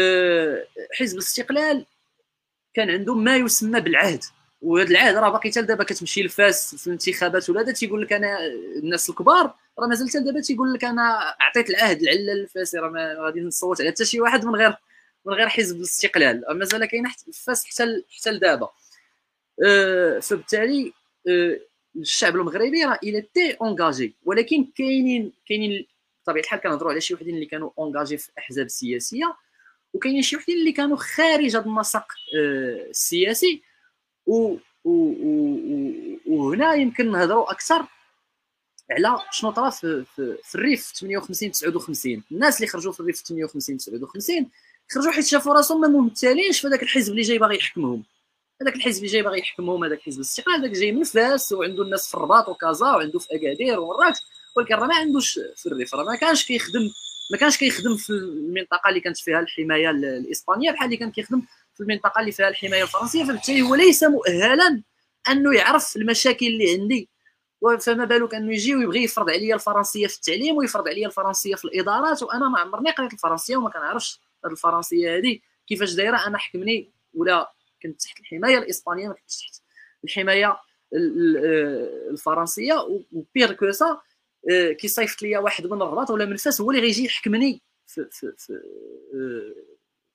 آه، 0.00 0.64
حزب 0.92 1.14
الاستقلال 1.14 1.86
كان 2.74 2.90
عندهم 2.90 3.24
ما 3.24 3.36
يسمى 3.36 3.80
بالعهد 3.80 4.24
وهذا 4.62 4.90
العهد 4.90 5.16
راه 5.16 5.30
باقي 5.30 5.50
حتى 5.50 5.62
دابا 5.62 5.84
كتمشي 5.84 6.22
لفاس 6.22 6.74
في 6.74 6.86
الانتخابات 6.86 7.50
ولا 7.50 7.60
هذا 7.60 7.72
تيقول 7.72 8.02
لك 8.02 8.12
أنا 8.12 8.46
الناس 8.82 9.10
الكبار 9.10 9.54
راه 9.78 9.86
مازال 9.86 10.08
حتى 10.10 10.20
دابا 10.20 10.40
تيقول 10.40 10.74
لك 10.74 10.84
أنا 10.84 11.36
أعطيت 11.40 11.70
العهد 11.70 12.02
العله 12.02 12.32
الفاسي 12.32 12.78
راه 12.78 12.88
ما 12.90 13.14
غادي 13.18 13.40
نصوت 13.40 13.80
على 13.80 13.90
حتى 13.90 14.04
شي 14.04 14.20
واحد 14.20 14.44
من 14.44 14.56
غير 14.56 14.76
من 15.24 15.34
غير 15.34 15.48
حزب 15.48 15.76
الاستقلال. 15.76 16.44
مازال 16.50 16.84
كاين 16.84 17.04
فاس 17.34 17.64
حتى 17.64 18.04
حتى 18.20 18.30
لدابا. 18.30 18.68
أه 19.64 20.18
فبالتالي 20.18 20.92
الشعب 21.97 22.36
المغربي 22.36 22.84
راه 22.84 22.99
était 23.03 23.53
engagé 23.53 24.14
ولكن 24.24 24.64
كاينين 24.76 25.32
كاينين 25.47 25.86
بطبيعة 26.22 26.43
الحال 26.43 26.61
كنهضروا 26.61 26.91
على 26.91 27.01
شي 27.01 27.14
وحدين 27.14 27.34
اللي 27.34 27.47
كانوا 27.47 27.70
engagés 27.78 28.16
في 28.16 28.30
أحزاب 28.39 28.68
سياسية 28.68 29.36
وكاينين 29.95 30.22
شي 30.22 30.36
وحدين 30.36 30.59
اللي 30.59 30.72
كانوا 30.72 30.97
خارج 30.97 31.57
هذا 31.57 31.66
النسق 31.66 32.07
أه 32.36 32.91
السياسي. 32.91 33.62
و 34.26 34.57
وهنا 36.26 36.74
يمكن 36.74 37.12
نهضروا 37.12 37.53
أكثر 37.53 37.86
على 38.91 39.20
شنو 39.30 39.51
طرا 39.51 39.70
في, 39.70 40.05
في, 40.16 40.39
في 40.45 40.55
الريف 40.55 40.93
58 40.97 41.53
59 41.53 42.22
الناس 42.32 42.57
اللي 42.57 42.66
خرجوا 42.66 42.93
في 42.93 43.01
الريف 43.01 43.16
58 43.16 43.76
59 43.76 44.51
خرجوا 44.91 45.12
حيت 45.12 45.24
شافوا 45.24 45.55
راسهم 45.55 45.80
ما 45.80 45.89
ممثلينش 45.89 46.61
في 46.61 46.66
هذاك 46.66 46.82
الحزب 46.82 47.12
اللي 47.12 47.22
جاي 47.22 47.39
باغي 47.39 47.57
يحكمهم. 47.57 48.05
هذاك 48.62 48.76
الحزب 48.76 49.04
جاي 49.04 49.22
باغي 49.22 49.38
يحكمهم 49.38 49.84
هذاك 49.84 50.00
حزب 50.00 50.16
الاستقلال 50.16 50.61
هذاك 50.61 50.70
جاي 50.70 50.92
من 50.92 51.04
فاس 51.04 51.52
وعنده 51.52 51.82
الناس 51.82 52.09
في 52.09 52.14
الرباط 52.14 52.48
وكازا 52.48 52.86
وعنده 52.86 53.18
في 53.18 53.34
أكادير 53.34 53.80
ومراكش 53.80 54.18
ولكن 54.56 54.74
راه 54.74 54.86
ما 54.86 54.94
عندوش 54.94 55.40
في 55.56 55.66
الريف 55.66 55.94
راه 55.94 56.04
ما 56.04 56.16
كانش 56.16 56.46
كيخدم 56.46 56.90
ما 57.30 57.38
كانش 57.38 57.56
كيخدم 57.56 57.96
في 57.96 58.11
المنطقة 58.11 58.88
اللي 58.88 59.00
كانت 59.00 59.18
فيها 59.18 59.40
الحماية 59.40 59.90
الإسبانية 59.90 60.70
بحال 60.70 60.84
اللي 60.84 60.96
كان 60.96 61.11
كيخدم 61.11 61.42
في 61.74 61.80
المنطقة 61.80 62.20
اللي 62.20 62.32
فيها 62.32 62.48
الحماية 62.48 62.82
الفرنسية 62.82 63.24
فبالتالي 63.24 63.62
هو 63.62 63.74
ليس 63.74 64.04
مؤهلا 64.04 64.82
أنه 65.30 65.54
يعرف 65.54 65.96
المشاكل 65.96 66.46
اللي 66.46 66.72
عندي. 66.72 67.09
فما 67.80 68.04
بالك 68.04 68.34
أنه 68.34 68.52
يجي 68.52 68.74
ويبغي 68.74 69.02
يفرض 69.02 69.30
عليا 69.30 69.54
الفرنسية 69.54 70.06
في 70.06 70.16
التعليم 70.16 70.56
ويفرض 70.56 70.88
عليا 70.88 71.06
الفرنسية 71.06 71.54
في 71.54 71.64
الإدارات 71.64 72.22
وأنا 72.22 72.48
ما 72.48 72.61
عمرني 72.61 72.90
قريت 72.90 73.12
الفرنسية 73.12 73.56
وما 73.56 73.70
كنعرفش 73.70 74.20
الفرنسية 74.44 75.16
هذه 75.16 75.38
كيفاش 75.66 75.92
دايرة 75.94 76.26
أنا 76.26 76.38
حكمني 76.38 76.90
ولا 77.14 77.52
كنت 77.83 78.03
تحت 78.03 78.20
الحماية 78.20 78.59
الإسبانية 78.59 79.09
ما 79.09 79.14
كنتش 79.14 79.41
تحت 79.41 79.62
الحماية 80.05 80.61
الفرنسية. 82.11 82.74
و 83.12 83.20
puis 83.20 83.53
que 83.53 83.70
ça 83.70 84.01
كيصيفط 84.81 85.22
ليا 85.22 85.39
واحد 85.39 85.66
من 85.66 85.83
الرباط 85.83 86.11
ولا 86.11 86.24
من 86.24 86.37
فاس 86.37 86.61
هو 86.61 86.70
اللي 86.70 86.83
غيجي 86.83 87.05
يحكمني 87.05 87.61
في 87.87 88.09
في 88.11 88.33
في 88.37 88.61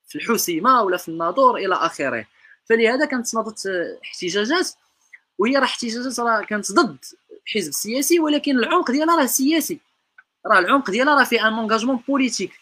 في 0.06 0.14
الحسيمه 0.14 0.82
ولا 0.82 0.96
في 0.96 1.08
الناظور 1.08 1.56
إلى 1.56 1.74
آخره. 1.74 2.26
فلهذا 2.64 3.04
كانت 3.04 3.34
ناضت 3.34 3.66
احتجاجات. 4.02 4.70
وهي 5.38 5.56
راه 5.56 5.64
احتجاجات 5.64 6.20
راه 6.20 6.42
كانت 6.42 6.72
ضد 6.72 6.98
الحزب 7.46 7.68
السياسي 7.68 8.20
ولكن 8.20 8.58
العمق 8.58 8.90
ديالها 8.90 9.16
راه 9.16 9.26
سياسي. 9.26 9.80
راه 10.46 10.58
العمق 10.58 10.90
ديالها 10.90 11.14
راه 11.14 11.24
في 11.24 11.40
un 11.42 11.52
engagement 11.52 11.96
politique 12.08 12.52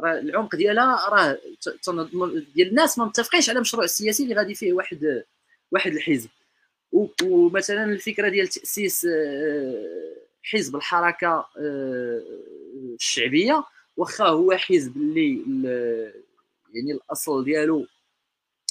راه 0.00 0.18
العمق 0.18 0.56
ديالها 0.56 1.08
راه 1.08 1.38
ديال 2.54 2.68
الناس 2.68 2.98
ما 2.98 3.04
متفقينش 3.04 3.50
على 3.50 3.60
مشروع 3.60 3.86
سياسي 3.86 4.22
اللي 4.22 4.34
غادي 4.34 4.54
فيه 4.54 4.72
واحد 4.72 5.24
واحد 5.72 5.92
الحزب. 5.92 6.28
ومثلا 7.22 7.84
الفكرة 7.84 8.28
ديال 8.28 8.48
تأسيس 8.48 9.04
آه، 9.04 10.16
حزب 10.42 10.76
الحركة 10.76 11.48
آه، 11.58 12.22
الشعبية 12.94 13.64
واخا 13.96 14.24
هو 14.24 14.52
حزب 14.52 14.96
اللي 14.96 15.42
يعني 16.74 16.92
الأصل 16.92 17.44
ديالو 17.44 17.86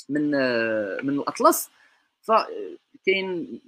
من 0.09 0.35
آه، 0.35 0.99
من 1.03 1.13
الأطلس 1.13 1.69
فكاين 2.21 3.61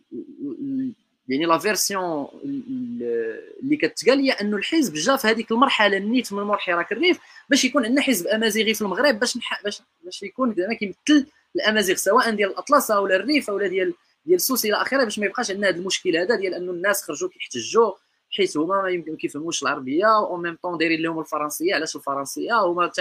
يعني 1.30 1.46
la 1.46 1.58
version 1.58 2.28
اللي 2.44 3.78
كتقال 3.82 4.20
هي 4.20 4.32
أنه 4.32 4.58
الحزب 4.58 4.94
جا 4.94 5.16
في 5.16 5.28
هذيك 5.28 5.52
المرحلة 5.52 5.98
نيت 5.98 6.34
من 6.34 6.44
مور 6.44 6.58
حراك 6.58 6.92
الريف 6.92 7.20
باش 7.50 7.66
يكون 7.66 7.86
عندنا 7.86 8.02
حزب 8.02 8.28
أمازيغي 8.28 8.74
في 8.74 8.82
المغرب 8.82 9.20
باش 9.20 9.38
باش 9.64 9.82
باش 10.04 10.24
يكون 10.24 10.54
زعما 10.54 10.74
كيمثل 10.74 11.26
الأمازيغ 11.56 11.96
سواء 11.96 12.32
ديال 12.32 12.50
الأطلس 12.50 12.92
أو 12.92 13.06
الريف 13.06 13.50
أو 13.50 13.60
ديال 13.60 13.94
ديال 14.26 14.42
سوس 14.42 14.66
إلى 14.66 14.74
آخره 14.74 15.04
باش 15.04 15.20
ما 15.20 15.26
يبقاش 15.26 15.52
عندنا 15.52 15.70
هذا 15.70 15.76
المشكل 15.76 16.18
هذا 16.18 16.36
ديال 16.36 16.54
أنه 16.54 16.72
الناس 16.72 17.04
خرجوا 17.04 17.30
كيحتجوا 17.30 17.92
حيت 18.32 18.58
هما 18.58 18.82
ما 18.82 18.90
يمكن 18.90 19.16
كيفهموش 19.16 19.64
العربية 19.64 20.18
أو 20.18 20.38
ميم 20.38 20.58
طون 20.64 20.78
دايرين 20.78 21.02
لهم 21.02 21.20
الفرنسية 21.20 21.76
علاش 21.76 21.96
الفرنسية؟ 21.96 22.54
هما 22.54 22.92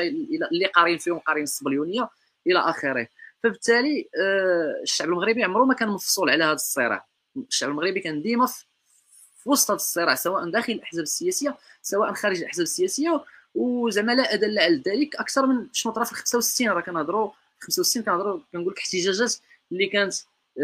اللي 0.53 0.66
قارين 0.66 0.99
فيهم 0.99 1.18
قارين 1.18 1.43
الصبليونية 1.43 2.09
إلى 2.47 2.59
آخره. 2.59 3.09
فبالتالي 3.43 4.09
آه، 4.20 4.83
الشعب 4.83 5.09
المغربي 5.09 5.45
عمره 5.45 5.64
ما 5.64 5.74
كان 5.74 5.89
مفصول 5.89 6.31
على 6.31 6.45
هذا 6.45 6.53
الصراع. 6.53 7.07
الشعب 7.49 7.70
المغربي 7.70 8.01
كان 8.01 8.22
ديما 8.22 8.47
في 8.47 9.49
وسط 9.49 9.70
الصراع 9.70 10.14
سواء 10.14 10.51
داخل 10.51 10.72
الأحزاب 10.72 11.03
السياسية 11.03 11.57
سواء 11.82 12.12
خارج 12.12 12.39
الأحزاب 12.39 12.62
السياسية 12.62 13.24
وزعما 13.55 14.12
لا 14.12 14.34
ادل 14.34 14.59
على 14.59 14.82
ذلك 14.86 15.16
أكثر 15.16 15.47
من 15.47 15.66
شنو 15.72 15.93
طرا 15.93 16.05
في 16.05 16.14
65 16.14 16.68
راه 16.68 16.80
كنهضروا 16.80 17.30
65 17.61 18.03
كنهضروا 18.03 18.41
كنقول 18.53 18.72
لك 18.72 18.78
احتجاجات 18.78 19.36
اللي 19.72 19.86
كانت 19.86 20.14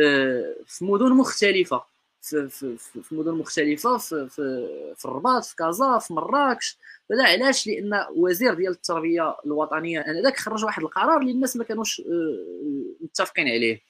آه، 0.02 0.56
في 0.66 0.84
مدن 0.84 1.12
مختلفة 1.12 1.84
في 2.22 2.48
في 2.48 2.76
في 2.78 3.14
مدن 3.14 3.32
مختلفة 3.32 3.96
في 3.96 4.28
في, 4.28 4.68
في 4.96 5.04
الرباط 5.04 5.44
في 5.44 5.56
كازا 5.56 5.98
في 5.98 6.14
مراكش. 6.14 6.78
هذا 7.12 7.24
علاش؟ 7.24 7.66
لأن 7.66 8.04
وزير 8.16 8.54
ديال 8.54 8.72
التربية 8.72 9.36
الوطنية 9.46 10.00
آنذاك 10.00 10.36
خرج 10.36 10.64
واحد 10.64 10.82
القرار 10.82 11.20
اللي 11.20 11.32
الناس 11.32 11.56
ما 11.56 11.64
كانوش 11.64 12.00
آه، 12.00 12.94
متفقين 13.00 13.48
عليه. 13.48 13.80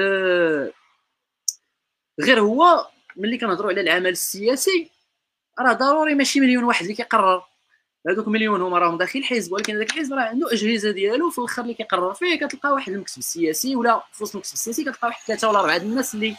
آه، 0.00 0.72
غير 2.20 2.40
هو 2.40 2.86
ملي 3.16 3.38
كنهضروا 3.38 3.70
على 3.70 3.80
العمل 3.80 4.10
السياسي 4.10 4.90
راه 5.60 5.72
ضروري 5.72 6.14
ماشي 6.14 6.40
مليون 6.40 6.64
واحد 6.64 6.82
اللي 6.82 6.94
كيقرر. 6.94 7.42
هذوك 8.08 8.28
مليون 8.28 8.60
هما 8.60 8.78
راهم 8.78 8.98
داخل 8.98 9.18
الحزب 9.18 9.52
ولكن 9.52 9.74
هذاك 9.74 9.90
الحزب 9.90 10.12
راه 10.12 10.22
عنده 10.22 10.52
أجهزة 10.52 10.90
ديالو 10.90 11.30
في 11.30 11.38
الأخر 11.38 11.62
اللي 11.62 11.74
كيقرر 11.74 12.14
فيه 12.14 12.36
كتلقى 12.36 12.72
واحد 12.72 12.92
المكتب 12.92 13.18
السياسي 13.18 13.76
ولا 13.76 14.02
في 14.12 14.22
وسط 14.22 14.34
المكتب 14.34 14.52
السياسي 14.52 14.82
كتلقى 14.82 15.08
واحد 15.08 15.26
ثلاثة 15.26 15.48
ولا 15.48 15.60
أربعة 15.60 15.76
الناس 15.76 16.14
اللي 16.14 16.36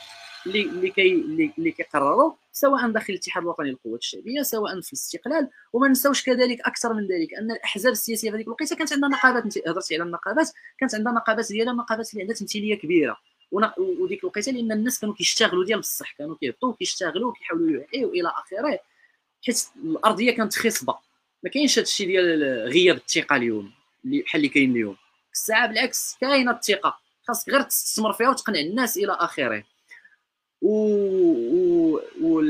اللي 0.48 0.62
اللي 0.62 0.90
كي 0.90 1.14
اللي 1.58 1.72
كيقرروا 1.72 2.34
سواء 2.52 2.92
داخل 2.92 3.14
الاتحاد 3.14 3.44
الوطني 3.44 3.70
للقوات 3.70 4.00
الشعبية 4.00 4.42
سواء 4.42 4.82
في 4.82 4.94
الاستقلال 4.94 5.50
وما 5.74 5.88
نساوش 5.88 6.24
كذلك 6.24 6.62
أكثر 6.62 6.94
من 6.94 7.04
ذلك 7.04 7.34
أن 7.34 7.52
الأحزاب 7.52 7.92
السياسية 7.92 8.30
في 8.30 8.36
هذيك 8.36 8.48
الوقيتة 8.48 8.76
كانت 8.76 8.94
عندها 8.94 9.10
نقابات 9.10 9.44
هضرتي 9.68 9.96
على 9.96 10.04
النقابات 10.04 10.50
كانت 10.80 10.96
عندها 10.96 11.14
نقابات 11.14 11.48
ديالها 11.52 11.74
نقابات 11.74 12.12
اللي 12.12 12.22
عندها 12.22 12.36
تمثيلية 12.36 12.76
كبيرة. 12.80 13.18
وديك 13.52 14.24
الوقيته 14.24 14.52
لأن 14.52 14.72
الناس 14.72 15.00
كانوا 15.00 15.16
كيشتغلوا 15.16 15.66
ديال 15.66 15.80
بصح 15.80 16.12
كانوا 16.12 16.36
كيهبطوا 16.36 16.74
كيشتغلوا 16.74 17.34
كيحاولوا 17.34 17.72
يوعيوا 17.72 18.12
إلى 18.12 18.30
اخره 18.30 18.80
حيت 19.46 19.68
الارضيه 19.84 20.32
كانت 20.32 20.56
خصبه. 20.56 20.98
ما 21.44 21.50
كاينش 21.50 21.80
هذا 21.80 21.82
الشيء 21.82 22.08
ديال 22.08 22.44
غياب 22.70 22.96
الثقة 22.96 23.36
اليوم 23.36 23.72
اللي 24.06 24.22
بحال 24.22 24.40
اللي 24.40 24.50
كاين 24.50 24.72
اليوم. 24.72 24.98
الساعة 25.34 25.68
بالعكس 25.68 26.18
كاينة 26.22 26.52
الثقة. 26.52 27.00
خاصك 27.28 27.50
غير 27.50 27.62
تستثمر 27.62 28.14
فيها 28.14 28.30
وتقنع 28.30 28.60
الناس 28.60 28.98
إلى 28.98 29.12
آخره. 29.12 29.64
و, 30.62 30.72
و... 31.52 32.02
و... 32.22 32.42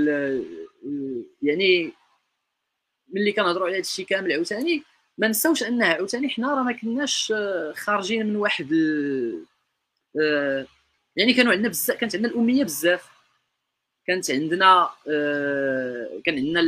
يعني 1.42 1.94
ملي 3.08 3.32
كنهضروا 3.32 3.66
على 3.66 3.76
هذا 3.76 3.82
الشيء 3.82 4.06
كامل 4.06 4.32
عاوتاني 4.32 4.84
ما 5.18 5.28
نساوش 5.28 5.64
أنها 5.64 5.94
عاوتاني 5.94 6.30
حنا 6.30 6.56
راه 6.56 6.64
ما 6.64 6.72
كناش 6.72 7.34
خارجين 7.76 8.26
من 8.28 8.36
واحد 8.36 8.74
آه، 10.22 10.66
يعني 11.18 11.34
كانوا 11.34 11.52
عندنا 11.54 11.70
بزاف 11.70 11.98
كانت 11.98 12.16
عندنا 12.16 12.32
الأمية 12.32 12.64
بزاف. 12.64 13.10
كانت 14.08 14.32
عندنا 14.32 14.90
آه، 15.10 16.22
كان 16.26 16.36
عندنا 16.36 16.62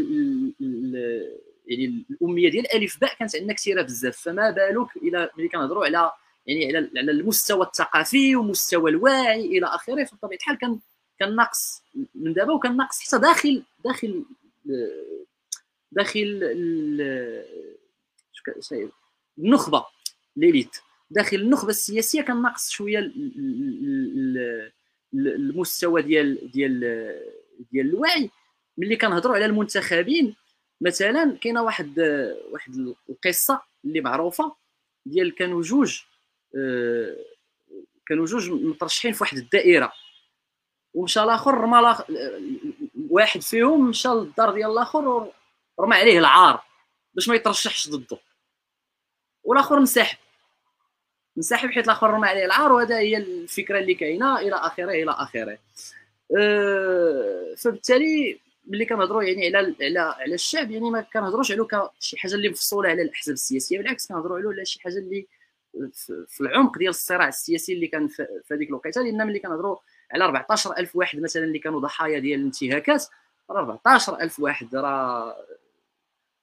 يعني 1.67 2.05
الأمية 2.11 2.49
ديال 2.51 2.65
الالف 2.65 2.99
باء 3.01 3.15
كانت 3.15 3.35
عندنا 3.35 3.53
كثيرة 3.53 3.81
بزاف. 3.81 4.17
فما 4.17 4.51
بالك 4.51 4.97
إلى 4.97 5.29
ملي 5.37 5.47
كنهضروا 5.47 5.85
على 5.85 6.11
يعني 6.47 6.65
على 6.77 6.89
على 6.97 7.11
المستوى 7.11 7.65
الثقافي 7.65 8.35
ومستوى 8.35 8.91
الوعي 8.91 9.45
إلى 9.45 9.65
آخره 9.65 10.03
فبطبيعة 10.03 10.37
الحال 10.37 10.57
كان 10.57 10.79
كان 11.19 11.35
ناقص 11.35 11.83
من 12.15 12.33
دابا 12.33 12.53
وكان 12.53 12.77
ناقص 12.77 12.99
حتى 13.01 13.17
داخل 13.17 13.63
داخل 13.85 14.25
داخل 15.91 16.39
النخبة 19.37 19.85
ليليت. 20.35 20.75
داخل 21.11 21.37
النخبة 21.37 21.69
السياسية 21.69 22.21
كان 22.21 22.41
ناقص 22.41 22.69
شوية 22.69 23.11
المستوى 25.13 26.01
ديال 26.01 26.51
ديال 26.51 26.79
ديال 27.71 27.89
الوعي. 27.89 28.29
ملي 28.77 28.95
كنهضروا 28.95 29.35
على 29.35 29.45
المنتخبين 29.45 30.35
مثلا 30.81 31.37
كاينة 31.41 31.63
واحد 31.63 31.99
واحد 32.51 32.95
القصة 33.09 33.61
اللي 33.85 34.01
معروفة 34.01 34.55
ديال 35.05 35.35
كانوا 35.35 35.61
جوج 35.61 36.01
آه، 36.57 37.15
كانوا 38.07 38.25
جوج 38.25 38.51
مترشحين 38.51 39.13
في 39.13 39.23
واحد 39.23 39.37
الدائرة. 39.37 39.91
ومشى 40.93 41.23
الآخر 41.23 41.53
رمى 41.53 41.95
واحد 43.09 43.41
فيهم 43.41 43.89
مشى 43.89 44.09
للدار 44.09 44.53
ديال 44.53 44.71
الآخر 44.71 45.31
ورمى 45.77 45.95
عليه 45.95 46.19
العار 46.19 46.63
باش 47.13 47.29
ما 47.29 47.35
يترشحش 47.35 47.89
ضده. 47.89 48.17
والآخر 49.43 49.77
انسحب. 49.77 50.17
انسحب 51.39 51.69
حيت 51.69 51.85
الآخر 51.85 52.09
رمى 52.09 52.27
عليه 52.27 52.45
العار 52.45 52.71
وهذا 52.71 52.97
هي 52.99 53.17
الفكرة 53.17 53.79
اللي 53.79 53.93
كاينة 53.93 54.39
إلى 54.39 54.55
اخره 54.55 54.91
إلى 54.91 55.11
اخره 55.11 55.57
أه 56.37 57.55
فبالتالي 57.57 58.39
ملي 58.67 58.85
كنهضروا 58.85 59.23
يعني 59.23 59.57
على 59.57 59.75
على 59.81 59.99
على 59.99 60.33
الشعب 60.33 60.71
يعني 60.71 60.89
ما 60.89 61.01
كنهضروش 61.01 61.51
على 61.51 61.67
كشي 61.99 62.17
حاجة 62.17 62.33
اللي 62.33 62.49
مفصوله 62.49 62.89
على 62.89 63.01
الاحزاب 63.01 63.33
السياسيه 63.33 63.77
بالعكس 63.77 64.07
كنهضروا 64.07 64.53
على 64.53 64.65
شي 64.65 64.81
حاجة 64.81 64.97
اللي 64.97 65.27
في 66.27 66.41
العمق 66.41 66.77
ديال 66.77 66.89
الصراع 66.89 67.27
السياسي 67.27 67.73
اللي 67.73 67.87
كان 67.87 68.07
في 68.07 68.27
هذيك 68.51 68.69
الوقيته 68.69 69.01
لأن 69.01 69.27
ملي 69.27 69.39
كنهضروا 69.39 69.77
على 70.11 70.25
14000 70.25 70.95
واحد 70.95 71.19
مثلا 71.19 71.43
اللي 71.43 71.59
كانوا 71.59 71.79
ضحايا 71.79 72.19
ديال 72.19 72.39
الانتهاكات 72.39 73.05
راه 73.49 73.61
14000 73.61 74.39
واحد 74.39 74.75
راه 74.75 75.35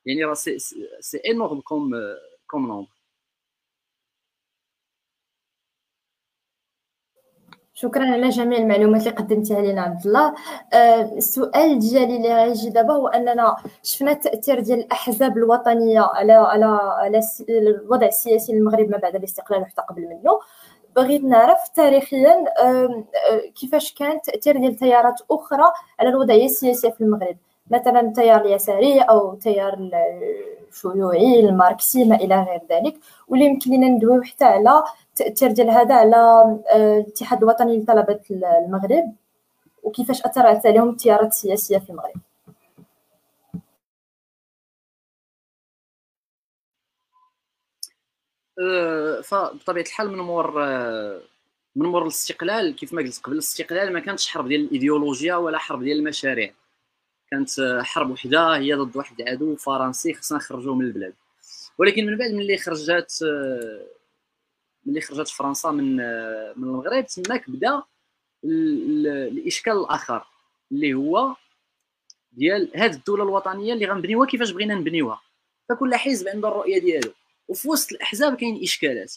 يعني 0.07 0.25
راه 0.25 0.35
c'est 0.35 1.21
énorme 1.31 1.61
comme 1.61 1.91
comme 2.47 2.67
nombre 2.67 2.96
شكرا 7.79 8.05
على 8.13 8.29
جميع 8.29 8.59
المعلومات 8.59 9.01
اللي 9.01 9.11
قدمتيها 9.11 9.61
لنا 9.63 9.83
عبد 9.83 10.07
الله. 10.07 10.35
آه، 10.73 11.03
السؤال 11.03 11.79
ديالي 11.79 12.17
اللي 12.17 12.35
غيجي 12.35 12.71
دابا 12.71 12.95
هو 12.95 13.09
أننا 13.09 13.57
شفنا 13.83 14.13
التاثير 14.13 14.61
ديال 14.61 14.79
الأحزاب 14.79 15.37
الوطنية 15.37 16.01
على 16.01 16.33
على 16.33 16.65
على 16.99 17.21
الوضع 17.49 18.07
السياسي 18.07 18.53
للمغرب 18.53 18.91
ما 18.91 18.99
بعد 18.99 19.17
الاستقلال 19.17 19.61
وحتى 19.63 19.83
قبل 19.83 20.03
منه 20.03 20.41
بغيت 20.97 21.25
نعرف 21.25 21.69
تاريخيا 21.75 22.45
آه، 22.63 23.05
كيفاش 23.61 23.95
كان 23.95 24.17
التاثير 24.17 24.57
ديال 24.59 24.77
تيارات 24.77 25.21
أخرى 25.31 25.73
على 26.01 26.09
الوضعية 26.09 26.45
السياسية 26.45 26.91
في 26.91 27.01
المغرب؟ 27.01 27.37
مثلا 27.71 28.01
التيار 28.01 28.45
اليساري 28.45 29.01
أو 29.01 29.33
التيار 29.33 29.91
الشيوعي 30.77 31.41
الماركسي 31.41 32.05
ما 32.05 32.17
إلى 32.17 32.43
غير 32.43 32.61
ذلك 32.71 32.95
واللي 33.29 33.47
يمكن 33.47 33.71
لنا 33.71 33.89
ندويو 33.89 34.23
حتى 34.23 34.45
على 34.45 34.85
التاثير 35.11 35.53
ديال 35.53 35.71
هذا 35.71 35.95
على 35.95 36.17
آه، 36.17 36.99
الاتحاد 37.01 37.43
الوطني 37.43 37.79
لطلبة 37.79 38.21
المغرب 38.31 39.15
وكيفاش 39.83 40.23
اثرت 40.23 40.67
عليهم 40.67 40.89
التيارات 40.91 41.29
السياسية 41.29 41.79
في 41.79 41.91
المغرب. 41.91 42.21
أه، 48.61 49.21
فبطبيعه 49.21 49.85
الحال 49.85 50.11
من 50.13 50.19
مور 50.19 50.65
أه، 50.65 51.21
من 51.77 51.87
مور 51.87 52.03
الاستقلال 52.03 52.77
كيف 52.77 52.93
ما 52.93 53.03
قلت 53.03 53.21
قبل 53.21 53.33
الاستقلال 53.35 53.93
ما 53.93 54.01
كانتش 54.01 54.29
حرب 54.29 54.49
ديال 54.49 54.61
الإيديولوجيا 54.61 55.37
ولا 55.37 55.59
حرب 55.59 55.83
ديال 55.83 55.99
المشاريع. 55.99 56.53
كانت 57.31 57.81
حرب 57.83 58.11
وحدة 58.11 58.57
هي 58.57 58.75
ضد 58.75 58.97
واحد 58.97 59.21
العدو 59.21 59.57
فرنسي 59.57 60.15
خصنا 60.15 60.39
نخرجوه 60.39 60.75
من 60.75 60.85
البلاد. 60.85 61.15
ولكن 61.79 62.07
من 62.07 62.17
بعد 62.17 62.31
ملي 62.31 62.59
خرجات 62.59 63.15
ملي 64.87 65.01
خرجت 65.01 65.29
فرنسا 65.29 65.71
من 65.71 65.97
من 66.57 66.65
المغرب 66.65 67.07
تماك 67.07 67.51
بدا 67.51 67.83
الإشكال 68.45 69.73
الآخر 69.73 70.27
اللي 70.73 70.95
هو 70.95 71.37
ديال 72.33 72.71
هذه 72.75 72.95
الدولة 72.95 73.23
الوطنية 73.23 73.73
اللي 73.75 73.87
غنبنيوها 73.87 74.27
كيفاش 74.27 74.51
بغينا 74.51 74.75
نبنيوها. 74.75 75.21
فكل 75.69 75.95
حزب 75.95 76.29
عنده 76.29 76.49
الرؤية 76.49 76.79
ديالو. 76.81 77.13
وفي 77.49 77.69
وسط 77.69 77.93
الأحزاب 77.93 78.37
كاين 78.37 78.63
إشكالات. 78.63 79.15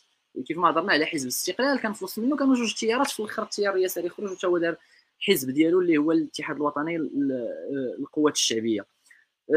كيف 0.47 0.57
ما 0.57 0.69
هضرنا 0.69 0.93
على 0.93 1.05
حزب 1.05 1.23
الاستقلال 1.23 1.79
كان 1.79 1.93
في 1.93 2.03
وسط 2.03 2.19
منه 2.19 2.37
كانوا 2.37 2.55
جوج 2.55 2.73
تيارات 2.73 3.07
في 3.07 3.19
الآخر 3.19 3.43
التيار 3.43 3.75
اليساري 3.75 4.09
خرج 4.09 4.31
وتا 4.31 4.47
هو 4.47 4.57
دار 4.57 4.75
الحزب 5.19 5.49
ديالو 5.49 5.81
اللي 5.81 5.97
هو 5.97 6.11
الاتحاد 6.11 6.55
الوطني 6.55 6.97
للقوات 6.97 8.35
الشعبية. 8.35 8.85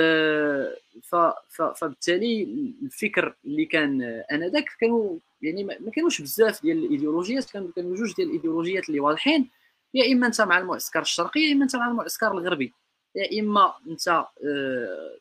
آه، 0.01 0.77
فبالتالي 1.75 2.43
الفكر 2.83 3.37
اللي 3.45 3.65
كان 3.65 4.03
آنذاك 4.33 4.65
كانوا 4.81 5.19
يعني 5.43 5.65
ما 5.65 5.91
كانوش 5.95 6.21
بزاف 6.21 6.63
ديال 6.63 6.85
الإيديولوجيات 6.85 7.51
كانوا 7.51 7.69
كانوا 7.77 7.97
جوج 7.97 8.15
ديال 8.15 8.29
الإيديولوجيات 8.29 8.89
اللي 8.89 9.01
واضحين. 9.01 9.51
يا 9.95 10.13
إما 10.13 10.27
أنت 10.27 10.41
مع 10.41 10.59
المعسكر 10.59 11.01
الشرقي 11.01 11.41
يا 11.41 11.53
إما 11.53 11.65
أنت 11.65 11.77
مع 11.77 11.89
المعسكر 11.91 12.33
الغربي. 12.33 12.73
يا 13.15 13.41
إما 13.41 13.73
أنت 13.89 14.09
آه، 14.09 15.19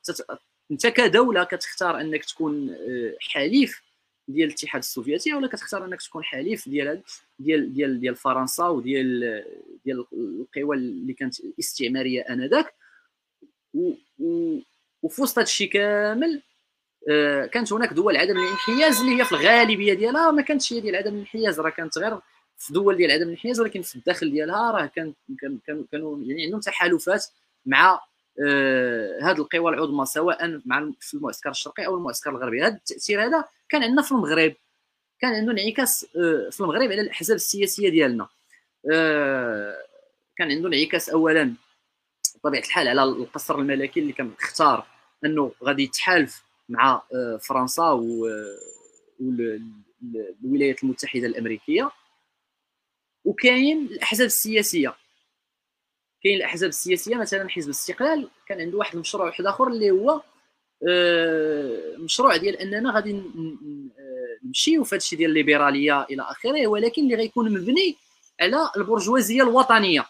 أنت 0.72 0.88
كدولة 0.88 1.44
كتختار 1.44 2.02
أنك 2.02 2.26
تكون 2.26 2.70
آه، 2.70 3.16
حليف. 3.20 3.82
ديال 4.28 4.47
الاتحاد 4.47 4.80
السوفيتي 4.80 5.34
ولا 5.34 5.47
كتختار 5.47 5.86
أنك 5.86 6.01
تكون 6.01 6.24
حليف 6.24 6.69
ديال 6.69 7.01
ديال 7.39 7.74
ديال 7.74 7.99
ديال 7.99 8.15
فرنسا 8.15 8.67
وديال 8.67 9.43
ديال 9.86 10.05
القوى 10.13 10.76
اللي 10.76 11.13
كانت 11.13 11.36
استعمارية 11.59 12.22
آنذاك. 12.22 12.74
وفي 15.03 15.22
وسط 15.22 15.39
هادشي 15.39 15.67
كامل 15.67 16.41
آه، 17.09 17.45
كانت 17.45 17.74
هناك 17.74 17.93
دول 17.93 18.17
عدم 18.17 18.38
الانحياز 18.38 18.99
اللي 18.99 19.19
هي 19.19 19.26
في 19.26 19.32
الغالبية 19.32 19.93
ديالها 19.93 20.32
ما 20.32 20.41
كانتش 20.41 20.74
هي 20.74 20.80
ديال 20.80 20.95
عدم 20.95 21.13
الانحياز 21.13 21.59
راه 21.59 21.69
كانت 21.69 21.97
غير 21.97 22.19
في 22.57 22.74
دول 22.74 22.97
ديال 22.97 23.11
عدم 23.11 23.24
الانحياز 23.24 23.59
ولكن 23.59 23.82
في 23.82 23.95
الداخل 23.95 24.32
ديالها 24.32 24.72
راه 24.72 24.86
كان 24.86 25.13
كانوا 25.65 25.84
كانوا 25.91 26.19
يعني 26.24 26.45
عندهم 26.45 26.59
تحالفات 26.59 27.26
مع 27.65 27.99
آه 28.45 29.19
هذه 29.22 29.38
القوى 29.38 29.74
العظمى 29.74 30.05
سواء 30.05 30.61
مع 30.65 30.91
في 30.99 31.13
المعسكر 31.13 31.49
الشرقي 31.49 31.86
أو 31.86 31.95
المعسكر 31.97 32.30
الغربي 32.30 32.63
هذا 32.63 32.76
التأثير 32.76 33.26
هذا 33.26 33.45
كان 33.72 33.84
عندنا 33.84 34.01
في 34.01 34.11
المغرب 34.11 34.55
كان 35.19 35.34
عنده 35.34 35.51
انعكاس 35.51 36.05
آه 36.15 36.49
في 36.49 36.59
المغرب 36.61 36.91
على 36.91 37.01
الأحزاب 37.01 37.36
السياسية 37.36 37.89
ديالنا. 37.89 38.28
آه 38.93 39.76
كان 40.38 40.51
عنده 40.51 40.67
انعكاس 40.67 41.09
اولا. 41.09 41.53
بطبيعة 42.36 42.61
الحال 42.61 42.88
على 42.88 43.03
القصر 43.03 43.59
الملكي 43.59 43.99
اللي 43.99 44.13
كان 44.13 44.32
اختار 44.39 44.88
أنه 45.26 45.51
غادي 45.63 45.84
يتحالف 45.84 46.43
مع 46.69 47.01
آه، 47.15 47.38
فرنسا 47.38 47.89
والولايات 49.19 50.84
المتحدة 50.84 51.28
الأمريكية. 51.28 51.91
وكاين 53.26 53.86
الأحزاب 53.86 54.26
السياسية. 54.28 54.95
كاين 56.24 56.38
الأحزاب 56.38 56.69
السياسية 56.69 57.15
مثلا 57.15 57.49
حزب 57.49 57.65
الاستقلال 57.65 58.30
كان 58.47 58.61
عنده 58.61 58.78
واحد 58.78 58.93
المشروع 58.95 59.26
واحد 59.26 59.45
آخر 59.45 59.67
اللي 59.67 59.91
هو 59.91 60.22
مشروع 61.97 62.38
ديال 62.38 62.57
أننا 62.57 62.91
غادي 62.91 63.11
آه، 63.11 64.45
نمشيو 64.45 64.84
في 64.84 64.95
هادشي 64.95 65.15
ديال 65.15 65.29
الليبرالية 65.29 66.03
إلى 66.03 66.21
آخره 66.21 66.67
ولكن 66.67 67.03
اللي 67.03 67.15
غيكون 67.15 67.53
مبني 67.53 67.95
على 68.41 68.71
البرجوازية 68.77 69.43
الوطنية. 69.43 70.05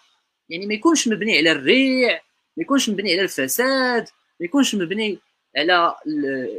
يعني 0.49 0.65
ما 0.65 0.73
يكونش 0.73 1.07
مبني 1.07 1.37
على 1.37 1.51
الريع 1.51 2.21
ما 2.57 2.63
يكونش 2.63 2.89
مبني 2.89 3.11
على 3.13 3.21
الفساد 3.21 4.07
ما 4.39 4.45
يكونش 4.45 4.75
مبني 4.75 5.19
على 5.57 5.95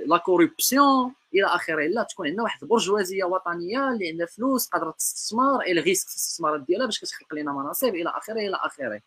لا 0.06 0.16
كوربسيون 0.16 1.14
إلى 1.34 1.46
آخره. 1.46 1.86
لا 1.86 2.02
تكون 2.02 2.26
عندنا 2.26 2.42
واحد 2.42 2.62
البرجوازية 2.62 3.24
وطنية 3.24 3.90
اللي 3.90 4.08
عندها 4.08 4.26
فلوس 4.26 4.68
قادره 4.68 4.90
تستثمر 4.90 5.60
إلى 5.60 5.80
غيسك 5.80 6.08
الاستثمارات 6.08 6.60
ديالها 6.60 6.86
باش 6.86 7.00
كتخلق 7.00 7.34
لنا 7.34 7.52
مناصب 7.52 7.94
إلى 7.94 8.10
آخره 8.10 8.40
إلى 8.40 8.56
آخره. 8.56 9.00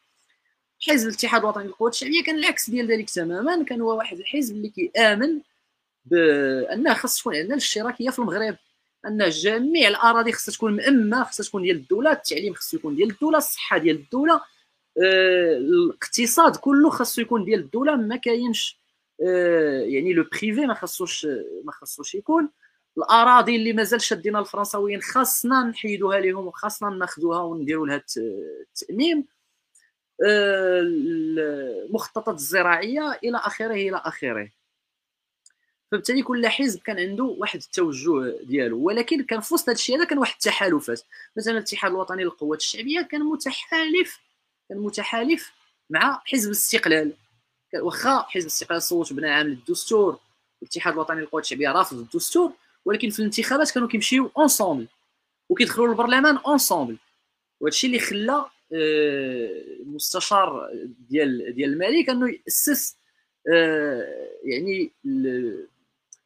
حزب 0.82 1.08
الاتحاد 1.08 1.42
الوطني 1.42 1.64
للقوات 1.64 1.94
الشعبية 1.94 2.24
كان 2.24 2.36
العكس 2.36 2.70
ديال 2.70 2.92
ذلك 2.92 3.10
تماما 3.10 3.64
كان 3.64 3.82
هو 3.82 3.98
واحد 3.98 4.20
الحزب 4.20 4.56
اللي 4.56 4.70
كيآمن 4.70 5.42
بان 6.06 6.94
خاص 6.94 7.20
تكون 7.20 7.36
عندنا 7.36 7.54
الاشتراكية 7.54 8.10
في 8.10 8.20
المغرب 8.20 8.58
أن 9.08 9.30
جميع 9.30 9.88
الأراضي 9.88 10.32
خاصها 10.32 10.54
تكون 10.54 10.76
مامه 10.76 11.24
خاصها 11.24 11.44
تكون 11.44 11.62
ديال 11.62 11.76
الدولة 11.76 12.12
التعليم 12.12 12.54
خاصو 12.54 12.78
يكون 12.78 12.96
ديال 12.96 13.10
الدولة 13.10 13.38
الصحة 13.38 13.78
ديال 13.78 13.96
الدولة 13.96 14.42
آه، 15.04 15.58
الاقتصاد 15.58 16.56
كله 16.56 16.90
خاصو 16.90 17.22
يكون 17.22 17.46
ديال 17.46 17.60
الدولة 17.60 17.96
ما 17.96 18.16
كاينش 18.16 18.80
آه، 19.28 19.82
يعني 19.82 20.14
لو 20.14 20.24
بريفي 20.24 20.66
ما 20.66 20.74
خاصوش 20.74 21.28
ما 21.64 21.72
خاصوش 21.72 22.16
يكون. 22.16 22.50
الأراضي 22.98 23.56
اللي 23.56 23.74
مازال 23.74 24.02
شادينها 24.02 24.42
الفرنساويين 24.42 25.02
خاصنا 25.02 25.64
نحيدوها 25.64 26.20
لهم 26.20 26.48
وخاصنا 26.48 26.90
ناخذوها 26.90 27.42
ونديروا 27.42 27.88
لها 27.88 28.04
التأميم. 28.18 29.26
المخططات 31.90 32.36
الزراعية 32.36 33.20
إلى 33.24 33.38
آخره 33.38 33.74
إلى 33.74 34.02
آخره. 34.06 34.50
فبالتالي 35.92 36.24
كل 36.24 36.48
حزب 36.48 36.80
كان 36.80 37.00
عنده 37.00 37.24
واحد 37.24 37.60
التوجه 37.60 38.38
ديالو. 38.44 38.80
ولكن 38.80 39.24
كان 39.24 39.42
في 39.42 39.54
وسط 39.54 39.70
هادشي 39.70 39.96
هذا 39.96 40.04
كان 40.04 40.18
واحد 40.18 40.34
التحالفات. 40.34 41.02
مثلا 41.38 41.54
الاتحاد 41.54 41.92
الوطني 41.92 42.24
للقوات 42.24 42.60
الشعبية 42.60 43.02
كان 43.02 43.22
متحالف 43.22 44.20
كان 44.70 44.78
متحالف 44.78 45.52
مع 45.90 46.22
حزب 46.26 46.48
الاستقلال. 46.48 47.14
واخا 47.74 48.22
حزب 48.22 48.46
الاستقلال 48.46 48.82
صوت 48.82 49.14
بناء 49.14 49.32
عام 49.32 49.48
للدستور. 49.48 50.20
الاتحاد 50.62 50.94
الوطني 50.94 51.22
للقوات 51.22 51.44
الشعبية 51.44 51.72
رافض 51.72 51.98
الدستور. 51.98 52.52
ولكن 52.86 53.10
في 53.10 53.20
الانتخابات 53.20 53.72
كانوا 53.72 53.88
كيمشيو 53.88 54.32
ensemble 54.38 54.88
وكيدخلوا 55.50 55.88
للبرلمان 55.88 56.38
ensemble 56.38 56.98
وهادشي 57.62 57.88
اللي 57.88 58.00
خلى 58.00 58.46
المستشار 58.72 60.66
آه، 60.66 60.90
ديال 61.10 61.56
ديال 61.56 61.74
الملك 61.74 62.10
انه 62.10 62.30
يأسس 62.30 62.98
آه، 63.54 64.28
يعني 64.44 64.92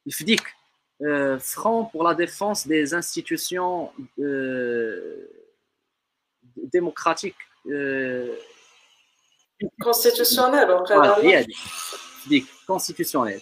ال 0.07 0.15
FDIC 0.15 0.43
Front 1.39 1.88
pour 1.93 2.03
la 2.03 2.14
défense 2.14 2.68
des 2.68 2.82
institutions 2.82 3.88
démocratiques 6.55 7.36
constitutionnelles 9.84 10.72
هي 10.92 11.38
هذيك 11.38 11.58
FDIC 12.26 12.45
constitutionnelles 12.68 13.41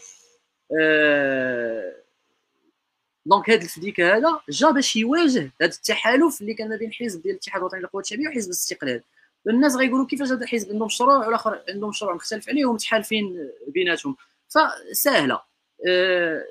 donc 3.28 3.50
هذا 3.50 3.64
ال 3.64 3.71
FDIC 3.71 4.02
هذا 4.02 4.40
جا 4.50 4.72
باش 4.72 4.96
يواجه 4.96 5.52
هذا 5.62 5.72
التحالف 5.72 6.42
اللي 6.42 6.54
كان 6.54 6.70
ما 6.70 6.76
بين 6.76 6.94
حزب 6.94 7.22
ديال 7.22 7.34
الاتحاد 7.34 7.62
الوطني 7.62 7.80
للقوات 7.80 8.06
الشعبية 8.06 8.28
وحزب 8.28 8.48
الاستقلال. 8.48 9.02
الناس 9.48 9.76
غيقولوا 9.76 10.06
كيفاش 10.06 10.32
هذا 10.32 10.44
الحزب 10.44 10.72
عندهم 10.72 10.86
مشروع 10.86 11.18
والاخر 11.18 11.62
عندهم 11.70 11.90
مشروع 11.90 12.16
مختلف 12.16 12.50
عليه 12.50 12.66
ومتحالفين 12.66 13.50
بيناتهم. 13.68 14.16
فسهله 14.50 15.42
أه 15.88 16.44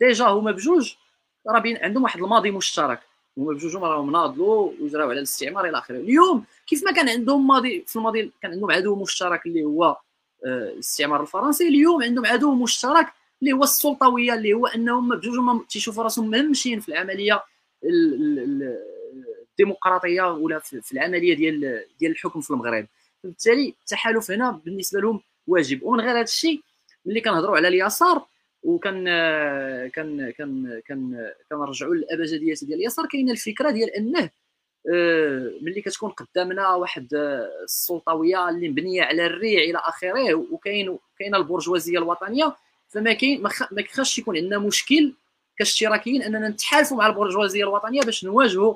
déjà 0.00 0.24
هما 0.24 0.52
بجوج 0.52 0.94
راه 1.48 1.62
عندهم 1.66 2.02
واحد 2.02 2.20
الماضي 2.20 2.50
مشترك. 2.50 3.00
هما 3.38 3.52
بجوجهم 3.52 3.84
راهم 3.84 4.12
ناضلوا 4.12 4.72
وجراو 4.80 5.10
على 5.10 5.18
الاستعمار 5.18 5.68
إلى 5.68 5.78
آخره. 5.78 5.96
اليوم 5.96 6.44
كيف 6.66 6.84
ما 6.84 6.92
كان 6.92 7.08
عندهم 7.08 7.46
ماضي 7.46 7.84
في 7.86 7.96
الماضي 7.96 8.32
كان 8.42 8.52
عندهم 8.52 8.70
عدو 8.70 8.96
مشترك 8.96 9.46
اللي 9.46 9.64
هو 9.64 9.84
آه، 10.46 10.68
الاستعمار 10.72 11.22
الفرنسي 11.22 11.68
اليوم 11.68 12.02
عندهم 12.02 12.26
عدو 12.26 12.54
مشترك 12.54 13.06
اللي 13.42 13.52
هو 13.52 13.62
السلطويه 13.62 14.34
اللي 14.34 14.52
هو 14.52 14.66
أنهم 14.66 15.16
بجوجهم 15.16 15.64
تيشوفوا 15.70 16.04
راسهم 16.04 16.30
مهمشين 16.30 16.80
في 16.80 16.88
العملية 16.88 17.42
الديمقراطية 19.52 20.22
ولا 20.32 20.58
في 20.58 20.92
العملية 20.92 21.34
ديال 21.34 21.84
ديال 22.00 22.12
الحكم 22.12 22.40
في 22.40 22.50
المغرب. 22.50 22.86
بالتالي 23.24 23.74
التحالف 23.80 24.30
هنا 24.30 24.50
بالنسبة 24.64 25.00
لهم 25.00 25.20
واجب. 25.46 25.82
ومن 25.82 26.00
غير 26.00 26.10
هذا 26.10 26.20
الشيء 26.20 26.60
ملي 27.06 27.20
كنهضروا 27.20 27.56
على 27.56 27.68
اليسار 27.68 28.26
وكان 28.62 29.04
كان 29.88 30.30
كان 30.30 30.82
كان 30.86 31.30
كنرجعوا 31.50 31.94
للأبجدية 31.94 32.54
ديال 32.62 32.78
اليسار 32.80 33.06
كاينة 33.06 33.32
الفكرة 33.32 33.70
ديال 33.70 33.90
أنه 33.90 34.30
آه، 34.94 35.52
ملي 35.62 35.82
كتكون 35.82 36.10
قدامنا 36.10 36.74
واحد 36.74 37.08
السلطويه 37.64 38.48
اللي 38.48 38.68
مبنية 38.68 39.02
على 39.02 39.26
الريع 39.26 39.62
إلى 39.62 39.78
آخره 39.78 40.34
وكاين 40.34 40.98
كاينة 41.18 41.36
البرجوازية 41.38 41.98
الوطنية 41.98 42.56
فما 42.94 43.12
كاين 43.12 43.42
ما 43.42 43.82
كيخاش 43.82 44.18
يكون 44.18 44.36
عندنا 44.36 44.58
مشكل 44.58 45.14
كاشتراكيين 45.58 46.22
أننا 46.22 46.48
نتحالفوا 46.48 46.96
مع 46.96 47.06
البرجوازيه 47.06 47.62
الوطنية 47.62 48.02
باش 48.02 48.24
نواجهوا 48.24 48.74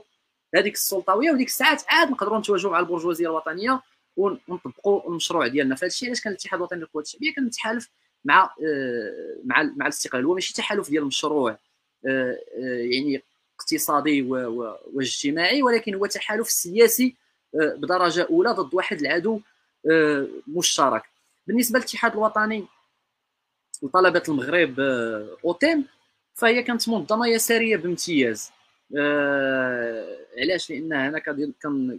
هذيك 0.54 0.74
السلطويه 0.74 1.30
وديك 1.30 1.48
الساعات 1.48 1.82
عاد 1.88 2.10
نقدروا 2.10 2.38
نتواجهوا 2.38 2.72
مع 2.72 2.78
البرجوازيه 2.80 3.26
الوطنية 3.26 3.80
ونطبقوا 4.16 5.08
المشروع 5.08 5.46
ديالنا. 5.46 5.74
فهذا 5.74 5.86
الشيء 5.86 6.08
علاش 6.08 6.20
كان 6.20 6.32
الاتحاد 6.32 6.58
الوطني 6.58 6.78
للقوات 6.78 7.06
الشعبية 7.06 7.34
كان 7.34 7.44
متحالف 7.44 7.88
مع 8.24 8.44
آه، 8.44 9.36
مع 9.44 9.62
مع 9.62 9.86
الاستقلال. 9.86 10.24
هو 10.24 10.34
ماشي 10.34 10.54
تحالف 10.54 10.90
ديال 10.90 11.02
المشروع 11.02 11.58
آه، 12.06 12.38
يعني 12.62 13.22
اقتصادي 13.60 14.22
واجتماعي 14.92 15.62
ولكن 15.62 15.94
هو 15.94 16.06
تحالف 16.06 16.50
سياسي 16.50 17.14
بدرجة 17.54 18.26
أولى 18.30 18.50
ضد 18.50 18.74
واحد 18.74 19.00
العدو 19.00 19.40
مشترك. 20.48 21.02
بالنسبة 21.46 21.78
للاتحاد 21.78 22.12
الوطني 22.12 22.64
لطلبه 23.82 24.22
المغرب 24.28 24.80
UNEM 25.44 25.84
فهي 26.34 26.62
كانت 26.62 26.88
منظمة 26.88 27.26
يسارية 27.26 27.76
بامتياز. 27.76 28.50
آه 28.98 30.16
علاش؟ 30.38 30.70
لأن 30.70 30.92
هنا 30.92 31.18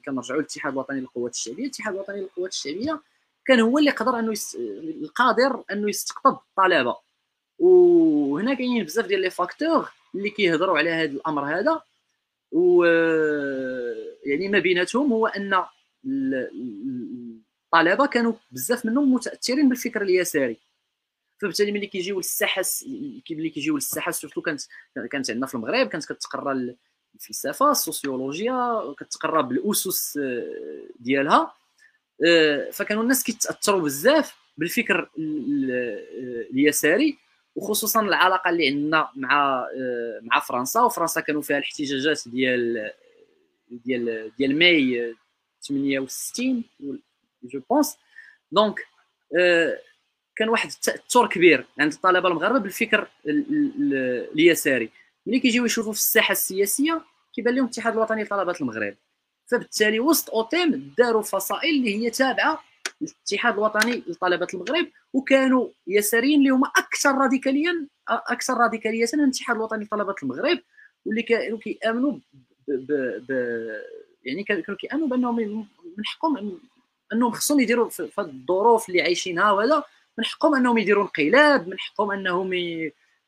كنرجعوا 0.06 0.40
للاتحاد 0.40 0.74
الوطني 0.74 1.00
للقوات 1.00 1.34
الشعبية. 1.34 1.64
الاتحاد 1.64 1.94
الوطني 1.94 2.22
للقوات 2.22 2.52
الشعبية 2.52 3.02
كان 3.46 3.60
هو 3.60 3.78
اللي 3.78 3.92
قدر 3.92 4.20
أنه 4.20 4.32
يس... 4.32 4.58
القادر 5.02 5.64
أنه 5.72 5.90
يستقطب 5.90 6.40
الطلبة. 6.50 6.98
وهنا 7.60 8.54
كاينين 8.54 8.84
بزاف 8.84 9.06
ديال 9.06 9.22
les 9.22 9.30
facteurs 9.30 9.90
اللي 10.16 10.30
كيهضروا 10.30 10.78
على 10.78 10.90
هذا 10.90 11.12
الأمر 11.12 11.60
هذا. 11.60 11.82
و 12.52 12.84
يعني 14.26 14.48
ما 14.48 14.60
بيناتهم 14.60 15.14
هو 15.14 15.28
أن 15.28 15.64
الطلبة 17.66 18.06
كانوا 18.06 18.34
بزاف 18.52 18.86
منهم 18.86 19.14
متأثرين 19.14 19.70
بالفكر 19.70 20.02
اليساري. 20.02 20.58
فبالتالي 21.42 21.72
ملي 21.72 21.88
كيجيو 21.88 22.18
للساحة 22.18 22.64
ملي 23.32 23.50
كيجيو 23.50 23.76
للساحة 23.76 24.12
surtout 24.12 24.42
كانت 24.42 24.62
كانت 25.12 25.30
عندنا 25.30 25.48
في 25.48 25.56
المغرب 25.56 25.88
كانت 25.88 26.06
كتقرا 26.06 26.76
الفلسفة 27.16 27.72
السوسيولوجيا 27.72 28.94
كتقرا 28.98 29.42
بالأسس 29.42 30.18
آه، 30.18 30.86
ديالها 31.00 31.54
آه، 32.26 32.70
فكانوا 32.70 33.04
الناس 33.04 33.24
كيتأثروا 33.24 33.82
بزاف 33.82 34.36
بالفكر 34.58 35.10
اليساري 36.52 37.18
وخصوصا 37.56 38.02
العلاقة 38.02 38.50
اللي 38.50 38.68
عندنا 38.68 39.10
مع 39.16 39.68
آه، 39.76 40.20
مع 40.22 40.40
فرنسا 40.40 40.82
وفرنسا 40.82 41.22
كانوا 41.22 41.42
فيها 41.42 41.58
الاحتجاجات 41.58 42.28
ديال 42.28 42.92
ديال 43.70 44.32
ديال 44.38 44.60
ماي 44.60 45.16
68 45.68 46.64
je 47.44 47.62
pense 47.70 47.98
donc 48.52 48.80
كان 50.40 50.50
واحد 50.50 50.70
التاثر 50.70 51.28
كبير 51.28 51.66
عند 51.80 51.94
الطلبه 51.94 52.30
المغاربه 52.30 52.60
بالفكر 52.60 53.08
اليساري. 54.36 54.90
ملي 55.26 55.40
كيجيو 55.40 55.66
يشوفوا 55.66 55.94
في 55.94 56.00
الساحة 56.00 56.32
السياسية 56.32 57.02
كيبان 57.34 57.56
لهم 57.56 57.66
الاتحاد 57.66 57.94
الوطني 57.94 58.24
لطلبه 58.24 58.56
المغرب. 58.62 58.96
فبالتالي 59.48 60.00
وسط 60.00 60.30
أوطم 60.30 60.94
داروا 60.98 61.22
فصائل 61.22 61.76
اللي 61.76 61.96
هي 61.96 62.10
تابعة 62.10 62.64
للاتحاد 63.02 63.54
الوطني 63.54 64.04
لطلبه 64.08 64.48
المغرب 64.54 64.88
وكانوا 65.14 65.68
يساريين 65.88 66.40
اللي 66.40 66.50
هما 66.50 66.68
أكثر 66.78 67.18
راديكاليا 67.18 67.88
أكثر 68.10 68.54
راديكالية 68.58 69.06
من 69.14 69.24
الاتحاد 69.24 69.56
الوطني 69.56 69.84
لطلبه 69.84 70.16
المغرب. 70.24 70.60
واللي 71.06 71.22
كانوا 71.22 71.60
كيآمنوا 71.60 72.20
ب... 72.68 72.92
ب... 73.28 73.32
يعني 74.24 74.44
كانوا 74.44 74.78
كيآمنوا 74.80 75.08
بأنهم 75.08 75.36
من 75.98 76.06
حقهم 76.06 76.60
أنهم 77.14 77.32
خصهم 77.32 77.60
يديروا 77.60 77.90
في 77.90 78.20
الظروف 78.20 78.90
اللي 78.90 79.02
عايشينها 79.02 79.52
وهذا. 79.52 79.84
من 80.20 80.26
حقهم 80.26 80.56
أنهم 80.56 80.78
يديروا 80.78 81.04
انقلاب 81.04 81.68
من 81.68 81.80
حقهم 81.80 82.12
انهم. 82.12 82.54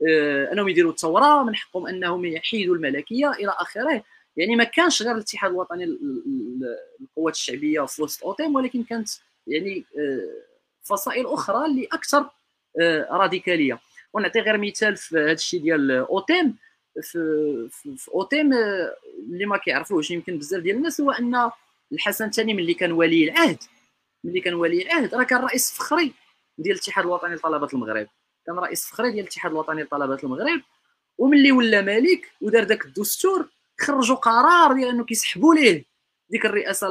آه، 0.09 0.51
أنهم 0.53 0.69
يديروا 0.69 0.91
الثورة 0.91 1.43
من 1.43 1.55
حقهم 1.55 1.87
أنهم 1.87 2.25
يحيدوا 2.25 2.75
الملكية 2.75 3.31
إلى 3.31 3.51
آخره. 3.57 4.03
يعني 4.37 4.55
ما 4.55 4.63
كانش 4.63 5.03
غير 5.03 5.15
الاتحاد 5.15 5.51
الوطني 5.51 5.85
للقوات 5.85 7.33
الشعبية 7.33 7.85
في 7.85 8.01
وسط 8.03 8.23
أوتيم 8.23 8.55
ولكن 8.55 8.83
كانت 8.83 9.09
يعني 9.47 9.85
آه، 9.99 10.43
فصائل 10.83 11.27
أخرى 11.27 11.65
اللي 11.65 11.87
أكثر 11.93 12.29
آه، 12.81 13.07
راديكالية. 13.11 13.79
ونعطي 14.13 14.39
غير 14.39 14.57
مثال 14.57 14.97
في 14.97 15.17
هذا 15.17 15.31
الشيء 15.31 15.61
ديال 15.61 15.91
أوتيم. 15.91 16.57
في, 17.01 17.67
في, 17.71 17.97
في 17.97 18.11
أوتيم 18.11 18.53
اللي 18.53 19.45
ما 19.45 19.57
كيعرفوش 19.57 20.11
يمكن 20.11 20.37
بزاف 20.37 20.61
ديال 20.61 20.75
الناس 20.75 21.01
هو 21.01 21.11
أن 21.11 21.51
الحسن 21.91 22.25
الثاني 22.25 22.53
ملي 22.53 22.73
كان 22.73 22.91
ولي 22.91 23.23
العهد. 23.23 23.57
ملي 24.23 24.41
كان 24.41 24.53
ولي 24.53 24.83
العهد 24.83 25.15
راه 25.15 25.23
كان 25.23 25.39
رئيس 25.41 25.71
فخري. 25.71 26.13
ديال 26.61 26.75
الاتحاد 26.75 27.05
الوطني 27.05 27.35
لطلبة 27.35 27.67
المغرب. 27.73 28.07
كان 28.45 28.55
رئيس 28.59 28.85
فخري 28.85 29.11
ديال 29.11 29.23
الاتحاد 29.23 29.51
الوطني 29.51 29.83
لطلبة 29.83 30.17
المغرب 30.23 30.61
وملي 31.17 31.51
ولا 31.51 31.81
ملك 31.81 32.31
ودار 32.41 32.63
داك 32.63 32.85
الدستور 32.85 33.49
خرجوا 33.79 34.15
قرار 34.15 34.73
ديال 34.73 34.89
إنه 34.89 35.05
كيسحبوا 35.05 35.55
ليه 35.55 35.85
ديك 36.29 36.45
الرئاسة 36.45 36.87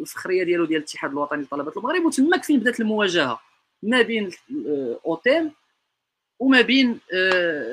الفخرية 0.00 0.44
ديالو 0.44 0.64
ديال 0.64 0.78
الاتحاد 0.78 1.10
الوطني 1.10 1.42
لطلبة 1.42 1.72
المغرب. 1.76 2.04
وتماك 2.04 2.44
فين 2.44 2.60
بدات 2.60 2.80
المواجهة؟ 2.80 3.40
ما 3.82 4.02
بين 4.02 4.30
أوتيل 5.06 5.50
وما 6.38 6.60
بين 6.60 7.00
آه، 7.14 7.72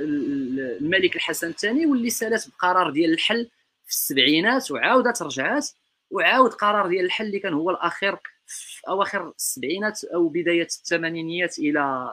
الملك 0.81 1.15
الحسن 1.15 1.47
الثاني 1.47 1.85
واللي 1.85 2.09
سالت 2.09 2.49
بقرار 2.49 2.89
ديال 2.89 3.13
الحل 3.13 3.49
في 3.85 3.91
السبعينات 3.91 4.71
وعاودت 4.71 5.21
رجعات 5.21 5.69
وعاود 6.11 6.53
قرار 6.53 6.87
ديال 6.87 7.05
الحل 7.05 7.25
اللي 7.25 7.39
كان 7.39 7.53
هو 7.53 7.69
الأخير 7.69 8.17
في 8.47 8.81
أواخر 8.89 9.29
السبعينات 9.29 10.03
أو 10.03 10.27
بداية 10.29 10.63
الثمانينيات 10.65 11.59
إلى 11.59 12.09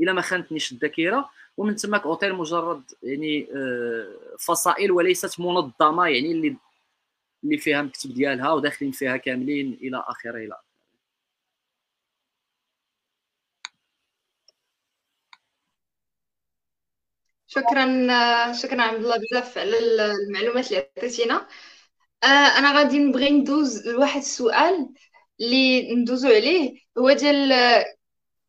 إلى 0.00 0.12
ما 0.12 0.22
خانتنيش 0.22 0.72
الذاكرة. 0.72 1.30
ومن 1.56 1.76
تماك 1.76 2.02
أوتيل 2.06 2.34
مجرد 2.34 2.82
يعني 3.02 3.48
آه، 3.56 4.36
فصائل 4.38 4.92
وليست 4.92 5.40
منظمة 5.40 6.06
يعني 6.06 6.32
اللي 6.32 6.56
اللي 7.44 7.58
فيها 7.58 7.80
المكتب 7.80 8.14
ديالها 8.14 8.52
وداخلين 8.52 8.92
فيها 8.92 9.16
كاملين 9.16 9.72
إلى 9.82 10.04
اخره 10.08 10.38
إلى 10.38 10.56
شكرا 17.46 17.86
شكرا 18.52 18.82
عبد 18.82 18.98
الله 19.04 19.16
بزاف 19.16 19.58
على 19.58 19.78
المعلومات 19.78 20.66
اللي 20.72 20.78
عطيتينا 20.96 21.48
آه، 22.24 22.26
أنا 22.26 22.78
غادي 22.78 22.98
نبغي 22.98 23.30
ندوز 23.30 23.88
لواحد 23.88 24.20
السؤال. 24.20 24.94
اللي 25.40 25.94
ندوزو 25.94 26.28
عليه 26.28 26.74
هو 26.98 27.12
ديال 27.12 27.52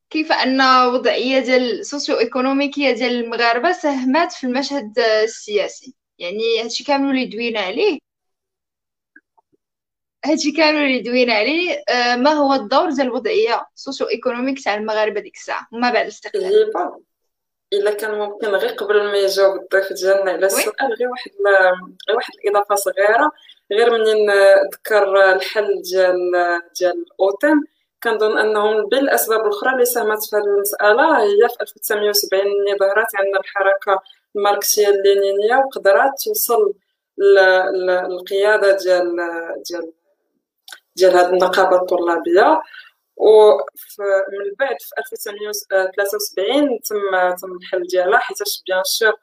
كيف 0.10 0.32
أن 0.32 0.62
وضعية 0.88 1.40
ديال 1.40 1.80
السوسيو 1.80 2.20
ايكونوميكيه 2.20 2.92
ديال 2.92 3.12
المغاربه 3.24 3.72
ساهمات 3.72 4.32
في 4.32 4.48
المشهد 4.48 5.00
السياسي. 5.00 5.96
يعني 6.20 6.62
هادشي 6.64 6.84
كامل 6.84 7.10
اللي 7.10 7.26
دوينا 7.26 7.60
عليه. 7.60 8.00
هادشي 10.26 10.52
كامل 10.52 10.78
اللي 10.78 11.00
دوينا 11.00 11.34
عليه 11.34 11.84
آه، 11.90 12.16
ما 12.16 12.32
هو 12.32 12.54
الدور 12.54 12.90
ديال 12.90 13.08
الوضعيه 13.08 13.66
ال 13.76 14.10
socio-économique 14.10 14.64
تاع 14.64 14.76
المغاربة 14.76 15.20
ديك 15.22 15.36
الساعة؟ 15.36 15.68
وما 15.74 15.92
بعد 15.92 16.04
الاستقلال. 16.04 16.72
إلا 17.74 17.94
كان 17.94 18.20
ممكن 18.20 18.48
غير 18.48 18.70
قبل 18.70 19.04
ما 19.04 19.18
يجاوب 19.18 19.62
الضيف 19.62 19.94
ديالنا 19.94 20.32
على 20.32 20.46
السؤال 20.46 20.94
غير 21.00 21.10
واحد 21.10 21.32
غير 22.10 22.18
واحد 22.18 22.34
الإضافة 22.46 22.76
صغيرة. 22.76 23.32
غير 23.72 23.92
منين 23.92 24.32
ذكر 24.74 25.32
الحل 25.34 25.82
ديال 25.82 26.32
ديال 26.80 27.06
الاوطم 27.12 27.62
كنظن 28.04 28.38
أنهم 28.38 28.88
بين 28.90 29.00
الاسباب 29.00 29.42
الأخرى 29.42 29.74
اللي 29.74 29.86
ساهمت 29.86 30.24
في 30.24 30.36
هذه 30.36 30.44
المسألة 30.44 31.20
هي 31.24 31.50
في 31.50 31.62
1970 31.62 32.42
اللي 32.42 32.78
ظهرت 32.80 33.16
عندنا 33.16 33.40
الحركة 33.40 34.02
الماركسيه 34.36 34.88
اللينينيه 34.88 35.56
وقدرات 35.56 36.12
توصل 36.26 36.74
للقيادة 37.18 38.78
ديال 38.78 39.16
ديال 39.70 39.92
ديال 40.96 41.12
هذه 41.12 41.30
النقابة 41.30 41.76
الطلابية. 41.76 42.62
ومن 43.18 44.56
بعد 44.60 44.76
في 44.80 44.92
1973 44.98 46.80
تم 46.80 47.36
تم 47.42 47.52
الحل 47.58 47.84
ديالها 47.88 48.20
حيت 48.20 48.38
بيان 48.68 48.84
سور 48.84 49.14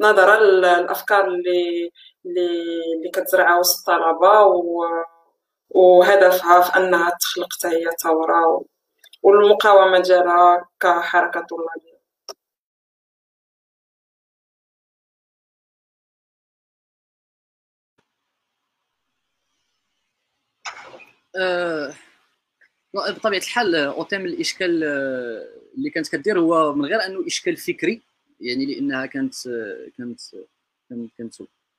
نظرا 0.00 0.40
للأفكار 0.40 1.26
اللي 1.28 1.90
اللي 2.26 3.10
كتزرعها 3.14 3.58
وسط 3.58 3.90
الطلبة 3.90 4.40
وهدفها 5.70 6.60
في 6.62 6.76
أنها 6.76 7.10
تخلق 7.20 7.48
حتى 7.54 7.68
هي 7.68 7.86
ثوره 8.02 8.64
والمقاومة 9.22 10.00
ديالها 10.00 10.68
كحركة 10.80 11.46
طلابية. 11.50 11.94
أه 21.36 21.94
بطبيعة 22.94 23.40
الحال 23.40 23.74
أوتيم 23.76 24.26
الإشكال 24.26 24.84
آه، 24.84 25.74
اللي 25.76 25.90
كانت 25.90 26.08
كدير 26.16 26.40
هو 26.40 26.74
من 26.74 26.84
غير 26.84 27.06
أنه 27.06 27.26
إشكال 27.26 27.56
فكري 27.56 28.02
يعني 28.40 28.66
لأنها 28.66 29.06
كانت 29.06 29.34
كانت 29.98 30.20
كانت, 30.90 31.10
كانت 31.18 31.34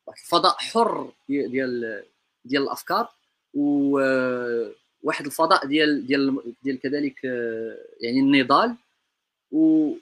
الفضاء 0.10 0.56
حر 0.58 1.12
ديال 1.30 2.04
ديال 2.46 2.64
الأفكار 2.64 3.10
وواحد 3.54 5.26
الفضاء 5.26 5.66
ديال 5.66 6.08
ديال 6.08 6.54
ديال 6.64 6.80
كذلك 6.80 7.24
يعني 8.02 8.20
النضال 8.20 8.76
و 9.52 9.94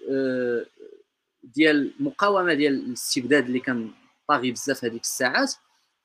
ديال 1.44 1.94
المقاومه 2.00 2.54
ديال 2.54 2.74
الاستبداد 2.74 3.46
اللي 3.46 3.60
كان 3.60 3.92
طاغي 4.28 4.52
بزاف 4.52 4.86
هذيك 4.86 5.02
الساعات. 5.02 5.54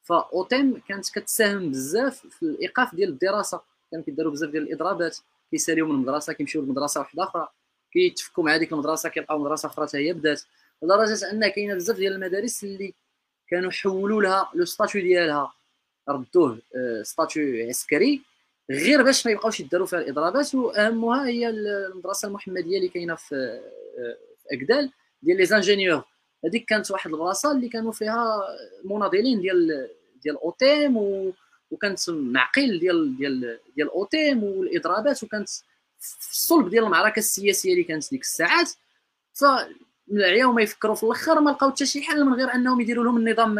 فأوطم 0.03 0.83
كانت 0.89 1.11
كتساهم 1.11 1.71
بزاف 1.71 2.27
في 2.27 2.43
الإيقاف 2.43 2.95
ديال 2.95 3.09
الدراسة. 3.09 3.61
كانوا 3.91 4.05
كيداروا 4.05 4.33
بزاف 4.33 4.51
ديال 4.51 4.63
الإضرابات. 4.63 5.19
كيساليو 5.51 5.87
من 5.87 5.95
المدرسة 5.95 6.33
كيمشيو 6.33 6.63
لمدرسة 6.63 7.01
واحدة 7.01 7.23
أخرى. 7.23 7.49
كيتفكوا 7.93 8.45
مع 8.45 8.55
هذيك 8.55 8.73
المدرسة 8.73 9.09
كيلقاو 9.09 9.39
مدرسة 9.39 9.67
أخرى 9.67 9.87
حتى 9.87 9.99
هي 9.99 10.13
بدات. 10.13 10.43
لدرجة 10.83 11.31
ان 11.31 11.49
كاينة 11.49 11.75
بزاف 11.75 11.97
ديال 11.97 12.13
المدارس 12.13 12.65
اللي 12.65 12.95
كانوا 13.51 13.71
حولوا 13.71 14.23
لها 14.23 14.51
le 14.55 14.65
statut 14.65 15.03
ديالها. 15.03 15.53
ردوه 16.09 16.59
statut 17.03 17.65
آه، 17.65 17.69
عسكري 17.69 18.23
غير 18.71 19.03
باش 19.03 19.27
ما 19.27 19.33
يبقاوش 19.33 19.61
يداروا 19.61 19.87
فيها 19.87 19.99
الإضرابات 19.99 20.55
وأهمها 20.55 21.27
هي 21.27 21.49
المدرسة 21.49 22.29
المحمدية 22.29 22.77
اللي 22.77 22.89
كاينة 22.89 23.15
في 23.15 23.61
آه، 23.99 24.17
اكدال 24.53 24.91
ديال 25.23 25.37
les 25.37 25.47
ingénieurs. 25.47 26.03
هذيك 26.45 26.65
كانت 26.65 26.91
واحد 26.91 27.11
البلاصة 27.11 27.53
اللي 27.53 27.69
كانوا 27.69 27.93
فيها 27.93 28.43
مناضلين 28.85 29.41
ديال 29.41 29.89
ديال 30.23 30.37
أوطم 30.37 30.97
و 30.97 31.33
وكانت 31.71 32.11
معقل 32.11 32.79
ديال 32.79 33.17
ديال 33.17 33.59
ديال 33.77 33.91
أوطم 33.91 34.45
والإضرابات 34.45 35.23
وكانت 35.23 35.49
في 35.99 36.31
الصلب 36.31 36.69
ديال 36.71 36.85
المعركة 36.85 37.19
السياسية 37.19 37.73
اللي 37.73 37.85
كانت 37.85 38.11
ديك 38.11 38.21
الساعات. 38.21 38.71
ف 39.35 39.45
عياو 40.13 40.53
ما 40.53 40.63
يفكروا 40.63 40.95
في 40.95 41.03
الأخر 41.03 41.41
ما 41.41 41.51
لقاو 41.51 41.71
حتى 41.71 41.87
شي 41.87 42.03
حل 42.03 42.25
من 42.25 42.35
غير 42.35 42.55
أنهم 42.55 42.81
يديروا 42.81 43.05
لهم 43.05 43.17
النظام 43.17 43.59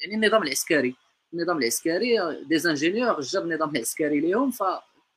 يعني 0.00 0.14
النظام 0.14 0.42
العسكري. 0.42 0.94
النظام 1.34 1.58
العسكري 1.58 2.16
des 2.48 2.58
ingénieurs 2.58 3.20
جاب 3.20 3.42
النظام 3.44 3.76
العسكري 3.76 4.20
ليهم 4.20 4.50
ف 4.50 4.62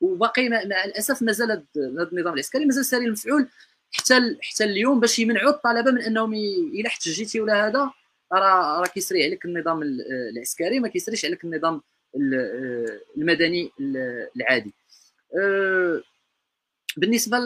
وباقي 0.01 0.49
مع 0.49 0.61
الاسف 0.61 1.21
مازال 1.21 1.51
هذا 1.51 2.09
النظام 2.11 2.33
العسكري 2.33 2.65
مازال 2.65 2.85
ساري 2.85 3.05
المفعول 3.05 3.47
حتى 3.91 4.37
حتى 4.41 4.63
اليوم 4.63 4.99
باش 4.99 5.19
يمنعوا 5.19 5.49
الطلبة 5.49 5.91
من 5.91 6.01
أنهم 6.01 6.33
إلى 6.33 6.87
احتجيتي 6.87 7.41
ولا 7.41 7.67
هذا 7.67 7.91
راه 8.33 8.79
راه 8.81 8.87
كيسري 8.87 9.25
عليك 9.25 9.45
النظام 9.45 9.81
العسكري 10.33 10.79
ما 10.79 10.87
كيسريش 10.87 11.25
عليك 11.25 11.43
النظام 11.43 11.81
المدني 13.17 13.71
العادي. 14.35 14.73
بالنسبة 16.97 17.37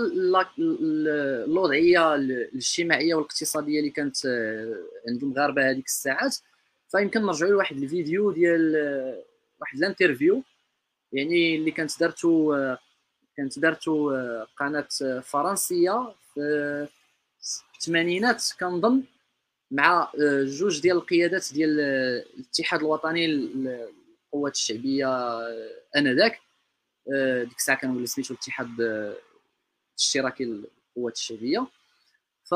للوضعيه 0.57 2.15
الاجتماعية 2.15 3.15
والاقتصادية 3.15 3.79
اللي 3.79 3.89
كانت 3.89 4.25
أه، 4.25 4.75
عند 5.09 5.23
المغاربة 5.23 5.69
هذيك 5.69 5.85
الساعات 5.85 6.37
فيمكن 6.91 7.21
نرجعوا 7.21 7.51
لواحد 7.51 7.77
الفيديو 7.77 8.31
ديال 8.31 8.75
أه، 8.75 9.23
واحد 9.61 9.77
الانترفيو 9.77 10.43
يعني 11.13 11.55
اللي 11.55 11.71
كانت 11.71 11.99
دارتو 11.99 12.55
كانت 13.37 13.59
دارتو 13.59 14.11
قناة 14.57 14.87
فرنسية 15.23 16.13
في 16.33 16.87
الثمانينات 17.75 18.43
كنظن 18.59 19.03
مع 19.71 20.11
جوج 20.43 20.81
ديال 20.81 20.97
القيادات 20.97 21.53
ديال 21.53 21.79
الاتحاد 21.79 22.79
الوطني 22.79 23.25
القوات 23.25 24.55
الشعبية 24.55 25.39
آنذاك. 25.97 26.39
ديك 27.43 27.57
الساعة 27.57 27.77
كان 27.77 27.97
ولا 27.97 28.05
سميتو 28.05 28.33
الاتحاد 28.33 28.69
الاشتراكي 29.95 30.45
للقوات 30.45 31.15
الشعبية. 31.15 31.67
ف 32.43 32.55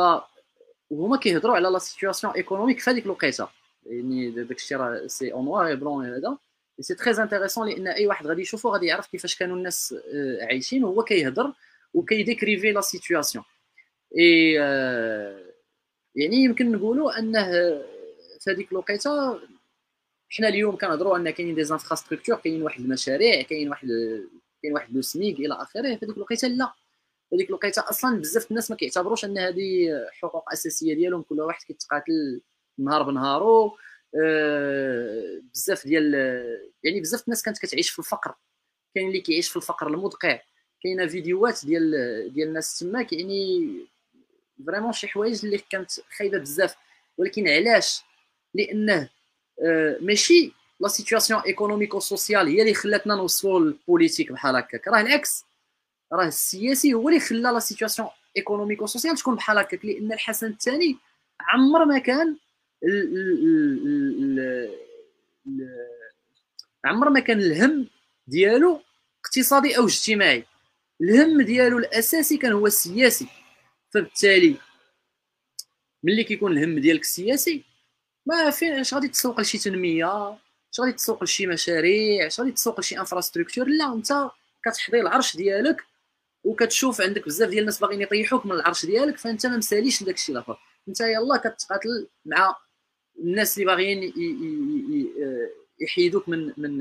وهما 0.90 1.18
كيهضروا 1.18 1.56
على 1.56 1.70
la 1.70 1.80
situation 1.80 2.34
économique 2.34 2.80
في 2.80 2.90
هذيك 2.90 3.06
الوقيته. 3.06 3.48
يعني 3.86 4.32
داك 4.32 4.58
الشيء 4.58 4.78
راه 4.78 5.08
c'est 5.08 5.34
en 5.34 5.46
noir 5.46 5.76
blanc 5.76 6.06
هذا. 6.06 6.38
c'est 6.82 6.96
très 6.96 7.24
intéressant 7.24 7.68
لأن 7.70 7.88
أي 7.88 8.08
واحد 8.08 8.28
غادي 8.28 8.42
يشوفو 8.42 8.70
غادي 8.70 8.86
يعرف 8.86 9.08
كيفاش 9.08 9.36
كانوا 9.36 9.58
الناس 9.58 9.96
عايشين 10.42 10.84
وهو 10.84 11.04
كيهضر 11.04 11.54
وكي 11.94 12.13
décrivait 12.13 12.72
la 12.72 12.82
situation 12.82 13.44
et 14.18 14.54
يعني 16.16 16.36
يمكن 16.36 16.72
نقولوا 16.72 17.20
أنه 17.20 17.46
في 18.40 18.52
هذيك 18.52 18.72
الوقيته 18.72 19.40
حنا 20.30 20.48
اليوم 20.48 20.78
كنهضروا 20.78 21.18
أن 21.18 21.30
كاينين 21.30 21.56
des 21.56 21.64
infrastructures 21.64 22.36
كاين 22.36 22.62
واحد 22.62 22.80
المشاريع 22.82 23.42
كاين 23.42 23.70
واحد 23.70 23.88
كاين 24.64 24.74
واحد 24.74 24.96
le 24.96 25.02
SMIG 25.02 25.40
إلى 25.40 25.54
آخره 25.54 25.96
في 25.96 26.06
هذيك 26.06 26.18
الوقيته 26.18 26.48
لا. 26.48 26.74
هذيك 27.34 27.50
الوقيته 27.50 27.90
أصلا 27.90 28.20
بزاف 28.20 28.52
الناس 28.52 28.72
ما 28.72 28.78
كيعتبروش 28.78 29.26
ان 29.26 29.38
هذه 29.38 29.90
حقوق 30.22 30.52
أساسية 30.54 30.94
ديالهم 30.94 31.22
كل 31.22 31.42
واحد 31.42 31.64
كيتقاتل 31.64 32.42
نهار 32.80 33.04
بنهارو. 33.04 33.78
أه 34.24 35.42
بزاف 35.54 35.88
ديال 35.88 36.14
يعني 36.84 37.02
بزاف 37.02 37.24
الناس 37.24 37.44
كانت 37.44 37.58
كتعيش 37.58 37.90
في 37.90 38.00
الفقر. 38.00 38.36
كاين 38.96 39.08
اللي 39.08 39.22
كيعيش 39.22 39.50
في 39.50 39.56
الفقر 39.56 39.88
المدقع. 39.88 40.40
كاينة 40.84 41.08
فيديوهات 41.08 41.66
ديال 41.66 41.92
ديال 42.34 42.48
الناس 42.48 42.80
تماك 42.80 43.14
يعني 43.14 43.72
vraiment 44.68 44.92
شي 44.92 45.08
حوايج 45.08 45.46
اللي 45.46 45.58
كانت 45.58 45.92
خايبة 46.18 46.38
بزاف. 46.38 46.76
ولكن 47.18 47.48
علاش؟ 47.48 48.02
لأنه 48.54 49.10
آه، 49.66 49.98
ماشي 50.02 50.54
la 50.80 50.88
situation 50.88 51.40
économico-sociale 51.40 52.48
هي 52.48 52.62
اللي 52.62 52.74
خلاتنا 52.74 53.16
نوصلوا 53.16 53.60
لل 53.60 53.73
politique 53.73 54.32
بحال 54.32 54.56
هكاك. 54.56 54.88
راه 54.88 55.02
العكس. 55.02 55.46
راه 56.14 56.28
السياسي 56.28 56.94
هو 56.94 57.10
اللي 57.10 57.20
خلى 57.20 57.40
la 57.40 57.60
situation 57.60 58.10
économico-sociale 58.38 59.18
تكون 59.18 59.36
بحال 59.36 59.58
هكاك 59.58 59.86
لأن 59.86 60.14
الحسن 60.14 60.48
الثاني 60.48 60.98
عمر 61.42 61.86
ما 61.86 62.00
كان 62.00 62.38
عمر 66.86 67.10
ما 67.10 67.20
كان 67.20 67.40
الهم 67.40 67.88
ديالو 68.28 68.82
اقتصادي 69.26 69.78
أو 69.78 69.86
اجتماعي. 69.86 70.46
الهم 71.02 71.42
ديالو 71.42 71.78
الأساسي 71.78 72.38
كان 72.38 72.52
هو 72.52 72.68
السياسي. 72.68 73.28
فبالتالي 73.94 74.56
ملي 76.04 76.24
كيكون 76.24 76.58
الهم 76.58 76.80
ديالك 76.80 77.02
السياسي 77.02 77.64
ما 78.26 78.50
فين 78.50 78.74
اش 78.74 78.94
غادي 78.94 79.08
تسوق 79.08 79.40
لشي 79.40 79.58
تنمية؟ 79.58 80.30
اش 80.74 80.80
غادي 80.80 80.92
تسوق 80.92 81.24
لشي 81.24 81.48
مشاريع؟ 81.48 82.28
اش 82.28 82.40
غادي 82.40 82.52
تسوق 82.52 82.80
لشي 82.80 83.00
infrastructure 83.00 83.68
لا 83.68 83.94
انت 83.94 84.30
كتحضي 84.66 85.02
العرش 85.02 85.38
ديالك 85.38 85.89
وكتشوف 86.50 87.02
عندك 87.02 87.26
بزاف 87.26 87.50
ديال 87.50 87.60
الناس 87.60 87.80
باغيين 87.80 88.02
يطيحوك 88.02 88.46
من 88.46 88.52
العرش 88.52 88.86
ديالك 88.86 89.18
فانت 89.18 89.46
ما 89.46 89.58
مساليش 89.58 90.02
لداك 90.02 90.16
الشيء 90.16 90.36
الآخر. 90.36 90.58
انت 90.88 91.02
يلاه 91.02 91.38
كتقاتل 91.38 92.08
مع 92.26 92.56
الناس 93.20 93.58
اللي 93.58 93.66
باغيين 93.66 94.14
يحيدوك 95.80 96.30
من 96.30 96.54
من 96.58 96.78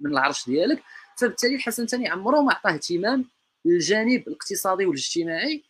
من 0.00 0.12
العرش 0.12 0.46
ديالك. 0.46 0.82
فبالتالي 1.18 1.54
الحسن 1.54 1.86
ثاني 1.86 2.08
عمره 2.08 2.40
ما 2.40 2.52
عطاه 2.52 2.70
اهتمام 2.74 3.24
للجانب 3.64 4.28
الاقتصادي 4.28 4.86
والاجتماعي 4.86 5.64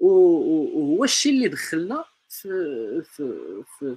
وهو 0.00 1.04
الشيء 1.04 1.32
اللي 1.32 1.48
دخلنا 1.48 2.04
في 2.28 2.48
في 3.04 3.62
في, 3.78 3.96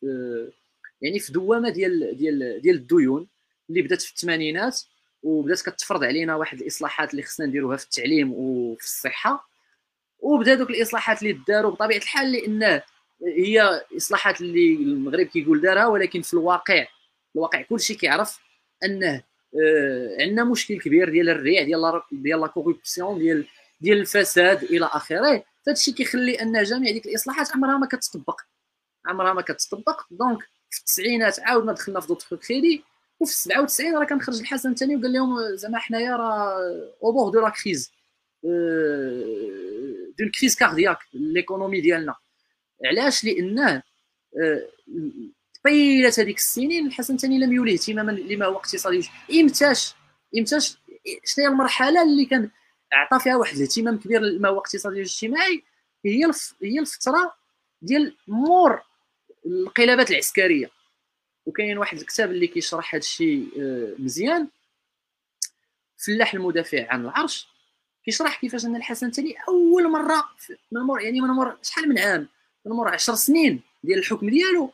في 0.00 0.52
يعني 1.00 1.18
في 1.18 1.32
دوامة 1.32 1.70
ديال 1.70 2.16
ديال 2.16 2.60
ديال 2.62 2.76
الديون 2.76 3.28
اللي 3.70 3.82
بدات 3.82 4.02
في 4.02 4.10
الثمانينات. 4.10 4.80
وبدات 5.22 5.62
كتفرض 5.62 6.04
علينا 6.04 6.36
واحد 6.36 6.60
الاصلاحات 6.60 7.10
اللي 7.10 7.22
خصنا 7.22 7.46
نديروها 7.46 7.76
في 7.76 7.84
التعليم 7.84 8.32
وفي 8.32 8.84
الصحة. 8.84 9.48
وبدا 10.18 10.54
دوك 10.54 10.70
الاصلاحات 10.70 11.22
اللي 11.22 11.40
داروا 11.48 11.70
بطبيعة 11.70 11.98
الحال 11.98 12.32
لأن 12.32 12.80
هي 13.26 13.82
اصلاحات 13.96 14.40
اللي 14.40 14.74
المغرب 14.74 15.26
كيقول 15.26 15.60
دارها 15.60 15.86
ولكن 15.86 16.22
في 16.22 16.34
الواقع 16.34 16.86
الواقع 17.36 17.62
كلشي 17.62 17.94
كيعرف 17.94 18.38
أنه 18.84 19.22
آه 19.64 20.16
عندنا 20.20 20.44
مشكل 20.44 20.80
كبير 20.80 21.10
ديال 21.10 21.28
الريع 21.30 21.62
ديال 21.62 22.02
ديال 22.12 22.40
لا 22.40 22.46
كوربسيون 22.46 23.18
ديال 23.18 23.46
ديال 23.80 23.98
الفساد 24.00 24.62
إلى 24.62 24.86
آخره. 24.86 25.44
فهاد 25.66 25.76
الشيء 25.76 25.94
كيخلي 25.94 26.42
أن 26.42 26.62
جميع 26.62 26.92
ديك 26.92 27.06
الاصلاحات 27.06 27.52
عمرها 27.54 27.78
ما 27.78 27.86
كتطبق. 27.86 28.40
عمرها 29.06 29.32
ما 29.32 29.42
كتطبق. 29.42 30.00
donc 30.10 30.42
في 30.70 30.80
التسعينات 30.80 31.40
عاودنا 31.40 31.72
دخلنا 31.72 32.00
في 32.00 32.06
d'autres 32.06 32.34
crédits 32.34 32.84
وفي 33.22 33.32
97 33.32 33.96
راه 33.96 34.04
كان 34.04 34.20
خرج 34.20 34.40
الحسن 34.40 34.70
الثاني 34.70 34.96
وقال 34.96 35.12
لهم 35.12 35.56
زعما 35.56 35.78
حنايا 35.78 36.16
راه 36.16 36.58
au 37.02 37.12
bord 37.12 37.30
de 37.30 37.40
la 37.40 37.48
crise 37.50 37.92
d'une 40.18 40.30
crise 40.40 40.56
cardiaque 40.56 40.98
l'économie 41.14 41.80
ديالنا. 41.80 42.14
علاش؟ 42.84 43.24
لأنه 43.24 43.82
طيله 45.64 46.12
هذيك 46.18 46.38
السنين 46.38 46.86
الحسن 46.86 47.14
الثاني 47.14 47.38
لم 47.38 47.52
يولي 47.52 47.72
اهتماما 47.72 48.12
لما 48.12 48.46
هو 48.46 48.56
اقتصادي. 48.56 49.08
إمتاش 49.40 49.94
إمتاش 50.38 50.78
شنو 51.24 51.44
هي 51.44 51.52
المرحلة 51.52 52.02
اللي 52.02 52.24
كان 52.24 52.50
عطى 52.92 53.24
فيها 53.24 53.36
واحد 53.36 53.56
الاهتمام 53.56 53.98
كبير 53.98 54.20
لما 54.20 54.48
هو 54.48 54.58
اقتصادي 54.58 54.98
واجتماعي؟ 54.98 55.62
هي 56.04 56.30
هي 56.62 56.78
الفترة 56.78 57.34
ديال 57.82 58.16
مور 58.28 58.82
الانقلابات 59.46 60.10
العسكرية. 60.10 60.70
وكاين 61.46 61.78
واحد 61.78 61.98
الكتاب 61.98 62.30
اللي 62.30 62.46
كيشرح 62.46 62.94
هذا 62.94 63.02
الشيء 63.02 63.48
آه، 63.60 63.94
مزيان. 63.98 64.48
فلاح 66.06 66.34
المدافع 66.34 66.92
عن 66.92 67.04
العرش 67.04 67.48
كيشرح 68.04 68.40
كيفاش 68.40 68.64
أن 68.64 68.76
الحسن 68.76 69.06
الثاني 69.06 69.34
أول 69.48 69.90
مرة 69.90 70.24
من 70.72 70.80
مور 70.80 71.00
يعني 71.00 71.20
من 71.20 71.28
مور 71.28 71.58
شحال 71.62 71.88
من 71.88 71.98
عام؟ 71.98 72.28
من 72.66 72.72
مور 72.72 72.88
10 72.88 73.14
سنين 73.14 73.60
ديال 73.84 73.98
الحكم 73.98 74.30
ديالو. 74.30 74.72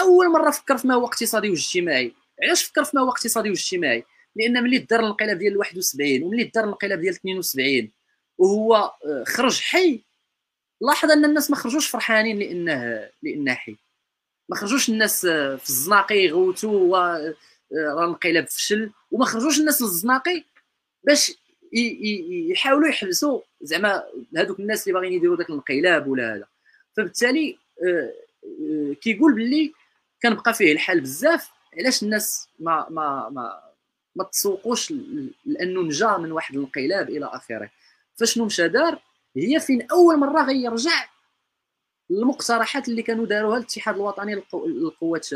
أول 0.00 0.32
مرة 0.32 0.50
فكر 0.50 0.76
في 0.78 0.88
ما 0.88 0.94
هو 0.94 1.06
اقتصادي 1.06 1.50
واجتماعي. 1.50 2.12
علاش 2.42 2.64
فكر 2.64 2.84
في 2.84 2.96
ما 2.96 3.02
هو 3.02 3.08
اقتصادي 3.08 3.50
واجتماعي؟ 3.50 4.04
لأن 4.36 4.62
ملي 4.62 4.78
دار 4.78 5.00
الانقلاب 5.00 5.38
ديال 5.38 5.56
71 5.56 6.22
وملي 6.22 6.44
دار 6.44 6.64
الانقلاب 6.64 7.00
ديال 7.00 7.14
72 7.14 7.90
وهو 8.38 8.74
آه، 8.74 9.24
خرج 9.26 9.60
حي 9.60 10.00
لاحظ 10.80 11.10
أن 11.10 11.24
الناس 11.24 11.50
ما 11.50 11.56
خرجوش 11.56 11.88
فرحانين 11.88 12.38
لأنه 12.38 13.08
لأنه 13.22 13.54
حي. 13.54 13.76
ما 14.48 14.56
خرجوش 14.56 14.88
الناس 14.88 15.24
آه، 15.24 15.56
في 15.56 15.68
الزناقي 15.68 16.16
يغوتوا 16.16 16.98
آه، 16.98 17.34
راه 17.72 18.04
الانقلاب 18.04 18.46
فشل. 18.48 18.90
وما 19.10 19.24
خرجوش 19.24 19.60
الناس 19.60 19.82
للزناقي 19.82 20.44
باش 21.04 21.32
يحاولوا 22.52 22.88
يحبسوا 22.88 23.40
زعما 23.60 24.02
هذوك 24.36 24.60
الناس 24.60 24.82
اللي 24.82 24.92
باغيين 24.92 25.12
يديروا 25.12 25.36
ذاك 25.36 25.50
الانقلاب 25.50 26.06
ولا 26.06 26.34
هذا. 26.34 26.46
فبالتالي 26.96 27.58
كيقول 29.00 29.34
باللي 29.34 29.72
كنبقى 30.22 30.54
فيه 30.54 30.72
الحال 30.72 31.00
بزاف 31.00 31.50
علاش 31.78 32.02
الناس 32.02 32.48
ما 32.58 32.86
ما 32.90 33.28
ما 33.28 33.60
ما 34.16 34.24
تسوقوش 34.24 34.92
لأنه 35.44 35.82
نجا 35.82 36.16
من 36.16 36.32
واحد 36.32 36.54
الانقلاب 36.54 37.10
إلى 37.10 37.26
آخره. 37.26 37.70
فشنو 38.16 38.44
مشى 38.44 38.68
دار؟ 38.68 38.98
هي 39.36 39.60
فين 39.60 39.86
أول 39.90 40.16
مرة 40.16 40.42
غيرجع 40.42 41.08
المقترحات 42.10 42.88
اللي 42.88 43.02
كانوا 43.02 43.26
داروها 43.26 43.58
الاتحاد 43.58 43.94
الوطني 43.94 44.42
للقوات 44.54 45.28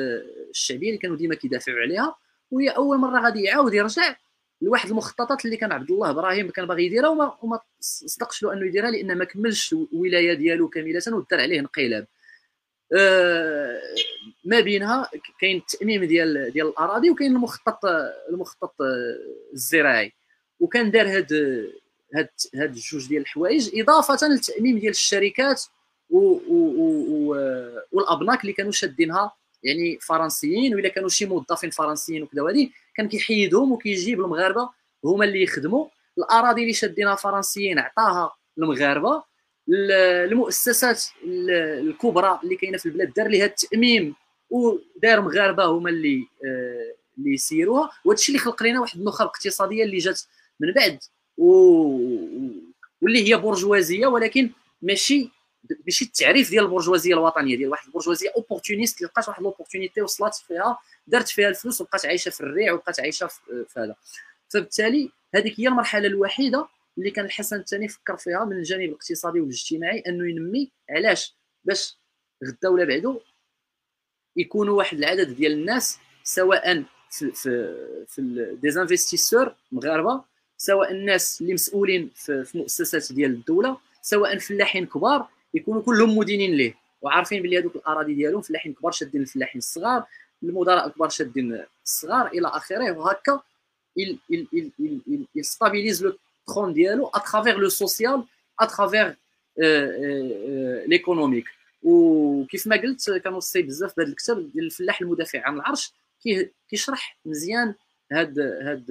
الشعبية 0.50 0.88
اللي 0.88 0.98
كانوا 0.98 1.16
ديما 1.16 1.34
كيدافعوا 1.34 1.78
عليها 1.80 2.16
وهي 2.50 2.68
أول 2.68 2.98
مرة 2.98 3.20
غادي 3.20 3.42
يعاود 3.42 3.74
يرجع 3.74 4.16
لواحد 4.62 4.90
المخططات 4.90 5.44
اللي 5.44 5.56
كان 5.56 5.72
عبد 5.72 5.90
الله 5.90 6.10
إبراهيم 6.10 6.50
كان 6.50 6.66
باغي 6.66 6.86
يديرها 6.86 7.38
وما, 7.42 7.60
صدقش 7.80 8.42
له 8.42 8.52
أنه 8.52 8.66
يديرها 8.66 8.90
لأن 8.90 9.18
ما 9.18 9.24
كملش 9.24 9.72
الولاية 9.72 10.34
ديالو 10.34 10.68
كاملة 10.68 11.02
ودار 11.08 11.40
عليه 11.40 11.60
انقلاب. 11.60 12.06
آه 12.96 13.80
ما 14.44 14.60
بينها 14.60 15.10
كاين 15.40 15.56
التأميم 15.56 16.04
ديال 16.04 16.50
ديال 16.52 16.66
الأراضي 16.66 17.10
وكاين 17.10 17.36
المخطط 17.36 17.84
المخطط 18.28 18.74
الزراعي. 19.52 20.12
وكان 20.60 20.90
دار 20.90 21.08
هاد 21.08 21.32
هاد 22.14 22.28
هاد 22.54 22.74
الجوج 22.74 23.08
ديال 23.08 23.22
الحوايج 23.22 23.80
إضافة 23.80 24.28
للتأميم 24.28 24.78
ديال 24.78 24.90
الشركات 24.90 25.64
والأبناك 27.92 28.40
اللي 28.40 28.52
كانوا 28.52 28.72
شادينها 28.72 29.32
يعني 29.62 29.98
فرنسيين 30.00 30.74
ولا 30.74 30.88
كانوا 30.88 31.08
شي 31.08 31.26
موظفين 31.26 31.70
فرنسيين 31.70 32.22
وكذا 32.22 32.42
وهذه 32.42 32.70
كان 32.94 33.08
كيحيدهم 33.08 33.72
وكيجيب 33.72 34.20
المغاربة 34.20 34.70
هما 35.04 35.24
اللي 35.24 35.42
يخدموا. 35.42 35.86
الأراضي 36.18 36.62
اللي 36.62 36.72
شادينها 36.72 37.14
فرنسيين 37.14 37.78
عطاها 37.78 38.32
المغاربة. 38.58 39.22
المؤسسات 39.68 41.04
الكبرى 41.24 42.40
اللي 42.44 42.56
كاينة 42.56 42.78
في 42.78 42.86
البلاد 42.86 43.12
دار 43.12 43.28
لها 43.28 43.44
التأميم 43.44 44.14
ودار 44.50 45.20
مغاربة 45.20 45.64
هما 45.64 45.90
اللي 45.90 46.26
آه، 46.44 46.94
اللي 47.18 47.34
يسيروها. 47.34 47.90
وهذا 48.04 48.18
الشيء 48.18 48.34
اللي 48.34 48.44
خلق 48.44 48.62
لنا 48.62 48.80
واحد 48.80 48.98
النخب 48.98 49.26
اقتصادية 49.26 49.84
اللي 49.84 49.98
جات 49.98 50.20
من 50.60 50.72
بعد. 50.72 50.98
و... 51.38 51.50
واللي 53.02 53.28
هي 53.28 53.36
برجوازية 53.36 54.06
ولكن 54.06 54.50
ماشي 54.82 55.30
ماشي 55.86 56.04
التعريف 56.04 56.50
ديال 56.50 56.64
البرجوازيه 56.64 57.14
الوطنية 57.14 57.56
ديال 57.56 57.70
واحد 57.70 57.86
البرجوازيه 57.86 58.32
opportuniste 58.36 59.02
لقات 59.02 59.28
واحد 59.28 59.42
l'opportunité 59.42 60.02
وصلت 60.02 60.34
فيها 60.34 60.78
دارت 61.06 61.28
فيها 61.28 61.48
الفلوس 61.48 61.80
وبقات 61.80 62.06
عايشة 62.06 62.30
في 62.30 62.40
الريع 62.40 62.72
وبقات 62.72 63.00
عايشة 63.00 63.26
في 63.26 63.66
هذا. 63.76 63.94
فبالتالي 64.48 65.10
هذيك 65.34 65.60
هي 65.60 65.68
المرحلة 65.68 66.06
الوحيدة 66.06 66.68
اللي 66.98 67.10
كان 67.10 67.24
الحسن 67.24 67.56
الثاني 67.56 67.88
فكر 67.88 68.16
فيها 68.16 68.44
من 68.44 68.56
الجانب 68.56 68.88
الاقتصادي 68.88 69.40
والاجتماعي 69.40 70.02
أنه 70.06 70.30
ينمي 70.30 70.70
علاش؟ 70.90 71.34
باش 71.64 71.96
غدا 72.44 72.68
ولا 72.68 72.84
بعدو 72.84 73.20
يكونوا 74.36 74.78
واحد 74.78 74.98
العدد 74.98 75.36
ديال 75.36 75.52
الناس 75.52 75.98
سواء 76.24 76.84
في 77.10 77.32
في 77.32 77.74
في 78.08 78.56
ديزانفستيسور 78.62 79.54
مغاربة 79.72 80.24
سواء 80.56 80.92
الناس 80.92 81.40
اللي 81.40 81.54
مسؤولين 81.54 82.10
في, 82.14 82.44
في 82.44 82.58
مؤسسات 82.58 83.12
ديال 83.12 83.30
الدولة 83.30 83.80
سواء 84.02 84.38
فلاحين 84.38 84.86
كبار 84.86 85.28
يكونوا 85.54 85.82
كلهم 85.82 86.18
مدينين 86.18 86.54
ليه. 86.54 86.74
وعارفين 87.02 87.42
بلي 87.42 87.58
هذوك 87.58 87.76
الأراضي 87.76 88.14
ديالهم 88.14 88.40
فلاحين 88.40 88.74
كبار 88.74 88.92
شادين 88.92 89.20
الفلاحين 89.20 89.58
الصغار 89.58 90.04
المدراء 90.42 90.86
الكبار 90.86 91.08
شادين 91.08 91.64
الصغار 91.84 92.26
إلى 92.26 92.48
آخره. 92.48 92.92
وهكا 92.92 93.40
il 93.98 94.18
il 94.30 94.46
il 94.52 94.70
il 94.82 95.26
il 95.34 95.44
stabilise 95.44 96.02
le 96.02 96.18
ديالو 96.72 97.10
à 97.14 97.20
travers 97.20 97.58
le 97.58 97.68
social 97.68 98.24
à 98.62 98.66
travers 98.66 99.16
ليكونوميك 100.86 101.44
وكيف 101.82 102.66
ما 102.66 102.76
قلت 102.76 103.10
كنوصي 103.10 103.62
بزاف 103.62 103.96
بهذا 103.96 104.10
الكتاب 104.10 104.52
ديال 104.52 104.64
الفلاح 104.64 105.00
المدافع 105.00 105.40
عن 105.40 105.56
العرش. 105.56 105.92
كيشرح 106.70 107.18
مزيان 107.24 107.74
هاد 108.12 108.38
هاد 108.38 108.90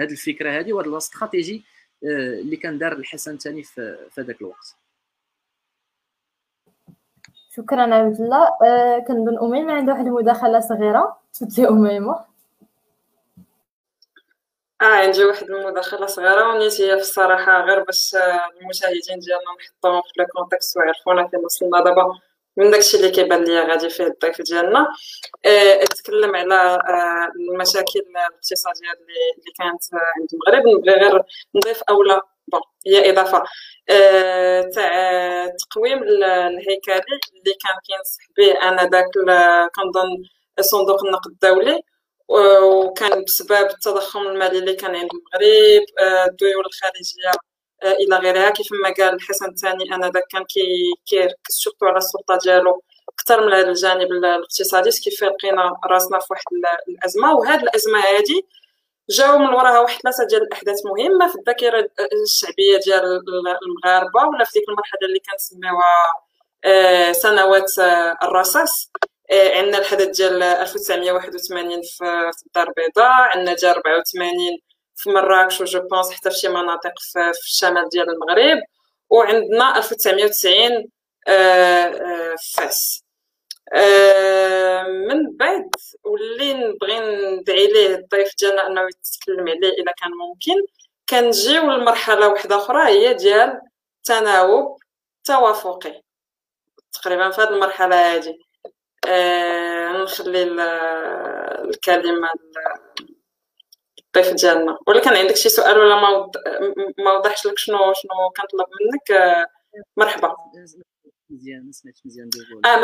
هاد 0.00 0.10
الفكرة 0.10 0.60
هذه 0.60 0.72
وهاد 0.72 0.86
الاستراتيجي 0.86 1.62
اللي 2.04 2.56
كان 2.56 2.78
دار 2.78 2.92
الحسن 2.92 3.34
الثاني 3.34 3.62
في 3.62 3.96
هذاك 4.18 4.40
الوقت. 4.40 4.76
شكرا 7.58 7.94
عبد 7.94 8.20
الله. 8.20 8.48
أه 8.62 8.98
كنظن 8.98 9.38
اميمه 9.38 9.72
عندها 9.72 9.94
واحد 9.94 10.06
المداخلة 10.06 10.60
صغيرة. 10.60 11.16
تفضلي 11.32 11.68
اميمه 11.68 12.24
آه 14.82 14.84
عندي 14.84 15.24
واحد 15.24 15.50
المداخلة 15.50 16.06
صغيرة. 16.06 16.48
ونيتي 16.48 16.88
في 16.88 16.94
الصراحة 16.94 17.60
غير 17.60 17.82
باش 17.82 18.16
المشاهدين 18.60 19.18
ديالنا 19.18 19.52
نحطوهم 19.60 20.02
في 20.02 20.22
ال 20.22 20.28
contexte 20.28 20.76
ويعرفونا 20.76 21.28
فين 21.28 21.40
وصلنا 21.44 21.84
دابا 21.84 22.18
من 22.56 22.70
داكشي 22.70 22.96
اللي 22.96 23.10
كيبان 23.10 23.44
ليا 23.44 23.64
غادي 23.64 23.88
فيه 23.90 24.06
الضيف 24.06 24.42
ديالنا. 24.42 24.86
آه 25.46 25.84
تكلم 25.84 26.36
على 26.36 26.78
المشاكل 27.36 28.00
الاقتصادية 28.10 28.92
اللي 28.92 29.52
كانت 29.58 29.82
عند 30.16 30.28
المغرب. 30.32 30.78
نبغي 30.78 30.94
غير 30.94 31.22
نضيف 31.54 31.82
أولا 31.90 32.22
bon 32.52 32.60
هي 32.86 33.10
اضافه 33.10 33.42
آه 33.90 34.62
تاع 34.74 35.46
تقويم 35.46 36.02
الهيكلي 36.02 37.18
اللي 37.32 37.54
كان 37.64 37.76
كينصح 37.86 38.22
به 38.38 38.68
انذاك 38.68 39.04
كنظن 39.76 40.08
صندوق 40.60 41.04
النقد 41.04 41.30
الدولي 41.30 41.80
وكان 42.28 43.24
بسبب 43.24 43.52
التضخم 43.70 44.22
المالي 44.22 44.58
اللي 44.58 44.74
كان 44.74 44.96
عند 44.96 45.10
المغرب 45.12 45.84
الديون 46.28 46.64
الخارجيه 46.66 47.40
إلى 47.84 48.16
غيرها 48.16 48.50
كيف 48.50 48.66
ما 48.72 48.94
قال 48.98 49.14
الحسن 49.14 49.46
الثاني 49.48 49.94
انذاك 49.94 50.24
كان 50.32 50.44
كيركز 51.06 51.34
surtout 51.48 51.86
على 51.86 51.96
السلطه 51.96 52.38
ديالو 52.44 52.82
أكثر 53.08 53.46
من 53.46 53.52
هذا 53.52 53.68
الجانب 53.68 54.12
الاقتصادي 54.12 54.90
كيف 54.90 55.24
لقينا 55.24 55.76
راسنا 55.90 56.18
في 56.18 56.26
واحد 56.30 56.44
الازمه 56.88 57.34
وهذه 57.34 57.62
الازمه 57.62 57.98
هذه 57.98 58.42
جاو 59.10 59.38
من 59.38 59.46
وراها 59.54 59.78
واحد 59.80 60.00
ثلاثة 60.02 60.24
ديال 60.26 60.42
الأحداث 60.42 60.76
مهمة 60.86 61.28
في 61.28 61.38
الذاكرة 61.38 61.90
الشعبية 62.22 62.78
ديال 62.84 63.04
المغاربة 63.66 64.28
ولا 64.28 64.44
في 64.44 64.52
ديك 64.54 64.68
المرحلة 64.68 65.08
اللي 65.08 65.20
كنسميوها 65.30 67.12
سنوات 67.12 67.72
الرصاص. 68.22 68.90
عندنا 69.32 69.78
الحدث 69.78 70.16
ديال 70.16 70.42
1981 70.42 71.82
في 71.82 72.30
الدار 72.46 72.68
البيضاء 72.68 73.36
عندنا 73.36 73.54
ديال 73.54 73.70
84 73.70 74.30
في 74.96 75.10
مراكش 75.10 75.60
و 75.60 75.67
je 75.67 75.80
pense 75.80 76.10
حتى 76.10 76.30
في 76.30 76.36
شي 76.36 76.48
مناطق 76.48 76.92
في 77.12 77.30
الشمال 77.46 77.88
ديال 77.88 78.10
المغرب. 78.10 78.62
وعندنا 79.10 79.78
1990 79.78 80.88
في 82.38 82.52
فاس. 82.56 83.04
من 85.08 85.36
بعد 85.36 85.70
واللي 86.04 86.54
نبغي 86.54 87.00
ندعي 87.36 87.66
ليه 87.66 87.94
الضيف 87.94 88.34
ديالنا 88.38 88.66
أنه 88.66 88.80
يتكلم 88.80 89.48
عليه 89.48 89.72
إذا 89.72 89.92
كان 89.92 90.10
ممكن 90.10 90.54
كنجيو 91.08 91.62
لمرحلة 91.62 92.28
واحدة 92.28 92.56
أخرى 92.56 92.88
هي 92.88 93.14
ديال 93.14 93.60
تناوب 94.04 94.78
توافقي 95.24 96.02
تقريبا 96.92 97.30
في 97.30 97.40
هذه 97.40 97.48
المرحلة 97.48 98.14
هذه. 98.14 98.34
آه 99.08 99.88
نخلي 99.92 100.42
الكلمة 101.64 102.28
الضيف 104.16 104.34
ديالنا. 104.34 104.78
ولا 104.86 105.00
كان 105.00 105.16
عندك 105.16 105.36
شي 105.36 105.48
سؤال 105.48 105.78
ولا 105.78 105.94
ما 106.98 107.12
وضحش 107.12 107.46
لك 107.46 107.58
شنو 107.58 107.76
شنو 107.78 108.30
كنطلب 108.36 108.66
منك؟ 108.80 109.10
آه 109.10 109.46
مرحبا. 109.96 110.36
مزيان 111.30 111.66
ما 111.66 111.72
سمعتش 111.72 112.00
مزيان 112.04 112.30
آه 112.64 112.76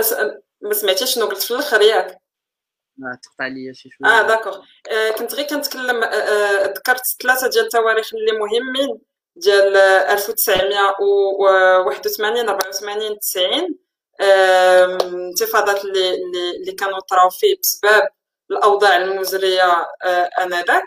ما 0.63 0.75
سمعتيش 0.75 1.15
شنو 1.15 1.27
قلت 1.27 1.43
في 1.43 1.51
الآخر 1.51 1.83
ياك؟ 1.83 2.07
آه 2.07 3.19
تقطع 3.23 3.47
ليا 3.47 3.73
شي 3.73 3.89
شوية. 3.91 4.09
آه 4.11 4.23
داكوغ. 4.27 4.59
آه 4.91 5.11
كنت 5.11 5.35
غير 5.35 5.47
كنتكلم 5.47 6.03
آه, 6.03 6.07
آه، 6.07 6.67
ذكرت 6.67 7.03
ثلاثة 7.23 7.49
ديال 7.49 7.65
التواريخ 7.65 8.11
اللي 8.15 8.33
مهمين 8.33 8.99
ديال 9.37 9.77
1981 9.77 12.49
84 12.49 13.19
90 13.19 13.79
انتفاضات 14.21 15.85
اللي 15.85 16.15
اللي 16.61 16.73
كانوا 16.73 17.01
طراو 17.01 17.31
فيه 17.31 17.55
بسبب 17.63 18.03
الأوضاع 18.51 18.97
المزرية 18.97 19.87
آه، 20.05 20.31
آنذاك. 20.43 20.85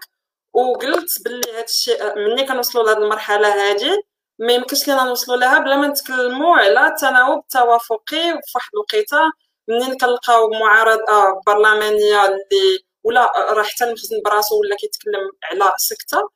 وقلت 0.53 1.23
باللي 1.23 1.51
هذا 1.53 1.63
الشيء 1.63 2.15
ملي 2.15 2.45
كنوصلوا 2.45 2.83
لهذه 2.85 2.97
المرحلة 2.97 3.47
هذه 3.47 4.03
ما 4.39 4.53
يمكنش 4.53 4.87
لينا 4.87 5.03
نوصلوا 5.03 5.37
لها 5.37 5.59
بلا 5.59 5.75
ما 5.77 5.87
نتكلموا 5.87 6.55
على 6.57 6.87
التناوب 6.87 7.39
التوافقي 7.39 8.21
في 8.45 8.51
واحد 8.55 8.69
الوقيته. 8.73 9.19
منين 9.67 9.97
كنلقاو 9.97 10.49
معارضة 10.49 11.41
برلمانية 11.47 12.25
اللي 12.25 12.85
ولا 13.03 13.31
راه 13.53 13.63
حتى 13.63 13.83
المخزن 13.83 14.21
براسو 14.25 14.59
ولا 14.61 14.75
كيتكلم 14.75 15.31
على 15.43 15.73
سكتة. 15.77 16.29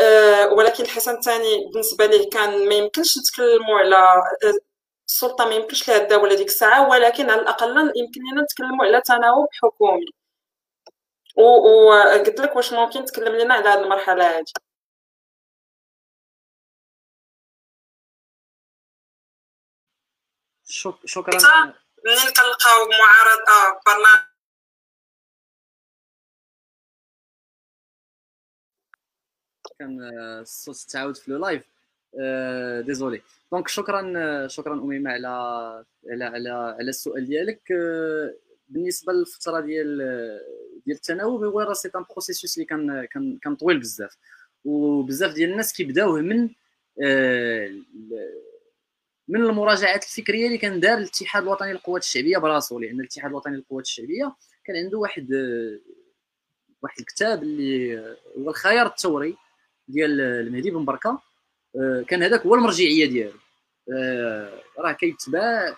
أه 0.00 0.46
ولكن 0.52 0.84
الحسن 0.84 1.14
الثاني 1.14 1.66
بالنسبة 1.72 2.06
ليه 2.06 2.30
كان 2.30 2.68
ما 2.68 2.74
يمكنش 2.74 3.18
نتكلموا 3.18 3.78
على 3.78 4.22
السلطة 5.08 5.44
ما 5.48 5.54
يمكنش 5.54 5.88
لها 5.88 5.96
الدولة 6.02 6.34
ديك 6.36 6.46
الساعة 6.48 6.88
ولكن 6.90 7.30
على 7.30 7.40
الأقل 7.40 7.70
يمكن 7.96 8.20
لنا 8.32 8.42
نتكلموا 8.42 8.84
على 8.86 9.00
تناوب 9.00 9.48
حكومي. 9.62 10.06
وقلت 11.36 12.40
لك 12.40 12.56
واش 12.56 12.72
ممكن 12.72 13.04
تكلم 13.04 13.36
لنا 13.36 13.54
على 13.54 13.68
هذه 13.68 13.80
المرحلة 13.82 14.24
هذه 14.38 14.44
شكرا. 21.04 21.38
منين 22.04 22.30
كنلقاو 22.36 22.88
معارضة 23.00 23.80
برلمان. 23.86 24.22
كان 29.78 30.00
الصوت 30.40 30.76
تعاود 30.76 31.16
في 31.16 31.30
le 31.30 31.38
live 31.38 31.62
désolé. 32.86 33.22
donc 33.52 33.68
شكرا 33.68 34.46
شكرا 34.48 34.74
أميمة 34.74 35.10
على 35.10 35.28
على 36.10 36.24
على 36.24 36.48
على 36.50 36.90
السؤال 36.90 37.26
ديالك. 37.26 37.72
بالنسبة 38.68 39.12
للفترة 39.12 39.60
ديال 39.60 39.98
ديال 40.86 40.96
التناوب 40.96 41.44
هو 41.44 41.60
راه 41.60 41.72
c'est 41.72 41.90
un 41.96 42.04
processus 42.10 42.56
اللي 42.56 42.66
كان 42.66 43.04
كان 43.04 43.38
كان 43.38 43.56
طويل 43.56 43.78
بزاف. 43.78 44.16
وبزاف 44.64 45.32
ديال 45.34 45.50
الناس 45.50 45.72
كيبداوه 45.72 46.20
من 46.20 46.50
من 49.28 49.40
المراجعات 49.44 50.04
الفكرية 50.04 50.46
اللي 50.46 50.58
كان 50.58 50.80
دار 50.80 50.98
الاتحاد 50.98 51.42
الوطني 51.42 51.72
للقوات 51.72 52.02
الشعبية 52.02 52.38
براسو 52.38 52.78
لأن 52.78 53.00
الاتحاد 53.00 53.30
الوطني 53.30 53.56
للقوات 53.56 53.84
الشعبية 53.84 54.34
كان 54.64 54.76
عنده 54.76 54.98
واحد 54.98 55.28
واحد 56.82 57.00
الكتاب 57.00 57.42
اللي 57.42 57.98
هو 58.38 58.50
الخيار 58.50 58.86
الثوري 58.86 59.36
ديال 59.88 60.20
المهدي 60.20 60.70
بن 60.70 60.84
بركة. 60.84 61.22
كان 62.08 62.22
هذاك 62.22 62.40
هو 62.46 62.54
المرجعية 62.54 63.06
ديالو. 63.06 63.38
راه 64.78 64.92
كيتباع 64.92 65.76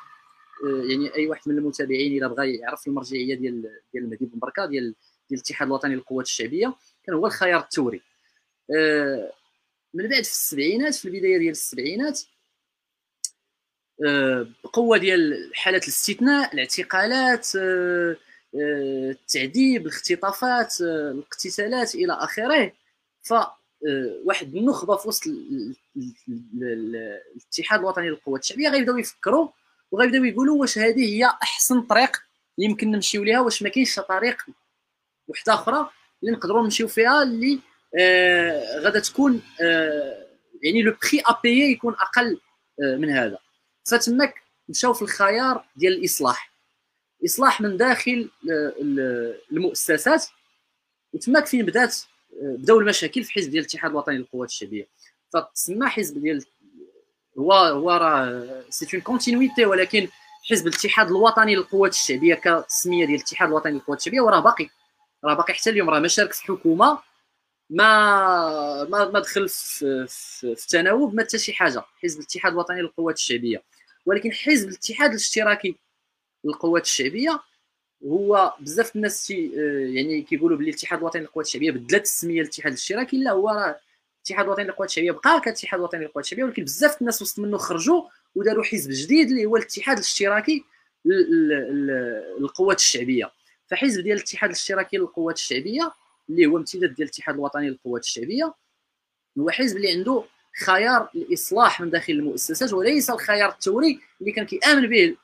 يعني 0.90 1.14
أي 1.14 1.26
واحد 1.26 1.42
من 1.46 1.58
المتابعين 1.58 2.12
اذا 2.12 2.26
بغى 2.26 2.56
يعرف 2.56 2.86
المرجعية 2.86 3.34
ديال 3.34 3.62
ديال 3.92 4.04
المهدي 4.04 4.24
بن 4.26 4.38
بركة 4.38 4.66
ديال 4.66 4.94
ديال 5.28 5.40
الاتحاد 5.40 5.68
الوطني 5.68 5.94
للقوات 5.94 6.26
الشعبية 6.26 6.74
كان 7.04 7.14
هو 7.14 7.26
الخيار 7.26 7.60
الثوري. 7.60 8.02
من 9.94 10.08
بعد 10.08 10.24
في 10.24 10.30
السبعينات 10.30 10.94
في 10.94 11.04
البداية 11.04 11.38
ديال 11.38 11.50
السبعينات 11.50 12.20
بقوة 14.64 14.98
ديال 14.98 15.50
حالات 15.54 15.82
الاستثناء 15.82 16.54
الاعتقالات 16.54 17.48
التعذيب 18.54 19.82
الاختطافات 19.82 20.80
الاقتتالات 20.80 21.94
إلى 21.94 22.12
آخره. 22.12 22.72
ف 23.22 23.34
واحد 24.24 24.56
النخبة 24.56 24.96
في 24.96 25.08
وسط 25.08 25.22
الاتحاد 26.62 27.80
الوطني 27.80 28.08
للقوات 28.08 28.42
الشعبية 28.42 28.68
غيبداو 28.68 28.98
يفكروا 28.98 29.48
وغيبداو 29.90 30.24
يقولوا 30.24 30.60
واش 30.60 30.78
هذه 30.78 31.14
هي 31.14 31.24
أحسن 31.42 31.80
طريق 31.80 32.16
اللي 32.58 32.70
يمكن 32.70 32.90
نمشيو 32.90 33.24
ليها 33.24 33.40
واش 33.40 33.62
ما 33.62 33.68
كاينش 33.68 34.00
طريق 34.00 34.36
وحده 35.28 35.54
أخرى 35.54 35.90
اللي 36.22 36.32
نقدروا 36.36 36.62
نمشيو 36.62 36.88
فيها 36.88 37.22
اللي 37.22 37.60
آه 38.00 38.78
غادا 38.80 39.00
تكون 39.00 39.42
آه 39.62 40.26
يعني 40.62 40.82
لو 40.82 40.94
بري 41.44 41.64
ا 41.64 41.70
يكون 41.70 41.94
أقل 41.94 42.40
آه 42.82 42.96
من 42.96 43.10
هذا. 43.10 43.38
فتماك 43.86 44.34
مشاو 44.68 44.92
في 44.92 45.02
الخيار 45.02 45.64
ديال 45.76 45.92
الإصلاح. 45.92 46.52
إصلاح 47.24 47.60
من 47.60 47.76
داخل 47.76 48.30
المؤسسات 49.52 50.26
وتماك 51.12 51.46
فين 51.46 51.66
بدات 51.66 51.96
آه، 52.42 52.56
بداو 52.58 52.80
المشاكل 52.80 53.24
في 53.24 53.32
حزب 53.32 53.50
ديال 53.50 53.60
الاتحاد 53.60 53.90
الوطني 53.90 54.18
للقوات 54.18 54.48
الشعبية. 54.48 54.88
فتسمى 55.32 55.88
حزب 55.88 56.18
ديال 56.18 56.44
هو 57.38 57.52
هو 57.52 57.90
راه 57.90 58.64
c'est 58.70 58.86
une 58.94 59.02
continuité 59.02 59.64
ولكن 59.64 60.08
حزب 60.50 60.66
الاتحاد 60.66 61.06
الوطني 61.06 61.56
للقوات 61.56 61.92
الشعبية 61.92 62.34
كتسمية 62.34 63.06
ديال 63.06 63.16
الاتحاد 63.16 63.48
الوطني 63.48 63.72
للقوات 63.72 63.98
الشعبية 63.98 64.20
وراه 64.20 64.40
باقي. 64.40 64.68
راه 65.24 65.34
باقي 65.34 65.54
حتى 65.54 65.70
اليوم 65.70 65.90
راه 65.90 66.00
ما 66.00 66.08
شارك 66.08 66.32
في 66.32 66.42
حكومة 66.44 66.98
ما 67.70 68.84
ما 68.84 69.04
ما 69.10 69.20
دخل 69.20 69.48
في, 69.48 70.06
في, 70.08 70.56
في 70.56 70.68
تناوب 70.68 71.14
ما 71.14 71.22
حتى 71.22 71.38
شي 71.38 71.52
حاجة. 71.52 71.82
حزب 72.02 72.20
الاتحاد 72.20 72.52
الوطني 72.52 72.82
للقوات 72.82 73.14
الشعبية. 73.14 73.62
ولكن 74.06 74.32
حزب 74.32 74.68
الاتحاد 74.68 75.10
الاشتراكي 75.10 75.76
للقوات 76.44 76.84
الشعبية 76.84 77.40
هو 78.04 78.54
بزاف 78.60 78.96
الناس 78.96 79.30
يعني 79.30 80.22
كيقولوا 80.22 80.56
باللي 80.56 80.70
الاتحاد 80.70 80.98
الوطني 80.98 81.22
للقوات 81.22 81.46
الشعبية 81.46 81.70
بدلت 81.70 82.02
السميه 82.04 82.40
الاتحاد 82.40 82.72
الاشتراكي 82.72 83.16
لا 83.16 83.30
هو 83.30 83.48
راه 83.48 83.80
الاتحاد 84.16 84.44
الوطني 84.44 84.64
للقوات 84.64 84.88
الشعبية 84.90 85.10
بقى 85.12 85.40
كالاتحاد 85.40 85.80
الوطني 85.80 86.00
للقوات 86.00 86.24
الشعبية 86.24 86.44
ولكن 86.44 86.64
بزاف 86.64 87.00
الناس 87.00 87.22
وسط 87.22 87.38
منه 87.38 87.58
خرجوا 87.58 88.02
وداروا 88.34 88.64
حزب 88.64 88.90
جديد 88.92 89.28
اللي 89.30 89.44
هو 89.44 89.56
الاتحاد 89.56 89.96
الاشتراكي 89.96 90.64
للقوات 91.04 92.78
الشعبية. 92.78 93.30
فحزب 93.66 94.02
ديال 94.02 94.16
الاتحاد 94.16 94.50
الاشتراكي 94.50 94.96
للقوات 94.96 95.36
الشعبية 95.36 95.92
اللي 96.30 96.46
هو 96.46 96.56
امتداد 96.56 96.94
ديال 96.94 97.08
الاتحاد 97.08 97.34
الوطني 97.34 97.70
للقوات 97.70 98.02
الشعبية 98.04 98.54
هو 99.38 99.50
حزب 99.50 99.76
اللي 99.76 99.92
عنده 99.92 100.24
خيار 100.64 101.08
الإصلاح 101.14 101.80
من 101.80 101.90
داخل 101.90 102.12
المؤسسات 102.12 102.72
وليس 102.72 103.10
الخيار 103.10 103.48
الثوري 103.48 104.00
اللي 104.20 104.32
كان 104.32 104.46
كيآمن 104.46 104.86
به 104.86 105.16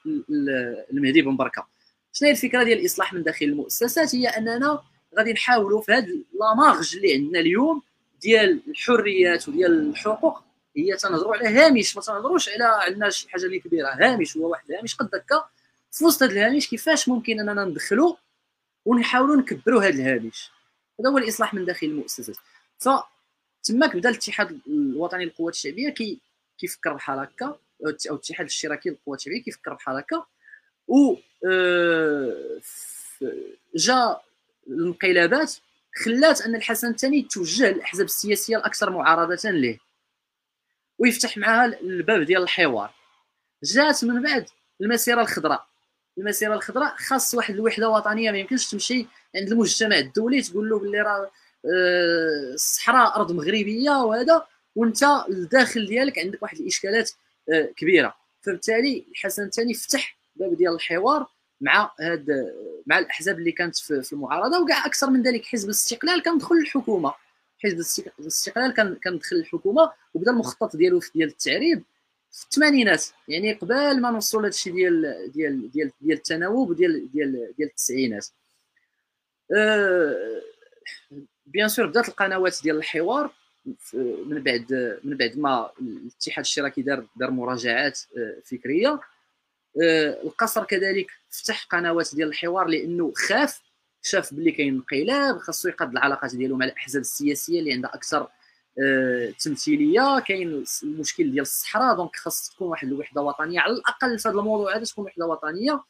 المهدي 0.91 1.23
بن 1.23 1.37
بركة. 1.37 1.67
شنو 2.13 2.27
هي 2.27 2.33
الفكرة 2.33 2.63
ديال 2.63 2.79
الإصلاح 2.79 3.13
من 3.13 3.23
داخل 3.23 3.47
المؤسسات؟ 3.47 4.15
هي 4.15 4.29
أننا 4.29 4.83
غادي 5.19 5.33
نحاولوا 5.33 5.81
في 5.81 5.93
هذا 5.93 6.09
لامارج 6.41 6.97
اللي 6.97 7.15
عندنا 7.15 7.41
اليوم 7.41 7.83
ديال 8.21 8.63
الحريات 8.69 9.49
وديال 9.49 9.91
الحقوق 9.91 10.43
هي 10.77 10.97
تنهضروا 10.97 11.37
على 11.37 11.49
هامش 11.49 11.97
ما 11.97 12.03
تنهضروش 12.03 12.49
على 12.49 12.65
عندنا 12.65 13.11
شي 13.11 13.31
حاجة 13.31 13.45
اللي 13.45 13.59
كبيرة. 13.59 13.89
هامش 13.89 14.37
هو 14.37 14.51
واحد 14.51 14.71
الهامش. 14.71 14.95
قد 14.95 15.15
هكا 15.15 15.45
في 15.91 16.05
وسط 16.05 16.23
هذا 16.23 16.33
الهامش 16.33 16.69
كيفاش 16.69 17.09
ممكن 17.09 17.41
أننا 17.41 17.65
ندخلوا 17.65 18.17
ونحاولوا 18.85 19.37
نكبروا 19.37 19.83
هذا 19.83 19.89
الهامش. 19.89 20.51
هذا 21.01 21.11
هو 21.11 21.19
الإصلاح 21.19 21.55
من 21.55 21.65
داخل 21.65 21.87
المؤسسات. 21.87 22.37
ف 22.79 22.89
تماك 23.63 23.97
بدا 23.97 24.09
الاتحاد 24.09 24.61
الوطني 24.67 25.25
للقوات 25.25 25.55
الشعبية 25.55 25.91
كي 25.91 26.21
كيفكر 26.59 26.93
بحال 26.93 27.19
هكا 27.19 27.47
أو 27.47 27.59
الاتحاد 27.91 28.41
الاشتراكي 28.41 28.91
للقوات 28.91 29.19
الشعبية 29.19 29.43
كيفكر 29.43 29.75
بحال 29.75 29.97
هكا. 29.97 30.25
و 30.89 31.17
آه، 31.47 32.61
جا 33.77 34.21
الانقلابات 34.67 35.57
خلات 36.05 36.41
أن 36.41 36.55
الحسن 36.55 36.91
الثاني 36.91 37.19
يتوجه 37.19 37.71
للأحزاب 37.73 38.07
السياسية 38.07 38.57
الأكثر 38.57 38.91
معارضة 38.91 39.51
له 39.51 39.79
ويفتح 40.99 41.37
معها 41.37 41.65
الباب 41.67 42.23
ديال 42.23 42.43
الحوار. 42.43 42.95
جات 43.65 44.05
من 44.05 44.23
بعد 44.23 44.47
المسيرة 44.81 45.21
الخضراء. 45.21 45.67
المسيرة 46.19 46.55
الخضراء 46.55 46.97
خاص 46.97 47.35
واحد 47.35 47.55
الوحدة 47.55 47.89
وطنية 47.89 48.31
ما 48.31 48.39
يمكنش 48.39 48.71
تمشي 48.71 49.07
عند 49.37 49.53
المجتمع 49.53 49.99
الدولي 49.99 50.43
تقول 50.43 50.71
له 50.71 50.79
باللي 50.79 51.01
راه 51.01 51.31
الصحراء 51.65 53.17
أرض 53.17 53.33
مغربية 53.33 53.91
وهذا 53.91 54.47
وأنت 54.77 55.03
الداخل 55.29 55.87
ديالك 55.87 56.19
عندك 56.19 56.43
واحد 56.43 56.59
الإشكالات 56.59 57.11
آه، 57.53 57.73
كبيرة. 57.77 58.15
فبالتالي 58.43 59.07
الحسن 59.11 59.43
الثاني 59.45 59.75
فتح 59.75 60.17
باب 60.37 60.57
ديال 60.57 60.75
الحوار 60.75 61.27
مع 61.61 61.93
هاد 62.01 62.53
مع 62.87 62.99
الأحزاب 62.99 63.39
اللي 63.39 63.53
كانت 63.53 63.77
في 63.77 64.13
المعارضة 64.13 64.63
وكاع 64.63 64.87
أكثر 64.87 65.11
من 65.11 65.23
ذلك 65.23 65.45
حزب 65.45 65.65
الاستقلال 65.65 66.23
كان 66.23 66.39
دخل 66.39 66.55
الحكومة 66.57 67.15
حزب 67.65 68.07
الاستقلال 68.19 68.75
كان 68.75 68.95
كان 68.95 69.19
دخل 69.19 69.37
الحكومة 69.37 69.93
وبدا 70.15 70.31
المخطط 70.31 70.77
ديالو 70.77 71.01
ديال 71.15 71.29
التعريب 71.29 71.83
في 72.31 72.45
الثمانينات. 72.45 73.07
يعني 73.29 73.53
قبل 73.53 74.01
ما 74.01 74.11
نوصلوا 74.11 74.43
لهذا 74.43 74.55
الشيء 74.55 74.73
ديال 74.73 75.33
ديال 75.33 75.71
ديال 75.71 75.93
ديال 76.01 76.17
التناوب 76.17 76.71
وديال 76.71 77.13
ديال 77.13 77.33
ديال 77.59 77.69
التسعينات. 77.69 78.27
أه 79.57 80.43
بيان 81.47 81.69
سور 81.69 81.87
بدات 81.87 82.09
القنوات 82.09 82.59
ديال 82.63 82.77
الحوار 82.77 83.31
من 84.27 84.43
بعد 84.43 84.99
من 85.05 85.17
بعد 85.17 85.39
ما 85.39 85.71
الاتحاد 85.81 86.45
الاشتراكي 86.45 86.83
دار 86.83 87.07
دار 87.17 87.31
مراجعات 87.31 88.01
آه، 88.19 88.37
فكرية. 88.45 89.01
آه، 89.83 90.23
القصر 90.23 90.65
كذلك 90.65 91.07
فتح 91.31 91.65
قنوات 91.65 92.15
ديال 92.15 92.29
الحوار 92.29 92.67
لأنه 92.67 93.13
خاف 93.17 93.61
شاف 94.03 94.35
باللي 94.35 94.51
كاين 94.53 94.75
انقلاب 94.75 95.39
خاصو 95.39 95.69
يقاد 95.69 95.91
العلاقات 95.91 96.37
ديالو 96.37 96.57
مع 96.57 96.65
الأحزاب 96.67 97.01
السياسية 97.01 97.61
اللي 97.61 97.73
عندها 97.73 97.95
أكثر 97.95 98.29
آه، 98.85 99.31
تمثيلية. 99.31 100.21
كاين 100.21 100.65
المشكل 100.83 101.31
ديال 101.31 101.43
الصحراء 101.43 101.97
donc 101.97 102.17
خاص 102.17 102.51
تكون 102.51 102.69
واحد 102.69 102.89
الوحدة 102.89 103.23
وطنية. 103.23 103.61
على 103.61 103.73
الأقل 103.73 104.19
في 104.19 104.29
هذا 104.29 104.39
الموضوع 104.39 104.77
هذا 104.77 104.85
تكون 104.85 105.05
وحدة 105.05 105.27
وطنية. 105.27 105.85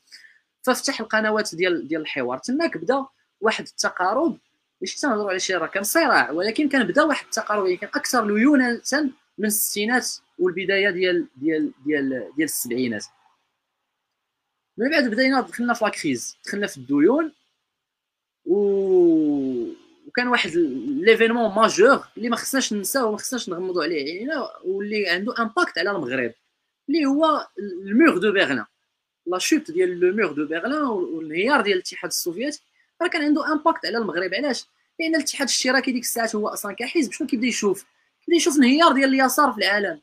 ففتح 0.62 1.00
القنوات 1.00 1.54
ديال 1.54 1.88
ديال 1.88 2.00
الحوار. 2.00 2.38
تماك 2.38 2.76
بدا 2.76 3.06
واحد 3.40 3.66
التقارب 3.66 4.38
ماشي 4.82 5.00
تنهضروا 5.00 5.30
على 5.30 5.40
شي 5.40 5.54
راه 5.54 5.66
كان 5.66 5.82
صراع. 5.82 6.30
ولكن 6.30 6.68
كان 6.68 6.86
بدأ 6.86 7.02
واحد 7.02 7.24
التقارب 7.24 7.64
يعني 7.64 7.76
كان 7.76 7.90
أكثر 7.94 8.26
ليونة 8.26 8.80
من 9.38 9.46
الستينات 9.46 10.08
والبداية 10.38 10.90
ديال 10.90 11.26
ديال 11.36 11.72
ديال 11.84 12.08
ديال 12.36 12.44
السبعينات. 12.44 13.04
من 14.78 14.90
بعد 14.90 15.10
بدينا 15.10 15.40
دخلنا 15.40 15.74
في 15.74 15.84
la 15.84 15.97
crise. 15.97 16.36
دخلنا 16.46 16.66
في 16.66 16.76
الديون. 16.76 17.32
و... 18.44 18.56
وكان 20.06 20.28
واحد 20.28 20.50
l'événement 20.50 21.54
majeur 21.54 22.04
اللي 22.16 22.28
ما 22.28 22.36
خصناش 22.36 22.72
ننساو 22.72 23.08
وما 23.08 23.18
خصناش 23.18 23.48
نغمضوا 23.48 23.84
عليه 23.84 24.04
عينينا 24.04 24.50
واللي 24.64 25.08
عنده 25.08 25.34
impact 25.38 25.78
على 25.78 25.90
المغرب 25.90 26.34
اللي 26.88 27.06
هو 27.06 27.46
ال 27.58 27.73
mur 27.73 28.18
de 28.18 28.32
Berlin 28.32 28.64
la 29.26 29.38
chute 29.38 29.70
ديال 29.70 30.00
le 30.00 30.16
mur 30.16 30.32
de 30.32 30.46
Berlin 30.46 30.82
والانهيار 30.82 31.60
ديال 31.60 31.76
الاتحاد 31.76 32.10
السوفيتي 32.10 32.62
راه 33.02 33.08
كان 33.08 33.22
عنده 33.22 33.52
impact 33.52 33.86
على 33.86 33.98
المغرب. 33.98 34.34
علاش؟ 34.34 34.66
لأن 35.00 35.14
الاتحاد 35.14 35.48
الاشتراكي 35.48 35.92
ديك 35.92 36.02
الساعات 36.02 36.34
هو 36.34 36.48
أصلا 36.48 36.72
كحزب. 36.72 37.12
شنو 37.12 37.26
كيبدا 37.26 37.46
يشوف؟ 37.46 37.84
كيبدا 38.20 38.36
يشوف 38.36 38.56
انهيار 38.56 38.92
ديال 38.92 39.08
اليسار 39.08 39.52
في 39.52 39.58
العالم. 39.58 40.00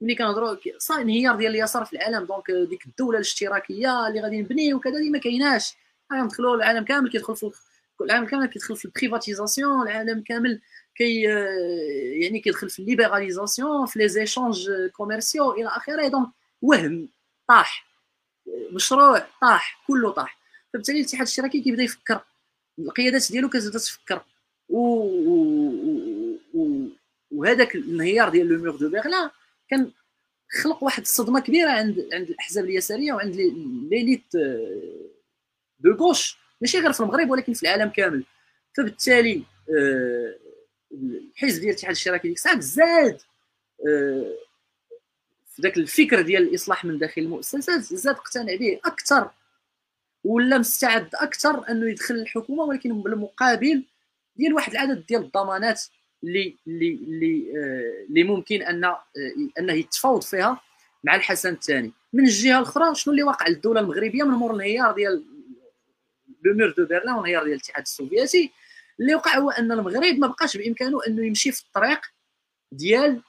ملي 0.00 0.14
كنهضروا 0.14 0.56
صاي 0.78 1.02
انهيار 1.02 1.36
ديال 1.36 1.50
اليسار 1.50 1.84
في 1.84 1.92
العالم. 1.92 2.24
donc 2.24 2.50
ديك 2.50 2.86
الدولة 2.86 3.16
الاشتراكية 3.16 4.08
اللي 4.08 4.20
غادي 4.20 4.40
نبنيو 4.40 4.76
وكذا 4.76 5.00
ما 5.12 5.18
كايناش. 5.18 5.74
غندخلوا 6.12 6.56
العالم 6.56 6.84
كامل 6.84 7.10
كيدخل 7.10 7.36
في 7.36 7.50
العالم 8.00 8.26
كامل 8.26 8.46
كيدخل 8.46 8.76
في 8.76 8.84
ال 8.84 8.91
privatisation 8.91 9.82
العالم 9.82 10.22
كامل 10.22 10.60
كي 10.94 11.22
يعني 12.20 12.40
كيدخل 12.40 12.70
في 12.70 12.78
ال 12.78 12.85
libéralisation 12.85 13.86
في 13.86 13.98
les 13.98 14.08
échanges 14.08 14.70
commerciaux 14.92 15.52
إلى 15.52 15.68
آخره. 15.68 16.08
donc 16.08 16.28
وهم 16.62 17.08
طاح. 17.48 17.86
مشروع 18.72 19.26
طاح. 19.40 19.84
كله 19.86 20.10
طاح. 20.10 20.37
فبالتالي 20.72 20.98
الاتحاد 20.98 21.20
الاشتراكي 21.20 21.60
كيبدا 21.60 21.82
يفكر 21.82 22.20
القيادات 22.78 23.32
ديالو 23.32 23.48
كتبدا 23.48 23.78
تفكر. 23.78 24.24
و... 24.68 24.78
و... 26.54 26.88
وهذاك 27.30 27.74
الانهيار 27.74 28.28
ديال 28.28 28.46
le 28.48 28.58
mur 28.58 28.76
de 28.76 28.90
Berlin 28.90 29.30
كان 29.70 29.90
خلق 30.62 30.84
واحد 30.84 31.02
الصدمة 31.02 31.40
كبيرة 31.40 31.70
عند 31.70 32.08
عند 32.12 32.28
الأحزاب 32.28 32.64
اليسارية 32.64 33.12
وعند 33.12 33.36
ليليت 33.90 34.24
دو 35.80 35.92
غوش. 35.92 36.38
ماشي 36.60 36.78
غير 36.78 36.92
في 36.92 37.00
المغرب 37.00 37.30
ولكن 37.30 37.52
في 37.52 37.62
العالم 37.62 37.88
كامل. 37.88 38.24
فبالتالي 38.76 39.42
آه، 39.78 40.34
الحزب 40.92 41.60
ديال 41.60 41.70
الاتحاد 41.70 41.90
الاشتراكي 41.90 42.28
ديك 42.28 42.36
الساعة 42.36 42.60
زاد 42.60 43.20
آه، 43.88 44.34
في 45.54 45.62
ذاك 45.62 45.76
الفكر 45.76 46.22
ديال 46.22 46.42
الإصلاح 46.42 46.84
من 46.84 46.98
داخل 46.98 47.22
المؤسسات 47.22 47.80
زاد 47.80 48.14
اقتنع 48.14 48.54
به 48.56 48.80
أكثر. 48.84 49.30
ولا 50.28 50.58
مستعد 50.58 51.08
أكثر 51.14 51.70
أنه 51.70 51.90
يدخل 51.90 52.14
الحكومة 52.14 52.64
ولكن 52.64 53.02
بالمقابل 53.02 53.84
ديال 54.36 54.54
واحد 54.54 54.72
العدد 54.72 55.06
ديال 55.06 55.22
الضمانات 55.22 55.82
اللي 56.24 56.56
اللي 56.66 56.94
اللي 56.94 57.52
آه، 57.56 58.06
اللي 58.08 58.24
ممكن 58.24 58.62
أن 58.62 58.84
آه، 58.84 59.02
أنه 59.58 59.72
يتفاوض 59.72 60.22
فيها 60.22 60.60
مع 61.04 61.14
الحسن 61.14 61.52
الثاني. 61.52 61.92
من 62.12 62.24
الجهة 62.24 62.58
الأخرى 62.58 62.94
شنو 62.94 63.12
اللي 63.12 63.22
واقع 63.22 63.48
للدولة 63.48 63.80
المغربية؟ 63.80 64.22
من 64.22 64.30
مور 64.34 64.54
الانهيار 64.54 64.92
ديال 64.92 65.24
le 66.44 66.54
mur 66.54 66.74
de 66.76 66.86
Berlin 66.86 67.10
والانهيار 67.10 67.42
ديال 67.44 67.54
الاتحاد 67.54 67.82
السوفيتي. 67.82 68.50
اللي 69.00 69.14
وقع 69.14 69.38
هو 69.38 69.50
أن 69.50 69.72
المغرب 69.72 70.18
ما 70.18 70.26
بقاش 70.26 70.56
بإمكانه 70.56 70.98
أنه 71.06 71.26
يمشي 71.26 71.52
في 71.52 71.62
الطريق 71.62 72.00
ديال 72.72 73.22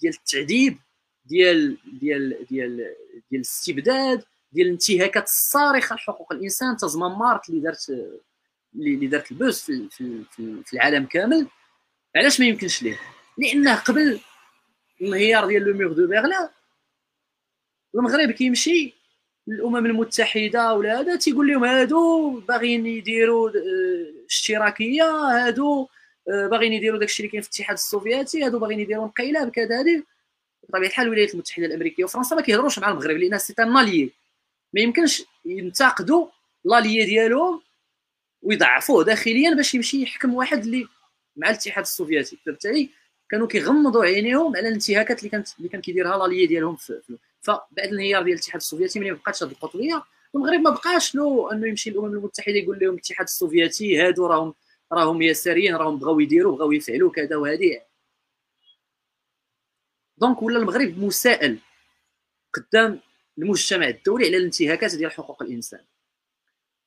ديال 0.00 0.14
التعذيب 0.14 0.78
ديال 1.24 1.76
ديال 2.00 2.46
ديال 2.50 2.76
ديال 3.30 3.40
الاستبداد 3.40 4.24
ديال 4.52 4.66
الانتهاكات 4.66 5.24
الصارخة 5.24 5.96
لحقوق 5.96 6.32
الإنسان. 6.32 6.76
تازمامارت 6.76 7.48
اللي 7.48 7.60
دارت 7.60 7.90
اللي 8.74 9.06
دارت 9.06 9.32
ال 9.32 9.38
buzz 9.38 9.60
في, 9.60 9.88
في, 9.90 10.24
في 10.64 10.72
العالم 10.74 11.04
كامل. 11.04 11.46
علاش 12.16 12.40
ما 12.40 12.46
يمكنش 12.46 12.82
ليه؟ 12.82 12.98
لأنه 13.38 13.74
قبل 13.74 14.20
الانهيار 15.00 15.46
ديال 15.46 15.62
le 15.62 15.74
mur 15.74 15.92
de 15.92 16.06
Berlin 16.06 16.48
المغرب 17.94 18.30
كيمشي 18.30 18.94
للأمم 19.46 19.86
المتحدة 19.86 20.74
ولا 20.74 21.00
هذا 21.00 21.16
تيقول 21.16 21.48
لهم 21.48 21.64
هادو 21.64 22.30
باغيين 22.40 22.86
يديروا 22.86 23.50
آه، 23.50 24.26
اشتراكية 24.28 25.04
هادو 25.04 25.88
آه، 26.28 26.46
باغيين 26.46 26.72
يديروا 26.72 26.98
داكشي 26.98 27.22
اللي 27.22 27.32
كاين 27.32 27.42
في 27.42 27.48
الاتحاد 27.48 27.76
السوفيتي 27.76 28.44
هادو 28.44 28.58
باغيين 28.58 28.80
يديروا 28.80 29.04
انقلاب 29.04 29.50
كذا 29.50 29.80
هذه 29.80 30.02
بطبيعة 30.68 30.88
الحال 30.88 31.06
الولايات 31.06 31.34
المتحدة 31.34 31.66
الأمريكية 31.66 32.04
وفرنسا 32.04 32.36
ما 32.36 32.42
كيهضروش 32.42 32.78
مع 32.78 32.90
المغرب 32.90 33.16
لأن 33.16 33.38
c'est 33.38 33.54
un 33.58 33.68
allié 33.68 34.12
ما 34.72 34.80
يمكنش 34.80 35.22
ينتقدوا 35.44 36.28
l'allié 36.64 37.04
ديالهم 37.04 37.62
ويضعفوه 38.42 39.04
داخليا 39.04 39.54
باش 39.54 39.74
يمشي 39.74 40.02
يحكم 40.02 40.34
واحد 40.34 40.58
اللي 40.58 40.88
مع 41.36 41.50
الاتحاد 41.50 41.84
السوفيتي 41.84 42.36
فبالتالي 42.36 42.90
كانوا 43.30 43.46
كيغمضوا 43.46 44.04
عينيهم 44.04 44.56
على 44.56 44.68
الانتهاكات 44.68 45.18
اللي 45.18 45.30
كانت 45.30 45.48
اللي 45.58 45.68
كان 45.68 45.80
كيديرها 45.80 46.18
l'allié 46.18 46.46
ديالهم 46.46 46.76
فبعد 47.40 47.60
الانهيار 47.78 48.22
ديال 48.22 48.34
الاتحاد 48.34 48.60
السوفيتي 48.60 49.00
ملي 49.00 49.10
ما 49.10 49.16
بقاتش 49.16 49.42
هذه 49.42 49.50
القطبيه 49.50 50.02
المغرب 50.34 50.60
ما 50.60 50.70
بقاش 50.70 51.14
له 51.14 51.52
انه 51.52 51.68
يمشي 51.68 51.90
للامم 51.90 52.14
المتحدة 52.14 52.56
يقول 52.56 52.78
لهم 52.78 52.94
الاتحاد 52.94 53.26
السوفيتي 53.26 54.00
هادو 54.00 54.26
راهم 54.26 54.54
راهم 54.92 55.22
يساريين 55.22 55.74
راهم 55.76 55.98
بغاو 55.98 56.20
يديروا 56.20 56.56
بغاو 56.56 56.72
يفعلوا 56.72 57.10
كذا 57.12 57.36
وهذه. 57.36 57.82
donc 60.18 60.42
ولا 60.42 60.58
المغرب 60.58 60.98
مسائل 60.98 61.58
قدام 62.54 63.00
المجتمع 63.42 63.88
الدولي 63.88 64.26
على 64.26 64.36
الانتهاكات 64.36 64.94
ديال 64.94 65.12
حقوق 65.12 65.42
الإنسان. 65.42 65.84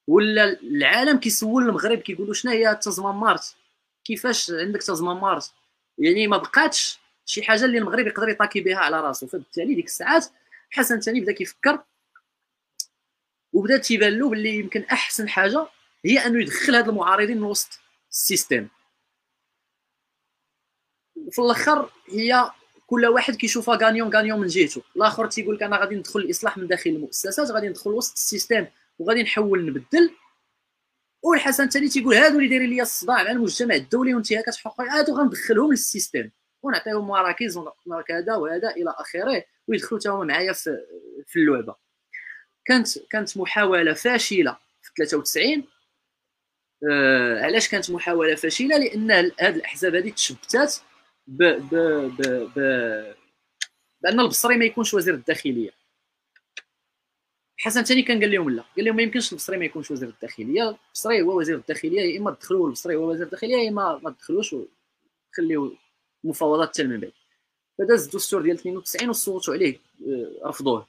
ولا 0.07 0.43
العالم 0.61 1.19
كيسول 1.19 1.63
المغرب 1.63 1.97
كيقولوا 1.97 2.33
شنو 2.33 2.51
هي 2.51 2.79
مارت 2.99 3.55
كيفاش 4.03 4.51
عندك 4.51 4.83
تازمامارت 4.83 5.53
يعني 5.97 6.27
ما 6.27 6.37
بقاتش 6.37 6.99
شي 7.25 7.43
حاجة 7.43 7.65
اللي 7.65 7.77
المغرب 7.77 8.07
يقدر 8.07 8.29
يطاكي 8.29 8.61
بها 8.61 8.77
على 8.77 9.01
راسو. 9.01 9.27
فبالتالي 9.27 9.75
ديك 9.75 9.85
الساعات 9.85 10.25
حسن 10.69 10.99
ثاني 10.99 11.21
بدا 11.21 11.31
كيفكر 11.31 11.83
وبدا 13.53 13.77
تيبان 13.77 14.19
له 14.19 14.29
باللي 14.29 14.55
يمكن 14.55 14.81
أحسن 14.83 15.29
حاجة 15.29 15.67
هي 16.05 16.25
أنه 16.25 16.41
يدخل 16.41 16.75
هاد 16.75 16.89
المعارضين 16.89 17.37
من 17.37 17.43
وسط 17.43 17.79
ال 18.11 18.17
système. 18.17 18.67
وفي 21.15 21.39
الآخر 21.39 21.91
هي 22.09 22.51
كل 22.85 23.05
واحد 23.05 23.35
كيشوفها 23.35 23.75
gagnant 23.75 24.15
gagnant 24.15 24.39
من 24.39 24.47
جهته. 24.47 24.81
الآخر 24.95 25.27
تيقول 25.27 25.55
لك 25.55 25.63
أنا 25.63 25.77
غادي 25.79 25.95
ندخل 25.95 26.19
الاصلاح 26.19 26.57
من 26.57 26.67
داخل 26.67 26.89
المؤسسات 26.89 27.51
غادي 27.51 27.69
ندخل 27.69 27.91
وسط 27.91 28.13
ال 28.13 28.20
système 28.20 28.65
وغادي 28.99 29.23
نحول 29.23 29.65
نبدل. 29.65 30.11
والحسن 31.23 31.63
الثاني 31.63 31.87
تيقول 31.89 32.15
هادو 32.15 32.37
اللي 32.37 32.49
دايرين 32.49 32.69
ليا 32.69 32.83
الصداع 32.83 33.23
مع 33.23 33.31
المجتمع 33.31 33.75
الدولي 33.75 34.13
وانتهاكات 34.13 34.55
حقوقيه 34.55 34.99
هادو 34.99 35.15
غندخلهم 35.17 35.71
لل 35.71 35.83
système. 35.83 36.29
ونعطيهم 36.63 37.07
مراكز 37.07 37.57
وكذا 37.85 38.35
وهذا 38.35 38.69
إلى 38.69 38.95
آخره 38.97 39.43
ويدخلوا 39.67 39.99
حتى 39.99 40.09
هما 40.09 40.25
معايا 40.25 40.53
في 40.53 40.77
في 41.27 41.39
اللعبة. 41.39 41.75
كانت 42.65 42.87
كانت 43.11 43.37
محاولة 43.37 43.93
فاشلة 43.93 44.57
في 44.81 44.91
93 44.97 45.63
آه 46.91 47.43
علاش 47.43 47.69
كانت 47.69 47.91
محاولة 47.91 48.35
فاشلة؟ 48.35 48.77
لأن 48.77 49.11
هذه 49.11 49.55
الأحزاب 49.55 49.95
هذه 49.95 50.09
تشبتات 50.11 50.75
ب 51.27 51.43
ب 51.43 51.75
ب 52.17 52.21
ب 52.55 52.59
بأن 54.01 54.19
البصري 54.19 54.57
ما 54.57 54.65
يكونش 54.65 54.93
وزير 54.93 55.13
الداخلية. 55.13 55.71
حسن 57.57 57.83
ثاني 57.83 58.01
كان 58.01 58.19
قال 58.19 58.31
لهم 58.31 58.49
لا. 58.49 58.63
قال 58.75 58.85
لهم 58.85 58.95
ما 58.95 59.01
يمكنش 59.01 59.31
البصري 59.31 59.57
ما 59.57 59.65
يكونش 59.65 59.91
وزير 59.91 60.09
الداخلية. 60.09 60.69
البصري 60.69 61.21
هو 61.21 61.39
وزير 61.39 61.55
الداخلية 61.57 62.01
يا 62.01 62.19
إما 62.19 62.31
تدخلوا 62.31 62.67
البصري 62.67 62.95
هو 62.95 63.11
وزير 63.11 63.25
الداخلية 63.25 63.55
يا 63.55 63.69
إما 63.69 63.99
ما 64.03 64.11
تدخلوش 64.11 64.53
وخليو 64.53 65.77
المفاوضات 66.23 66.69
حتى 66.69 66.83
من 66.83 66.99
بعد. 66.99 67.11
فداز 67.77 68.05
الدستور 68.05 68.41
ديال 68.41 68.55
92 68.55 69.09
وصوتوا 69.09 69.53
عليه 69.53 69.79
آه، 70.07 70.47
رفضوه. 70.49 70.87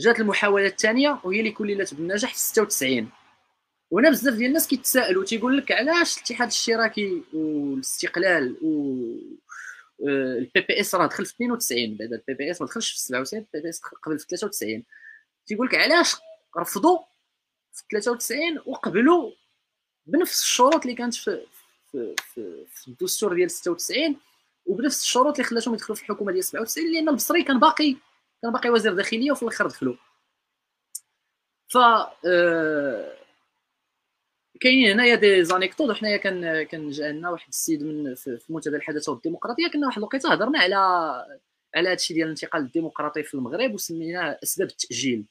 جات 0.00 0.20
المحاولة 0.20 0.66
الثانية 0.66 1.20
وهي 1.24 1.38
اللي 1.40 1.50
كللت 1.52 1.94
بالنجاح 1.94 2.32
في 2.34 2.40
96 2.40 3.10
وهنا 3.90 4.10
بزاف 4.10 4.34
ديال 4.34 4.48
الناس 4.48 4.68
كيتسائلوا 4.68 5.24
تيقول 5.24 5.58
لك 5.58 5.72
علاش 5.72 6.16
الاتحاد 6.16 6.48
الاشتراكي 6.48 7.22
والاستقلال 7.32 8.56
و 8.62 9.04
ال 10.00 10.60
PPS 10.60 10.94
راه 10.94 11.06
دخل 11.06 11.26
في 11.26 11.34
92 11.34 11.96
بعد 11.96 12.12
ال 12.12 12.34
PPS 12.34 12.60
ما 12.60 12.66
دخلش 12.66 12.90
في 12.90 12.98
97 12.98 13.46
ال 13.54 13.62
PPS 13.62 13.80
قبل 14.02 14.18
في 14.18 14.26
93 14.26 14.84
تيقول 15.46 15.66
لك 15.66 15.74
علاش 15.74 16.16
رفضوا 16.58 16.98
في 17.72 17.82
93 17.90 18.38
وقبلوا 18.66 19.32
بنفس 20.06 20.42
الشروط 20.42 20.82
اللي 20.82 20.94
كانت 20.94 21.14
في 21.14 21.46
في, 21.92 22.14
في, 22.34 22.66
في 22.68 22.88
الدستور 22.88 23.34
ديال 23.34 23.50
96 23.50 24.16
وبنفس 24.66 25.02
الشروط 25.02 25.34
اللي 25.34 25.44
خلاتهم 25.44 25.74
يدخلوا 25.74 25.96
في 25.96 26.02
الحكومة 26.02 26.32
ديال 26.32 26.44
97 26.44 26.92
لأن 26.92 27.08
البصري 27.08 27.42
كان 27.42 27.60
باقي 27.60 27.96
كان 28.42 28.52
باقي 28.52 28.70
وزير 28.70 28.94
داخلية 28.94 29.32
وفي 29.32 29.42
الآخر 29.42 29.66
دخلوا. 29.66 29.94
ف 31.68 31.76
آه 31.76 33.17
كاينين 34.60 34.90
هنايا 34.90 35.14
des 35.14 35.44
anecdotes 35.44 35.90
وحنايا 35.90 36.16
كان 36.16 36.62
كان 36.62 36.90
جا 36.90 37.12
لنا 37.12 37.30
واحد 37.30 37.48
السيد 37.48 37.82
من 37.82 38.14
في 38.14 38.40
منتدى 38.48 38.76
الحداثة 38.76 39.12
والديمقراطية 39.12 39.68
كنا 39.68 39.86
واحد 39.86 39.98
الوقيتة 39.98 40.32
هضرنا 40.32 40.58
على 40.58 40.76
على 41.74 41.88
هادشي 41.90 42.14
ديال 42.14 42.24
الانتقال 42.26 42.62
الديمقراطي 42.62 43.22
في 43.22 43.34
المغرب 43.34 43.74
وسميناه 43.74 44.38
أسباب 44.42 44.68
التأجيل. 44.68 45.24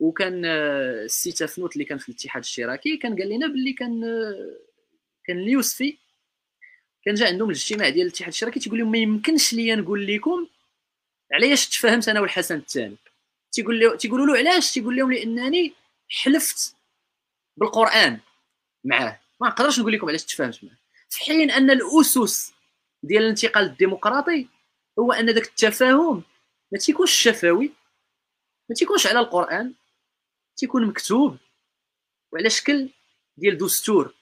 وكان 0.00 0.44
آه، 0.44 1.04
السي 1.04 1.32
تفنوت 1.32 1.72
اللي 1.72 1.84
كان 1.84 1.98
في 1.98 2.08
الاتحاد 2.08 2.42
الاشتراكي 2.42 2.96
كان 2.96 3.18
قال 3.18 3.28
لنا 3.28 3.46
باللي 3.46 3.72
كان 3.72 4.04
آه، 4.04 4.56
كان 5.26 5.38
اليوسفي 5.38 5.98
كان 7.04 7.14
جا 7.14 7.26
عندهم 7.26 7.50
الاجتماع 7.50 7.88
ديال 7.88 8.06
الاتحاد 8.06 8.28
الاشتراكي 8.28 8.60
تيقول 8.60 8.78
لهم 8.78 8.90
ما 8.90 8.98
يمكنش 8.98 9.54
ليا 9.54 9.76
نقول 9.76 10.06
لكم 10.06 10.46
علاش 11.32 11.68
تفاهمت 11.68 12.08
أنا 12.08 12.20
والحسن 12.20 12.56
الثاني. 12.56 12.96
تيقول 13.52 13.80
له 13.80 13.96
تيقولوا 13.96 14.26
له 14.26 14.38
علاش؟ 14.38 14.72
تيقول 14.74 14.96
لهم 14.96 15.12
لأنني 15.12 15.72
حلفت 16.08 16.76
بالقرآن. 17.56 18.20
معاه 18.84 19.20
ما 19.40 19.48
نقدرش 19.48 19.80
نقول 19.80 19.92
لكم 19.92 20.08
علاش 20.08 20.24
تفاهمت 20.24 20.64
معاه. 20.64 20.76
في 21.10 21.20
حين 21.20 21.50
أن 21.50 21.70
الأسس 21.70 22.52
ديال 23.02 23.22
الانتقال 23.22 23.64
الديمقراطي 23.64 24.48
هو 24.98 25.12
أن 25.12 25.30
ذاك 25.30 25.46
التفاهم 25.46 26.22
ما 26.72 26.78
تيكونش 26.78 27.12
شفوي 27.12 27.72
ما 28.68 28.74
تيكونش 28.74 29.06
على 29.06 29.18
القرآن 29.20 29.74
تيكون 30.56 30.86
مكتوب 30.86 31.36
وعلى 32.32 32.50
شكل 32.50 32.88
ديال 33.36 33.58
دستور. 33.58 34.14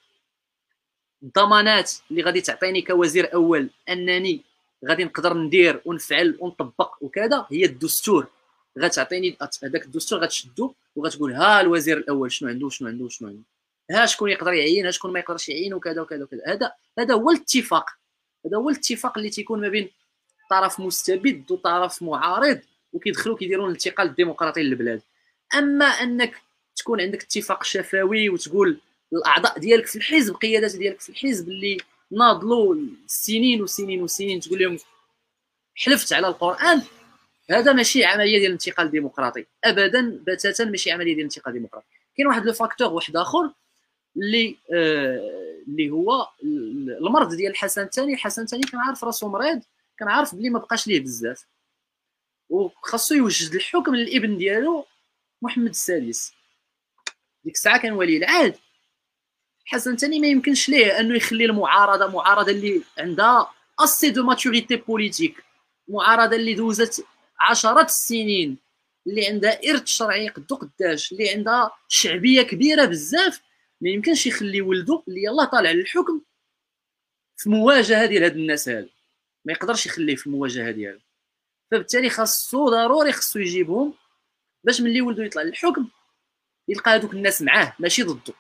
الضمانات 1.23 1.93
اللي 2.11 2.23
غادي 2.23 2.41
تعطيني 2.41 2.83
كوزير 2.83 3.35
أول 3.35 3.71
أنني 3.89 4.43
غادي 4.89 5.05
نقدر 5.05 5.35
ندير 5.35 5.83
ونفعل 5.85 6.37
ونطبق 6.41 6.97
وكذا 7.01 7.47
هي 7.51 7.65
الدستور. 7.65 8.27
غتعطيني 8.79 9.37
هذاك 9.63 9.85
الدستور 9.85 10.19
غتشدو 10.19 10.75
وغتقول 10.97 11.33
ها 11.33 11.61
الوزير 11.61 11.97
الأول 11.97 12.33
شنو 12.33 12.49
عنده 12.49 12.69
شنو 12.69 12.89
عنده 12.89 13.09
شنو 13.09 13.29
عنده. 13.29 13.43
ها 13.91 14.07
شكون 14.07 14.31
يقدر 14.31 14.53
يعين 14.53 14.87
ها 14.87 14.91
شكون 14.91 15.13
ما 15.13 15.19
يقدرش 15.19 15.49
يعين 15.49 15.75
وكذا 15.75 16.01
وكذا 16.01 16.25
وكذا. 16.25 16.43
هذا 16.47 16.73
هذا 16.99 17.15
هو 17.15 17.31
الاتفاق. 17.31 17.91
هذا 18.47 18.57
هو 18.57 18.71
الاتفاق 18.71 19.19
اللي 19.19 19.31
تيكون 19.31 19.61
ما 19.61 19.69
بين 19.69 19.91
طرف 20.51 20.81
مستبد 20.81 21.51
وطرف 21.51 22.03
معارض 22.03 22.61
وكيدخلوا 22.93 23.37
كيديروا 23.37 23.67
الانتقال 23.67 24.09
الديمقراطي 24.09 24.63
للبلاد. 24.63 25.03
أما 25.55 25.85
أنك 25.85 26.43
تكون 26.77 27.01
عندك 27.01 27.23
اتفاق 27.23 27.65
شفوي 27.65 28.29
وتقول 28.29 28.81
الأعضاء 29.13 29.59
ديالك 29.59 29.87
في 29.87 29.97
الحزب 29.97 30.35
قيادات 30.35 30.77
ديالك 30.77 31.01
في 31.01 31.09
الحزب 31.09 31.49
اللي 31.49 31.79
ناضلوا 32.11 32.77
سنين 33.07 33.63
وسنين 33.63 34.03
وسنين 34.03 34.41
تقول 34.41 34.59
لهم 34.59 34.79
حلفت 35.75 36.13
على 36.13 36.27
القرآن 36.29 36.83
هذا 37.51 37.73
ماشي 37.73 38.05
عملية 38.05 38.39
ديال 38.39 38.47
الانتقال 38.47 38.87
الديمقراطي. 38.87 39.47
ابدا 39.65 40.21
بتاتا 40.27 40.65
ماشي 40.65 40.91
عملية 40.91 41.15
ديال 41.15 41.19
الانتقال 41.19 41.55
الديمقراطي. 41.55 41.87
كاين 42.17 42.27
واحد 42.27 42.47
لو 42.47 42.53
فاكتور 42.53 42.93
واحد 42.93 43.17
آخر 43.17 43.53
اللي 44.17 44.57
آه 44.75 45.63
اللي 45.69 45.91
هو 45.91 46.29
المرض 47.01 47.35
ديال 47.35 47.51
الحسن 47.51 47.83
الثاني. 47.83 48.15
الحسن 48.15 48.43
الثاني 48.43 48.63
كان 48.63 48.81
عارف 48.81 49.05
راسو 49.05 49.29
مريض 49.29 49.63
كان 49.99 50.09
عارف 50.09 50.35
بلي 50.35 50.51
ما 50.51 50.59
بقاش 50.59 50.87
ليه 50.87 51.01
بزاف. 51.01 51.47
وخاصو 52.49 53.15
يوجد 53.15 53.55
الحكم 53.55 53.95
للابن 53.95 54.39
ديالو 54.39 54.87
محمد 55.43 55.69
السادس. 55.69 56.33
ديك 57.45 57.55
الساعة 57.55 57.79
كان 57.79 57.93
ولي 57.93 58.17
العهد. 58.17 58.57
الحسن 59.65 59.93
الثاني 59.93 60.21
ما 60.21 60.27
يمكنش 60.27 60.69
ليه 60.69 61.01
أنه 61.01 61.17
يخلي 61.17 61.45
المعارضة 61.45 62.07
معارضة 62.07 62.53
اللي 62.53 62.83
عندها 62.99 63.51
assez 63.81 64.11
de 64.11 64.23
maturité 64.23 64.77
politique 64.77 65.45
معارضة 65.89 66.37
اللي 66.37 66.55
دوزت 66.55 67.07
عشرات 67.41 67.87
السنين 67.87 68.59
اللي 69.07 69.27
عندها 69.27 69.61
إرث 69.71 69.87
شرعي 69.87 70.29
قدو 70.29 70.55
قداش 70.57 71.13
اللي 71.13 71.31
عندها 71.31 71.71
شعبية 71.89 72.43
كبيرة 72.43 72.85
بزاف. 72.85 73.41
ما 73.83 73.91
يمكنش 73.91 74.27
يخلي 74.27 74.61
ولده 74.61 75.03
اللي 75.09 75.23
يلاه 75.23 75.45
طالع 75.45 75.71
للحكم 75.71 76.21
في 77.37 77.51
مواجهة 77.51 78.07
ديال 78.07 78.23
هاد 78.25 78.37
الناس 78.37 78.69
هادو 78.69 78.89
ما 79.45 79.53
يقدرش 79.53 79.87
يخليه 79.87 80.17
في 80.17 80.27
المواجهه 80.27 80.71
ديالو. 80.71 81.01
فبالتالي 81.71 82.11
خاصو 82.11 82.69
ضروري 82.69 83.13
خاصو 83.13 83.39
يجيبهم 83.39 83.95
باش 84.65 84.81
ملي 84.81 85.01
ولده 85.01 85.25
يطلع 85.25 85.43
للحكم 85.43 85.89
يلقى 86.69 86.91
هذوك 86.91 87.15
الناس 87.15 87.43
معاه 87.43 87.73
ماشي 87.79 88.03
ضده. 88.03 88.35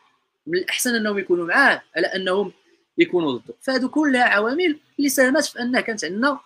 من 0.46 0.58
الأحسن 0.58 0.94
أنهم 0.94 1.18
يكونوا 1.18 1.46
معاه 1.46 1.82
على 1.96 2.06
أنهم 2.06 2.52
يكونوا 2.98 3.32
ضده. 3.32 3.54
فهذو 3.60 3.88
كلها 3.88 4.24
عوامل 4.24 4.78
اللي 4.98 5.08
ساهمت 5.08 5.44
في 5.44 5.60
انه 5.60 5.80
كانت 5.80 6.04
عندنا 6.04 6.40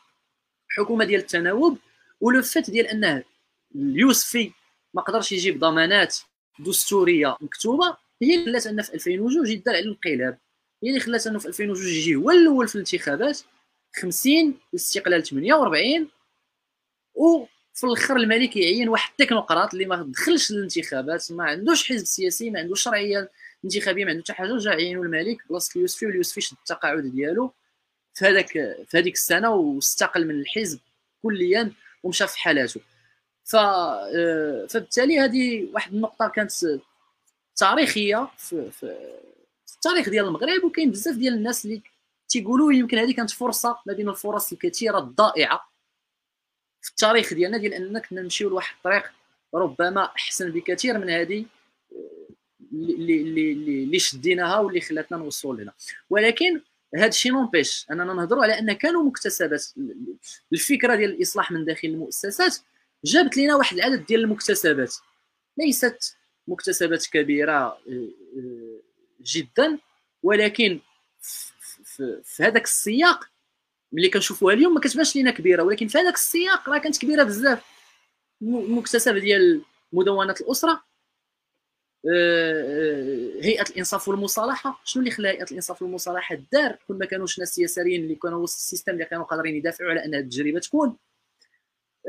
حكومة 0.69 1.05
ديال 1.05 1.21
التناوب 1.21 1.79
ولو 2.21 2.43
فات 2.43 2.71
ديال 2.71 2.87
أنه 2.87 3.25
اليوسفي 3.75 4.53
ما 4.95 5.03
قدرش 5.03 5.33
يجيب 5.33 5.59
ضمانات 5.59 6.17
دستورية 6.59 7.37
مكتوبة. 7.41 8.06
هي 8.23 8.35
اللي 8.35 8.45
خلات 8.45 8.67
أنه 8.67 8.83
في 8.83 8.95
2002 8.95 9.47
يدار 9.47 9.75
على 9.75 9.85
الانقلاب. 9.85 10.39
هي 10.83 10.89
اللي 10.89 11.01
خلات 11.01 11.27
أنه 11.27 11.39
في 11.39 11.49
2002 11.49 11.89
يجي 11.89 12.15
هو 12.15 12.31
الأول 12.31 12.69
في 12.69 12.75
الانتخابات 12.75 13.41
50 13.97 14.59
الاستقلال 14.73 15.23
48 15.23 16.09
وفي 17.15 17.85
الأخر 17.85 18.17
الملك 18.17 18.57
يعين 18.57 18.89
واحد 18.89 19.11
التكنوقراط 19.11 19.75
اللي 19.75 19.87
ما 19.87 20.03
دخلش 20.09 20.53
للانتخابات 20.53 21.33
ما 21.33 21.45
عندوش 21.45 21.89
حزب 21.89 22.05
سياسي 22.07 22.51
ما 22.51 22.61
عندوش 22.61 22.83
شرعيه 22.83 23.31
انتخابيه 23.65 24.05
ما 24.05 24.11
عنده 24.11 24.23
حتى 24.23 24.33
حاجة 24.33 24.53
وجا 24.53 24.71
عينوا 24.71 25.05
الملك 25.05 25.39
بلاصة 25.51 25.73
اليوسفي 25.77 26.07
واليوسفي 26.07 26.41
شد 26.41 26.57
التقاعد 26.57 27.03
ديالو. 27.03 27.53
في 28.15 28.25
هذاك 28.25 28.49
في 28.87 28.99
هذيك 28.99 29.15
السنة 29.15 29.51
واستقل 29.51 30.27
من 30.27 30.41
الحزب 30.41 30.81
كليا 31.23 31.73
ومشى 32.03 32.27
في 32.27 32.39
حالاته. 32.39 32.81
ف 33.45 33.57
آه، 33.57 34.67
فبالتالي 34.71 35.21
هذه 35.21 35.69
واحد 35.75 35.95
النقطة 35.95 36.29
كانت 36.29 36.53
تاريخية 37.57 38.29
في, 38.37 38.71
في, 38.71 38.87
في 39.67 39.75
التاريخ 39.75 40.09
ديال 40.09 40.27
المغرب 40.27 40.65
وكاين 40.65 40.91
بزاف 40.91 41.17
ديال 41.17 41.35
الناس 41.35 41.65
اللي 41.65 41.83
تيقولوا 42.29 42.73
يمكن 42.73 42.99
هذه 42.99 43.15
كانت 43.15 43.31
فرصة 43.31 43.79
ما 43.87 43.93
بين 43.93 44.09
الفرص 44.09 44.53
الكثيرة 44.53 44.99
الضائعة 44.99 45.71
في 46.83 46.91
التاريخ 46.91 47.35
ديالنا 47.35 47.59
ديال 47.59 47.75
أننا 47.75 47.99
كنا 47.99 48.23
نمشيو 48.23 48.51
لواحد 48.51 48.75
الطريق 48.77 49.13
ربما 49.55 50.05
أحسن 50.05 50.51
بكثير 50.51 50.99
من 50.99 51.11
هذه 51.11 51.47
اللي 52.73 53.21
اللي 53.21 53.53
اللي 53.53 53.99
شديناها 53.99 54.59
واللي 54.59 54.81
خلاتنا 54.81 55.19
نوصلوا 55.19 55.55
لهنا. 55.55 55.73
ولكن 56.11 56.61
هذا 56.97 57.07
الشيء 57.07 57.33
نومبيش 57.33 57.87
أننا 57.91 58.05
نهضروا 58.05 58.43
على 58.43 58.59
أن 58.59 58.73
كانوا 58.73 59.03
مكتسبات 59.03 59.65
الفكرة 60.53 60.95
ديال 60.95 61.11
الإصلاح 61.11 61.53
من 61.53 61.65
داخل 61.65 61.89
المؤسسات 61.89 62.57
جابت 63.05 63.37
لنا 63.37 63.57
واحد 63.57 63.77
العدد 63.77 64.07
ديال 64.07 64.21
المكتسبات. 64.21 64.95
ليست 65.59 66.17
مكتسبات 66.49 67.07
كبيرة 67.07 67.53
آه، 67.53 67.79
آه، 68.39 68.81
جدا. 69.23 69.79
ولكن 70.23 70.81
في, 71.85 72.43
هذاك 72.43 72.65
السياق 72.65 73.25
ملي 73.93 74.11
كنشوفوها 74.11 74.55
اليوم 74.55 74.75
ما 74.75 74.81
كتبانش 74.81 75.17
لينا 75.17 75.31
كبيرة. 75.31 75.63
ولكن 75.63 75.89
في 75.89 75.99
هذاك 75.99 76.15
السياق 76.15 76.69
راه 76.69 76.79
كانت 76.79 76.99
كبيرة 76.99 77.23
بزاف. 77.23 77.65
المكتسب 78.43 79.17
ديال 79.17 79.63
مدونه 79.93 80.35
الأسرة 80.41 80.83
آه، 82.13 83.33
هيئة 83.43 83.71
الإنصاف 83.71 84.09
والمصالحة. 84.09 84.81
شنو 84.85 85.01
اللي 85.01 85.11
خلى 85.11 85.29
هيئة 85.29 85.45
الإنصاف 85.51 85.83
والمصالحة 85.83 86.39
دار 86.53 86.79
كل 86.89 86.95
ما 86.95 87.07
كانوش 87.07 87.39
ناس 87.39 87.59
يساريين 87.59 88.03
اللي 88.03 88.15
كانوا 88.15 88.43
وسط 88.43 88.57
السيستم 88.57 88.93
اللي 88.93 89.05
كانوا 89.05 89.25
قادرين 89.25 89.57
يدافعوا 89.57 89.91
على 89.91 90.05
ان 90.05 90.15
التجربة 90.15 90.61
تكون 90.61 90.97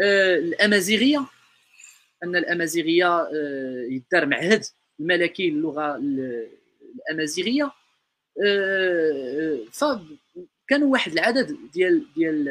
الأمازيغية. 0.02 1.26
أن 2.24 2.36
الأمازيغية 2.36 3.28
يدار 3.90 4.26
معهد 4.26 4.64
الملكي 5.00 5.50
للغه 5.50 5.96
الأمازيغية 7.10 7.72
آه، 8.46 9.60
فكانوا 9.72 10.92
واحد 10.92 11.12
العدد 11.12 11.58
ديال 11.74 12.14
ديال 12.16 12.44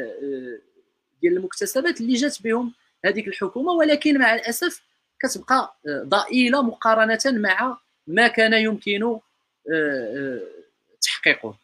ديال 1.21 1.37
المكتسبات 1.37 2.01
اللي 2.01 2.13
جات 2.13 2.41
بهم 2.41 2.73
هذيك 3.05 3.27
الحكومة 3.27 3.71
ولكن 3.71 4.19
مع 4.19 4.35
الأسف 4.35 4.81
كتبقى 5.19 5.75
ضئيلة 5.89 6.61
مقارنة 6.61 7.19
مع 7.25 7.77
ما 8.07 8.27
كان 8.27 8.53
يمكن 8.53 9.19
آه، 9.73 10.41
تحقيقه. 11.01 11.57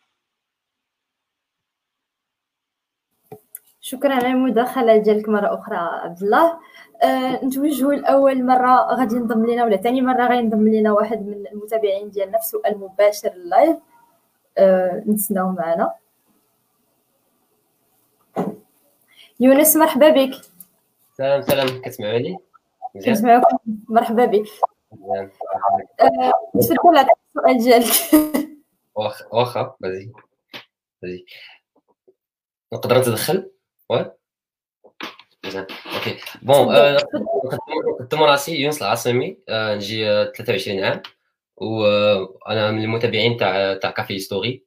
شكرا 3.81 4.13
على 4.13 4.27
المداخله 4.27 4.97
ديالك 4.97 5.29
مرة 5.29 5.59
أخرى 5.59 5.75
عبد 5.77 6.23
الله. 6.23 6.59
نتوجهوا 7.43 7.93
لأول 7.93 8.45
مرة 8.45 8.95
غادي 8.95 9.15
ينضم 9.15 9.45
لنا 9.45 9.63
ولا 9.65 9.77
ثاني 9.77 10.01
مرة 10.01 10.27
غينضم 10.27 10.67
لنا 10.67 10.91
واحد 10.91 11.21
من 11.27 11.47
المتابعين 11.47 12.09
ديالنا 12.09 12.37
في 12.37 12.45
سؤال 12.47 12.77
مباشر 12.77 13.31
اللايف 13.31 13.77
أه 14.57 15.03
نتسناو 15.07 15.49
معنا. 15.49 15.93
يونس 19.39 19.75
مرحبا 19.75 20.09
بك. 20.09 20.31
سلام 21.17 21.41
سلام. 21.41 21.67
كتسمعوني؟ 21.81 22.37
كنسمعوك 23.05 23.43
مرحبا 23.89 24.25
بك. 24.25 24.45
أه 25.09 25.29
تفضل 26.53 26.97
عطيك 26.97 27.17
السؤال 27.35 27.57
ديالك. 27.57 27.93
واخا 28.95 29.25
واخا 29.31 29.75
فازي 29.81 30.11
Vas-y 31.01 31.25
نقدر 32.73 32.97
نتدخل؟ 32.97 33.51
Ouais. 33.93 34.22
OK. 35.45 36.17
bon 36.41 36.75
نقدم 37.99 38.23
راسي 38.23 38.55
يونس 38.55 38.81
العاصمي 38.81 39.37
عندي 39.49 40.05
23 40.05 40.83
عام 40.83 41.01
وأنا 41.57 42.71
من 42.71 42.83
المتابعين 42.83 43.37
تاع 43.37 43.73
تاع 43.73 43.91
Café 43.91 44.19
Story 44.19 44.63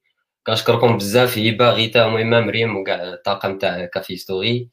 كنشكركم 0.47 0.97
بزاف 0.97 1.39
هبة 1.39 1.70
غيتا 1.70 2.07
مهمة 2.07 2.40
مريم 2.40 2.77
وكاع 2.77 3.03
الطاقم 3.03 3.59
تاع 3.59 3.85
Café 3.85 4.16
Story 4.16 4.69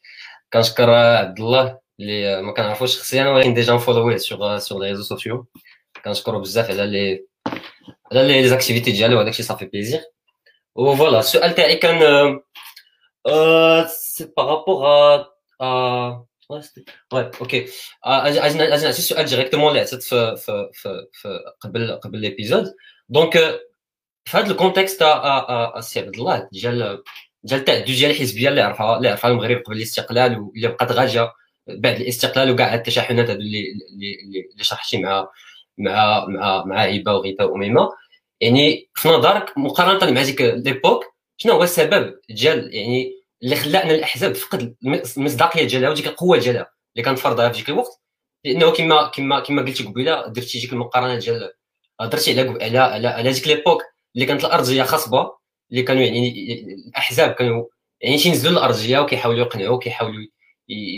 كنشكر 0.54 0.90
عبد 0.90 1.40
الله 1.40 1.80
اللي 2.00 2.42
ما 2.42 2.54
كنعرفوش 2.54 2.96
شخصيا 2.96 3.28
ولكن 3.30 3.54
déjà 3.54 3.78
followé 3.78 4.18
sur 4.18 4.58
sur 4.58 4.80
les 4.80 4.90
réseaux 4.90 5.04
sociaux 5.04 5.48
كنشكرو 6.06 6.40
بزاف 6.40 6.72
على 6.72 6.86
les 6.86 7.26
على 8.12 8.28
les 8.28 8.48
activités 8.48 8.92
ديالو 8.92 9.20
هذاك 9.20 9.30
الشيء 9.30 9.46
صافي 9.46 9.66
plaisir 9.66 10.02
و 10.76 10.83
voilà 10.83 11.20
السؤال 11.20 11.56
تاعي 11.56 11.76
كان 11.76 12.40
Euh, 13.28 13.86
c'est 13.88 14.36
ouais, 17.14 17.32
ok. 17.40 17.56
أجي 18.04 18.58
نعطي 18.58 18.90
السؤال 18.90 19.26
directement 19.26 19.70
اللي 19.70 19.82
عطيت 19.82 20.04
في 20.04 20.36
في 20.36 20.70
في 21.14 21.40
قبل 21.62 21.92
قبل 21.92 22.20
l'épisode 22.20 22.74
donc 23.10 23.34
في 24.26 24.38
هذا 24.38 24.52
ال 24.52 24.57
contexte 24.57 25.02
السي 25.78 26.00
عبد 26.00 26.16
الله 26.16 26.50
ديال 26.52 27.04
ديال 27.44 27.60
التعدد 27.60 27.86
ديال 27.86 28.12
الحزبيه 28.12 28.50
اللي 28.50 28.62
عرفها 28.62 28.98
اللي 28.98 29.10
عرفها 29.10 29.32
المغرب 29.32 29.62
قبل 29.66 29.78
الاستقلال 29.78 30.40
واللي 30.40 30.68
بقات 30.68 30.92
غاجه 30.92 31.32
بعد 31.68 32.02
الاستقلال 32.02 32.52
وكاع 32.52 32.74
التشحنات 32.74 33.30
هذو 33.30 33.40
اللي 33.40 33.64
اللي 34.54 34.64
شرحتي 34.64 34.98
مع 34.98 35.28
مع 35.78 36.26
مع 36.28 36.64
مع 36.66 36.84
هبه 36.84 37.14
وغيتا 37.14 37.44
واميمه 37.44 37.90
يعني 38.42 38.90
في 38.96 39.10
نظرك 39.10 39.58
مقارنه 39.58 40.12
مع 40.12 40.24
ديك 40.24 40.42
ليبوك 40.42 41.06
شنو 41.38 41.54
هو 41.54 41.64
السبب 41.64 42.20
ديال 42.30 42.76
يعني 42.76 43.23
اللي 43.44 43.56
خلى 43.56 43.84
ان 43.84 43.92
الأحزاب 43.92 44.34
تفقد 44.34 44.76
المصداقيه 45.18 45.68
ديالها 45.68 45.90
وديك 45.90 46.08
القوة 46.08 46.38
ديالها 46.38 46.72
اللي 46.96 47.06
كانت 47.06 47.20
فرضها 47.20 47.50
في 47.50 47.58
ديك 47.58 47.70
الوقت. 47.70 48.02
لأنه 48.46 48.72
كما 48.72 49.08
كما 49.08 49.40
كما 49.40 49.62
قلتي 49.62 49.84
قبيلة 49.84 50.28
درتي 50.28 50.60
ديك 50.60 50.74
المقارنة 50.74 51.20
ديال 51.20 51.54
هضرتي 52.02 52.40
على 52.40 52.64
على 52.64 52.80
على, 52.80 53.08
على 53.08 53.32
ديك 53.32 53.48
ليبوك 53.48 53.84
اللي 54.16 54.26
كانت 54.26 54.46
الأرضية 54.46 54.84
خصبه 54.84 55.32
اللي 55.72 55.84
كانوا 55.84 56.02
يعني 56.02 56.30
الأحزاب 56.88 57.32
كانوا 57.32 57.66
يعني 58.02 58.18
تينزلوا 58.18 58.54
الارضيه 58.54 59.00
وكيحاولوا 59.00 59.40
يقنعوا 59.40 59.76
وكيحاولوا 59.76 60.26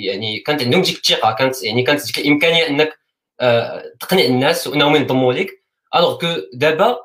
يعني 0.06 0.40
كانت 0.40 0.62
عندهم 0.62 0.82
ديك 0.82 0.98
الثقة 0.98 1.32
كانت 1.32 1.64
يعني 1.64 1.84
كانت 1.84 2.06
ديك 2.06 2.20
الإمكانية 2.20 2.68
إنك 2.68 3.00
آه 3.40 3.84
تقنع 4.00 4.22
الناس 4.26 4.68
وإنهم 4.68 4.96
ينضموا 4.96 5.34
لك. 5.34 5.64
alors 5.96 6.20
que 6.20 6.28
دابا 6.54 6.98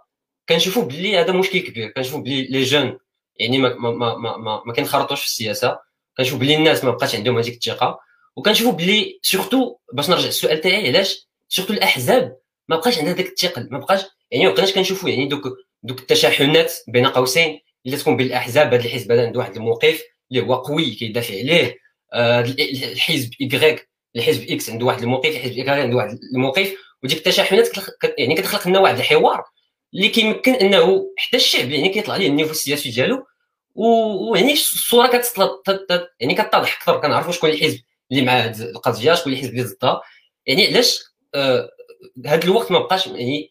كنشوفوا 0.49 0.85
بلي 0.85 1.19
هذا 1.19 1.33
مشكل 1.33 1.59
كبير 1.59 1.89
كنشوفوا 1.91 2.21
بلي 2.21 2.43
les 2.43 2.63
jeunes 2.63 2.99
يعني 3.41 3.59
ما 3.59 3.75
ما 3.75 3.91
ما 4.17 4.37
ما, 4.37 4.63
ما 4.67 4.73
كينخرطوش 4.73 5.21
في 5.21 5.27
السياسة. 5.27 5.79
كنشوف 6.17 6.39
بلي 6.39 6.57
الناس 6.57 6.85
ما 6.85 6.91
بقاش 6.91 7.15
عندهم 7.15 7.39
هذيك 7.39 7.55
الثقة. 7.55 8.01
وكنشوفوا 8.37 8.73
بلي 8.73 9.19
surtout 9.23 9.77
باش 9.93 10.11
نرجع 10.11 10.29
السؤال 10.29 10.61
تاعي 10.61 10.89
علاش؟ 10.89 11.29
surtout 11.49 11.73
الأحزاب 11.73 12.37
ما 12.69 12.77
بقاش 12.77 12.99
عندها 12.99 13.13
داك 13.13 13.27
الثقل. 13.27 13.69
ما 13.71 13.79
بقاش 13.79 14.01
يعني 14.31 14.47
ما 14.47 14.53
بقيناش 14.53 14.75
كنشوفوا 14.75 15.11
يعني 15.11 15.27
دوك 15.27 15.43
دوك 15.83 16.01
التشاحنات 16.01 16.73
بين 16.89 17.07
قوسين 17.07 17.61
اللي 17.87 17.97
تكون 17.97 18.17
بين 18.17 18.27
الاحزاب 18.27 18.75
هذا 18.75 18.85
الحزب 18.85 19.13
هذا 19.13 19.27
عنده 19.27 19.39
واحد 19.39 19.57
الموقف 19.57 20.03
اللي 20.31 20.43
هو 20.43 20.55
قوي 20.55 20.91
كيدافع 20.91 21.35
عليه. 21.35 21.77
آه 22.13 22.41
الحزب 22.41 23.31
Y 23.41 23.91
الحزب 24.17 24.51
X 24.51 24.71
عنده 24.71 24.87
واحد 24.87 25.03
الموقف 25.03 25.31
الحزب 25.31 25.53
Y 25.53 25.81
عنده 25.81 25.97
واحد 25.97 26.19
الموقف. 26.35 26.75
وديك 27.05 27.19
التشاحنات 27.19 27.69
يعني 28.19 28.35
كتخلق 28.35 28.69
لنا 28.69 28.79
واحد 28.79 28.99
الحوار 28.99 29.45
اللي 29.95 30.09
كيمكن 30.09 30.55
أنه 30.55 31.13
حتى 31.17 31.37
الشعب 31.37 31.71
يعني 31.71 31.89
كيطلع 31.89 32.17
ليه 32.17 32.27
ال 32.27 32.30
niveau 32.30 32.51
السياسي 32.51 32.91
ديالو 32.91 33.27
ويعني 33.81 34.53
الصورة 34.53 35.07
كتطلع 35.07 35.49
يعني 36.21 36.35
كتضح 36.35 36.77
أكثر 36.77 37.01
كنعرفوا 37.01 37.33
شكون 37.33 37.51
الحزب 37.51 37.81
اللي 38.13 38.23
مع 38.23 38.45
هاد 38.45 38.61
القضية 38.61 39.15
شكون 39.15 39.33
الحزب 39.33 39.51
اللي 39.51 39.63
ضدها. 39.63 40.03
يعني 40.47 40.67
علاش 40.67 41.01
آه 41.35 41.71
هذا 42.27 42.45
الوقت 42.45 42.73
ما 42.73 42.79
بقاش 42.79 43.07
يعني 43.07 43.51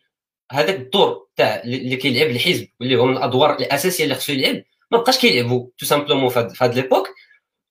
هذاك 0.51 0.76
الدور 0.76 1.27
تاع 1.35 1.61
اللي 1.64 1.95
كيلعب 1.95 2.30
الحزب 2.30 2.68
واللي 2.80 2.95
هو 2.95 3.06
من 3.06 3.18
الأدوار 3.18 3.56
الأساسية 3.56 4.03
اللي 4.03 4.15
خصو 4.15 4.34
يلعب 4.34 4.64
ما 4.91 4.97
بقاش 4.97 5.18
كيلعبوا 5.18 5.69
tout 5.77 5.85
simplement 5.85 6.30
في 6.30 6.53
هاد 6.61 6.76
l'époque. 6.76 7.09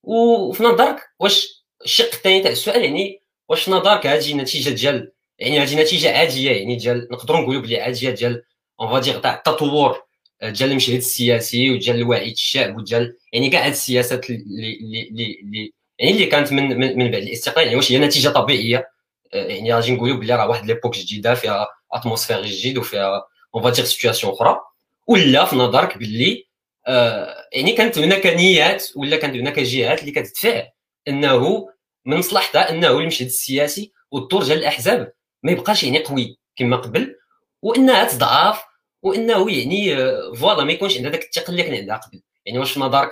وفي 0.02 0.62
نظرك 0.62 1.00
واش 1.20 1.64
الشق 1.84 2.14
الثاني 2.14 2.42
تاع 2.42 2.50
السؤال 2.50 2.84
يعني 2.84 3.22
واش 3.48 3.68
نظرك 3.68 4.06
هذه 4.06 4.34
نتيجة 4.34 4.70
ديال 4.70 5.12
يعني 5.38 5.60
هذه 5.60 5.82
نتيجة 5.82 6.18
عادية 6.18 6.50
يعني 6.50 6.76
ديال 6.76 7.08
نقدروا 7.12 7.40
نقولوا 7.40 7.62
بلي 7.62 7.80
عادية 7.80 8.10
ديال 8.10 8.44
on 8.80 8.90
va 8.90 9.00
dire 9.00 9.18
تاع 9.18 9.34
التطور 9.34 10.07
ديال 10.42 10.70
المشهد 10.70 10.94
السياسي 10.96 11.70
وديال 11.70 11.96
الوعي 11.96 12.32
الشعب 12.32 12.76
وديال 12.76 13.16
يعني 13.32 13.50
كاع 13.50 13.64
هاد 13.66 13.70
السياسات 13.70 14.30
اللي 14.30 14.78
اللي 14.80 15.40
اللي 15.42 15.72
يعني 15.98 16.12
اللي 16.12 16.26
كانت 16.26 16.52
من 16.52 16.78
من 16.98 17.10
بعد 17.10 17.22
الاستقلال. 17.22 17.64
يعني 17.66 17.76
واش 17.76 17.92
هي 17.92 17.98
نتيجة 17.98 18.28
طبيعية؟ 18.28 18.90
يعني 19.32 19.74
غادي 19.74 19.92
نقولوا 19.92 20.16
بلي 20.16 20.34
راه 20.34 20.48
واحد 20.48 20.66
l'époque 20.66 20.96
جديدة 20.96 21.34
فيها 21.34 21.66
atmosphère 21.92 22.42
جديد 22.46 22.78
وفيها 22.78 23.22
on 23.54 23.62
va 23.62 23.70
dire 23.70 23.84
situation 23.84 24.32
أخرى. 24.32 24.60
ولا 25.06 25.44
في 25.44 25.56
نظرك 25.56 25.98
باللي 25.98 26.48
آه 26.86 27.34
يعني 27.52 27.72
كانت 27.72 27.98
هناك 27.98 28.26
نيات 28.26 28.86
ولا 28.96 29.16
كانت 29.16 29.36
هناك 29.36 29.58
جهات 29.58 30.00
اللي 30.00 30.12
كتدفع 30.12 30.62
إنه 31.08 31.68
من 32.04 32.16
مصلحتها 32.16 32.70
إنه 32.70 32.90
المشهد 32.90 33.26
السياسي 33.26 33.92
والدور 34.10 34.44
ديال 34.44 34.58
الأحزاب 34.58 35.12
ما 35.42 35.52
يبقاش 35.52 35.84
يعني 35.84 36.04
قوي 36.04 36.38
كما 36.56 36.76
قبل 36.76 37.16
وإنها 37.62 38.04
تضعف 38.04 38.62
وانه 39.02 39.50
يعني 39.50 39.96
آه، 39.96 40.32
voilà 40.34 40.64
ما 40.64 40.72
يكونش 40.72 40.96
عندها 40.96 41.10
داك 41.10 41.22
الثقه 41.24 41.50
اللي 41.50 41.62
كان 41.62 41.74
عندها 41.74 41.96
قبل. 41.96 42.22
يعني 42.46 42.58
واش 42.58 42.72
في 42.72 42.80
نظرك 42.80 43.10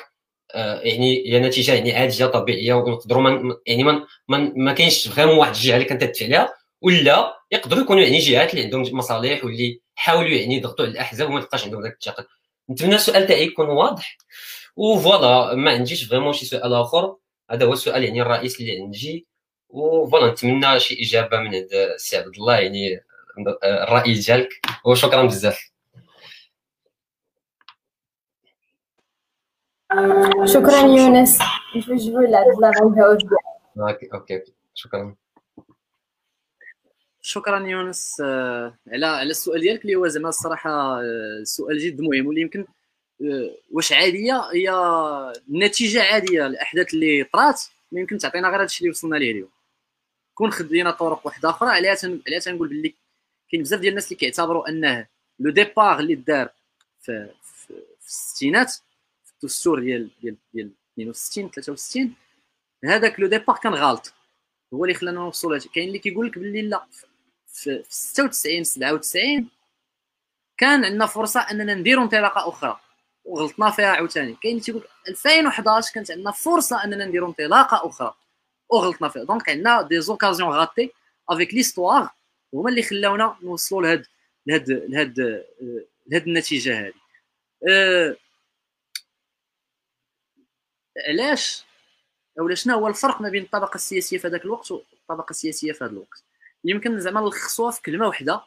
آه، 0.55 0.81
يعني 0.81 1.33
هي 1.33 1.41
نتيجة 1.41 1.75
يعني 1.75 1.93
عادية 1.93 2.27
طبيعية 2.27 2.75
ونقدروا 2.75 3.23
من 3.23 3.55
يعني 3.67 3.85
من 3.85 4.01
من 4.29 4.65
ما 4.65 4.73
كاينش 4.73 5.09
vraiment 5.09 5.39
واحد 5.39 5.55
الجهة 5.55 5.75
اللي 5.75 5.85
كانت 5.85 6.23
عليها 6.23 6.55
ولا 6.83 7.35
يقدروا 7.53 7.83
يكونوا 7.83 8.03
يعني 8.03 8.19
جهات 8.19 8.51
اللي 8.51 8.65
عندهم 8.65 8.83
مصالح 8.99 9.45
واللي 9.45 9.81
حاولوا 9.95 10.31
يعني 10.31 10.57
يضغطوا 10.57 10.85
على 10.85 10.93
الأحزاب 10.93 11.29
وما 11.31 11.41
تبقاش 11.41 11.65
عندهم 11.65 11.83
ذاك 11.83 11.93
الثقل. 11.93 12.27
نتمنى 12.71 12.95
السؤال 12.95 13.27
تاعي 13.27 13.45
يكون 13.47 13.69
واضح. 13.69 14.17
و 14.77 14.90
voilà 14.90 15.55
ما 15.55 15.71
عنديش 15.71 16.05
vraiment 16.05 16.33
شي 16.33 16.47
سؤال 16.47 16.75
آخر. 16.75 17.17
هذا 17.51 17.67
هو 17.67 17.73
السؤال 17.73 18.05
يعني 18.05 18.23
الرئيسي 18.23 18.63
اللي 18.63 18.83
عندي. 18.83 19.27
و 19.69 19.80
voilà 19.80 20.33
نتمنى 20.33 20.81
شي 20.81 21.03
إجابة 21.03 21.39
من 21.41 21.55
عند 21.55 21.69
السي 21.95 22.17
عبد 22.17 22.37
الله 22.39 22.57
يعني 22.59 23.01
الراي 23.65 24.15
ديالك. 24.15 24.49
وشكرا 24.85 25.23
بزاف. 25.23 25.71
شكرا 30.45 30.81
يونس. 30.81 31.39
نجوجو 31.77 32.21
لعبد 32.21 32.55
الله 32.55 33.19
OK 33.79 34.09
OK. 34.15 34.43
شكرا. 34.75 35.15
شكرا 37.21 37.59
يونس. 37.59 38.21
آه، 38.21 38.75
على 38.89 39.07
على 39.07 39.31
السؤال 39.31 39.61
ديالك 39.61 39.83
اللي 39.83 39.95
هو 39.95 40.09
زعما 40.09 40.29
الصراحة 40.29 40.71
آه، 41.01 41.43
سؤال 41.45 41.79
جد 41.79 42.01
مهم 42.01 42.27
واللي 42.27 42.41
يمكن 42.41 42.67
آه، 43.23 43.51
واش 43.73 43.93
عادية؟ 43.93 44.51
هي 44.53 44.71
النتيجه 45.49 46.03
عادية 46.03 46.47
الاحداث 46.47 46.95
اللي 46.95 47.25
طرات 47.25 47.63
ما 47.93 48.01
يمكن 48.01 48.19
تعطينا 48.19 48.49
غير 48.49 48.63
هادشي 48.63 48.81
اللي 48.81 48.91
وصلنا 48.91 49.17
ليه 49.17 49.31
اليوم. 49.31 49.49
كون 50.35 50.51
خدينا 50.51 50.91
طرق 50.91 51.27
واحدة 51.27 51.51
أخرى 51.51 51.69
عليها 51.71 51.95
تن... 51.95 52.21
عليها 52.27 52.41
تنقول 52.41 52.69
باللي 52.69 52.95
كاين 53.51 53.63
بزاف 53.63 53.81
ديال 53.81 53.91
الناس 53.91 54.07
اللي 54.07 54.17
كيعتبروا 54.17 54.69
أنه 54.69 55.07
le 55.39 55.51
départ 55.51 55.99
اللي 55.99 56.15
دار 56.15 56.49
في, 57.01 57.29
في, 57.43 57.75
في 58.01 58.07
الستينات 58.07 58.75
في 59.39 59.45
الدستور 59.45 59.81
ديال 59.81 60.11
ديال 60.23 60.37
ديال 60.55 60.73
62 60.99 61.51
63 61.51 62.15
هذاك 62.85 63.21
le 63.21 63.27
départ 63.27 63.57
كان 63.57 63.75
غلط 63.75 64.13
هو 64.75 64.85
اللي 64.85 64.95
خلانا 64.95 65.21
نوصلوا 65.21 65.59
كاين 65.75 65.89
اللي 65.89 65.99
كيقول 65.99 66.27
لك 66.27 66.39
باللي 66.39 66.63
لا 66.63 66.87
في 67.47 67.83
96 67.89 68.65
97 68.65 69.49
كان 70.59 70.85
عندنا 70.85 71.07
فرصة 71.07 71.41
أننا 71.41 71.75
نديروا 71.75 72.05
انطلاقة 72.05 72.49
أخرى. 72.49 72.81
وغلطنا 73.25 73.71
فيها 73.71 73.87
عاوتاني. 73.87 74.37
كاين 74.43 74.53
اللي 74.53 74.65
تيقول 74.65 74.85
2011 75.09 75.95
كانت 75.95 76.11
عندنا 76.11 76.31
فرصة 76.31 76.85
أننا 76.85 77.07
نديروا 77.07 77.29
انطلاقة 77.29 77.89
أخرى. 77.89 78.15
وغلطنا 78.69 79.09
فيها. 79.09 79.25
donc 79.25 79.49
عندنا 79.49 79.83
des 79.83 80.01
occasions 80.01 80.51
ratées 80.51 80.93
avec 81.29 81.55
l'histoire 81.55 82.09
هما 82.55 82.71
اللي 82.71 82.83
خلاونا 82.83 83.37
نوصلوا 83.43 83.83
لهاد 83.83 84.07
لهاد 84.47 84.71
لهاد 84.71 85.45
لهاد 86.07 86.27
النتيجة 86.27 86.81
هذه 86.81 86.93
أه 87.69 88.17
علاش؟ 91.09 91.65
أولا 92.41 92.55
شنو 92.55 92.75
هو 92.75 92.89
الفرق 92.89 93.21
ما 93.21 93.29
بين 93.29 93.43
الطبقة 93.43 93.75
السياسية 93.75 94.19
في 94.19 94.27
هذاك 94.27 94.45
الوقت 94.45 94.71
والطبقة 94.71 95.31
السياسية 95.31 95.73
في 95.73 95.85
هذا 95.85 95.91
الوقت؟ 95.93 96.25
يمكن 96.65 97.01
زعما 97.01 97.21
نلخصوها 97.21 97.71
في 97.71 97.83
كلمة 97.83 98.07
واحدة 98.07 98.43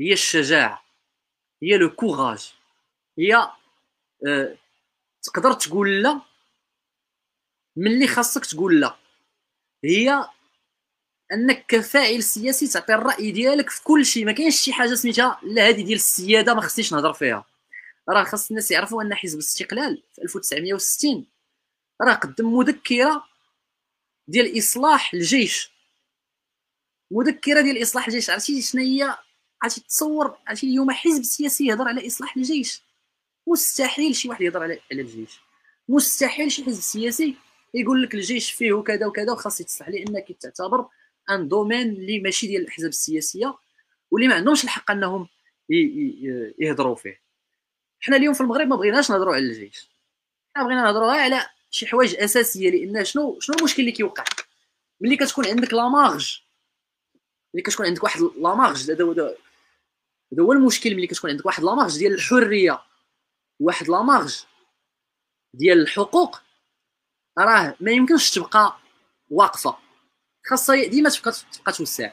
هي 0.00 0.12
الشجاعة 0.12 0.84
هي 1.62 1.76
لو 1.76 1.90
كوراج 1.90 2.54
هي 3.18 3.34
أه 4.26 4.56
تقدر 5.22 5.52
تقول 5.52 6.02
لا 6.02 6.20
ملي 7.76 8.06
خاصك 8.06 8.46
تقول 8.46 8.80
لا. 8.80 8.96
هي 9.84 10.28
أنك 11.32 11.66
كفاعل 11.68 12.22
سياسي 12.22 12.66
تعطي 12.68 12.94
الرأي 12.94 13.30
ديالك 13.32 13.70
في 13.70 13.82
كل 13.84 14.06
شيء 14.06 14.24
ما 14.26 14.32
كاينش 14.32 14.60
شي 14.60 14.72
حاجة 14.72 14.94
سميتها 14.94 15.40
لا 15.42 15.68
هذه 15.68 15.82
ديال 15.84 15.96
السيادة 15.96 16.54
ما 16.54 16.60
خصنيش 16.60 16.92
نهضر 16.92 17.12
فيها. 17.12 17.44
راه 18.08 18.24
خاص 18.24 18.50
الناس 18.50 18.70
يعرفوا 18.70 19.02
أن 19.02 19.14
حزب 19.14 19.34
الاستقلال 19.38 20.02
في 20.14 20.22
1960 20.22 21.26
راه 22.04 22.14
قدم 22.14 22.54
مذكرة 22.58 23.24
ديال 24.28 24.58
إصلاح 24.58 25.14
الجيش. 25.14 25.70
مذكرة 27.10 27.60
ديال 27.60 27.82
إصلاح 27.82 28.06
الجيش. 28.06 28.30
عرفتي 28.30 28.62
شنو 28.62 28.82
هي؟ 28.82 29.16
عرفتي 29.62 29.80
تصور 29.80 30.36
عرفتي 30.46 30.66
اليوم 30.66 30.90
حزب 30.90 31.22
سياسي 31.22 31.66
يهضر 31.66 31.88
على 31.88 32.06
إصلاح 32.06 32.36
الجيش. 32.36 32.82
مستحيل 33.46 34.16
شي 34.16 34.28
واحد 34.28 34.40
يهضر 34.40 34.62
على 34.62 34.80
على 34.92 35.02
الجيش. 35.02 35.40
مستحيل 35.88 36.52
شي 36.52 36.64
حزب 36.64 36.80
سياسي 36.80 37.36
يقول 37.74 38.02
لك 38.02 38.14
الجيش 38.14 38.52
فيه 38.52 38.82
كذا 38.82 39.06
وكذا 39.06 39.32
وخاص 39.32 39.60
يتصلح 39.60 39.88
لانك 39.88 40.32
تعتبر 40.40 40.88
un 41.30 41.48
domaine 41.48 41.88
اللي 41.88 42.20
ماشي 42.20 42.46
ديال 42.46 42.62
الأحزاب 42.62 42.90
السياسية 42.90 43.54
واللي 44.10 44.28
ما 44.28 44.34
عندهمش 44.34 44.64
الحق 44.64 44.90
أنهم 44.90 45.28
يهضروا 46.58 46.94
فيه. 46.94 47.20
حنا 48.00 48.16
اليوم 48.16 48.34
في 48.34 48.40
المغرب 48.40 48.66
ما 48.66 48.76
بغيناش 48.76 49.10
نهضروا 49.10 49.34
على 49.34 49.44
الجيش. 49.44 49.90
حنا 50.56 50.64
بغينا 50.64 50.82
نهضروا 50.82 51.12
على 51.12 51.46
شي 51.74 51.86
حوايج 51.86 52.14
أساسية 52.14 52.70
لأن 52.70 53.04
شنو 53.04 53.40
شنو 53.40 53.56
المشكل 53.58 53.82
اللي 53.82 53.92
كيوقع؟ 53.92 54.24
ملي 55.00 55.16
كتكون 55.16 55.46
عندك 55.46 55.74
la 55.74 55.88
marge 55.88 56.40
ملي 57.54 57.62
كتكون 57.62 57.86
عندك 57.86 58.04
واحد 58.04 58.20
la 58.20 58.54
marge 58.54 58.90
هذا 58.90 59.04
هذا 60.32 60.42
هو 60.42 60.52
المشكل 60.52 60.94
ملي 60.94 61.06
كتكون 61.06 61.30
عندك 61.30 61.46
واحد 61.46 61.62
la 61.62 61.74
marge 61.74 61.98
ديال 61.98 62.14
الحرية 62.14 62.82
واحد 63.60 63.88
لا 63.88 64.02
مارج 64.02 64.44
ديال 65.54 65.80
الحقوق 65.80 66.40
راه 67.38 67.76
ما 67.80 67.90
يمكنش 67.90 68.30
تبقى 68.30 68.76
واقفة. 69.30 69.76
خاصها 70.46 70.84
ديما 70.86 71.10
تبقى 71.10 71.32
تبقى 71.52 71.72
توسع. 71.72 72.12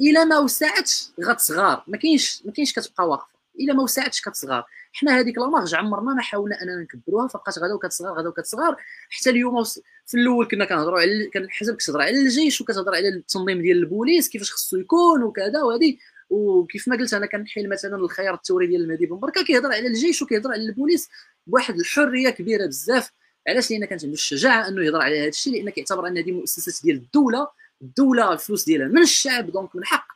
إلا 0.00 0.24
ما 0.24 0.38
وسعتش 0.38 1.08
غتصغار 1.24 1.84
ما 1.86 1.98
كاينش 1.98 2.42
ما 2.44 2.52
كاينش 2.52 2.72
كتبقى 2.72 3.08
واقفة. 3.08 3.38
إلا 3.60 3.74
ما 3.74 3.82
وسعتش 3.82 4.20
كتصغار. 4.20 4.64
حنا 4.92 5.18
هذيك 5.18 5.38
لا 5.38 5.46
مارج 5.46 5.74
عمرنا 5.74 6.14
ما 6.14 6.22
حاولنا 6.22 6.62
أننا 6.62 6.82
نكبروها 6.82 7.28
فبقات 7.28 7.58
غدا 7.58 7.74
وكتصغر 7.74 8.18
غدا 8.18 8.28
وكتصغر 8.28 8.76
حتى 9.10 9.30
اليوم 9.30 9.64
في 10.06 10.14
الأول 10.14 10.48
كنا 10.48 10.64
كنهضروا 10.64 11.00
على 11.00 11.30
كان 11.32 11.44
الحزب 11.44 11.76
كتهضر 11.76 12.00
على 12.00 12.20
الجيش 12.20 12.60
وكتهضر 12.60 12.94
على 12.94 13.08
التنظيم 13.08 13.62
ديال 13.62 13.76
البوليس 13.76 14.28
كيفاش 14.28 14.52
خصو 14.52 14.76
يكون 14.76 15.22
وكذا 15.22 15.62
وهذه. 15.62 15.96
وكيف 16.30 16.88
ما 16.88 16.96
قلت 16.96 17.14
أنا 17.14 17.26
كنحيل 17.26 17.68
مثلا 17.68 17.96
الخيار 17.96 18.34
الثوري 18.34 18.66
ديال 18.66 18.82
المهدي 18.82 19.06
بن 19.06 19.16
بركة 19.16 19.44
كيهضر 19.44 19.72
على 19.72 19.86
الجيش 19.86 20.22
وكيهضر 20.22 20.50
على 20.50 20.62
البوليس 20.62 21.08
بواحد 21.46 21.78
الحرية 21.78 22.30
كبيرة 22.30 22.66
بزاف. 22.66 23.10
علاش؟ 23.48 23.70
لأن 23.70 23.84
كانت 23.84 24.04
عنده 24.04 24.14
الشجاعة 24.14 24.68
أنه 24.68 24.84
يهضر 24.84 25.00
على 25.02 25.20
هذا 25.20 25.28
الشيء 25.28 25.52
لأن 25.52 25.70
كيعتبر 25.70 26.06
أن 26.06 26.18
هذه 26.18 26.32
مؤسسات 26.32 26.84
ديال 26.84 26.96
الدولة 26.96 27.48
الدولة 27.82 28.32
الفلوس 28.32 28.64
ديالها 28.64 28.88
من 28.88 29.02
الشعب 29.02 29.50
donc 29.50 29.76
من 29.76 29.84
حق 29.84 30.06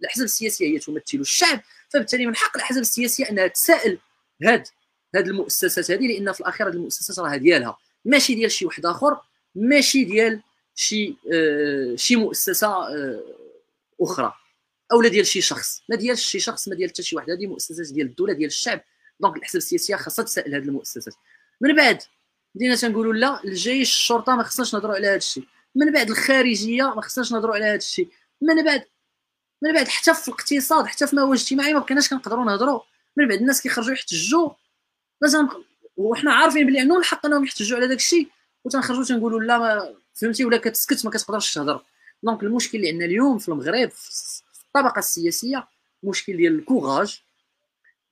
الأحزاب 0.00 0.24
السياسية 0.24 0.66
هي 0.66 0.78
تمثل 0.78 1.20
الشعب 1.20 1.60
فبالتالي 1.88 2.26
من 2.26 2.36
حق 2.36 2.56
الأحزاب 2.56 2.82
السياسية 2.82 3.30
أنها 3.30 3.46
تسائل 3.46 3.98
هاد 4.42 4.66
هاد 5.14 5.28
المؤسسات 5.28 5.90
هذه 5.90 6.06
لأن 6.06 6.32
في 6.32 6.40
الأخير 6.40 6.66
هاد 6.66 6.74
المؤسسات 6.74 7.18
راه 7.18 7.36
ديالها. 7.36 7.78
ماشي 8.04 8.34
ديال 8.34 8.50
شي 8.50 8.66
واحد 8.66 8.86
آخر 8.86 9.20
ماشي 9.54 10.04
ديال 10.04 10.42
شي 10.74 11.16
آه 11.32 11.96
شي 11.96 12.16
مؤسسة 12.16 12.68
آه 12.68 13.22
أخرى 14.00 14.32
أو 14.92 15.02
لا 15.02 15.08
ديال 15.08 15.26
شي 15.26 15.40
شخص. 15.40 15.82
ما 15.88 15.96
ديال 15.96 16.18
شي 16.18 16.40
شخص 16.40 16.68
ما 16.68 16.74
ديال 16.74 16.90
حتى 16.90 17.02
شي 17.02 17.16
واحد. 17.16 17.30
هذه 17.30 17.46
مؤسسات 17.46 17.92
ديال 17.92 18.06
الدولة 18.06 18.32
ديال 18.32 18.46
الشعب. 18.46 18.80
دونك 19.20 19.36
الاحزاب 19.36 19.56
السياسيه 19.56 19.96
خاصها 19.96 20.24
تسائل 20.24 20.54
هذه 20.54 20.62
المؤسسات. 20.62 21.14
من 21.60 21.76
بعد 21.76 22.02
بدينا 22.54 22.76
تنقولوا 22.76 23.14
لا 23.14 23.44
الجيش 23.44 23.90
الشرطة 23.90 24.36
ما 24.36 24.42
خصناش 24.42 24.74
نهضروا 24.74 24.94
على 24.94 25.06
هذا 25.06 25.16
الشيء. 25.16 25.44
من 25.74 25.92
بعد 25.92 26.10
الخارجية 26.10 26.82
ما 26.82 27.02
خصناش 27.02 27.32
نهضروا 27.32 27.54
على 27.54 27.64
هذا 27.64 27.74
الشيء. 27.74 28.08
من 28.42 28.64
بعد 28.64 28.84
من 29.62 29.72
بعد 29.72 29.88
حتى 29.88 30.14
في 30.14 30.28
الاقتصاد 30.28 30.86
حتى 30.86 31.06
في 31.06 31.20
هو 31.20 31.34
اجتماعي 31.34 31.74
ما 31.74 31.80
بقيناش 31.80 32.08
كنقدروا 32.08 32.44
نهضروا. 32.44 32.80
من 33.20 33.28
بعد 33.28 33.38
الناس 33.38 33.62
كيخرجوا 33.62 33.92
يحتجوا. 33.92 34.50
لازم 35.22 35.48
وحنا 35.96 36.32
عارفين 36.34 36.66
بلي 36.66 36.80
عندهم 36.80 36.98
الحق 36.98 37.26
انهم 37.26 37.44
يحتجوا 37.44 37.78
على 37.78 37.88
داك 37.88 37.98
الشيء 37.98 38.28
وتنخرجوا 38.64 39.04
تنقولوا 39.04 39.40
لا 39.40 39.58
ما 39.58 39.94
فهمتي؟ 40.14 40.44
ولا 40.44 40.56
كتسكت 40.56 41.04
ما 41.04 41.10
كتقدرش 41.10 41.54
تهضر. 41.54 41.84
donc 42.22 42.42
المشكل 42.42 42.78
اللي 42.78 42.90
عندنا 42.90 43.04
اليوم 43.04 43.38
في 43.38 43.48
المغرب 43.48 43.90
في 43.90 44.42
الطبقة 44.64 44.98
السياسية 44.98 45.68
مشكل 46.02 46.36
ديال 46.36 46.58
ال 46.58 46.66
courage 46.66 47.22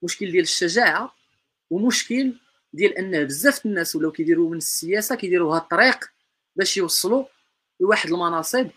مشكل 0.03 0.33
ديال 0.33 0.43
الشجاعة 0.43 1.15
ومشكل 1.71 2.35
ديال 2.73 2.99
ان 2.99 3.25
بزاف 3.25 3.67
الناس 3.67 3.97
ولاو 3.97 4.13
كيديروا 4.13 4.51
من 4.51 4.57
السياسة 4.57 5.15
كيديروا 5.15 5.57
هاد 5.57 5.63
الطريق 5.63 5.99
باش 6.57 6.77
يوصلوا 6.77 7.25
لواحد 7.81 8.11
المناصب 8.11 8.71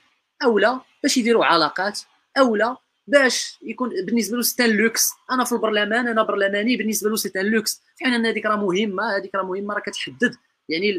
اولا 0.44 0.82
باش 1.04 1.18
يديروا 1.18 1.46
علاقات 1.46 2.00
اولا 2.38 2.78
باش 3.08 3.58
يكون 3.62 3.90
بالنسبة 4.06 4.38
له 4.38 4.44
c'est 4.44 4.62
un 4.62 4.70
luxe. 4.70 5.12
أنا 5.32 5.44
في 5.46 5.52
البرلمان 5.52 6.08
أنا 6.08 6.24
برلماني 6.24 6.78
بالنسبة 6.78 7.10
له 7.10 7.16
c'est 7.16 7.37
un 7.37 7.46
luxe. 7.46 7.82
في 7.98 8.06
حين 8.06 8.14
ان 8.14 8.26
هذيك 8.26 8.46
راه 8.46 8.56
مهمة 8.56 9.18
هذيك 9.18 9.36
راه 9.36 9.44
مهمة 9.44 9.74
راه 9.74 9.82
كتحدد. 9.82 10.36
يعني 10.70 10.94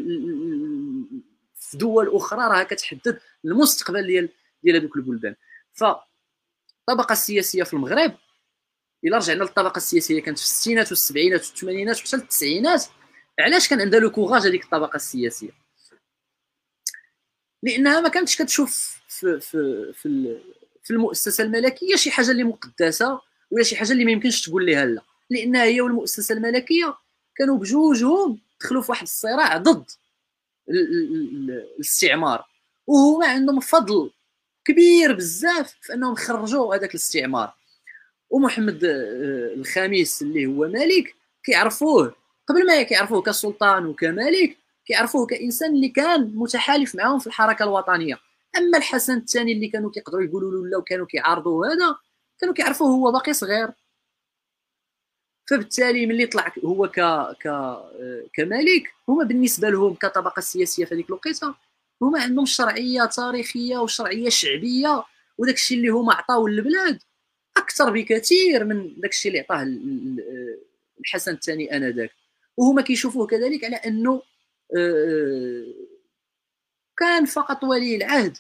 في 1.57 1.77
دول 1.77 2.17
أخرى 2.17 2.41
راه 2.41 2.63
كتحدد 2.63 3.21
المستقبل 3.45 4.07
ديال 4.07 4.29
ديال 4.63 4.77
هذوك 4.77 4.97
البلدان. 4.97 5.35
فالطبقة 5.73 7.13
السياسية 7.13 7.63
في 7.63 7.75
المغرب 7.75 8.15
إلا 9.05 9.17
رجعنا 9.17 9.43
للطبقة 9.45 9.77
السياسية 9.77 10.21
كانت 10.21 10.39
في 10.39 10.45
الستينات 10.45 10.91
والسبعينات 10.91 11.41
والثمانينات 11.41 11.99
وحتى 11.99 12.17
التسعينات 12.17 12.85
علاش 13.41 13.69
كان 13.69 13.81
عندها 13.81 14.01
لو 14.01 14.11
كوراج 14.11 14.43
هذيك 14.43 14.65
الطبقة 14.65 14.97
السياسية؟ 14.97 15.51
لأنها 17.63 18.01
ما 18.01 18.09
كانتش 18.09 18.43
كتشوف 18.43 19.03
في 19.09 19.41
في 19.41 19.93
في, 19.93 20.41
في 20.85 20.91
المؤسسة 20.91 21.45
الملكية 21.45 21.97
شي 21.97 22.11
حاجة 22.11 22.31
اللي 22.31 22.45
مقدسة 22.45 23.21
ولا 23.51 23.63
شي 23.63 23.77
حاجة 23.77 23.93
اللي 23.93 24.05
ما 24.05 24.13
يمكنش 24.13 24.49
تقول 24.49 24.67
لها 24.67 24.85
لا. 24.85 25.03
لانها 25.31 25.65
هي 25.65 25.81
والمؤسسة 25.81 26.35
الملكية 26.35 26.95
كانوا 27.37 27.59
بجوجهم 27.59 28.39
دخلوا 28.61 28.83
في 28.83 28.91
واحد 28.91 29.03
الصراع 29.03 29.57
ضد 29.57 29.85
الاستعمار. 30.69 32.45
وهما 32.87 33.27
عندهم 33.27 33.61
فضل 33.61 34.11
كبير 34.65 35.13
بزاف 35.13 35.75
في 35.81 35.95
أنهم 35.95 36.15
خرجوا 36.15 36.75
هذاك 36.75 36.91
الاستعمار. 36.91 37.55
ومحمد 38.31 38.85
آه، 38.85 39.55
الخامس 39.55 40.23
اللي 40.23 40.47
هو 40.47 40.69
ملك 40.69 41.15
كيعرفوه. 41.45 42.15
قبل 42.49 42.67
ما 42.67 42.83
كيعرفوه 42.83 43.23
كسلطان 43.23 43.87
وكملك 43.87 44.57
كيعرفوه 44.87 45.27
كإنسان 45.27 45.75
اللي 45.75 45.89
كان 45.89 46.33
متحالف 46.35 46.95
معاهم 46.95 47.19
في 47.19 47.27
الحركة 47.27 47.63
الوطنية. 47.63 48.19
أما 48.57 48.79
الحسن 48.79 49.17
الثاني 49.17 49.53
اللي 49.53 49.69
كانوا 49.69 49.91
كيقدروا 49.91 50.23
يقولوا 50.25 50.53
له 50.53 50.67
لا 50.67 50.79
وكانوا 50.79 51.07
كيعارضوه 51.07 51.67
هذا 51.67 51.97
كانوا 52.39 52.55
كيعرفوه 52.55 52.89
هو 52.89 53.13
باقي 53.13 53.33
صغير. 53.33 53.71
فبالتالي 55.51 56.07
ملي 56.07 56.27
طلع 56.27 56.53
هو 56.65 56.89
ك 56.89 57.01
ك 57.43 57.77
كملك 58.35 58.95
هما 59.09 59.25
بالنسبة 59.25 59.71
لهم 59.71 59.95
كطبقة 59.95 60.41
سياسية 60.41 60.85
في 60.85 60.95
هذيك 60.95 61.07
الوقيتة 61.09 61.55
هما 62.03 62.23
عندهم 62.23 62.47
شرعية 62.47 63.05
تاريخية 63.05 63.79
وشرعية 63.79 64.29
شعبية 64.29 65.05
وداك 65.39 65.55
الشيء 65.55 65.79
اللي 65.79 65.89
هما 65.89 66.15
عطاو 66.15 66.47
للبلاد 66.49 67.03
أكثر 67.57 67.91
بكثير 67.91 68.65
من 68.65 69.01
داك 69.01 69.11
الشيء 69.11 69.33
اللي 69.33 69.41
عطاه 69.41 69.63
الحسن 71.01 71.33
الثاني 71.33 71.77
آنذاك. 71.77 72.11
وهما 72.57 72.83
كيشوفوه 72.83 73.27
كذلك 73.27 73.65
على 73.65 73.77
أنه 73.77 74.23
آه، 74.77 75.65
كان 77.03 77.25
فقط 77.25 77.65
ولي 77.65 77.97
العهد. 77.97 78.39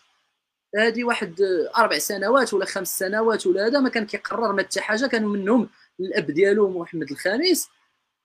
هذه 0.76 1.04
واحد 1.04 1.34
أربع 1.76 1.98
سنوات 1.98 2.54
ولا 2.54 2.64
خمس 2.64 2.98
سنوات 2.98 3.46
ولا 3.46 3.66
هذا 3.66 3.80
ما 3.80 3.88
كان 3.88 4.06
كيقرر 4.06 4.52
ما 4.52 4.62
حتى 4.62 4.80
حاجة 4.80 5.06
كانوا 5.06 5.36
منهم 5.36 5.68
الأب 6.00 6.30
ديالو 6.30 6.80
محمد 6.80 7.10
الخامس. 7.10 7.68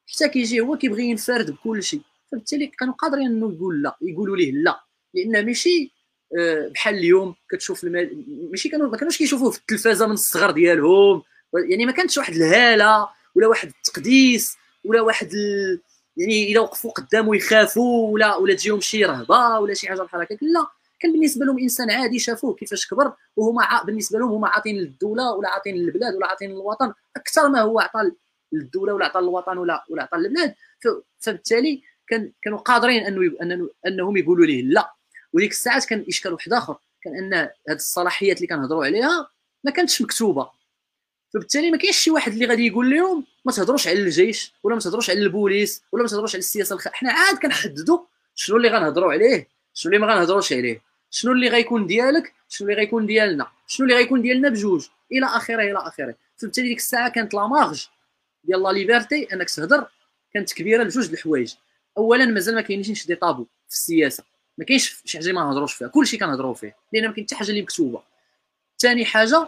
حتى 0.08 0.30
كيجي 0.30 0.60
هو 0.60 0.78
كيبغي 0.78 1.04
ينفرد 1.04 1.52
بكل 1.52 1.84
شيء. 1.84 2.02
فبالتالي 2.32 2.68
كانوا 2.68 2.94
قادرين 2.94 3.26
إنه 3.28 3.54
يقول 3.54 3.82
لا 3.82 3.98
يقولوا 4.02 4.38
ليه 4.38 4.52
لا. 4.52 4.80
لأن 5.14 5.46
ماشي 5.46 5.92
آه، 6.40 6.68
بحال 6.68 6.96
اليوم 6.96 7.36
كتشوف 7.52 7.84
المال 7.84 8.26
ماشي 8.52 8.70
كانوا 8.70 8.90
ما 8.90 8.98
كانوش 8.98 9.18
كيشوفوه 9.18 9.52
في 9.52 9.58
التلفازة 9.60 10.08
من 10.08 10.14
الصغر 10.14 10.52
ديالهم. 10.52 11.24
يعني 11.70 11.86
ما 11.86 11.92
كانتش 11.92 12.18
واحد 12.18 12.34
الهالة 12.34 13.10
ولا 13.36 13.48
واحد 13.48 13.68
التقديس 13.68 14.58
ولا 14.86 15.02
واحد. 15.02 15.30
يعني 16.18 16.44
اذا 16.52 16.60
وقفوا 16.60 16.92
قدامه 16.92 17.36
يخافوا 17.36 18.14
ولا 18.14 18.36
ولا 18.36 18.54
تجيهم 18.54 18.80
شي 18.82 19.06
رهبة 19.06 19.60
ولا 19.60 19.74
شي 19.74 19.88
حاجة 19.88 20.02
بحال 20.02 20.22
هكاك. 20.22 20.40
لا. 20.42 20.68
كان 21.00 21.12
بالنسبة 21.12 21.46
لهم 21.46 21.60
إنسان 21.60 21.92
عادي 21.92 22.20
شافوه 22.20 22.56
كيفاش 22.56 22.88
كبر 22.88 23.14
وهما 23.36 23.84
بالنسبة 23.84 24.20
لهم 24.20 24.32
هما 24.32 24.48
عاطين 24.48 24.76
للدولة 24.76 25.32
ولا 25.32 25.50
عاطين 25.50 25.76
للبلاد 25.76 26.16
ولا 26.16 26.28
عاطين 26.28 26.52
للوطن 26.52 26.94
أكثر 27.16 27.50
ما 27.50 27.62
هو 27.62 27.80
عطى 27.80 28.12
للدولة 28.52 28.94
ولا 28.94 29.06
عطى 29.06 29.20
للوطن 29.20 29.58
ولا 29.58 29.84
ولا 29.90 30.04
عطى 30.04 30.18
للبلاد. 30.18 30.56
فبالتالي 31.20 31.82
كان 32.08 32.32
كانوا 32.42 32.58
قادرين 32.58 33.04
أنه 33.42 33.70
أنهم 33.88 34.18
يقولوا 34.18 34.46
ليه 34.46 34.62
لا. 34.64 34.94
وديك 35.34 35.52
الساعات 35.52 35.86
كان 35.86 36.06
إشكال 36.08 36.34
واحد 36.34 36.54
آخر 36.54 36.78
كان 37.02 37.16
أن 37.16 37.34
هذه 37.34 37.76
الصلاحيات 37.76 38.38
اللي 38.38 38.48
كنهضروا 38.48 38.86
عليها 38.86 39.30
ما 39.64 39.72
كانتش 39.72 40.02
مكتوبة. 40.02 40.50
فبالتالي 41.34 41.72
ما 41.72 41.78
كاينش 41.78 41.98
شي 41.98 42.12
واحد 42.12 42.32
اللي 42.32 42.46
غادي 42.46 42.68
يقول 42.68 42.90
لهم 42.90 43.26
ما 43.46 43.52
تهضروش 43.52 43.88
على 43.88 44.00
الجيش 44.00 44.54
ولا 44.64 44.76
ما 44.76 44.82
تهضروش 44.82 45.10
على 45.10 45.20
البوليس 45.20 45.84
ولا 45.92 46.04
ما 46.04 46.10
تهضروش 46.10 46.36
على 46.36 46.40
السياسة 46.40 46.76
الخ... 46.76 46.88
حنا 46.88 47.12
عاد 47.12 47.38
كنحددوا 47.38 48.00
شنو 48.36 48.58
اللي 48.58 48.70
غنهضروا 48.70 49.12
عليه 49.12 49.48
شنو 49.74 49.94
اللي 49.94 50.06
ما 50.06 50.14
غنهضروش 50.14 50.54
عليه 50.54 50.82
شنو 51.12 51.32
اللي 51.32 51.48
غيكون 51.48 51.88
ديالك 51.88 52.34
شنو 52.50 52.70
اللي 52.70 52.80
غيكون 52.80 53.06
ديالنا 53.06 53.48
شنو 53.68 53.86
اللي 53.86 53.98
غيكون 53.98 54.22
ديالنا 54.22 54.50
بجوج 54.50 54.88
إلى 55.12 55.26
آخره 55.26 55.62
إلى 55.64 55.78
آخره. 55.78 56.16
فبالتالي 56.38 56.68
ديك 56.68 56.78
الساعة 56.78 57.10
كانت 57.10 57.34
la 57.34 57.48
marge 57.48 57.88
ديال 58.44 58.64
la 58.64 58.70
liberté 58.70 59.28
أنك 59.34 59.50
تهضر 59.50 59.88
كانت 60.34 60.54
كبيرة 60.54 60.84
لجوج 60.84 61.10
الحوايج. 61.12 61.54
اولا 61.98 62.26
مازال 62.26 62.56
ما 62.56 62.62
كاينينش 62.62 63.08
des 63.08 63.16
tabous 63.16 63.44
في 63.44 63.76
السياسة 63.76 64.24
ما 64.58 64.66
كاينش 64.66 65.02
شي 65.06 65.18
حاجة 65.18 65.32
ما 65.32 65.42
نهضروش 65.44 65.74
فيها 65.74 65.88
كلشي 65.88 66.18
كنهضروا 66.18 66.54
فيه 66.54 66.76
لأن 66.94 67.08
ما 67.08 67.14
كاين 67.14 67.26
حتى 67.26 67.36
حاجة 67.36 67.50
اللي 67.50 67.62
مكتوبة. 67.62 68.02
ثاني 68.80 69.06
حاجة 69.06 69.48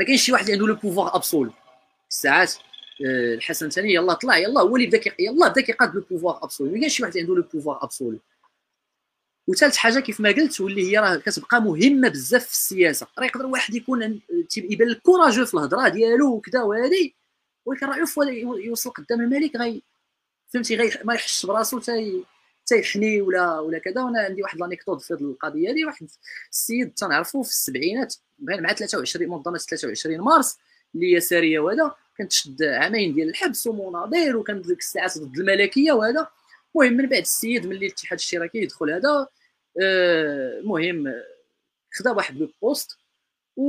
ما 0.00 0.06
كاينش 0.06 0.22
شي 0.22 0.32
واحد 0.32 0.44
اللي 0.44 0.52
عنده 0.52 0.66
le 0.66 0.74
pouvoir 0.74 1.16
absolu 1.16 1.52
ساعات 2.08 2.54
آه، 3.06 3.34
الحسن 3.34 3.66
الثاني 3.66 3.94
يلاه 3.94 4.14
طلع 4.14 4.38
يلاه 4.38 4.62
هو 4.62 4.76
اللي 4.76 4.86
بدأ 4.86 5.00
يلاه 5.18 5.48
بدأ 5.48 5.60
كيقاد 5.60 5.94
le 5.94 6.04
pouvoir 6.10 6.44
absolu 6.44 6.70
ما 6.70 6.78
كاينش 6.78 6.96
شي 6.96 7.02
واحد 7.02 7.16
اللي 7.16 7.22
عنده 7.22 7.36
le 7.36 7.48
pouvoir 7.54 7.84
absolu 7.84 8.18
وثالث 9.48 9.76
حاجة 9.76 10.00
كيف 10.00 10.20
ما 10.20 10.28
قلت 10.28 10.60
واللي 10.60 10.92
هي 10.92 10.98
راه 10.98 11.16
كتبقى 11.16 11.62
مهمة 11.62 12.08
بزاف 12.08 12.44
في 12.44 12.52
السياسة. 12.52 13.06
راه 13.18 13.24
يقدر 13.24 13.46
واحد 13.46 13.74
يكون 13.74 14.20
يبان 14.56 14.88
لك 14.88 15.02
courageux 15.02 15.44
في 15.44 15.54
الهضرة 15.54 15.88
ديالو 15.88 16.34
وكذا 16.34 16.62
وهذه 16.62 17.10
ولكن 17.66 17.86
راه 17.86 18.06
يوصل 18.64 18.90
قدام 18.90 19.20
الملك 19.20 19.56
غي 19.56 19.82
فهمتي 20.48 20.76
غي 20.76 20.90
ما 21.04 21.14
يحسش 21.14 21.46
براسو 21.46 21.80
حتى 21.80 22.24
تيحني 22.70 23.20
ولا 23.20 23.60
ولا 23.60 23.78
كذا. 23.78 24.02
وأنا 24.02 24.20
عندي 24.20 24.42
واحد 24.42 24.58
l'anecdote 24.60 25.02
في 25.02 25.14
هذه 25.14 25.20
القضية 25.20 25.70
هذه 25.70 25.84
واحد 25.84 26.08
السيد 26.52 26.94
تنعرفو 26.94 27.42
في 27.42 27.50
السبعينات 27.50 28.14
مع 28.38 28.72
23 28.72 29.30
منظمه 29.30 29.58
23 29.58 30.20
مارس 30.20 30.58
اللي 30.94 31.14
هي 31.16 31.20
سارية 31.20 31.58
وهذا 31.60 31.94
كانت 32.18 32.30
تشد 32.30 32.62
عامين 32.62 33.14
ديال 33.14 33.28
الحبس 33.28 33.66
ومناظير 33.66 34.36
وكان 34.36 34.62
ديك 34.62 34.78
الساعات 34.78 35.18
ضد 35.18 35.38
الملكية 35.38 35.92
وهذا. 35.92 36.28
المهم 36.76 36.92
من 36.92 37.06
بعد 37.06 37.20
السيد 37.20 37.66
ملي 37.66 37.86
الاتحاد 37.86 38.18
الاشتراكي 38.18 38.58
يدخل 38.58 38.90
هذا 38.90 39.28
المهم 40.60 41.06
آه 41.06 41.24
خدا 41.92 42.10
واحد 42.10 42.36
le 42.36 42.48
poste 42.62 42.98
و 43.56 43.64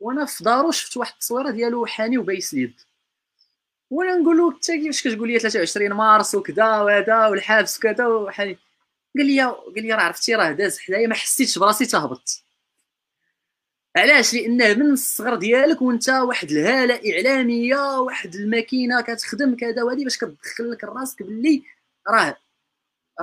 وأنا 0.00 0.24
في 0.24 0.44
دارو 0.44 0.70
شفت 0.70 0.96
واحد 0.96 1.12
التصويرة 1.12 1.50
ديالو 1.50 1.86
حاني 1.86 2.18
وبايس 2.18 2.54
اليد. 2.54 2.80
وأنا 3.90 4.14
نقول 4.14 4.38
له 4.38 4.50
انت 4.50 4.70
كيفاش 4.70 5.08
كتقول 5.08 5.28
لي 5.28 5.38
23 5.38 5.92
مارس 5.92 6.34
وكذا 6.34 6.80
وهذا 6.80 7.26
والحبس 7.26 7.78
وكذا 7.78 8.06
وحالي. 8.06 8.58
قال 9.16 9.26
لي 9.26 9.42
قال 9.42 9.82
لي 9.82 9.92
راه 9.92 10.02
عرفتي 10.02 10.34
راه 10.34 10.52
داز 10.52 10.78
حدايا 10.78 11.06
ما 11.06 11.14
حسيتش 11.14 11.58
براسي 11.58 11.86
تهبط. 11.86 12.42
علاش؟ 13.96 14.34
لأنه 14.34 14.74
من 14.74 14.90
الصغر 14.92 15.34
ديالك 15.34 15.82
وأنت 15.82 16.08
واحد 16.08 16.50
الهالة 16.50 17.00
إعلامية 17.12 17.98
واحد 18.00 18.34
الماكينة 18.34 19.00
كتخدم 19.00 19.56
كذا 19.56 19.82
وهذه 19.82 20.04
باش 20.04 20.18
كتدخل 20.18 20.70
لك 20.70 20.84
راسك 20.84 21.22
باللي 21.22 21.62
راه 22.08 22.36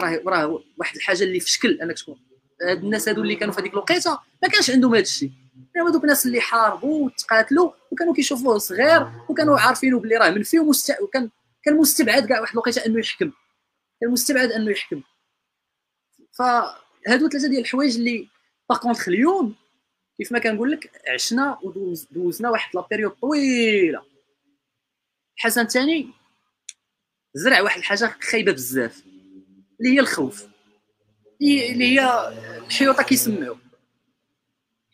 راه 0.02 0.22
راه 0.26 0.64
واحد 0.77 0.95
الحاجة 0.95 1.23
اللي 1.23 1.40
في 1.40 1.52
شكل 1.52 1.81
أنك 1.81 1.98
تكون. 1.98 2.19
هاد 2.69 2.84
الناس 2.84 3.10
هادو 3.10 3.22
اللي 3.22 3.35
كانوا 3.35 3.53
في 3.53 3.61
هذيك 3.61 3.73
الوقيتة 3.73 4.19
ما 4.44 4.49
كانش 4.49 4.69
عندهم 4.69 4.95
هذا 4.95 5.02
الشيء. 5.02 5.31
يعني 5.76 5.90
هذوك 5.90 6.04
الناس 6.04 6.26
اللي 6.26 6.42
حاربوا 6.42 7.06
وتقاتلوا 7.06 7.72
وكانوا 7.92 8.14
كيشوفوه 8.14 8.58
صغير 8.58 9.12
وكانوا 9.30 9.60
عارفينه 9.60 10.00
بلي 10.00 10.18
راه 10.18 10.30
منفي 10.30 10.60
ومست... 10.60 10.96
وكان 11.02 11.30
كان 11.64 11.78
مستبعد 11.78 12.26
كاع 12.26 12.42
واحد 12.42 12.52
الوقيته 12.54 12.86
أنه 12.86 13.00
يحكم. 13.00 13.32
كان 14.02 14.12
مستبعد 14.12 14.52
أنه 14.52 14.72
يحكم. 14.72 15.02
فهادو 16.38 17.30
ثلاثة 17.30 17.48
ديال 17.48 17.62
الحوايج 17.62 17.96
اللي 17.96 18.30
باغ 18.70 18.80
كونتخ 18.80 19.08
اليوم 19.08 19.56
كيف 20.18 20.32
ما 20.32 20.40
كنقول 20.40 20.72
لك 20.72 21.02
عشنا 21.08 21.60
ودوزنا 21.64 22.50
واحد 22.50 22.76
لا 22.76 22.88
بيريود 22.90 23.12
طويلة. 23.12 24.06
الحسن 25.38 25.62
الثاني 25.62 26.10
زرع 27.34 27.62
واحد 27.62 27.78
الحاجة 27.78 28.16
خايبة 28.22 28.52
بزاف 28.52 29.04
اللي 29.80 29.96
هي 29.96 30.00
الخوف. 30.00 30.48
اللي 31.42 32.00
هي 32.00 32.30
الحيوطة 32.68 33.04
كيسمعوا. 33.04 33.62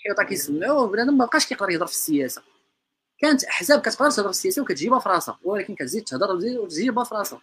الحيوطه 0.09 0.29
كيسمعوا 0.29 0.87
بنادم 0.87 1.17
ما 1.17 1.25
بقاش 1.25 1.47
كيقدر 1.47 1.69
يهضر 1.69 1.85
في 1.85 1.91
السياسة. 1.91 2.43
كانت 3.19 3.43
أحزاب 3.43 3.81
كتقدر 3.81 4.11
تهضر 4.11 4.23
في 4.23 4.29
السياسة 4.29 4.61
وكتجيبها 4.61 4.99
في 4.99 5.09
راسها 5.09 5.39
ولكن 5.43 5.75
كتزيد 5.75 6.03
تهضر 6.03 6.59
وتجيبها 6.59 7.03
في 7.03 7.15
راسها 7.15 7.41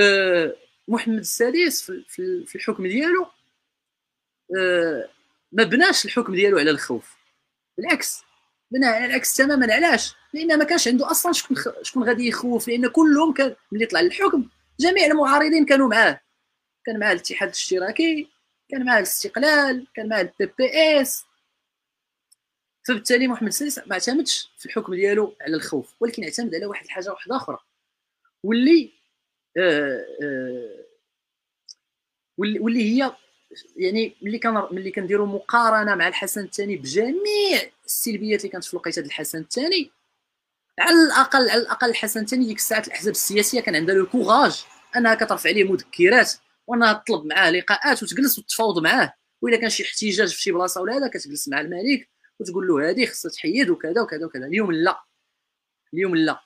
أه 0.00 0.56
محمد 0.88 1.18
السادس 1.18 1.82
في 2.46 2.54
الحكم 2.54 2.86
ديالو 2.86 3.26
أه 4.58 5.08
ما 5.52 5.64
بناش 5.64 6.04
الحكم 6.04 6.34
ديالو 6.34 6.58
على 6.58 6.70
الخوف. 6.70 7.16
بالعكس 7.78 8.22
بنى 8.70 8.86
على 8.86 9.06
العكس 9.06 9.36
تماما. 9.36 9.74
علاش؟ 9.74 10.14
لأن 10.34 10.58
ما 10.58 10.64
كانش 10.64 10.88
عنده 10.88 11.10
أصلا 11.10 11.32
شكون 11.32 11.56
شكون 11.82 12.04
غادي 12.04 12.28
يخوف 12.28 12.68
لأن 12.68 12.88
كلهم 12.88 13.32
كان 13.32 13.56
ملي 13.72 13.86
طلع 13.86 14.00
للحكم 14.00 14.48
جميع 14.80 15.06
المعارضين 15.06 15.66
كانوا 15.66 15.88
معاه. 15.88 16.20
كان 16.84 16.98
معاه 16.98 17.12
الاتحاد 17.12 17.48
الاشتراكي 17.48 18.28
كان 18.70 18.84
معاه 18.86 18.98
الاستقلال 18.98 19.86
كان 19.94 20.08
معاه 20.08 20.20
ال 20.20 20.52
PPS. 20.58 21.24
فبالتالي 22.88 23.28
محمد 23.28 23.48
السادس 23.48 23.78
ما 23.78 23.92
اعتمدش 23.92 24.50
في 24.58 24.66
الحكم 24.66 24.94
ديالو 24.94 25.36
على 25.40 25.56
الخوف 25.56 25.94
ولكن 26.00 26.24
اعتمد 26.24 26.54
على 26.54 26.66
واحد 26.66 26.84
الحاجة 26.84 27.10
واحدة 27.10 27.36
أخرى. 27.36 27.58
واللي 28.44 28.92
آه 29.56 30.06
آه 30.22 30.84
واللي 32.38 32.82
هي 32.82 33.16
يعني 33.76 34.16
ملي 34.22 34.38
كان 34.38 34.68
ملي 34.70 34.90
كنديروا 34.90 35.26
مقارنة 35.26 35.94
مع 35.94 36.08
الحسن 36.08 36.44
الثاني 36.44 36.76
بجميع 36.76 37.70
السلبيات 37.86 38.40
اللي 38.40 38.52
كانت 38.52 38.64
في 38.64 38.74
الوقيتة 38.74 39.00
الحسن 39.00 39.38
الثاني 39.40 39.90
على 40.78 40.96
الأقل 41.06 41.50
على 41.50 41.62
الأقل 41.62 41.90
الحسن 41.90 42.20
الثاني 42.20 42.46
ديك 42.46 42.56
الساعات 42.58 42.86
الأحزاب 42.86 43.12
السياسية 43.14 43.60
كان 43.60 43.76
عندها 43.76 43.94
لو 43.94 44.06
كوراج 44.06 44.64
أنها 44.96 45.14
كترفع 45.14 45.50
عليه 45.50 45.64
مذكرات. 45.64 46.32
وانها 46.70 46.92
تطلب 46.92 47.26
معاه 47.26 47.50
لقاءات 47.50 48.02
وتجلس 48.02 48.38
وتفاوض 48.38 48.78
معاه. 48.82 49.14
واذا 49.42 49.56
كان 49.56 49.70
شي 49.70 49.82
احتجاج 49.82 50.28
في 50.34 50.42
شي 50.42 50.52
بلاصة 50.52 50.80
ولا 50.80 50.96
هذا 50.96 51.08
كتجلس 51.08 51.48
مع 51.48 51.60
الملك 51.60 52.10
وتقول 52.40 52.68
له 52.68 52.90
هذه 52.90 53.06
خصها 53.06 53.30
تحيد 53.30 53.70
وكذا 53.70 54.02
وكذا 54.02 54.26
وكذا. 54.26 54.46
اليوم 54.46 54.72
لا. 54.72 55.04
اليوم 55.94 56.16
لا. 56.16 56.40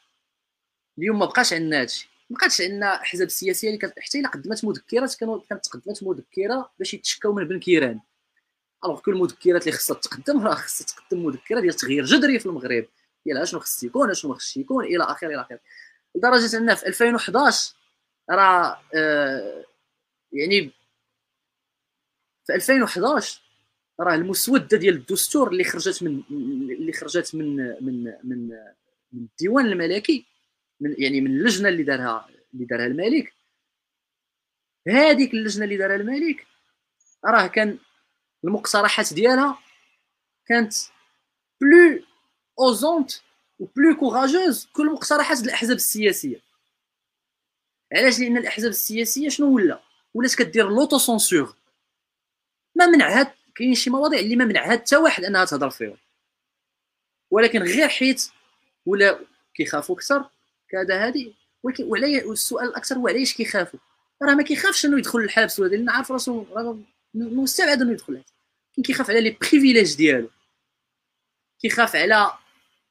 اليوم 0.99 1.19
ما 1.19 1.27
بقاش 1.27 1.53
عندنا 1.53 1.81
هادشي. 1.81 2.09
ما 2.31 2.37
بقاتش 2.37 2.61
عندنا 2.61 2.95
أحزاب 2.95 3.29
سياسية 3.29 3.69
اللي 3.69 3.93
حتى 3.99 4.19
إلا 4.21 4.29
قدمت 4.29 4.65
مذكرات 4.65 5.15
كانوا 5.15 5.41
كانت 5.51 5.65
تقدمت 5.65 6.03
مذكرة 6.03 6.73
باش 6.79 6.95
يتشكاو 6.95 7.33
من 7.33 7.49
بن 7.49 7.61
كيران. 7.61 8.01
ألوغ 8.85 9.01
كل 9.01 9.13
المذكرات 9.13 9.63
اللي 9.67 9.79
خصها 9.79 9.95
تقدم 9.95 10.47
راه 10.47 10.55
خصها 10.55 10.87
تقدم 10.87 11.27
مذكرة 11.27 11.61
ديال 11.61 11.75
تغيير 11.75 12.05
جذري 12.05 12.39
في 12.39 12.47
المغرب. 12.47 12.87
ديال 13.27 13.39
اشنو 13.39 13.61
خص 13.61 13.83
يكون 13.83 14.11
اشنو 14.11 14.31
ما 14.31 14.37
خصش 14.37 14.57
يكون 14.57 14.85
إلى 14.85 15.05
آخره 15.05 15.29
إلى 15.29 15.41
آخره. 15.41 15.61
لدرجة 16.15 16.57
ان 16.57 16.75
في 16.75 16.87
2011 16.87 17.75
راه 18.31 18.81
آه 18.95 19.65
يعني 20.35 20.71
في 22.47 22.55
2011 22.55 23.41
راه 24.01 24.15
المسودة 24.15 24.77
ديال 24.79 24.95
الدستور 24.95 25.51
اللي 25.51 25.65
خرجت 25.65 26.03
من 26.03 26.23
اللي 26.31 26.93
خرجت 26.93 27.35
من 27.35 27.57
من 27.57 28.05
من 28.25 28.49
من 29.13 29.23
الديوان 29.23 29.67
الملكي 29.67 30.27
من 30.81 30.95
يعني 30.99 31.21
من 31.21 31.31
اللجنة 31.31 31.69
اللي 31.69 31.83
دارها 31.83 32.29
اللي 32.55 32.65
دارها 32.65 32.87
الملك. 32.87 33.35
هذيك 34.89 35.35
اللجنة 35.35 35.65
اللي 35.65 35.77
دارها 35.77 35.97
الملك 35.97 36.47
راه 37.25 37.47
كان 37.47 37.79
المقترحات 38.45 39.15
ديالها 39.15 39.59
كانت 40.47 40.73
plus 41.61 42.05
osantes 42.61 43.13
و 43.59 43.65
plus 43.65 43.97
courageuses 44.01 44.67
que 44.73 44.87
مقترحات 44.87 45.41
الأحزاب 45.41 45.77
السياسية. 45.77 46.41
علاش؟ 47.93 48.21
لأن 48.21 48.37
الأحزاب 48.37 48.71
السياسية 48.71 49.29
شنو 49.29 49.55
ولا؟ 49.55 49.83
ولات 50.15 50.35
كدير 50.35 50.69
l'autocensure 50.69 51.55
ما 52.75 52.87
منعها 52.87 53.35
كاين 53.55 53.75
شي 53.75 53.91
مواضيع 53.91 54.19
اللي 54.19 54.37
ما 54.37 54.45
منعها 54.45 54.73
حتى 54.73 54.97
واحد 54.97 55.25
أنها 55.25 55.45
تهضر 55.45 55.71
فيهم 55.71 55.97
ولكن 57.31 57.63
غير 57.63 57.89
حيت 57.89 58.31
ولا 58.87 59.19
كيخافوا 59.55 59.95
أكثر 59.95 60.31
كذا 60.69 61.09
هذه 61.09 61.33
ولكن 61.63 61.85
وعلي 61.85 62.33
السؤال 62.33 62.69
الأكثر 62.69 62.97
هو 62.97 63.09
علاش 63.09 63.35
كيخافوا؟ 63.35 63.79
راه 64.23 64.35
ما 64.35 64.43
كيخافش 64.43 64.87
إنه 64.87 64.99
يدخل 64.99 65.19
للحبس 65.19 65.61
ولا 65.61 65.77
لأن 65.77 65.91
عارف 65.91 66.13
راسو 66.13 66.45
راه 66.53 66.79
مستبعد 67.15 67.83
إنه 67.83 67.93
يدخل 67.93 68.23
كاين 68.75 68.85
كيخاف 68.85 69.11
على 69.11 69.21
les 69.21 69.31
privilèges 69.31 69.97
ديالو. 69.97 70.31
كيخاف 71.61 71.97
على 71.97 72.33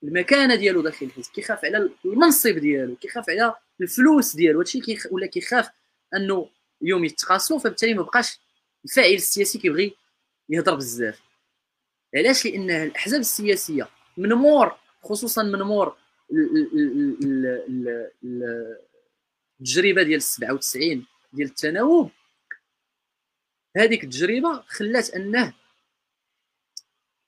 المكانة 0.03 0.55
ديالو 0.55 0.81
داخل 0.81 1.05
الحزب 1.05 1.31
كيخاف 1.31 1.65
على 1.65 1.89
المنصب 2.05 2.57
ديالو. 2.57 2.95
كيخاف 2.95 3.29
على 3.29 3.55
الفلوس 3.81 4.35
ديالو. 4.35 4.59
هادشي 4.59 4.79
كيخ... 4.79 5.07
ولا 5.11 5.27
كيخاف 5.27 5.69
إنه 6.15 6.49
يوم 6.83 7.05
يتقاسو 7.05 7.59
فبالتالي 7.59 7.93
ما 7.93 8.03
بقاش 8.03 8.39
الفاعل 8.85 9.13
السياسي 9.13 9.59
كيبغي 9.59 9.95
يهضر 10.49 10.75
بزاف. 10.75 11.21
علاش؟ 12.15 12.45
لأن 12.45 12.71
الأحزاب 12.71 13.19
السياسية 13.19 13.89
من 14.17 14.29
مور 14.29 14.77
خصوصا 15.03 15.43
من 15.43 15.61
مور 15.61 15.97
التجربة 19.61 20.03
ديال 20.03 20.21
97 20.21 21.05
ديال 21.33 21.47
التناوب. 21.47 22.11
هذيك 23.77 24.03
التجربة 24.03 24.63
خلات 24.67 25.09
أنه 25.09 25.53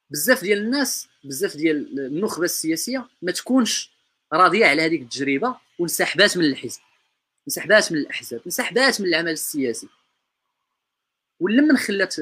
بزاف 0.09 0.41
ديال 0.41 0.57
الناس 0.57 1.07
بزاف 1.23 1.57
ديال 1.57 1.99
النخبة 1.99 2.45
السياسية 2.45 3.09
ما 3.21 3.31
تكونش 3.31 3.91
راضية 4.33 4.65
على 4.65 4.81
هذيك 4.81 5.01
التجربة 5.01 5.57
وانسحبات 5.79 6.37
من 6.37 6.45
الحزب. 6.45 6.81
انسحبات 7.47 7.91
من 7.91 7.97
الأحزاب 7.97 8.41
انسحبات 8.45 9.01
من 9.01 9.07
العمل 9.07 9.31
السياسي 9.31 9.89
ولما 11.39 11.77
خلات 11.77 12.15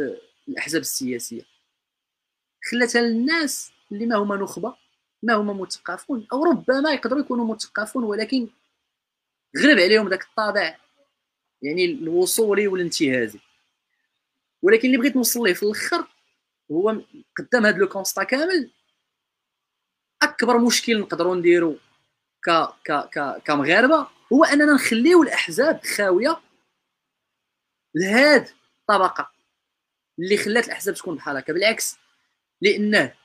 الأحزاب 0.47 0.81
السياسية؟ 0.81 1.41
خلاتها 2.71 3.01
للناس 3.01 3.71
اللي 3.91 4.05
ما 4.05 4.15
هما 4.15 4.35
نخبة 4.35 4.75
ما 5.23 5.33
هما 5.33 5.53
مثقفون 5.53 6.27
أو 6.33 6.43
ربما 6.43 6.93
يقدروا 6.93 7.19
يكونوا 7.19 7.55
مثقفون 7.55 8.03
ولكن 8.03 8.47
غلب 9.57 9.79
عليهم 9.79 10.09
ذاك 10.09 10.23
الطابع 10.23 10.77
يعني 11.61 11.85
الوصولي 11.85 12.67
والانتهازي 12.67 13.39
ولكن 14.61 14.87
اللي 14.87 14.97
بغيت 14.97 15.15
نوصل 15.15 15.43
ليه 15.43 15.53
في 15.53 15.63
الأخر 15.63 16.07
هو 16.71 17.01
قدام 17.37 17.65
هذا 17.65 17.77
لو 17.77 17.87
كونستا 17.89 18.23
كامل 18.23 18.69
أكبر 20.21 20.57
مشكل 20.57 20.99
نقدروا 20.99 21.35
نديرو. 21.35 21.77
ك 22.45 22.49
ك 22.85 22.91
ك 23.09 23.41
كمغاربة 23.45 24.07
هو 24.33 24.43
أننا 24.43 24.73
نخليو 24.73 25.23
الأحزاب 25.23 25.83
خاوية 25.85 26.41
لهاد 27.95 28.49
الطبقة 28.81 29.31
اللي 30.19 30.37
خلات 30.37 30.65
الأحزاب 30.65 30.95
تكون 30.95 31.15
بحال 31.15 31.37
هكا 31.37 31.53
بالعكس 31.53 31.97
لأنه 32.61 33.15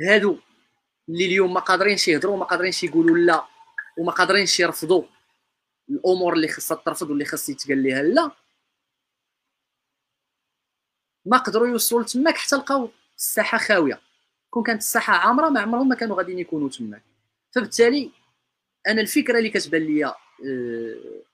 هادو 0.00 0.38
اللي 1.08 1.26
اليوم 1.26 1.54
ما 1.54 1.60
قادرينش 1.60 2.08
يهضروا 2.08 2.36
ما 2.36 2.44
قادرينش 2.44 2.84
يقولوا 2.84 3.16
لا 3.18 3.46
وما 3.98 4.12
قادرينش 4.12 4.60
يرفضوا 4.60 5.04
الأمور 5.90 6.32
اللي 6.34 6.48
خصها 6.48 6.76
ترفض 6.86 7.10
واللي 7.10 7.24
خص 7.24 7.48
يتقال 7.48 7.82
ليها 7.82 8.02
لا 8.02 8.30
ما 11.26 11.38
قدروا 11.38 11.68
يوصلوا 11.68 12.04
تماك 12.04 12.36
حتى 12.36 12.56
لقاو 12.56 12.90
الساحة 13.16 13.58
خاوية. 13.58 14.00
كون 14.50 14.62
كانت 14.62 14.80
الساحة 14.80 15.12
عامرة 15.14 15.48
ما 15.48 15.60
عمرهم 15.60 15.88
ما 15.88 15.94
كانوا 15.94 16.16
غاديين 16.16 16.38
يكونوا 16.38 16.68
تماك. 16.68 17.02
فبالتالي 17.56 18.10
أنا 18.88 19.00
الفكرة 19.00 19.38
اللي 19.38 19.50
كتبان 19.50 19.82
لي 19.82 20.04
آه، 20.04 20.14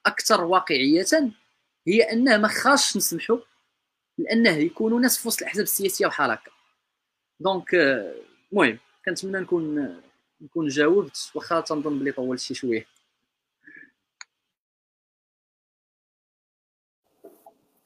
أكثر 0.06 0.44
واقعية 0.44 1.04
هي 1.86 2.02
أنه 2.02 2.36
ما 2.36 2.48
خاصش 2.48 2.96
نسمحوا 2.96 3.38
لأنه 4.18 4.50
يكونوا 4.50 5.00
ناس 5.00 5.18
في 5.18 5.28
وسط 5.28 5.40
الأحزاب 5.42 5.62
السياسية 5.62 6.06
هكا 6.06 6.50
دونك 7.40 7.74
آه، 7.74 8.14
المهم 8.52 8.78
كنتمنى 9.06 9.40
نكون 9.40 9.96
نكون 10.40 10.68
جاوبت 10.68 11.30
واخا 11.34 11.60
تنظن 11.60 11.98
بلي 11.98 12.12
طولت 12.12 12.40
شي 12.40 12.54
شوية. 12.54 12.86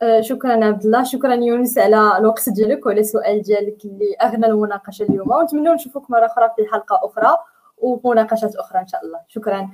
آه، 0.03 0.21
شكرا 0.21 0.65
عبد 0.65 0.85
الله 0.85 1.05
شكرا 1.05 1.35
يونس 1.35 1.79
على 1.79 2.19
الوقت 2.19 2.49
ديالك 2.49 2.87
وعلى 2.87 3.01
السؤال 3.01 3.43
ديالك 3.43 3.85
اللي 3.85 4.15
أغنى 4.23 4.47
المناقشة 4.47 5.03
اليوم. 5.03 5.31
ونتمنى 5.31 5.69
نشوفك 5.69 6.11
مرة 6.11 6.27
أخرى 6.27 6.51
في 6.57 6.67
حلقة 6.73 7.01
أخرى. 7.03 7.39
ومناقشات 7.78 8.57
أخرى 8.57 8.81
إن 8.81 8.86
شاء 8.86 9.05
الله. 9.05 9.20
شكرا. 9.28 9.70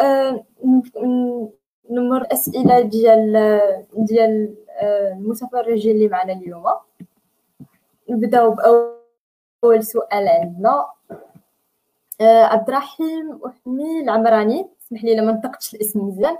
أه 0.00 0.44
نمر 1.90 2.20
الاسئله 2.22 2.80
ديال 2.80 3.32
ديال 3.92 4.54
آه، 4.80 5.12
المتفرجين 5.12 5.96
اللي 5.96 6.08
معنا 6.08 6.32
اليوم. 6.32 6.64
نبداو 8.10 8.50
بأول 8.50 9.84
سؤال 9.84 10.28
عندنا. 10.28 10.86
أه 12.20 12.44
عبد 12.44 12.68
الرحيم 12.68 13.38
وحمي 13.42 14.00
العمراني 14.00 14.68
اسمح 14.82 15.04
لي 15.04 15.16
لما 15.16 15.32
نطقتش 15.32 15.74
الاسم 15.74 16.00
مزيان. 16.00 16.36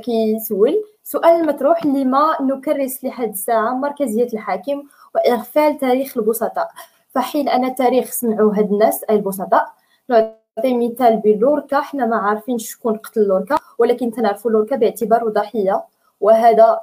كيسول. 0.00 0.84
سؤال 1.04 1.40
المطروح 1.40 1.86
لما 1.86 2.36
نكرس 2.42 3.04
لحد 3.04 3.28
الساعة 3.28 3.74
مركزية 3.74 4.28
الحاكم 4.32 4.82
وإغفال 5.14 5.78
تاريخ 5.78 6.16
البسطاء؟ 6.16 6.70
فحين 7.10 7.48
أن 7.48 7.74
تاريخ 7.74 8.10
سمعوا 8.10 8.54
هاد 8.54 8.72
الناس 8.72 9.04
أي 9.10 9.16
البسطاء 9.16 9.72
نعطي 10.18 10.88
مثال 10.88 11.16
بلوركا 11.16 11.80
حنا 11.80 12.06
ما 12.06 12.16
عارفين 12.16 12.58
شكون 12.58 12.96
قتل 12.96 13.20
لوركا 13.20 13.58
ولكن 13.78 14.10
تنعرفوا 14.10 14.50
لوركا 14.50 14.76
باعتباره 14.76 15.28
ضحية 15.30 15.84
وهذا 16.20 16.80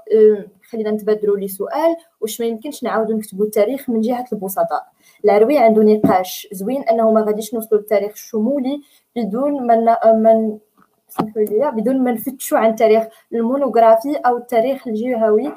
خلينا 0.69 0.91
نتبادلوا 0.91 1.37
لي 1.37 1.47
سؤال. 1.47 1.95
واش 2.21 2.41
ما 2.41 2.47
يمكنش 2.47 2.83
نعاودوا 2.83 3.15
نكتبوا 3.15 3.45
التاريخ 3.45 3.89
من 3.89 4.01
جهة 4.01 4.25
البسطاء 4.33 4.87
العروي 5.25 5.57
عنده 5.57 5.83
نقاش 5.83 6.47
زوين 6.51 6.83
أنه 6.83 7.11
ما 7.11 7.21
غاديش 7.21 7.53
نوصلوا 7.53 7.81
للتاريخ 7.81 8.11
الشمولي 8.11 8.81
بدون 9.15 9.67
ما 9.67 9.97
من 10.13 10.57
سمحوا 11.09 11.69
بدون 11.69 12.03
ما 12.03 12.11
نفتشوا 12.11 12.57
عن 12.57 12.75
تاريخ 12.75 13.03
المونوغرافي 13.33 14.15
أو 14.15 14.37
التاريخ 14.37 14.87
الجهوي 14.87 15.53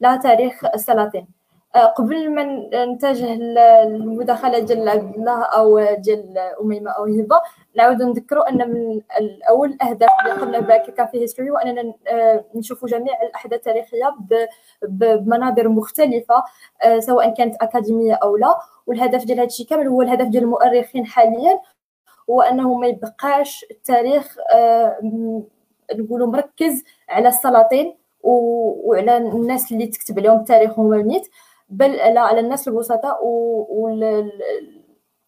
لا 0.00 0.16
تاريخ 0.16 0.64
السلاطين. 0.64 1.26
قبل 1.84 2.30
ما 2.30 2.44
نتجه 2.84 3.34
للمداخلة 3.34 4.58
ديال 4.58 4.88
عبد 4.88 5.14
الله 5.14 5.42
أو 5.44 5.94
ديال 5.94 6.38
أميمة 6.38 6.90
أو 6.90 7.04
هبة 7.04 7.40
نعاود 7.76 8.02
نذكروا 8.02 8.48
أن 8.48 8.70
من 8.70 9.00
أول 9.48 9.68
الاهداف 9.68 10.10
اللي 10.20 10.40
قمنا 10.40 10.60
بها 10.60 10.76
كافي 10.76 11.20
هيستوري 11.20 11.50
هو 11.50 11.56
أننا 11.56 11.94
آه، 12.08 12.44
نشوفوا 12.54 12.88
جميع 12.88 13.22
الأحداث 13.22 13.58
التاريخية 13.58 14.16
بمناظر 14.82 15.68
مختلفة 15.68 16.44
آه، 16.82 16.98
سواء 16.98 17.34
كانت 17.34 17.56
أكاديمية 17.60 18.14
أو 18.14 18.36
لا. 18.36 18.54
والهدف 18.86 19.24
ديال 19.24 19.38
هذا 19.38 19.46
الشيء 19.46 19.66
كامل 19.66 19.86
هو 19.86 20.02
الهدف 20.02 20.26
ديال 20.26 20.42
المؤرخين 20.42 21.06
حاليا 21.06 21.60
هو 22.30 22.42
أنه 22.42 22.74
ما 22.74 22.86
يبقاش 22.86 23.66
التاريخ 23.70 24.36
نقولوا 25.94 26.26
مركز 26.26 26.84
على 27.08 27.28
السلاطين 27.28 27.96
وعلى 28.22 29.16
الناس 29.16 29.72
اللي 29.72 29.86
تكتب 29.86 30.18
عليهم 30.18 30.38
التاريخ 30.38 30.78
هما 30.78 30.96
ميت 30.96 31.28
بل 31.68 32.18
على 32.18 32.40
الناس 32.40 32.68
البسطاء 32.68 33.18
و 33.24 34.00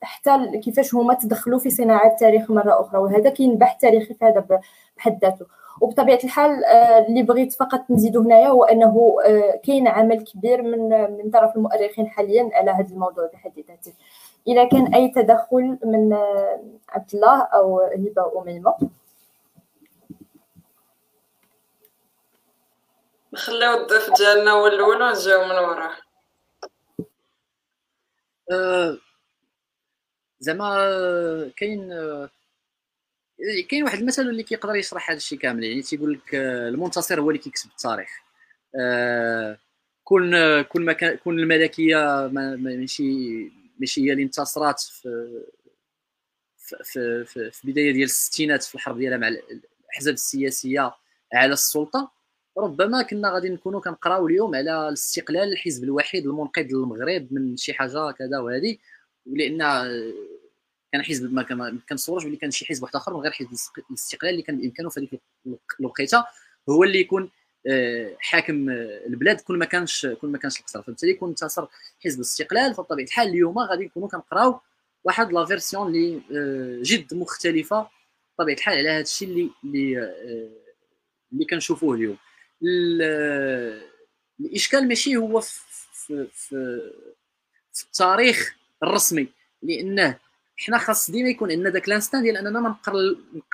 حتى 0.02 0.58
كيفاش 0.58 0.94
هما 0.94 1.14
تدخلوا 1.14 1.58
في 1.58 1.70
صناعة 1.70 2.06
التاريخ 2.06 2.50
مرة 2.50 2.80
أخرى. 2.80 3.00
وهذا 3.00 3.30
كاين 3.30 3.58
بحث 3.58 3.80
تاريخي 3.80 4.14
في 4.14 4.24
هذا 4.24 4.60
بحد 4.96 5.18
ذاته. 5.22 5.46
وبطبيعة 5.80 6.18
الحال 6.24 6.64
آه، 6.64 7.06
اللي 7.06 7.22
بغيت 7.22 7.52
فقط 7.52 7.84
نزيدو 7.90 8.22
هنايا 8.22 8.48
هو 8.48 8.64
أنه 8.64 9.16
آه، 9.24 9.60
كاين 9.64 9.88
عمل 9.88 10.24
كبير 10.24 10.62
من 10.62 10.88
من 11.16 11.30
طرف 11.30 11.56
المؤرخين 11.56 12.08
حاليا 12.08 12.50
على 12.52 12.70
هذا 12.70 12.88
الموضوع 12.90 13.30
بحد 13.32 13.52
ذاته. 13.68 13.92
إذا 14.48 14.64
كان 14.64 14.94
أي 14.94 15.08
تدخل 15.08 15.78
من 15.84 16.12
آه، 16.12 16.60
عبد 16.88 17.14
الله 17.14 17.42
أو 17.42 17.80
هبة 17.80 18.42
اميمه 18.42 18.74
نخليو 23.32 23.74
الضيف 23.74 24.10
ديالنا 24.18 24.50
هو 24.50 24.66
الأول 24.66 25.02
ونجاو 25.02 25.44
من 25.44 25.58
وراه. 25.58 26.07
زعما 30.40 31.50
كاين 31.56 31.90
كاين 33.68 33.84
واحد 33.84 33.98
المثل 33.98 34.22
اللي 34.22 34.42
كيقدر 34.42 34.74
يشرح 34.76 35.10
هذا 35.10 35.16
الشيء 35.16 35.38
كامل. 35.38 35.64
يعني 35.64 35.82
تيقول 35.82 36.12
لك 36.12 36.34
المنتصر 36.34 37.20
هو 37.20 37.30
اللي 37.30 37.42
كيكسب 37.42 37.70
التاريخ. 37.70 38.10
كون 40.04 40.62
كون 40.62 40.84
ما 40.84 40.92
كان 40.92 41.16
كون 41.16 41.38
الملكية 41.38 42.28
ماشي 42.32 43.02
ماشي 43.80 44.00
هي 44.06 44.12
اللي 44.12 44.22
انتصرات 44.22 44.80
في 44.80 45.42
في 46.84 47.24
في, 47.24 47.50
في 47.50 47.70
بداية 47.72 47.92
ديال 47.92 48.04
الستينات 48.04 48.62
في 48.62 48.74
الحرب 48.74 48.98
ديالها 48.98 49.18
مع 49.18 49.28
الأحزاب 49.28 50.14
السياسية 50.14 50.94
على 51.34 51.52
السلطة. 51.52 52.17
ربما 52.58 53.02
كنا 53.02 53.30
غادي 53.30 53.48
نكونوا 53.48 53.80
كنقراو 53.80 54.26
اليوم 54.26 54.54
على 54.54 54.88
الاستقلال 54.88 55.52
الحزب 55.52 55.84
الوحيد 55.84 56.26
المنقذ 56.26 56.62
للمغرب 56.62 57.28
من 57.30 57.56
شي 57.56 57.74
حاجة 57.74 58.10
كذا 58.10 58.38
وهذه 58.38 58.76
ولأن 59.26 59.58
كان 60.92 61.02
حزب 61.02 61.32
ما 61.32 61.78
كنصورش 61.88 62.24
بلي 62.24 62.36
كان 62.36 62.50
شي 62.50 62.64
حزب 62.64 62.82
واحد 62.82 62.96
آخر 62.96 63.14
من 63.14 63.20
غير 63.20 63.32
حزب 63.32 63.48
الاستقلال 63.90 64.32
اللي 64.32 64.42
كان 64.42 64.58
بإمكانه 64.58 64.88
في 64.88 65.00
هذيك 65.00 65.20
الوقيتة 65.80 66.24
هو 66.68 66.84
اللي 66.84 67.00
يكون 67.00 67.30
آه، 67.66 68.16
حاكم 68.20 68.70
البلاد 69.06 69.40
كل 69.40 69.58
ما 69.58 69.64
كانش 69.64 70.06
كل 70.06 70.28
ما 70.28 70.38
كانش 70.38 70.60
القصر. 70.60 70.82
فبالتالي 70.82 71.12
يكون 71.12 71.28
انتصر 71.28 71.66
حزب 72.04 72.16
الاستقلال. 72.16 72.74
فبطبيعة 72.74 73.06
الحال 73.06 73.28
اليوم 73.28 73.58
غادي 73.58 73.84
نكونوا 73.84 74.08
كنقراو 74.08 74.60
واحد 75.04 75.32
la 75.32 75.44
version 75.44 75.86
اللي 75.86 76.16
آه، 76.16 76.82
جد 76.82 77.14
مختلفة 77.14 77.88
بطبيعة 78.38 78.56
الحال 78.56 78.78
على 78.78 78.88
هذا 78.90 79.00
الشيء 79.00 79.28
اللي 79.28 79.50
اللي 79.64 79.98
آه، 79.98 80.48
اللي 81.32 81.44
كنشوفوه 81.44 81.94
اليوم. 81.94 82.16
الإشكال 84.40 84.88
ماشي 84.88 85.16
هو 85.16 85.40
في, 85.40 85.60
في, 85.92 86.28
في, 87.72 87.84
التاريخ 87.84 88.54
الرسمي 88.82 89.28
لأنه 89.62 90.18
حنا 90.58 90.78
خاص 90.78 91.10
ديما 91.10 91.28
يكون 91.28 91.50
عندنا 91.50 91.70
داك 91.70 91.88
l'instinct 91.88 92.22
ديال 92.22 92.36
أننا 92.36 92.76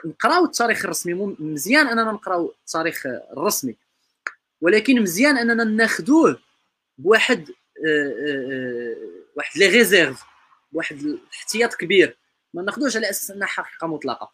نقراو 0.05 0.44
التاريخ 0.44 0.85
الرسمي 0.85 1.14
مزيان 1.39 1.86
أننا 1.86 2.12
نقراو 2.12 2.55
التاريخ 2.60 3.06
الرسمي. 3.06 3.76
ولكن 4.60 5.02
مزيان 5.02 5.39
أننا 5.39 5.64
ناخذوه 5.64 6.40
بواحد 6.98 7.51
آه، 7.86 8.14
آه، 8.28 8.97
واحد 9.36 9.59
les 9.59 9.66
réserves 9.66 10.24
بواحد 10.72 10.97
الاحتياط 10.97 11.74
كبير. 11.74 12.16
ما 12.55 12.62
ناخذوش 12.62 12.97
على 12.97 13.10
أساس 13.10 13.31
أنها 13.31 13.47
حقيقة 13.47 13.86
مطلقة. 13.86 14.32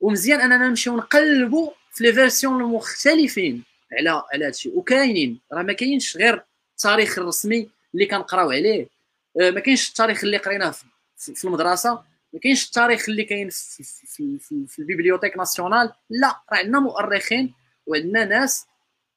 ومزيان 0.00 0.40
أننا 0.40 0.68
نمشيو 0.68 0.96
نقلبوا 0.96 1.70
في 1.92 2.04
les 2.04 2.12
versions 2.12 2.60
المختلفين. 2.60 3.64
على 3.98 4.22
على 4.32 4.46
هادشي. 4.46 4.68
وكاينين. 4.68 5.40
راه 5.52 5.62
ما 5.62 5.72
كاينش 5.72 6.16
غير 6.16 6.44
التاريخ 6.72 7.18
الرسمي 7.18 7.70
اللي 7.94 8.06
كنقراو 8.06 8.50
عليه. 8.50 8.88
آه، 9.40 9.50
ما 9.50 9.60
كاينش 9.60 9.88
التاريخ 9.88 10.24
اللي 10.24 10.36
قريناه 10.36 10.74
في 11.16 11.44
المدرسة. 11.44 12.02
ما 12.32 12.40
كاينش 12.40 12.66
التاريخ 12.66 13.08
اللي 13.08 13.24
كاين 13.24 13.48
في, 13.50 13.82
في, 13.82 14.38
في, 14.38 14.66
في 14.66 14.78
ال 14.78 14.83
bibliothèque 14.83 15.36
nationale. 15.36 15.92
لا 16.10 16.40
راه 16.52 16.58
عندنا 16.58 16.80
مؤرخين 16.80 17.54
وعندنا 17.86 18.24
ناس 18.24 18.66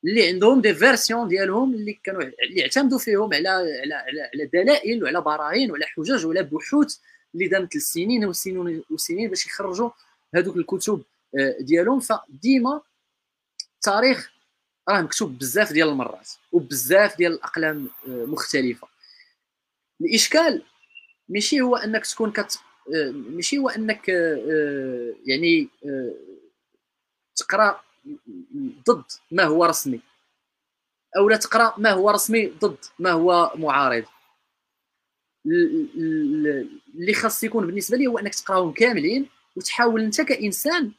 اللي 0.06 0.27
عندهم 0.27 0.61
دي 0.61 0.73
فيرسيون 0.73 1.27
ديالهم 1.27 1.73
اللي 1.73 1.99
كانوا 2.03 2.22
اللي 2.22 2.61
اعتمدوا 2.61 2.99
فيهم 2.99 3.34
على 3.34 3.49
على 3.49 3.93
على, 3.93 4.30
على 4.34 4.45
دلائل 4.53 5.03
وعلى 5.03 5.22
براهين 5.22 5.72
وعلى 5.72 5.85
حجج 5.85 6.26
وعلى 6.26 6.43
بحوث 6.43 6.97
اللي 7.35 7.47
دامت 7.47 7.76
السنين 7.76 8.26
والسنين 8.26 8.84
والسنين 8.89 9.30
باش 9.30 9.45
يخرجوا 9.45 9.89
هذوك 10.35 10.57
الكتب 10.57 11.03
آه، 11.39 11.57
ديالهم. 11.60 11.99
فديما 11.99 12.81
التاريخ 13.76 14.31
راه 14.89 15.01
مكتوب 15.01 15.37
بزاف 15.37 15.73
ديال 15.73 15.89
المرات 15.89 16.31
وبزاف 16.51 17.17
ديال 17.17 17.31
الأقلام 17.31 17.89
آه، 18.07 18.25
مختلفة. 18.25 18.87
الإشكال 20.01 20.61
ماشي 21.29 21.61
هو 21.61 21.75
أنك 21.75 22.05
تكون 22.05 22.31
كت 22.31 22.59
آه، 22.95 23.11
ماشي 23.11 23.57
هو 23.57 23.69
أنك 23.69 24.09
آه، 24.09 25.13
يعني 25.25 25.69
تقرأ 27.35 27.81
ضد 28.87 29.03
ما 29.31 29.43
هو 29.43 29.65
رسمي 29.65 30.01
أو 31.17 31.29
لا 31.29 31.37
تقرأ 31.37 31.73
ما 31.77 31.91
هو 31.91 32.09
رسمي 32.09 32.47
ضد 32.47 32.77
ما 32.99 33.11
هو 33.11 33.53
معارض. 33.55 34.05
اللي 36.95 37.13
خاص 37.13 37.43
يكون 37.43 37.65
بالنسبة 37.67 37.97
لي 37.97 38.07
هو 38.07 38.19
أنك 38.19 38.35
تقراهم 38.35 38.73
كاملين 38.73 39.29
وتحاول 39.55 40.01
أنت 40.01 40.21
كإنسان 40.21 40.91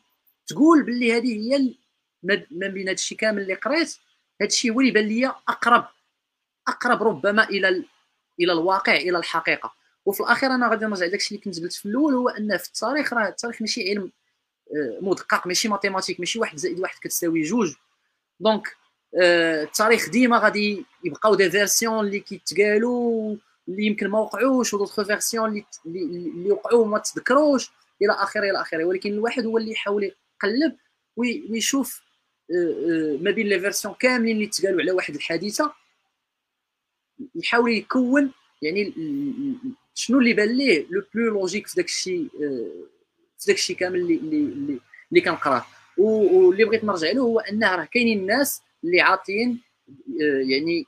تقول 0.47 0.83
باللي 0.83 1.13
هذه 1.13 1.33
هي 1.37 1.75
ما 2.23 2.69
بين 2.69 2.89
هادشي 2.89 3.15
كامل 3.15 3.43
اللي 3.43 3.55
قريت 3.55 3.97
هادشي 4.43 4.71
هو 4.71 4.81
اللي 4.81 4.91
بان 4.93 5.05
ليا 5.05 5.35
أقرب 5.49 5.87
أقرب 6.69 7.03
ربما 7.03 7.45
إلى 7.45 7.69
ال... 7.69 7.85
إلى 8.41 8.53
الواقع 8.53 8.97
إلى 8.97 9.19
الحقيقة. 9.19 9.73
وفي 10.07 10.21
الأخير 10.21 10.51
أنا 10.51 10.69
غادي 10.71 10.85
نرجع 10.87 11.07
داكشي 11.07 11.35
اللي 11.35 11.45
كنت 11.45 11.61
قلت 11.61 11.73
في 11.73 11.87
الأول 11.87 12.15
هو 12.15 12.29
أن 12.29 12.57
في 12.57 12.69
التاريخ 12.69 13.13
راه 13.13 13.29
التاريخ 13.29 13.61
ماشي 13.61 13.91
علم 13.91 14.13
آه، 14.77 14.99
مدقق 15.01 15.47
ماشي 15.47 15.69
mathématiques 15.69 16.21
ماشي 16.21 16.39
واحد 16.39 16.59
زائد 16.59 16.81
واحد 16.81 16.99
كتساوي 17.01 17.43
جوج. 17.43 17.75
donc 18.41 18.77
آه، 19.23 19.63
التاريخ 19.63 20.11
ديما 20.11 20.39
غادي 20.39 20.85
يبقاو 21.05 21.35
des 21.35 21.51
versions 21.51 22.07
اللي 22.07 22.21
كيتقالوا 22.21 23.37
اللي 23.69 23.87
يمكن 23.87 24.09
ما 24.09 24.19
وقعوش 24.19 24.75
و 24.75 24.78
d'autres 24.78 25.03
versions 25.03 25.49
اللي 25.49 25.65
اللي 25.87 26.51
وقعوا 26.51 26.83
وما 26.83 26.99
تذكروش. 26.99 27.71
إلى 28.03 28.13
آخره 28.13 28.51
إلى 28.51 28.61
آخره. 28.61 28.85
ولكن 28.85 29.13
الواحد 29.13 29.47
هو 29.47 29.59
اللي 29.59 29.71
يحاول 29.73 30.05
يقلب 30.05 30.77
ويشوف 31.17 32.03
ما 33.21 33.31
بين 33.31 33.47
les 33.47 33.61
versions 33.61 33.95
كاملين 33.95 34.37
اللي 34.37 34.47
تقالوا 34.47 34.81
على 34.81 34.93
واحد 34.93 35.15
الحادثة. 35.15 35.73
يحاول 37.35 37.73
يكون 37.73 38.33
يعني 38.63 38.93
شنو 39.95 40.19
اللي 40.19 40.35
بان 40.35 40.49
ليه 40.49 40.87
le 40.91 41.03
plus 41.15 41.31
logique 41.31 41.67
في 41.67 41.77
داك 41.77 41.85
الشيء 41.85 42.29
في 43.39 43.47
داك 43.47 43.57
الشيء 43.57 43.77
كامل 43.77 44.01
اللي 44.01 44.15
اللي 44.15 44.81
اللي 45.11 45.21
كنقراه 45.21 45.65
واللي 45.99 46.65
بغيت 46.65 46.85
نرجع 46.85 47.11
له 47.11 47.21
هو 47.23 47.41
أنه 47.41 47.75
راه 47.77 47.85
كاينين 47.85 48.19
الناس 48.19 48.63
اللي 48.85 49.01
عاطين 49.01 49.61
يعني 50.51 50.87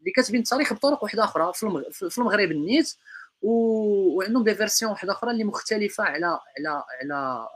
اللي 0.00 0.10
كاتبين 0.16 0.40
التاريخ 0.40 0.72
بطرق 0.72 1.02
واحدة 1.02 1.24
أخرى 1.24 1.52
في 1.90 2.18
المغرب 2.18 2.50
النيت. 2.50 2.94
وعندهم 3.42 4.44
des 4.44 4.54
versions 4.54 4.90
واحدة 4.92 5.12
أخرى 5.12 5.30
اللي 5.30 5.44
مختلفة 5.44 6.04
على 6.04 6.26
على 6.58 6.84
على 7.02 7.48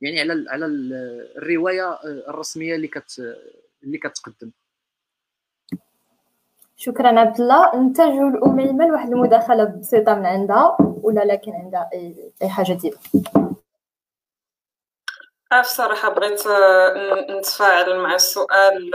يعني 0.00 0.20
على 0.20 0.44
على 0.48 0.66
الرواية 0.66 1.98
الرسمية 2.04 2.74
اللي 2.74 2.88
كت 2.88 3.36
اللي 3.82 3.98
كتقدم. 3.98 4.50
شكرا 6.76 7.20
عبد 7.20 7.40
الله. 7.40 7.76
ننتجوا 7.76 8.28
الاميمه 8.30 8.88
لواحد 8.88 9.08
المداخلة 9.08 9.64
بسيطة 9.64 10.14
من 10.14 10.26
عندها 10.26 10.76
ولا 10.80 11.20
لكن 11.24 11.52
عندها 11.52 11.90
اي 11.92 12.32
أي 12.42 12.48
حاجة 12.48 12.72
ديال 12.72 12.94
أه 15.52 15.62
صراحة 15.62 16.08
بغيت 16.14 16.40
نتفاعل 17.30 17.98
مع 17.98 18.14
السؤال 18.14 18.90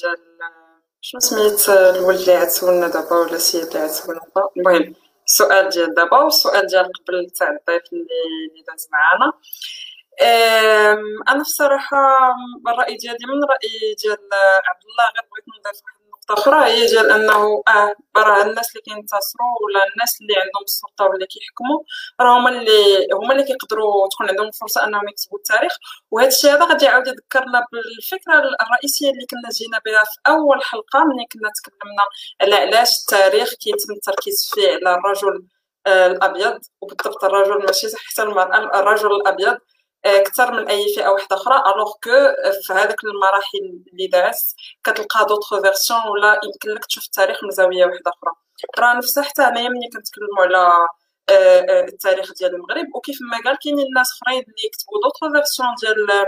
ديال 0.00 0.18
شنو 1.00 1.20
سميت 1.20 1.68
الولد 1.68 2.18
اللي 2.18 2.32
عتسولنا 2.32 2.88
دابا 2.88 3.16
ولا 3.16 3.32
السيد 3.32 3.66
اللي 3.66 3.78
عتسولنا 3.78 4.20
دابا 4.20 4.50
المهم 4.56 4.94
السؤال 5.26 5.68
ديال 5.68 5.94
دابا 5.94 6.18
والسؤال 6.18 6.66
ديال 6.66 6.92
قبل 6.92 7.30
تاع 7.30 7.48
الضيف 7.48 7.92
اللي 7.92 8.64
داز 8.68 8.88
معانا. 8.92 9.32
أنا 11.28 11.40
الصراحه 11.40 11.98
الراي 12.68 12.96
ديالي 12.96 13.26
من 13.28 13.44
الراي 13.44 13.94
ديال 14.02 14.18
عبد 14.68 14.82
الله 14.90 15.04
غير 15.04 15.24
بغيت 15.30 15.44
نضيف 15.60 15.82
واحد 15.84 16.00
أخرى 16.30 16.64
هي 16.64 16.86
ديال 16.86 17.10
أنه 17.10 17.62
آه 17.68 17.94
راه 18.16 18.42
الناس 18.42 18.70
اللي 18.70 18.82
كينتصروا 18.82 19.54
ولا 19.64 19.84
الناس 19.92 20.20
اللي 20.20 20.34
عندهم 20.34 20.62
السلطة 20.64 21.04
ولا 21.04 21.26
كيحكموا 21.26 21.80
راه 22.20 22.38
هما 22.38 22.50
اللي 22.50 23.08
هما 23.14 23.32
اللي 23.32 23.44
كيقدروا 23.44 24.08
تكون 24.08 24.28
عندهم 24.28 24.46
الفرصة 24.48 24.84
أنهم 24.84 25.08
يكتبوا 25.08 25.38
التاريخ. 25.38 25.72
وهذا 26.10 26.28
الشيء 26.28 26.50
هذا 26.52 26.64
غادي 26.64 26.84
يعاود 26.84 27.06
يذكرنا 27.06 27.66
بالفكرة 27.72 28.34
الرئيسية 28.62 29.10
اللي 29.10 29.26
كنا 29.30 29.50
جينا 29.58 29.78
بها 29.86 30.04
في 30.04 30.18
أول 30.32 30.62
حلقة 30.64 31.04
ملي 31.04 31.26
كنا 31.32 31.50
تكلمنا 31.56 32.02
على 32.42 32.54
علاش 32.56 32.90
التاريخ 33.00 33.54
كيتم 33.54 33.92
التركيز 33.94 34.50
فيه 34.54 34.68
على 34.86 34.94
الرجل 34.98 35.46
آه، 35.86 36.06
الأبيض 36.06 36.60
وبالضبط 36.80 37.24
الرجل 37.24 37.66
ماشي 37.66 37.86
حتى 37.96 38.22
المرأة 38.22 38.80
الرجل 38.80 39.12
الأبيض. 39.12 39.58
أكثر 40.04 40.52
من 40.52 40.68
أي 40.68 40.94
فئة 40.94 41.08
واحدة 41.08 41.36
أخرى 41.36 41.72
alors 41.74 41.92
que 41.92 42.10
في 42.66 42.72
هذيك 42.72 43.04
المراحل 43.04 43.82
اللي 43.92 44.06
دازت 44.06 44.56
كتلقى 44.84 45.26
d'autres 45.26 45.60
versions 45.60 46.00
ولا 46.08 46.40
يمكن 46.44 46.70
لك 46.70 46.84
تشوف 46.84 47.04
التاريخ 47.04 47.44
من 47.44 47.50
زاوية 47.50 47.84
واحدة 47.86 48.10
أخرى. 48.10 48.32
راه 48.78 48.94
نفسها 48.98 49.22
حتى 49.24 49.42
انايا 49.42 49.68
ملي 49.68 49.88
كنتكلموا 49.92 50.42
على 50.44 50.88
التاريخ 51.88 52.32
ديال 52.32 52.54
المغرب 52.54 52.86
وكيف 52.94 53.18
ما 53.22 53.38
قال 53.44 53.58
كاينين 53.64 53.86
الناس 53.86 54.08
أخرين 54.22 54.42
اللي 54.42 54.66
يكتبوا 54.66 54.98
d'autres 55.02 55.32
versions 55.32 55.68
ديال 55.80 56.26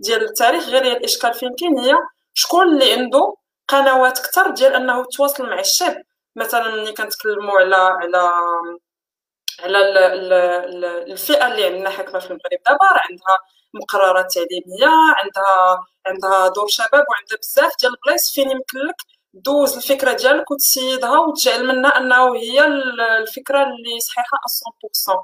ديال 0.00 0.24
التاريخ 0.24 0.68
غير 0.68 0.82
الإشكال 0.96 1.34
فين 1.34 1.54
كاين 1.60 1.78
هي 1.78 1.94
شكون 2.34 2.68
اللي 2.68 2.92
عنده 2.92 3.34
قنوات 3.68 4.18
أكثر 4.18 4.50
ديال 4.50 4.74
أنه 4.74 5.00
يتواصل 5.00 5.46
مع 5.50 5.60
الشعب. 5.60 5.94
مثلا 6.36 6.68
ملي 6.76 6.92
كنتكلموا 6.92 7.58
على 7.60 7.76
على 7.76 8.30
على 9.60 9.78
الفئة 11.12 11.46
اللي 11.46 11.64
عندنا 11.66 11.90
حاكمه 11.90 12.18
في 12.18 12.26
المغرب. 12.26 12.60
دابا 12.66 12.84
راه 12.84 13.00
عندها 13.10 13.38
مقررات 13.74 14.32
تعليمية 14.32 14.86
عندها 15.22 15.78
عندها 16.06 16.48
دور 16.48 16.66
شباب 16.68 17.04
وعندها 17.10 17.38
بزاف 17.42 17.72
ديال 17.80 17.92
البلايص. 17.92 18.34
فين 18.34 18.50
يمكن 18.50 18.78
لك 18.78 18.96
دوز 19.34 19.76
الفكرة 19.76 20.12
ديالك 20.12 20.50
وتسيدها 20.50 21.18
وتجعل 21.18 21.66
منها 21.66 21.98
أنه 21.98 22.36
هي 22.36 22.64
الفكرة 23.22 23.62
اللي 23.62 24.00
صحيحة 24.00 24.38
100% 24.46 25.12
آه، 25.14 25.22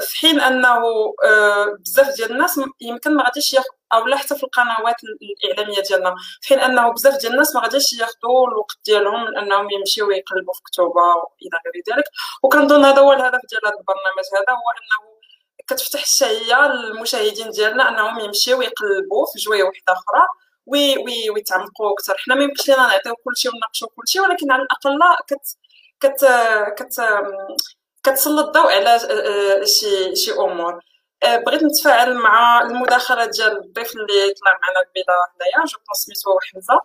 في 0.00 0.18
حين 0.18 0.40
أنه 0.40 0.82
آه، 1.24 1.76
بزاف 1.80 2.16
ديال 2.16 2.32
الناس 2.32 2.60
يمكن 2.80 3.16
ما 3.16 3.24
غاديش 3.24 3.54
ياخذ 3.54 3.68
أو 3.92 4.06
لا 4.06 4.16
حتى 4.16 4.34
في 4.36 4.44
القنوات 4.44 4.96
الإعلامية 5.44 5.82
ديالنا. 5.82 6.14
في 6.40 6.48
حين 6.48 6.58
أنه 6.60 6.92
بزاف 6.92 7.20
ديال 7.20 7.32
الناس 7.32 7.54
ما 7.54 7.60
غاديش 7.62 7.92
ياخذوا 7.92 8.48
الوقت 8.48 8.76
ديالهم 8.84 9.24
من 9.24 9.38
انهم 9.38 9.70
يمشيو 9.70 10.10
يقلبوا 10.10 10.54
في 10.54 10.60
كتوبة 10.64 11.02
إلى 11.42 11.60
غير 11.66 11.96
ذلك. 11.96 12.04
وكنظن 12.42 12.84
هذا 12.84 12.98
هو 13.00 13.12
الهدف 13.12 13.40
ديال 13.50 13.60
هذا 13.66 13.76
البرنامج 13.80 14.24
هذا 14.34 14.52
هو 14.52 14.70
أنه 14.78 15.20
كتفتح 15.68 16.02
الشهية 16.02 16.66
للمشاهدين 16.68 17.50
ديالنا 17.50 17.88
أنهم 17.88 18.20
يمشيو 18.20 18.62
يقلبوا 18.62 19.26
في 19.32 19.38
جوية 19.38 19.62
واحدة 19.62 19.82
أخرى 19.88 20.26
وي 20.66 20.98
وي 20.98 21.30
ويتعمقوا 21.30 21.92
أكثر. 21.92 22.14
حنا 22.18 22.34
ما 22.34 22.42
يمكنش 22.42 22.70
لنا 22.70 22.86
نعطيو 22.86 23.14
كلشي 23.24 23.48
ونناقشوا 23.48 23.88
كلشي 23.96 24.20
ولكن 24.20 24.52
على 24.52 24.62
الأقل 24.62 24.98
كت 25.28 25.56
كت 26.00 26.26
كت 26.78 27.00
كتسلط 28.04 28.46
الضوء 28.46 28.72
على 28.72 28.90
آه، 28.90 29.64
شي 29.64 30.16
شي 30.16 30.32
أمور. 30.32 30.80
آه، 31.22 31.36
بغيت 31.36 31.62
نتفاعل 31.62 32.14
مع 32.14 32.60
المداخلة 32.62 33.24
ديال 33.24 33.58
الضيف 33.64 33.92
اللي 33.94 34.34
طلع 34.40 34.58
معنا 34.62 34.80
قبيله 34.90 35.14
هنايا 35.34 35.66
je 35.66 35.78
pense 35.88 35.98
سميتو 35.98 36.38
حمزة. 36.52 36.80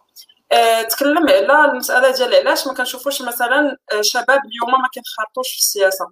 تكلم 0.90 1.52
على 1.52 1.72
المسألة 1.72 2.12
ديال 2.12 2.36
علاش 2.36 2.68
ما 2.68 2.74
كنشوفوش 2.74 3.22
مثلا 3.22 3.78
آه، 3.94 4.02
شباب 4.02 4.40
اليوم 4.46 4.82
ما 4.82 4.88
كينخرطوش 4.94 5.52
في 5.52 5.60
السياسة. 5.60 6.06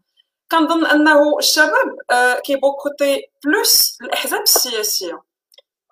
كنظن 0.52 0.86
أنه 0.86 1.38
الشباب 1.40 1.98
كي 2.46 2.60
boycotter 2.60 3.22
plus 3.46 3.98
الأحزاب 4.02 4.42
السياسية. 4.42 5.22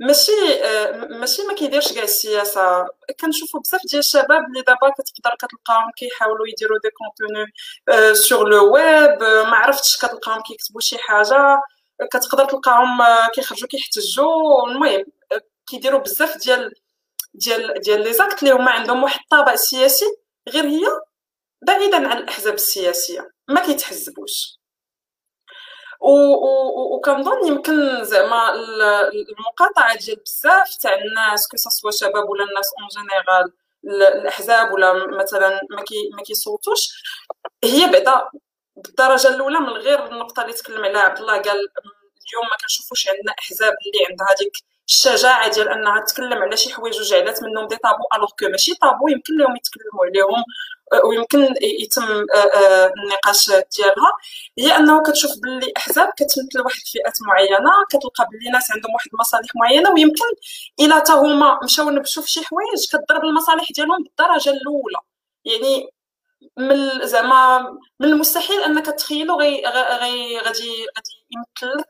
ماشي 0.02 0.32
أه 0.64 0.91
ماشي 0.91 1.44
ما 1.44 1.53
كيديرش 1.53 1.94
كاع 1.94 2.03
السياسة. 2.03 2.88
كنشوفوا 3.19 3.60
بزاف 3.60 3.82
ديال 3.90 3.99
الشباب 3.99 4.45
اللي 4.48 4.61
دابا 4.61 4.90
كتقدر 4.90 5.36
كتلقاهم 5.40 5.91
كيحاولوا 5.98 6.48
يديروا 6.48 6.80
des 6.84 6.90
contenus 6.90 7.45
sur 8.16 8.49
le 8.49 8.74
web 8.74 9.24
ما 9.23 9.56
عرفتش 9.56 9.98
كتلقاهم 9.98 10.41
كيكتبوا 10.41 10.82
شي 10.82 10.98
حاجة 10.98 11.61
كتقدر 12.14 12.45
تلقاهم 12.45 13.02
آه، 13.02 13.28
كيخرجوا 13.36 13.68
كيحتجوا 13.68 14.68
المهم 14.69 15.06
آه، 15.32 15.41
كيديروا 15.68 15.99
بزاف 15.99 16.38
ديال 16.38 16.73
ديال 17.34 17.82
ديال 17.82 18.02
les 18.03 18.14
actes 18.14 18.44
اللي 18.44 18.53
هما 18.53 18.72
عندهم 18.72 19.03
واحد 19.03 19.19
الطابع 19.19 19.56
سياسي 19.56 20.06
غير 20.49 20.65
هي 20.65 20.86
بعيدا 21.68 21.98
عن 22.10 22.18
الأحزاب 22.18 22.53
السياسية. 22.53 23.32
ما 23.49 23.65
كيتحزبوش. 23.65 24.61
وكنظن 26.02 27.48
يمكن 27.48 28.03
زعما 28.03 28.53
المقاطعة 29.30 29.98
ديال 29.98 30.15
بزاف 30.26 30.76
تاع 30.76 30.94
الناس 30.94 31.48
que 31.48 31.58
ce 31.58 31.69
soit 31.69 31.91
شباب 31.91 32.30
ولا 32.30 32.44
الناس 32.44 32.69
en 32.80 32.88
général 32.88 33.53
الأحزاب 33.86 34.72
ولا 34.73 34.94
مثلا 35.22 35.60
ما 36.11 36.23
كيصوتوش 36.23 37.03
هي 37.64 37.88
بعدا 37.91 38.30
بالدرجة 38.76 39.28
الأولى 39.28 39.60
من 39.60 39.69
غير 39.69 40.06
النقطة 40.06 40.41
اللي 40.41 40.53
تكلم 40.53 40.84
عليها 40.86 41.02
عبد 41.02 41.18
الله 41.19 41.34
قال 41.34 41.57
اليوم 42.28 42.45
ما 42.52 42.57
كنشوفوش 42.61 43.07
عندنا 43.10 43.34
أحزاب 43.40 43.73
اللي 43.86 44.06
عندها 44.10 44.28
هذيك 44.28 44.52
الشجاعة 44.88 45.49
ديال 45.49 45.69
أنها 45.69 45.99
تتكلم 46.02 46.34
على 46.44 46.57
شي 46.57 46.73
حوايج 46.73 46.99
وجعلات 46.99 47.44
منهم 47.44 47.68
دي 47.68 47.76
طابو 47.78 48.03
الوغ 48.15 48.30
كو 48.40 48.48
ماشي 48.49 48.76
طابو 48.76 49.07
يمكن 49.07 49.38
لهم 49.38 49.56
يتكلموا 49.56 50.06
عليهم. 50.06 50.44
ويمكن 51.06 51.56
يتم 51.62 52.04
آه، 52.04 52.38
آه، 52.38 52.92
النقاش 53.04 53.48
ديالها 53.50 54.12
هي 54.60 54.78
أنه 54.78 55.04
كتشوف 55.04 55.32
باللي 55.44 55.74
أحزاب 55.78 56.10
كتمثل 56.18 56.62
واحد 56.66 56.80
الفئات 56.82 57.18
معينة 57.28 57.72
كتلقى 57.90 58.28
باللي 58.32 58.50
ناس 58.50 58.72
عندهم 58.72 58.94
واحد 58.94 59.10
المصالح 59.14 59.50
معينة 59.56 59.92
ويمكن 59.92 60.32
إلا 60.80 61.00
تا 61.00 61.14
هما 61.14 61.60
مشاو 61.64 61.90
نبشوا 61.90 62.24
في 62.24 62.32
شي 62.32 62.42
حوايج 62.46 62.88
كضرب 62.92 63.24
المصالح 63.24 63.72
ديالهم 63.72 64.04
بالدرجة 64.04 64.50
الأولى. 64.50 64.98
يعني 65.46 65.90
من 66.58 67.08
زعما 67.08 67.60
من 68.00 68.08
المستحيل 68.10 68.62
أنك 68.64 68.86
تخيلو 68.86 69.40
غي 69.40 69.66
غي 70.02 70.38
غادي 70.38 70.86
غادي 70.98 71.26
يمثل 71.32 71.78
لك 71.80 71.88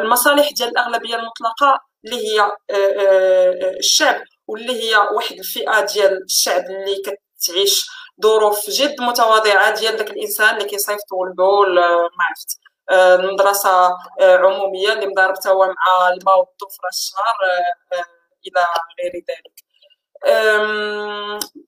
المصالح 0.00 0.52
ديال 0.52 0.68
الأغلبية 0.68 1.16
المطلقة 1.16 1.80
اللي 2.04 2.16
هي 2.16 2.40
آه، 2.70 3.76
الشعب 3.78 4.22
واللي 4.46 4.72
هي 4.82 4.96
واحد 4.96 5.36
الفئة 5.38 5.80
ديال 5.80 6.24
الشعب 6.24 6.64
اللي 6.64 7.02
كتعيش 7.42 7.90
ظروف 8.22 8.70
جد 8.70 9.00
متواضعة 9.00 9.74
ديال 9.80 9.96
داك 9.96 10.10
الإنسان 10.10 10.54
اللي 10.54 10.64
كيصيفط 10.68 11.12
ولدو 11.12 11.62
ما 11.74 12.24
عرفت 12.28 12.58
آه، 12.90 13.14
المدرسة 13.14 13.70
عمومية 14.20 14.92
اللي 14.92 15.06
مضاربته 15.06 15.50
هو 15.50 15.66
مع 15.66 16.08
الماء 16.08 16.38
والضفره 16.38 16.88
الشهر 16.92 17.36
إلى 18.46 18.66
غير 19.02 19.12
ذلك. 19.28 19.62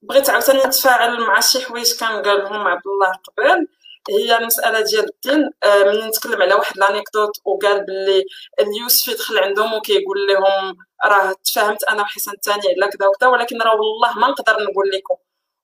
بغيت 0.03 0.31
عاوتاني 0.31 0.65
نتفاعل 0.65 1.21
مع 1.21 1.41
شي 1.41 1.61
حوايج 1.61 1.97
كان 2.01 2.23
قالهم 2.23 2.67
عبد 2.69 2.83
الله 2.87 3.13
قبل. 3.13 3.67
هي 4.11 4.37
المساله 4.39 4.81
ديال 4.81 5.05
الدين. 5.05 5.51
ملي 5.67 6.09
نتكلم 6.09 6.43
على 6.43 6.55
واحد 6.55 6.79
لانيكدوت 6.79 7.31
وقال 7.45 7.85
باللي 7.87 8.25
اليوسف 8.61 9.09
يدخل 9.09 9.39
عندهم 9.39 9.75
وكيقول 9.75 10.27
لهم 10.27 10.77
راه 11.07 11.35
تفاهمت 11.45 11.85
أنا 11.85 12.03
وحسن 12.03 12.33
الثاني 12.33 12.63
على 12.83 12.91
كذا 12.93 13.07
وكذا 13.09 13.29
ولكن 13.29 13.63
راه 13.63 13.77
والله 13.77 14.19
ما 14.19 14.29
نقدر 14.29 14.53
نقول 14.63 14.91
لكم. 14.91 15.15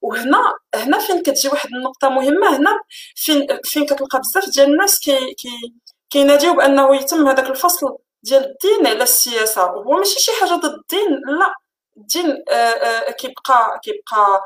وهنا 0.02 0.54
هنا 0.74 0.98
فين 0.98 1.22
كتجي 1.22 1.48
واحد 1.48 1.68
النقطة 1.74 2.08
مهمة 2.08 2.56
هنا 2.56 2.80
فين 3.16 3.46
فين 3.64 3.86
كتلقى 3.86 4.18
بزاف 4.20 4.48
ديال 4.50 4.70
الناس 4.72 5.00
كي 5.00 5.34
كي 5.34 5.74
كيناديو 6.10 6.54
بأنه 6.54 6.96
يتم 6.96 7.28
هذاك 7.28 7.50
الفصل 7.50 7.98
ديال 8.22 8.44
الدين 8.44 8.86
على 8.86 9.02
السياسة. 9.02 9.62
هو 9.62 9.92
ماشي 9.92 10.20
شي 10.20 10.32
حاجة 10.40 10.54
ضد 10.54 10.64
الدين 10.74 11.10
لا. 11.40 11.54
الدين 11.96 12.44
آه، 12.50 12.52
آه، 12.54 13.10
كيبقى 13.10 13.80
كيبقى 13.82 14.42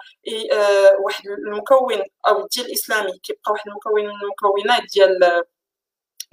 آه، 0.53 0.97
واحد 1.05 1.27
المكون 1.27 2.03
أو 2.29 2.41
الدين 2.45 2.65
الإسلامي. 2.65 3.19
كيبقى 3.23 3.53
واحد 3.53 3.69
المكون 3.69 3.93
من 3.95 4.11
المكونات 4.11 4.83
ديال 4.95 5.43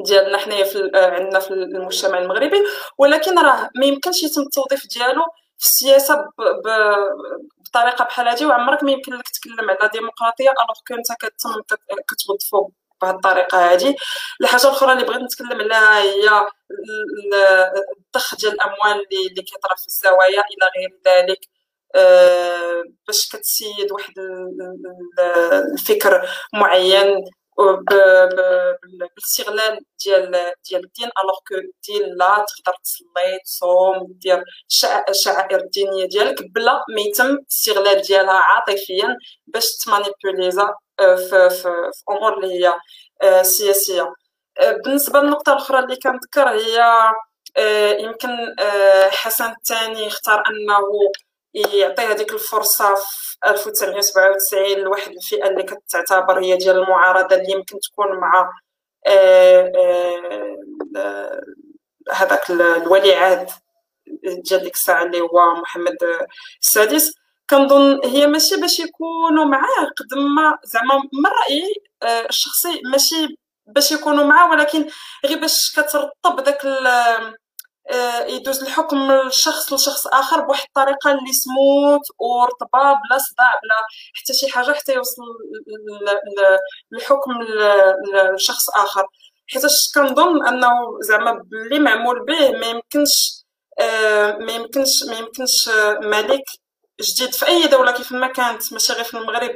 ديالنا 0.06 0.38
حنايا 0.38 0.64
في 0.64 0.92
عندنا 0.96 1.40
في 1.40 1.52
المجتمع 1.52 2.18
المغربي. 2.20 2.58
ولكن 2.98 3.40
راه 3.40 3.70
ما 3.76 3.86
يمكنش 3.86 4.24
يتم 4.24 4.42
التوظيف 4.42 4.88
ديالو 4.88 5.24
في 5.58 5.66
السياسة 5.66 6.26
بطريقة 7.72 8.06
بحال 8.06 8.28
هذه 8.28 8.46
وعمرك 8.46 8.84
ما 8.84 8.92
يمكن 8.92 9.14
لك 9.14 9.30
تتكلم 9.30 9.70
على 9.70 9.90
ديمقراطية 9.94 10.50
الوغ 10.50 10.80
كو 10.88 10.94
أنت 10.94 11.12
كتم 11.12 11.62
كتوظفو 12.10 12.72
بهذه 13.02 13.16
الطريقة 13.16 13.74
هذه 13.74 13.96
الحاجة 14.42 14.64
الأخرى 14.64 14.94
اللي 14.94 15.04
بغيت 15.04 15.22
نتكلم 15.22 15.62
عليها 15.62 16.00
هي 16.02 16.48
الضخ 18.00 18.36
ديال 18.36 18.54
الأموال 18.54 19.06
اللي 19.30 19.42
كيطرا 19.44 19.76
في 19.76 19.88
الزوايا 19.88 20.42
إلى 20.42 20.70
غير 20.78 21.00
ذلك. 21.08 21.40
آه، 21.96 22.84
باش 23.08 23.30
كتسيد 23.30 23.92
واحد 23.92 24.14
الفكر 25.74 26.30
معين. 26.54 27.26
بالاستغلال 28.84 29.80
ديال 30.06 30.32
ديال 30.70 30.84
الدين 30.86 31.10
alors 31.24 31.38
que 31.48 31.56
الدين 31.56 32.16
لا 32.18 32.46
تقدر 32.48 32.78
تصلي 32.84 33.40
تصوم 33.46 34.08
دير 34.10 34.44
الشعائر 35.10 35.60
الدينيه 35.60 36.06
ديالك 36.06 36.44
بلا 36.56 36.84
ما 36.96 37.02
يتم 37.02 37.26
الاستغلال 37.26 38.02
ديالها 38.02 38.34
عاطفيا 38.34 39.18
باش 39.48 39.78
t 39.78 39.86
manipuler 39.86 40.60
يزا 40.60 40.76
في, 40.98 41.50
في, 41.50 41.92
في 41.94 42.04
امور 42.10 42.34
اللي 42.34 42.66
هي 42.66 42.74
سياسيه 43.44 44.14
بالنسبة 44.86 45.20
للنقطه 45.20 45.54
الاخرى 45.54 45.80
اللي 45.80 45.96
كنذكر 45.96 46.50
هي 46.50 46.84
يمكن 48.00 48.30
حسن 49.12 49.52
الثاني 49.52 50.08
اختار 50.08 50.44
انه 50.50 50.80
يعطي 51.54 52.02
هذيك 52.02 52.34
الفرصة 52.34 52.96
في 52.96 53.50
1997 53.50 54.74
لواحد 54.78 55.12
الفئة 55.12 55.48
اللي 55.48 55.64
كتعتبر 55.64 56.40
هي 56.44 56.58
ديال 56.58 56.78
المعارضة 56.80 57.36
اللي 57.36 57.52
يمكن 57.52 57.80
تكون 57.80 58.18
مع 58.20 58.52
هذاك 62.12 62.52
الولي 62.52 63.14
عهد 63.16 63.50
ديال 64.24 64.64
ديك 64.64 64.74
الساعة 64.74 65.04
اللي 65.04 65.22
هو 65.22 65.56
محمد 65.62 65.98
السادس. 66.62 67.14
كنظن 67.50 68.00
هي 68.06 68.28
ماشي 68.28 68.56
باش 68.56 68.80
يكونوا 68.80 69.46
معاه 69.46 69.86
قد 69.98 70.18
ما 70.18 70.58
زعما 70.64 70.96
من 70.96 71.26
رأيي 71.26 71.74
آه، 72.04 72.26
الشخصي 72.30 72.82
ماشي 72.92 73.36
باش 73.68 73.92
يكونوا 73.92 74.24
معاه 74.26 74.50
ولكن 74.52 74.88
غير 75.26 75.40
باش 75.40 75.72
كترطب 75.80 76.44
داك 76.44 76.66
آه، 76.66 77.34
يدوز 78.28 78.64
الحكم 78.64 79.08
من 79.08 79.32
شخص 79.32 79.74
لشخص 79.74 80.08
آخر 80.08 80.42
بواحد 80.42 80.66
الطريقة 80.68 81.12
اللي 81.12 81.34
سموت 81.34 82.02
ورطبة 82.20 82.94
بلا 82.94 83.18
صداع 83.18 83.52
بلا 83.64 83.76
حتى 84.14 84.34
شي 84.34 84.50
حاجة 84.52 84.72
حتى 84.72 84.94
يوصل 84.94 85.24
الحكم 86.94 87.32
لشخص 88.36 88.70
آخر. 88.70 89.08
حيت 89.48 89.64
كنظن 89.96 90.48
أنه 90.48 90.70
زعما 91.02 91.44
اللي 91.54 91.80
معمول 91.80 92.26
به 92.26 92.52
ما 92.52 92.68
يمكنش 92.68 93.44
آه، 93.80 94.32
ما 94.38 94.52
يمكنش 94.54 95.04
ما 95.04 95.18
يمكنش 95.18 95.70
ملك 96.02 96.44
جديد 97.02 97.34
في 97.34 97.48
أي 97.48 97.68
دولة 97.68 97.92
كيف 97.92 98.12
ما 98.12 98.28
كانت 98.28 98.74
ماشي 98.74 98.94
غير 98.94 99.04
في 99.04 99.18
المغرب 99.18 99.52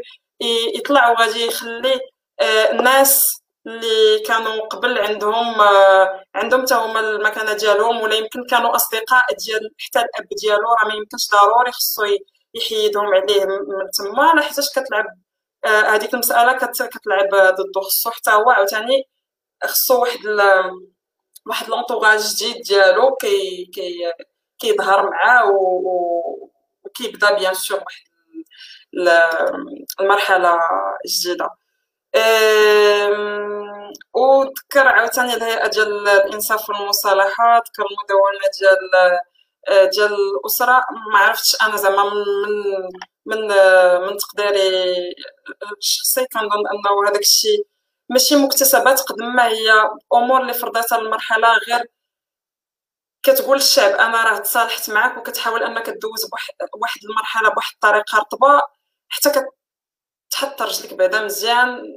يطلع 0.75 1.09
وغادي 1.11 1.45
يخلي 1.45 1.99
الناس 2.41 3.35
آه، 3.39 3.44
اللي 3.67 4.19
كانوا 4.27 4.67
قبل 4.67 4.97
عندهم 4.99 5.61
آه، 5.61 6.23
عندهم 6.35 6.61
حتى 6.61 6.75
هما 6.75 6.99
المكانة 6.99 7.53
ديالهم 7.53 8.01
ولا 8.01 8.15
يمكن 8.15 8.45
كانوا 8.49 8.75
أصدقاء 8.75 9.25
ديال 9.45 9.71
حتى 9.79 9.99
الأب 9.99 10.27
ديالو 10.41 10.61
راه 10.73 10.87
ما 10.87 10.93
يمكنش 10.93 11.29
ضروري 11.31 11.71
خصو 11.71 12.03
يحيدهم 12.53 13.05
عليه 13.05 13.45
من 13.45 13.57
تما. 13.97 14.41
حيتاش 14.41 14.69
كتلعب 14.69 15.05
آه، 15.65 15.81
هذيك 15.81 16.13
المسألة 16.13 16.53
كتلعب 16.87 17.29
ضده. 17.55 17.81
خصو 17.81 18.11
حتى 18.11 18.31
هو 18.31 18.49
عاوتاني 18.49 19.03
خصو 19.65 20.01
واحد 20.01 20.19
واحد 21.47 21.69
لونطوغاج 21.69 22.19
جديد 22.35 22.61
ديالو 22.63 23.15
كي 23.15 23.65
كي 23.73 24.13
كيظهر 24.59 25.09
معاه 25.09 25.49
و 25.51 26.49
كيبدا 26.95 27.33
بيان 27.39 27.53
سور 27.53 27.79
واحد 27.79 28.05
المرحلة 29.99 30.59
جديده 31.07 31.49
وذكر 34.13 34.87
عاوتاني 34.87 35.33
الهيئه 35.33 35.67
ديال 35.67 36.07
الانصاف 36.09 36.69
والمصالحه 36.69 37.57
ذكر 37.57 37.83
المدونه 37.91 38.45
ديال 38.59 38.79
ديال 39.89 40.13
الاسره 40.13 40.85
ما 41.13 41.19
عرفتش 41.19 41.57
أنا 41.61 41.75
زعما 41.75 42.03
من 42.03 42.21
من 43.25 43.47
من 44.07 44.17
تقديري 44.17 44.95
الشخصي 45.77 46.25
كنظن 46.25 46.67
انه 46.67 47.09
هذاك 47.09 47.21
الشيء 47.21 47.67
ماشي 48.09 48.35
مكتسبات 48.35 49.01
قد 49.01 49.15
ما 49.21 49.47
هي 49.47 49.89
امور 50.13 50.41
اللي 50.41 50.53
فرضتها 50.53 50.97
المرحله 50.97 51.47
غير 51.67 51.85
كتقول 53.23 53.57
للشعب 53.57 53.91
أنا 53.91 54.23
راه 54.23 54.39
تصالحت 54.39 54.89
معاك 54.89 55.17
وكتحاول 55.17 55.63
انك 55.63 55.89
دوز 55.89 56.25
بواحد 56.73 56.99
المرحله 57.09 57.49
بواحد 57.49 57.73
الطريقة 57.73 58.17
رطبه 58.19 58.61
حتى 59.09 59.29
كتحط 60.35 60.61
رجلك 60.61 60.93
بعدا 60.93 61.25
مزيان 61.25 61.93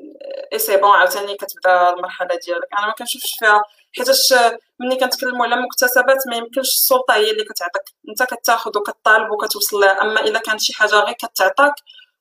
et 0.53 0.59
c'est 0.59 0.77
bon 0.77 0.91
عاوتاني 0.91 1.37
كتبدا 1.37 1.91
المرحلة 1.91 2.39
ديالك. 2.47 2.69
أنا 2.79 2.87
ما 2.87 2.93
كنشوفش 2.93 3.37
فيها 3.39 3.63
حيتاش 3.97 4.35
ملي 4.81 4.97
كنتكلموا 4.97 5.47
على 5.47 5.57
مكتسبات 5.57 6.27
ما 6.29 6.37
يمكنش 6.37 6.69
السلطة 6.69 7.15
هي 7.15 7.31
اللي 7.31 7.45
كتعطيك. 7.45 7.83
أنت 8.09 8.23
كتاخذ 8.23 8.79
وكطالب 8.79 9.31
وكتوصل 9.31 9.77
لها. 9.81 10.03
أما 10.03 10.21
إلا 10.21 10.39
كانت 10.39 10.61
شي 10.61 10.73
حاجة 10.73 10.95
غير 10.95 11.15
كتعطاك 11.15 11.75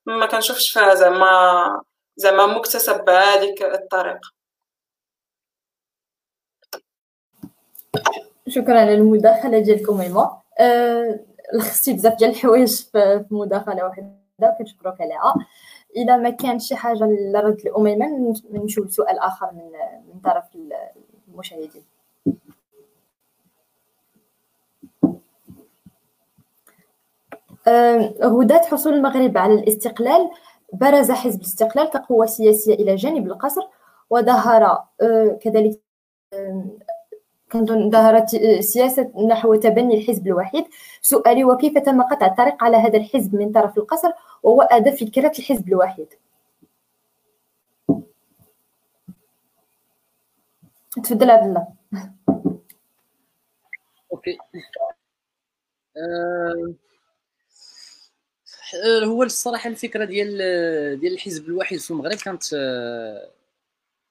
ما 0.05 0.25
كنشوفش 0.25 0.69
فيها 0.69 0.95
زعما 0.95 1.81
زعما 2.15 2.45
مكتسب 2.45 3.05
بهذيك 3.05 3.63
الطريقة. 3.63 4.31
شكرا 8.47 8.79
على 8.79 8.93
المداخلة 8.93 9.59
ديالكم 9.59 10.01
إيما. 10.01 10.41
أه 10.59 11.19
لخصتي 11.53 11.93
بزاف 11.93 12.13
ديال 12.13 12.29
الحوايج 12.29 12.83
في 12.91 13.25
مداخلة 13.31 13.83
واحدة 13.83 14.57
كنشكرك 14.59 15.01
عليها. 15.01 15.35
إذا 15.97 16.17
ما 16.17 16.29
كان 16.29 16.59
شي 16.59 16.75
حاجة 16.75 17.03
لرد 17.05 17.59
الاميمه 17.65 18.33
نمشيو 18.51 18.83
لسؤال 18.83 19.19
آخر 19.19 19.51
من 19.53 19.71
من 20.13 20.19
طرف 20.19 20.45
المشاهدين. 21.27 21.83
هدات 28.23 28.65
حصول 28.65 28.93
المغرب 28.93 29.37
على 29.37 29.53
الاستقلال 29.53 30.29
برز 30.73 31.11
حزب 31.11 31.39
الاستقلال 31.39 31.89
كقوة 31.89 32.25
سياسية 32.25 32.73
إلى 32.73 32.95
جانب 32.95 33.27
القصر 33.27 33.61
وظهر 34.09 34.87
كذلك 35.41 35.81
كنظن 37.51 37.91
ظهرت 37.91 38.29
سياسة 38.59 39.11
نحو 39.29 39.55
تبني 39.55 39.97
الحزب 39.97 40.27
الوحيد. 40.27 40.65
سؤالي 41.01 41.43
وكيف 41.45 41.77
تم 41.77 42.01
قطع 42.01 42.25
الطريق 42.25 42.63
على 42.63 42.77
هذا 42.77 42.97
الحزب 42.97 43.35
من 43.35 43.51
طرف 43.51 43.77
القصر 43.77 44.09
وهو 44.43 44.61
أدى 44.61 44.91
فكرة 44.91 45.31
الحزب 45.39 45.67
الوحيد؟ 45.67 46.07
تفضل 51.03 51.29
عبد 51.29 51.47
الله. 51.47 51.67
أوكي. 54.11 54.37
أه 55.97 56.75
هو 59.05 59.23
الصراحة 59.23 59.69
الفكرة 59.69 60.05
ديال 60.05 60.37
ديال 60.99 61.13
الحزب 61.13 61.45
الوحيد 61.45 61.79
في 61.79 61.91
المغرب 61.91 62.17
كانت 62.17 62.43
أه 62.53 63.31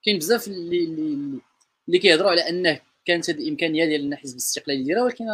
كاين 0.05 0.19
بزاف 0.19 0.49
اللي 0.49 0.85
اللي 0.85 1.41
اللي 1.89 1.99
كيهضروا 1.99 2.31
على 2.31 2.49
أنه 2.49 2.81
كانت 3.07 3.31
هذه 3.31 3.39
الامكانيه 3.39 3.85
ديال 3.85 4.01
ان 4.01 4.16
حزب 4.16 4.33
الاستقلال 4.33 4.81
يديرها 4.81 5.03
ولكن 5.03 5.24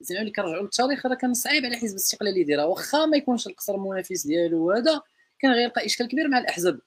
زعما 0.00 0.20
اللي 0.20 0.32
كنرجعوا 0.32 0.62
للتاريخ 0.62 1.06
راه 1.06 1.14
كان 1.14 1.34
صعيب 1.34 1.64
على 1.64 1.76
حزب 1.76 1.90
الاستقلال 1.90 2.38
يديرها. 2.38 2.64
واخا 2.64 3.06
ما 3.06 3.16
يكونش 3.16 3.46
القصر 3.46 3.74
المنافس 3.74 4.26
ديالو 4.26 4.68
وهذا 4.68 5.02
كان 5.38 5.52
غيلقى 5.52 5.86
إشكال 5.86 6.08
كبير 6.08 6.28
مع 6.28 6.38
الأحزاب 6.38 6.80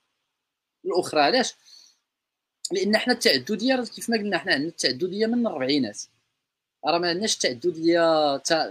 الأخرى. 0.86 1.22
علاش؟ 1.22 1.54
لأن 2.72 2.98
حنا 2.98 3.14
التعددية 3.14 3.84
كيف 3.96 4.10
ما 4.10 4.18
قلنا 4.18 4.38
حنا 4.38 4.54
عندنا 4.54 4.70
التعددية 4.70 5.26
من 5.28 5.48
الاربعينات 5.48 6.02
راه 6.86 6.98
ما 6.98 7.10
عندناش 7.10 7.36
التعددية 7.36 8.02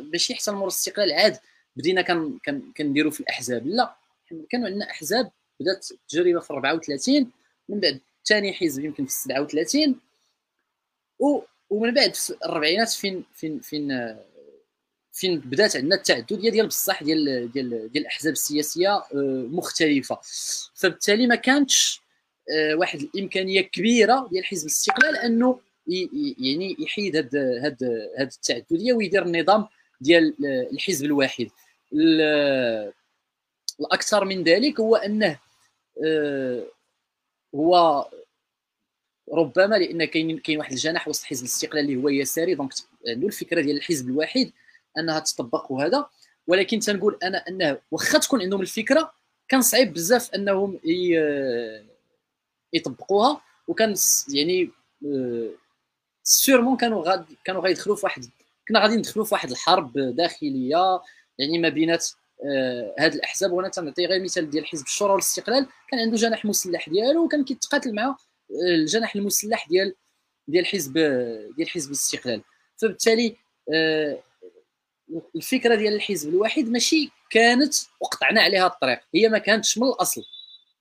باش 0.00 0.30
يحصل 0.30 0.54
مور 0.54 0.62
الاستقلال 0.62 1.12
عاد 1.12 1.38
بدينا 1.76 2.02
كان 2.02 2.38
كنديروا 2.76 3.10
في 3.10 3.20
الأحزاب. 3.20 3.66
لا 3.66 3.96
كانوا 4.50 4.66
عندنا 4.66 4.90
أحزاب 4.90 5.30
بدات 5.60 5.90
التجربه 5.90 6.40
في 6.40 6.52
34 6.52 7.30
من 7.68 7.80
بعد 7.80 8.00
ثاني 8.26 8.52
حزب 8.52 8.84
يمكن 8.84 9.06
في 9.06 9.12
37 9.12 9.90
و 9.90 9.94
ومن 11.70 11.94
بعد 11.94 12.14
في 12.14 12.30
الاربعينات 12.30 12.88
فين 12.88 13.24
فين 13.34 13.60
فين 13.60 14.16
فين 15.12 15.40
بدات 15.40 15.76
عندنا 15.76 15.94
التعدديه 15.94 16.50
ديال 16.50 16.66
بصح 16.66 17.02
ديال 17.02 17.52
ديال 17.52 17.70
ديال 17.92 18.02
الأحزاب 18.02 18.32
السياسية 18.32 18.94
آه، 18.96 19.04
مختلفة. 19.50 20.18
فبالتالي 20.74 21.26
ما 21.26 21.34
كانتش 21.34 22.00
آه، 22.50 22.74
واحد 22.74 23.00
الإمكانية 23.00 23.60
كبيرة 23.60 24.28
ديال 24.32 24.44
حزب 24.44 24.66
الاستقلال 24.66 25.16
أنه 25.16 25.60
يعني 26.38 26.76
يحيد 26.78 27.16
هاد 27.16 27.36
هاد 27.36 27.82
هاد 28.18 28.32
التعدديه 28.32 28.92
ويدير 28.92 29.22
النظام 29.22 29.66
ديال 30.00 30.34
الحزب 30.72 31.04
الواحد. 31.04 31.48
الأكثر 33.80 34.24
من 34.24 34.42
ذلك 34.42 34.80
هو 34.80 34.96
أنه 34.96 35.38
آه، 36.04 36.66
هو 37.54 38.06
ربما 39.32 39.74
لأن 39.74 40.04
كاين 40.04 40.38
كاين 40.38 40.58
واحد 40.58 40.72
الجناح 40.72 41.08
وسط 41.08 41.24
حزب 41.24 41.42
الاستقلال 41.42 41.84
اللي 41.84 42.02
هو 42.02 42.08
يساري 42.08 42.54
دونك 42.54 42.72
عنده 43.08 43.26
الفكرة 43.26 43.60
ديال 43.60 43.76
الحزب 43.76 44.08
الواحد 44.08 44.52
أنها 44.98 45.18
تطبق 45.18 45.72
وهذا 45.72 46.06
ولكن 46.46 46.78
تنقول 46.78 47.18
أنا 47.22 47.44
أنه 47.48 47.78
واخا 47.90 48.18
تكون 48.18 48.42
عندهم 48.42 48.60
الفكرة 48.60 49.12
كان 49.48 49.62
صعيب 49.62 49.92
بزاف 49.92 50.34
أنهم 50.34 50.78
يطبقوها. 52.72 53.40
وكان 53.68 53.94
يعني 54.34 54.70
سيرمون 56.22 56.72
آه، 56.72 56.76
كانوا 56.76 57.08
غادي 57.08 57.36
كانوا 57.44 57.62
غيدخلوا 57.62 57.96
في 57.96 58.06
واحد 58.06 58.24
كنا 58.68 58.80
غادي 58.80 58.96
ندخلوا 58.96 59.24
في 59.24 59.34
واحد 59.34 59.50
الحرب 59.50 59.92
داخلية. 59.98 61.00
يعني 61.38 61.58
ما 61.58 61.68
بينات 61.68 62.06
آه 62.44 62.94
هاد 62.98 63.14
الأحزاب. 63.14 63.52
وأنا 63.52 63.68
تنعطي 63.68 64.06
غير 64.06 64.22
مثال 64.22 64.50
ديال 64.50 64.66
حزب 64.66 64.84
الشورى 64.84 65.12
والاستقلال. 65.12 65.66
كان 65.90 66.00
عنده 66.00 66.16
جناح 66.16 66.44
مسلح 66.44 66.88
ديالو 66.88 67.24
وكان 67.24 67.44
كيتقاتل 67.44 67.94
مع 67.94 68.04
آه، 68.04 68.16
الجناح 68.50 69.16
المسلح 69.16 69.68
ديال 69.68 69.94
ديال 70.48 70.66
حزب 70.66 70.92
ديال 71.56 71.68
حزب 71.68 71.88
الاستقلال. 71.88 72.42
فبالتالي 72.76 73.36
آه 73.74 74.22
الفكرة 75.36 75.74
ديال 75.74 75.94
الحزب 75.94 76.28
الواحد 76.28 76.64
ماشي 76.68 77.10
كانت 77.30 77.74
وقطعنا 78.00 78.40
عليها 78.40 78.66
الطريق 78.66 79.00
هي 79.14 79.28
ما 79.28 79.38
كانتش 79.38 79.78
من 79.78 79.88
الأصل. 79.88 80.22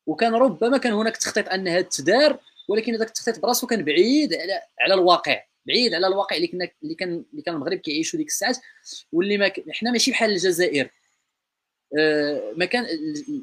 وكان 0.07 0.33
ربما 0.33 0.77
كان 0.77 0.93
هناك 0.93 1.17
تخطيط 1.17 1.49
انها 1.49 1.81
تدار 1.81 2.39
ولكن 2.67 2.93
هذاك 2.93 3.07
التخطيط 3.07 3.39
براسو 3.39 3.67
كان 3.67 3.83
بعيد 3.85 4.33
على 4.33 4.61
على 4.79 4.93
الواقع 4.93 5.43
بعيد 5.65 5.93
على 5.93 6.07
الواقع 6.07 6.35
اللي 6.35 6.47
كنا 6.47 6.69
اللي 6.83 6.95
كان 6.95 7.25
اللي 7.31 7.41
كان 7.41 7.55
المغرب 7.55 7.77
كيعيشوا 7.77 8.19
ديك 8.19 8.27
الساعات 8.27 8.57
واللي 9.11 9.37
ما 9.37 9.51
حنا 9.69 9.91
ماشي 9.91 10.11
بحال 10.11 10.31
الجزائر. 10.31 10.89
ما 12.57 12.65
كان 12.65 12.85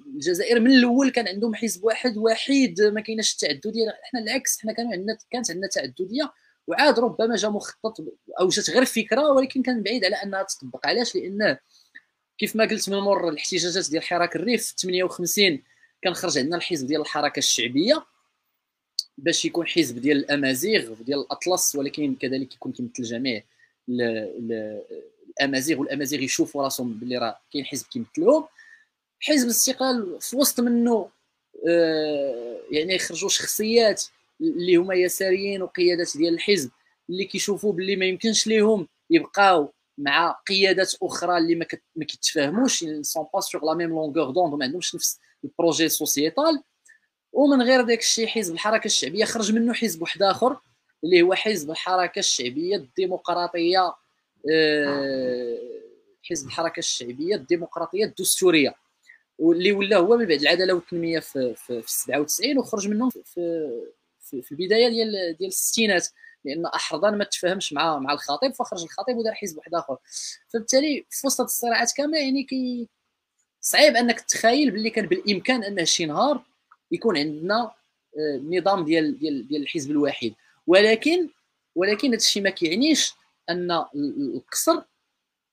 الجزائر 0.06 0.60
من 0.60 0.70
الأول 0.70 1.10
كان 1.10 1.28
عندهم 1.28 1.54
حزب 1.54 1.84
واحد 1.84 2.16
وحيد 2.16 2.80
ما 2.82 3.00
كايناش 3.00 3.32
التعددية. 3.32 3.98
حنا 4.02 4.20
العكس 4.20 4.60
حنا 4.60 4.72
كانوا 4.72 4.92
عندنا 4.92 5.18
كانت 5.30 5.50
عندنا 5.50 5.68
تعددية 5.68 6.32
وعاد 6.66 6.98
ربما 6.98 7.36
جا 7.36 7.48
مخطط 7.48 8.00
أو 8.40 8.48
جات 8.48 8.70
غير 8.70 8.84
فكرة 8.84 9.30
ولكن 9.30 9.62
كان 9.62 9.82
بعيد 9.82 10.04
على 10.04 10.16
أنها 10.16 10.42
تطبق. 10.42 10.86
علاش؟ 10.86 11.14
لأنه 11.14 11.58
كيف 12.38 12.56
ما 12.56 12.64
قلت 12.64 12.90
من 12.90 12.98
مور 12.98 13.28
الاحتجاجات 13.28 13.90
ديال 13.90 14.02
حراك 14.02 14.36
الريف 14.36 14.66
في 14.66 14.74
58 14.82 15.62
كان 16.02 16.14
خرج 16.14 16.38
عندنا 16.38 16.56
الحزب 16.56 16.86
ديال 16.86 17.00
الحركة 17.00 17.38
الشعبية 17.38 18.06
باش 19.18 19.44
يكون 19.44 19.66
حزب 19.66 19.98
ديال 19.98 20.16
الأمازيغ 20.16 20.94
ديال 20.94 21.18
الأطلس 21.18 21.76
ولكن 21.76 22.14
كذلك 22.14 22.54
يكون 22.54 22.72
كيمثل 22.72 23.02
جميع 23.02 23.42
الامازيغ 25.40 25.80
والامازيغ 25.80 26.20
يشوفوا 26.20 26.62
راسهم 26.62 26.92
باللي 26.92 27.18
راه 27.18 27.40
كاين 27.52 27.64
حزب 27.64 27.86
كيمثلهم 27.86 28.44
حزب 29.20 29.44
الاستقلال 29.44 30.18
في 30.20 30.36
وسط 30.36 30.60
منه 30.60 31.10
آه 31.68 32.60
يعني 32.70 32.94
يخرجوا 32.94 33.28
شخصيات 33.28 34.04
اللي 34.40 34.76
هما 34.76 34.94
يساريين 34.94 35.62
وقيادات 35.62 36.16
ديال 36.16 36.34
الحزب 36.34 36.70
اللي 37.10 37.24
كيشوفوا 37.24 37.72
باللي 37.72 37.96
ما 37.96 38.06
يمكنش 38.06 38.46
ليهم 38.46 38.88
يبقاو 39.10 39.72
مع 39.98 40.40
قيادات 40.48 40.94
أخرى 41.02 41.38
اللي 41.38 41.54
ما, 41.54 41.66
ما 41.96 42.04
كيتفاهموش 42.04 42.84
sont 43.02 43.26
pas 43.34 43.40
sur 43.40 43.64
la 43.64 43.74
même 43.74 43.90
longueur 43.90 44.30
d'onde 44.30 44.54
وما 44.54 44.64
عندهمش 44.64 44.94
نفس 44.94 45.20
ال 45.44 45.51
projet 45.51 45.88
sociétal 45.88 46.62
ومن 47.32 47.62
غير 47.62 47.80
داك 47.82 47.98
الشيء 47.98 48.26
حزب 48.26 48.54
الحركة 48.54 48.86
الشعبية 48.86 49.24
خرج 49.24 49.52
منه 49.52 49.72
حزب 49.74 50.02
واحد 50.02 50.22
آخر 50.22 50.56
اللي 51.04 51.22
هو 51.22 51.34
حزب 51.34 51.70
الحركة 51.70 52.18
الشعبية 52.18 52.76
الديمقراطية. 52.76 53.94
حزب 56.30 56.46
الحركة 56.46 56.78
الشعبية 56.78 57.34
الديمقراطية 57.34 58.04
الدستورية. 58.04 58.74
واللي 59.38 59.72
ولا 59.72 59.96
هو 59.96 60.16
من 60.16 60.26
بعد 60.26 60.40
العدالة 60.40 60.74
والتنمية 60.74 61.18
في 61.18 61.54
في, 61.54 61.82
في 61.82 61.92
97 61.92 62.58
وخرج 62.58 62.88
منهم 62.88 63.10
في 63.10 63.22
في, 64.20 64.42
في 64.42 64.52
البداية 64.52 64.88
ديال 64.88 65.36
ديال 65.38 65.48
الستينات. 65.48 66.08
لأن 66.44 66.66
أحرضان 66.66 67.18
ما 67.18 67.24
تفاهمش 67.24 67.72
مع 67.72 67.98
مع 67.98 68.12
الخطيب 68.12 68.54
فخرج 68.54 68.82
الخطيب 68.82 69.16
ودار 69.16 69.34
حزب 69.34 69.58
واحد 69.58 69.74
آخر. 69.74 69.96
فبالتالي 70.48 71.06
في 71.10 71.26
وسط 71.26 71.40
الصراعات 71.44 71.92
كاملة 71.96 72.18
يعني 72.18 72.42
كي 72.42 72.88
صعيب 73.60 73.96
أنك 73.96 74.20
تخيل 74.20 74.70
باللي 74.70 74.90
كان 74.90 75.06
بالإمكان 75.06 75.64
انه 75.64 75.84
شي 75.84 76.06
نهار 76.06 76.42
يكون 76.90 77.16
عندنا 77.18 77.70
آه، 78.18 78.40
نظام 78.44 78.84
ديال 78.84 79.18
ديال 79.18 79.48
ديال 79.48 79.62
الحزب 79.62 79.90
الواحد. 79.90 80.34
ولكن 80.66 81.28
ولكن 81.74 82.08
هذا 82.08 82.16
الشيء 82.16 82.42
ما 82.42 82.50
كيعنيش 82.50 83.14
أن 83.50 83.84
القصر 83.94 84.82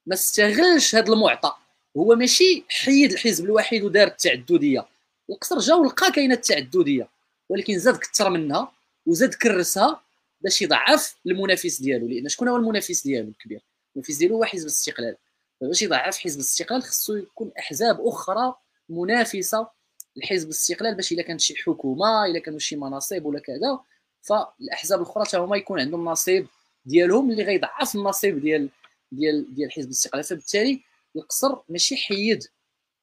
ما 0.06 0.14
استغلش 0.14 0.96
هذا 0.96 1.14
المعطى. 1.14 1.56
هو 1.98 2.16
ماشي 2.16 2.66
حيد 2.70 3.12
الحزب 3.12 3.46
الواحد 3.46 3.82
ودار 3.82 4.08
التعددية. 4.08 4.88
القصر 5.30 5.60
جا 5.60 5.74
ولقى 5.74 6.12
كاينة 6.12 6.34
التعددية 6.34 7.10
ولكن 7.50 7.80
زاد 7.80 7.98
كثر 7.98 8.30
منها 8.30 8.72
وزاد 9.06 9.34
كرسها 9.34 10.02
باش 10.42 10.62
يضعف 10.62 11.16
المنافس 11.26 11.82
ديالو. 11.82 12.08
لأن 12.08 12.30
شكون 12.30 12.48
هو 12.48 12.56
المنافس 12.56 13.04
ديالو 13.04 13.30
الكبير؟ 13.30 13.62
المنافس 13.96 14.16
ديالو 14.16 14.36
هو 14.36 14.46
حزب 14.46 14.64
الاستقلال. 14.64 15.16
باش 15.62 15.82
يضعف 15.82 16.18
حزب 16.18 16.36
الاستقلال 16.36 16.84
خصو 16.84 17.16
يكون 17.16 17.52
أحزاب 17.60 18.08
أخرى 18.08 18.56
منافسة 18.90 19.68
لحزب 20.16 20.46
الاستقلال 20.46 20.96
باش 20.96 21.12
إلا 21.12 21.24
كانت 21.24 21.42
شي 21.42 21.56
حكومة 21.56 22.26
إلا 22.26 22.40
كانوا 22.40 22.60
شي 22.60 22.76
مناصب 22.76 23.26
ولا 23.26 23.40
كذا 23.40 23.80
فالأحزاب 24.22 25.02
الأخرى 25.02 25.26
حتى 25.26 25.38
هما 25.38 25.58
يكون 25.58 25.80
عندهم 25.80 26.06
نصيب 26.06 26.48
ديالهم 26.86 27.32
اللي 27.32 27.44
غيضعف 27.44 27.96
النصيب 27.96 28.42
ديال 28.42 28.70
ديال 29.12 29.56
ديال 29.56 29.72
حزب 29.72 29.86
الاستقلال. 29.88 30.24
فبالتالي 30.24 30.82
القصر 31.16 31.58
ماشي 31.70 31.98
حيد 31.98 32.44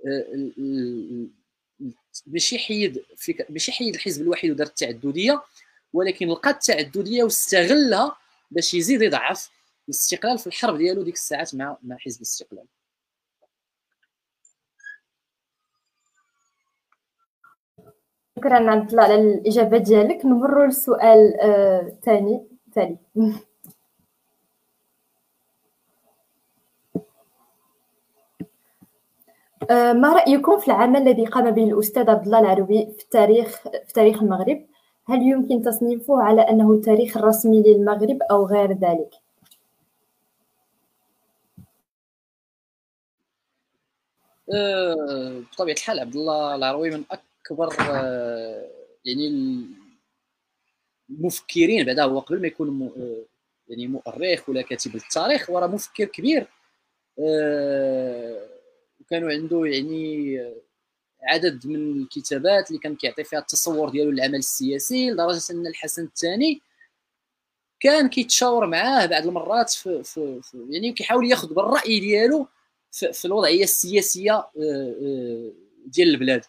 آه، 0.06 0.48
ماشي 2.26 2.58
حيد 2.58 3.04
ماشي 3.50 3.72
حيد 3.72 3.94
الحزب 3.94 4.22
الواحد 4.22 4.50
ودار 4.50 4.66
التعددية 4.66 5.42
ولكن 5.92 6.28
لقى 6.28 6.50
التعددية 6.50 7.22
واستغلها 7.24 8.16
باش 8.50 8.74
يزيد 8.74 9.02
يضعف 9.02 9.50
الاستقلال 9.88 10.38
في 10.38 10.46
الحرب 10.46 10.76
ديالو 10.76 11.02
ديك 11.02 11.14
الساعات 11.14 11.54
مع 11.54 11.76
مع 11.82 11.96
حزب 11.96 12.16
الاستقلال. 12.16 12.66
شكرا 18.38 18.70
عبد 18.70 18.90
الله 18.90 19.02
على 19.02 19.14
الإجابة 19.14 19.78
ديالك. 19.78 20.26
نمروا 20.26 20.66
للسؤال 20.66 21.40
الثاني. 21.40 22.34
آه 22.34 22.46
تالي 22.74 22.98
ما 29.70 30.12
رأيكم 30.12 30.60
في 30.60 30.66
العمل 30.66 31.02
الذي 31.02 31.26
قام 31.26 31.50
به 31.50 31.64
الأستاذ 31.64 32.10
عبد 32.10 32.24
الله 32.24 32.40
العروي 32.40 32.86
في 32.98 33.02
التاريخ 33.02 33.62
في 33.86 33.92
تاريخ 33.94 34.22
المغرب؟ 34.22 34.66
هل 35.08 35.22
يمكن 35.22 35.62
تصنيفه 35.62 36.22
على 36.22 36.40
أنه 36.42 36.72
التاريخ 36.72 37.16
الرسمي 37.16 37.62
للمغرب 37.62 38.18
أو 38.30 38.46
غير 38.46 38.72
ذلك؟ 38.72 39.10
آه، 44.54 45.42
بطبيعة 45.52 45.74
الحال 45.74 46.00
عبد 46.00 46.16
الله 46.16 46.54
العروي 46.54 46.90
من 46.90 47.04
أكبر 47.10 47.74
آه، 47.80 48.66
يعني 49.04 49.28
المفكرين 51.10 51.86
بعدا 51.86 52.04
هو 52.04 52.18
قبل 52.18 52.40
ما 52.40 52.46
يكون 52.46 52.90
يعني 53.68 53.86
مؤرخ 53.86 54.48
ولا 54.48 54.62
كاتب 54.62 54.96
التاريخ 54.96 55.50
وراه 55.50 55.66
مفكر 55.66 56.04
كبير 56.04 56.46
وكانوا 59.00 59.30
عنده 59.30 59.64
يعني 59.64 60.38
عدد 61.22 61.66
من 61.66 62.02
الكتابات 62.02 62.68
اللي 62.70 62.78
كان 62.78 62.96
كيعطي 62.96 63.24
فيها 63.24 63.38
التصور 63.38 63.90
ديالو 63.90 64.10
للعمل 64.10 64.34
السياسي 64.34 65.10
لدرجة 65.10 65.52
أن 65.52 65.66
الحسن 65.66 66.04
الثاني 66.04 66.60
كان 67.80 68.08
كيتشاور 68.08 68.66
معاه 68.66 69.06
بعض 69.06 69.26
المرات 69.26 69.70
في, 69.70 70.02
في, 70.02 70.40
في 70.42 70.66
يعني 70.70 70.92
كيحاول 70.92 71.30
ياخذ 71.30 71.54
بالرأي 71.54 72.00
ديالو 72.00 72.48
في, 72.92 73.12
في 73.12 73.24
الوضعية 73.24 73.62
السياسية 73.62 74.32
آه، 74.32 74.50
آه، 75.02 75.52
ديال 75.86 76.08
البلاد. 76.08 76.44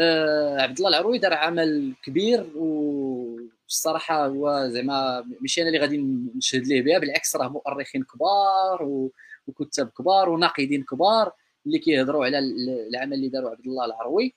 آه، 0.00 0.60
عبد 0.60 0.76
الله 0.76 0.88
العروي 0.88 1.18
دار 1.18 1.34
عمل 1.34 1.94
كبير 2.04 2.50
والصراحه 2.56 4.26
هو 4.26 4.68
زعما 4.68 5.24
ماشي 5.40 5.60
أنا 5.60 5.68
اللي 5.68 5.80
غادي 5.80 5.98
نشهد 6.36 6.66
ليه 6.66 6.82
بها 6.82 6.98
بالعكس 6.98 7.36
راه 7.36 7.48
مؤرخين 7.48 8.02
كبار 8.04 9.08
وكتاب 9.46 9.88
كبار 9.88 10.28
وناقدين 10.28 10.82
كبار. 10.82 11.32
اللي 11.66 11.78
كيهضروا 11.78 12.24
على 12.24 12.38
العمل 12.38 13.12
اللي 13.14 13.28
داروا 13.28 13.50
عبد 13.50 13.66
الله 13.66 13.84
العروي. 13.84 14.34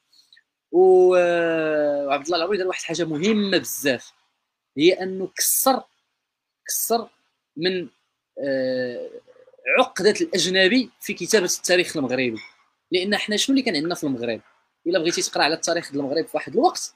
وعبد 0.71 2.25
الله 2.25 2.37
العروي 2.37 2.57
دار 2.57 2.67
واحد 2.67 2.79
الحاجة 2.81 3.03
مهمة 3.03 3.57
بزاف. 3.57 4.13
هي 4.77 4.93
أنه 4.93 5.27
كسر 5.37 5.83
كسر 6.67 7.09
من 7.57 7.89
آه، 8.39 9.09
عقدة 9.79 10.13
الأجنبي 10.21 10.89
في 11.01 11.13
كتابة 11.13 11.45
التاريخ 11.45 11.97
المغربي. 11.97 12.39
لأن 12.91 13.17
حنا 13.17 13.37
شنو 13.37 13.53
اللي 13.53 13.65
كان 13.65 13.75
عندنا 13.75 13.95
في 13.95 14.03
المغرب؟ 14.03 14.41
إلا 14.87 14.99
بغيتي 14.99 15.21
تقرأ 15.21 15.43
على 15.43 15.53
التاريخ 15.53 15.91
ديال 15.91 16.01
المغرب 16.01 16.27
في 16.27 16.37
واحد 16.37 16.53
الوقت 16.53 16.93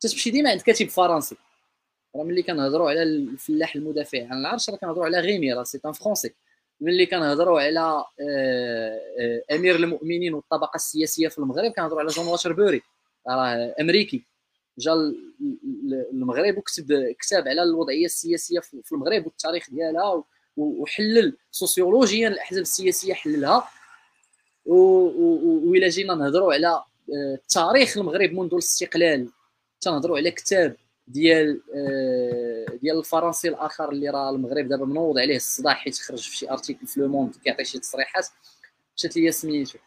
تمشي 0.00 0.30
ديما 0.30 0.50
عند 0.50 0.60
كاتب 0.60 0.88
فرنسي. 0.88 1.36
راه 2.16 2.24
ملي 2.24 2.42
كنهضروا 2.42 2.90
على 2.90 3.02
الفلاح 3.02 3.74
المدافع 3.74 4.26
عن 4.26 4.38
العرش 4.38 4.70
راه 4.70 4.76
كنهضروا 4.76 5.04
على 5.04 5.20
Rémy 5.20 5.52
راه 5.52 5.64
c'est 5.64 5.80
un 5.86 5.92
Français. 5.92 6.34
ملي 6.80 7.06
كنهضروا 7.06 7.60
على 7.60 7.80
آه، 7.80 9.00
آه، 9.20 9.54
أمير 9.54 9.76
المؤمنين 9.76 10.34
والطبقة 10.34 10.76
السياسية 10.76 11.28
في 11.28 11.38
المغرب 11.38 11.72
كنهضروا 11.72 12.00
على 12.00 12.08
جون 12.08 12.26
واتربوري 12.26 12.82
راه 13.28 13.74
أمريكي. 13.80 14.24
جا 14.78 14.92
المغرب 16.12 16.58
وكتب 16.58 17.14
كتاب 17.20 17.48
على 17.48 17.62
الوضعية 17.62 18.04
السياسية 18.04 18.60
في 18.60 18.92
المغرب 18.92 19.26
والتاريخ 19.26 19.70
ديالها 19.70 20.24
وحلل 20.56 21.36
سوسيولوجيا 21.50 22.28
الأحزاب 22.28 22.62
السياسية 22.62 23.14
حللها. 23.14 23.68
وإلا 24.66 25.88
جينا 25.88 26.14
نهضروا 26.14 26.54
على 26.54 26.82
آه، 27.14 27.38
تاريخ 27.48 27.98
المغرب 27.98 28.32
منذ 28.32 28.52
الاستقلال. 28.52 29.28
تنهضروا 29.80 30.16
على 30.18 30.30
كتاب 30.30 30.76
ديال 31.08 31.60
آه، 31.74 32.76
ديال 32.82 32.98
الفرنسي 32.98 33.48
الآخر 33.48 33.90
اللي 33.92 34.10
راه 34.10 34.30
المغرب 34.30 34.68
دابا 34.68 34.84
منوض 34.84 35.18
عليه 35.18 35.36
الصداع 35.36 35.74
حيت 35.74 35.98
خرج 35.98 36.28
في 36.28 36.36
شي 36.36 36.50
article 36.50 36.86
في 36.86 37.00
Le 37.00 37.08
Monde 37.08 37.34
كيعطي 37.44 37.64
شي 37.64 37.78
تصريحات 37.78 38.26
مشات 38.96 39.16
ليا 39.16 39.30
سميتو. 39.30 39.78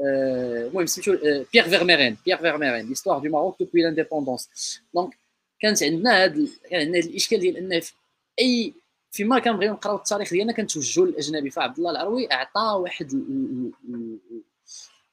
آه، 0.00 0.66
المهم 0.66 0.86
سميتو 0.86 1.16
بيير 1.52 1.68
فيرميرين 1.68 2.16
بيير 2.24 2.36
فيرميرين 2.36 2.88
l'histoire 2.88 3.18
du 3.18 3.30
Maroc 3.30 3.56
depuis 3.60 3.82
l'indépendance 3.82 4.48
donc 4.94 5.18
كانت 5.60 5.82
عندنا 5.82 6.24
هذا 6.24 6.46
كان 6.70 6.80
عندنا 6.80 6.98
هذا 6.98 7.08
الإشكال 7.08 7.40
ديال 7.40 7.56
ان 7.56 7.80
في 7.80 7.92
أي 8.38 8.74
فيما 9.10 9.38
كنبغيو 9.38 9.72
نقراو 9.72 9.96
التاريخ 9.96 10.30
ديالنا 10.30 10.52
كنتوجهوا 10.52 11.06
للأجنبي. 11.06 11.50
فعبد 11.50 11.78
الله 11.78 11.90
العروي 11.90 12.32
أعطى 12.32 12.76
واحد 12.82 13.24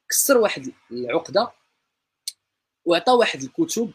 كسر 0.10 0.38
واحد 0.38 0.72
العقدة 0.91 1.52
وعطى 2.86 3.12
واحد 3.12 3.41
الكتب 3.44 3.91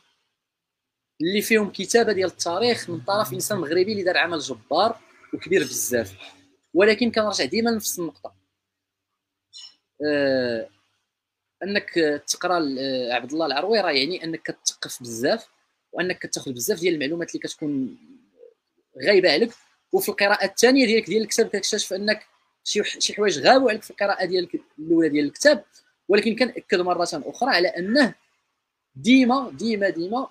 اللي 1.22 1.42
فيهم 1.42 1.70
كتابة 1.70 2.12
ديال 2.12 2.28
التاريخ 2.28 2.90
من 2.90 3.00
طرف 3.00 3.32
إنسان 3.32 3.58
مغربي 3.58 3.92
اللي 3.92 4.02
دار 4.02 4.18
عمل 4.18 4.38
جبار 4.38 4.98
وكبير 5.34 5.62
بزاف. 5.62 6.14
ولكن 6.74 7.10
كنرجع 7.10 7.44
ديما 7.44 7.70
لنفس 7.70 7.98
النقطة. 7.98 8.34
آه 10.06 10.68
أنك 11.62 11.90
تقرأ 12.28 12.76
آه، 12.78 13.12
عبد 13.12 13.32
الله 13.32 13.46
العروي 13.46 13.80
راه 13.80 13.90
يعني 13.90 14.24
أنك 14.24 14.42
كتثقف 14.42 15.02
بزاف 15.02 15.46
وأنك 15.92 16.18
كتاخذ 16.18 16.52
بزاف 16.52 16.80
ديال 16.80 16.94
المعلومات 16.94 17.30
اللي 17.30 17.40
كتكون 17.48 17.98
غايبة 19.06 19.32
عليك. 19.32 19.52
وفي 19.92 20.08
القراءة 20.08 20.44
الثانية 20.44 20.86
ديالك 20.86 21.06
ديال 21.06 21.22
الكتاب 21.22 21.48
كتكتشف 21.48 21.92
أنك 21.92 22.26
شي 22.64 22.84
شي 22.84 23.14
حوايج 23.14 23.38
غابوا 23.38 23.70
عليك 23.70 23.82
في 23.82 23.90
القراءة 23.90 24.24
ديالك 24.24 24.60
الأولى 24.78 25.08
ديال 25.08 25.24
الكتاب. 25.24 25.64
ولكن 26.08 26.36
كنأكد 26.36 26.80
مرة 26.80 27.08
أخرى 27.12 27.50
على 27.50 27.68
أنه 27.68 28.14
ديما 28.94 29.50
ديما 29.50 29.88
ديما 29.88 30.28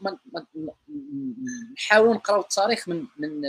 نحاولوا 1.73 2.13
نقراو 2.13 2.41
التاريخ 2.41 2.89
من 2.89 3.05
من 3.17 3.41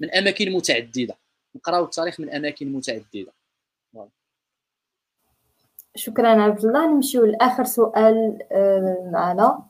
من 0.00 0.10
أماكن 0.10 0.52
متعددة. 0.52 1.16
نقراو 1.56 1.84
التاريخ 1.84 2.20
من 2.20 2.30
أماكن 2.30 2.72
متعددة. 2.72 3.32
شكرا 5.94 6.28
عبد 6.28 6.64
الله. 6.64 6.94
نمشيو 6.94 7.24
لآخر 7.24 7.64
سؤال 7.64 8.38
آه، 8.52 9.10
معنا. 9.12 9.62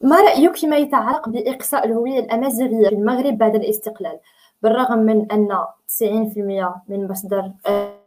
ما 0.00 0.20
رأيك 0.20 0.56
فيما 0.56 0.76
يتعلق 0.76 1.28
بإقصاء 1.28 1.86
الهوية 1.86 2.18
الأمازيغية 2.18 2.88
في 2.88 2.94
المغرب 2.94 3.38
بعد 3.38 3.54
الاستقلال؟ 3.54 4.18
بالرغم 4.62 4.98
من 4.98 5.32
أن 5.32 5.58
90% 6.02 6.82
من 6.88 7.08
مصدر 7.08 7.50
آه، 7.66 8.00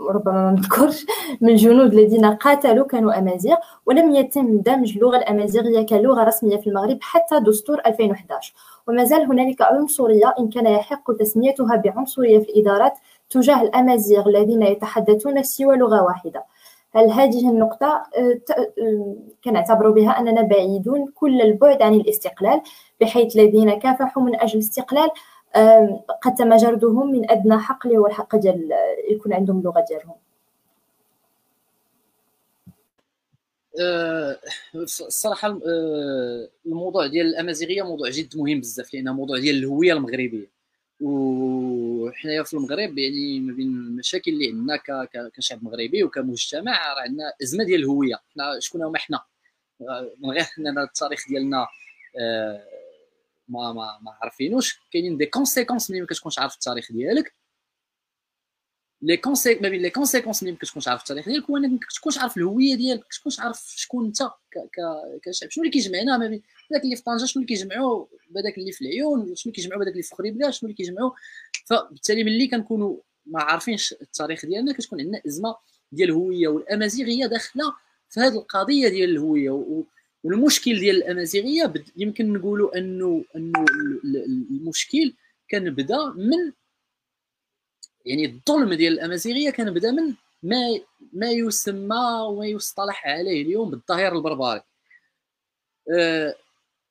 ربما 0.00 0.32
ما 0.32 0.50
نذكرش 0.50 1.06
من 1.40 1.48
الجنود 1.48 1.92
الذين 1.92 2.26
قاتلوا 2.26 2.86
كانوا 2.86 3.18
أمازيغ 3.18 3.56
ولم 3.86 4.14
يتم 4.14 4.58
دمج 4.58 4.96
اللغة 4.96 5.16
الأمازيغية 5.16 5.86
كلغة 5.86 6.24
رسمية 6.24 6.56
في 6.56 6.66
المغرب 6.66 6.98
حتى 7.00 7.40
دستور 7.40 7.80
2011 7.86 8.54
وما 8.88 9.04
زال 9.04 9.20
هنالك 9.20 9.62
عنصرية 9.62 10.34
إن 10.38 10.48
كان 10.48 10.66
يحق 10.66 11.12
تسميتها 11.12 11.76
بعنصرية 11.76 12.38
في 12.38 12.48
الإدارات 12.48 12.92
تجاه 13.30 13.62
الأمازيغ 13.62 14.28
الذين 14.28 14.62
يتحدثون 14.62 15.42
سوى 15.42 15.76
لغة 15.76 16.02
واحدة. 16.02 16.44
هل 16.94 17.10
هذه 17.10 17.50
النقطة 17.50 18.02
آه، 18.16 18.40
آه، 18.50 19.16
كنعتبر 19.44 19.90
بها 19.90 20.10
أننا 20.18 20.42
بعيدون 20.42 21.12
كل 21.14 21.40
البعد 21.42 21.82
عن 21.82 21.94
الاستقلال 21.94 22.60
بحيث 23.00 23.36
الذين 23.36 23.78
كافحوا 23.78 24.22
من 24.22 24.40
أجل 24.40 24.54
الاستقلال 24.54 25.10
قد 26.22 26.34
تم 26.34 26.56
جردهم 26.56 27.12
من 27.12 27.30
أدنى 27.30 27.58
حق 27.58 27.86
اللي 27.86 27.98
هو 27.98 28.06
الحق 28.06 28.36
ديال 28.36 28.70
يكون 29.10 29.32
عندهم 29.32 29.58
اللغة 29.58 29.84
ديالهم 29.88 30.14
الصراحة 34.74 35.58
الموضوع 36.66 37.06
ديال 37.06 37.26
الأمازيغية 37.26 37.82
موضوع 37.82 38.10
جد 38.10 38.36
مهم 38.36 38.60
بزاف 38.60 38.94
لأنه 38.94 39.12
موضوع 39.12 39.38
ديال 39.38 39.56
الهوية 39.56 39.92
المغربية. 39.92 40.57
وحنايا 41.00 42.42
في 42.42 42.54
المغرب 42.54 42.98
يعني 42.98 43.40
ما 43.40 43.52
بين 43.52 43.66
المشاكل 43.68 44.30
اللي 44.30 44.48
عندنا 44.48 44.78
كشعب 45.36 45.64
مغربي 45.64 46.04
وكمجتمع 46.04 46.94
راه 46.94 47.00
عندنا 47.00 47.32
أزمة 47.42 47.64
ديال 47.64 47.80
الهوية. 47.80 48.16
حنا 48.34 48.60
شكون 48.60 48.82
هما 48.82 48.98
حنا؟ 48.98 49.24
من 50.18 50.30
غير 50.30 50.46
اننا 50.58 50.82
التاريخ 50.82 51.28
ديالنا 51.28 51.66
آه، 52.20 52.64
ما 53.48 53.72
ما 53.72 53.98
ما 54.02 54.18
عارفينوش. 54.22 54.80
كاينين 54.92 55.16
des 55.16 55.26
conséquences 55.26 55.90
ملي 55.90 56.00
ما 56.00 56.06
كتكونش 56.06 56.38
عارف 56.38 56.54
التاريخ 56.54 56.92
ديالك. 56.92 57.34
les 59.02 59.16
consé- 59.16 59.54
ما 59.54 59.68
بين 59.68 59.82
les 59.82 59.90
conséquences 59.90 60.42
ملي 60.42 60.52
ما 60.52 60.58
كتكونش 60.58 60.88
عارف 60.88 61.00
التاريخ 61.00 61.24
ديالك 61.28 61.50
هو 61.50 61.56
انك 61.56 61.70
ما 61.70 61.78
كتكونش 61.78 62.18
عارف 62.18 62.36
الهوية 62.36 62.74
ديالك. 62.74 63.00
ما 63.00 63.06
كتكونش 63.10 63.40
عارف 63.40 63.72
شكون 63.76 64.06
أنت 64.06 64.18
كشعب. 65.22 65.50
شنو 65.50 65.64
اللي 65.64 65.72
كيجمعنا 65.72 66.18
ما 66.18 66.26
بين 66.26 66.42
داك 66.70 66.84
اللي 66.84 66.96
في 66.96 67.02
طنجة 67.02 67.24
شنو 67.24 67.42
اللي 67.42 67.54
كيجمعوا 67.54 68.06
بهذاك 68.30 68.58
اللي 68.58 68.72
في 68.72 68.80
العيون 68.82 69.20
شنو 69.20 69.34
اللي 69.42 69.52
كيجمعوا 69.52 69.78
بهذاك 69.78 69.92
اللي 69.92 70.02
في 70.02 70.14
خريبكة 70.14 70.50
شنو 70.50 70.70
اللي 70.70 70.76
كيجمعوا 70.76 71.10
فبالتالي 71.66 72.24
ملي 72.24 72.48
كنكونوا 72.48 72.96
ما 73.26 73.42
عارفينش 73.42 73.92
التاريخ 73.92 74.46
ديالنا 74.46 74.72
كتكون 74.72 75.00
عندنا 75.00 75.22
أزمة 75.26 75.56
ديال 75.92 76.08
الهوية 76.08 76.48
والأمازيغية 76.48 77.26
داخلة 77.26 77.74
في 78.08 78.20
هذه 78.20 78.34
القضية 78.38 78.88
ديال 78.88 79.10
الهوية. 79.10 79.84
والمشكل 80.24 80.78
ديال 80.78 80.96
الأمازيغية 80.96 81.72
يمكن 81.96 82.32
نقولوا 82.32 82.78
أنه 82.78 83.24
أنه 83.36 83.64
المشكل 84.50 85.14
كان 85.48 85.70
بدا 85.70 86.06
من 86.16 86.52
يعني 88.04 88.24
الظلم 88.26 88.74
ديال 88.74 88.92
الأمازيغية 88.92 89.50
كان 89.50 89.74
بدا 89.74 89.90
من 89.90 90.14
ما 90.42 90.80
ما 91.12 91.30
يسمى 91.30 92.20
وما 92.28 92.46
يصطلح 92.46 93.06
عليه 93.06 93.42
اليوم 93.42 93.70
بالظهير 93.70 94.16
البربري. 94.16 94.62
أه 95.92 96.34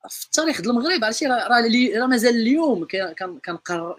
في 0.10 0.26
التاريخ 0.26 0.62
ديال 0.62 0.72
المغرب 0.72 1.04
عرفتي؟ 1.04 1.28
راه 1.28 1.48
راه 1.98 2.08
مازال 2.08 2.36
اليوم 2.36 2.88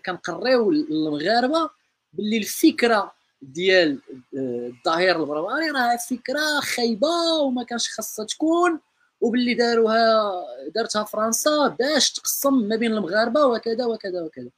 كنقريو 0.07 0.71
المغاربة 0.71 1.71
باللي 2.13 2.39
الفكرة 2.39 3.13
ديال 3.43 3.99
آه، 4.37 4.73
الظهير 4.79 5.21
البربري 5.21 5.71
راه 5.71 5.97
فكرة 5.97 6.61
خايبة 6.61 7.33
وما 7.43 7.63
كانش 7.63 7.89
خاصها 7.89 8.25
تكون 8.25 8.81
وباللي 9.21 9.55
داروها 9.55 10.33
دارتها 10.75 11.05
فرنسا 11.05 11.69
باش 11.79 12.13
تقسم 12.13 12.55
ما 12.55 12.77
بين 12.77 12.93
المغاربة 12.93 13.47
وكذا 13.47 13.85
وكذا 13.85 14.23
وكذا. 14.23 14.49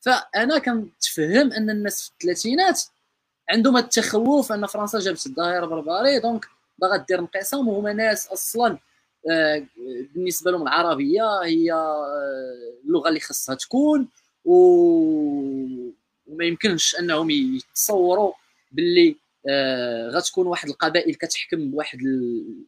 فأنا 0.00 0.58
كنتفهم 0.58 1.52
أن 1.52 1.70
الناس 1.70 2.02
في 2.02 2.10
الثلاثينات 2.10 2.82
عندهم 3.50 3.76
التخوف 3.76 4.52
أن 4.52 4.66
فرنسا 4.66 4.98
جابت 4.98 5.26
الظهير 5.26 5.64
البربري 5.64 6.18
donc 6.18 6.46
باغا 6.78 6.96
دير 6.96 7.18
انقسام 7.18 7.68
وهما 7.68 7.92
ناس 7.92 8.26
أصلا 8.28 8.78
بالنسبة 10.14 10.50
لهم 10.50 10.62
العربية 10.62 11.40
هي 11.44 11.72
آه، 11.72 12.80
اللغة 12.84 13.08
اللي 13.08 13.20
خاصها 13.20 13.54
تكون 13.54 14.08
وما 14.44 15.94
يمكنش 16.44 16.96
أنهم 17.00 17.30
يتصوروا 17.30 18.32
باللي 18.72 19.16
آه 19.48 20.08
غتكون 20.08 20.46
واحد 20.46 20.68
القبائل 20.68 21.14
كتحكم 21.14 21.70
بواحد 21.70 21.98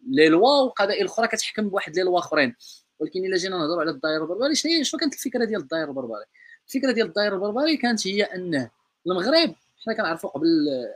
لي 0.08 0.28
لوا 0.28 0.60
وقبائل 0.60 1.06
أخرى 1.06 1.28
كتحكم 1.28 1.68
بواحد 1.68 1.96
لي 1.96 2.02
لوا 2.02 2.18
أخرين. 2.18 2.56
ولكن 2.98 3.24
إلا 3.24 3.36
جينا 3.36 3.58
نهضروا 3.58 3.80
على 3.80 3.90
الدائره 3.90 4.22
البربري 4.22 4.54
شنو 4.54 4.82
شنو 4.82 5.00
كانت 5.00 5.14
الفكرة 5.14 5.44
ديال 5.44 5.60
الدائره 5.60 5.88
البربري؟ 5.88 6.24
الفكرة 6.66 6.92
ديال 6.92 7.06
الدائره 7.06 7.34
البربري 7.34 7.76
كانت 7.76 8.06
هي 8.06 8.22
انه 8.22 8.70
المغرب 9.06 9.54
حنا 9.84 9.94
كنعرفوا 9.94 10.30
قبل 10.30 10.46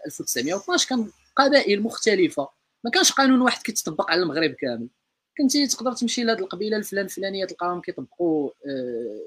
1912 0.07 0.89
كان 0.89 1.11
قبائل 1.37 1.83
مختلفة. 1.83 2.49
ما 2.85 2.91
كانش 2.91 3.13
قانون 3.13 3.41
واحد 3.41 3.63
كيتطبق 3.63 4.11
على 4.11 4.23
المغرب 4.23 4.51
كامل. 4.51 4.89
كنتي 5.39 5.67
تقدر 5.67 5.93
تمشي 5.93 6.25
لهاد 6.25 6.41
القبيلة 6.41 6.77
الفلان 6.77 7.05
الفلانيه 7.05 7.45
تلقاهم 7.45 7.81
كيطبقوا 7.81 8.51
آه 8.67 9.21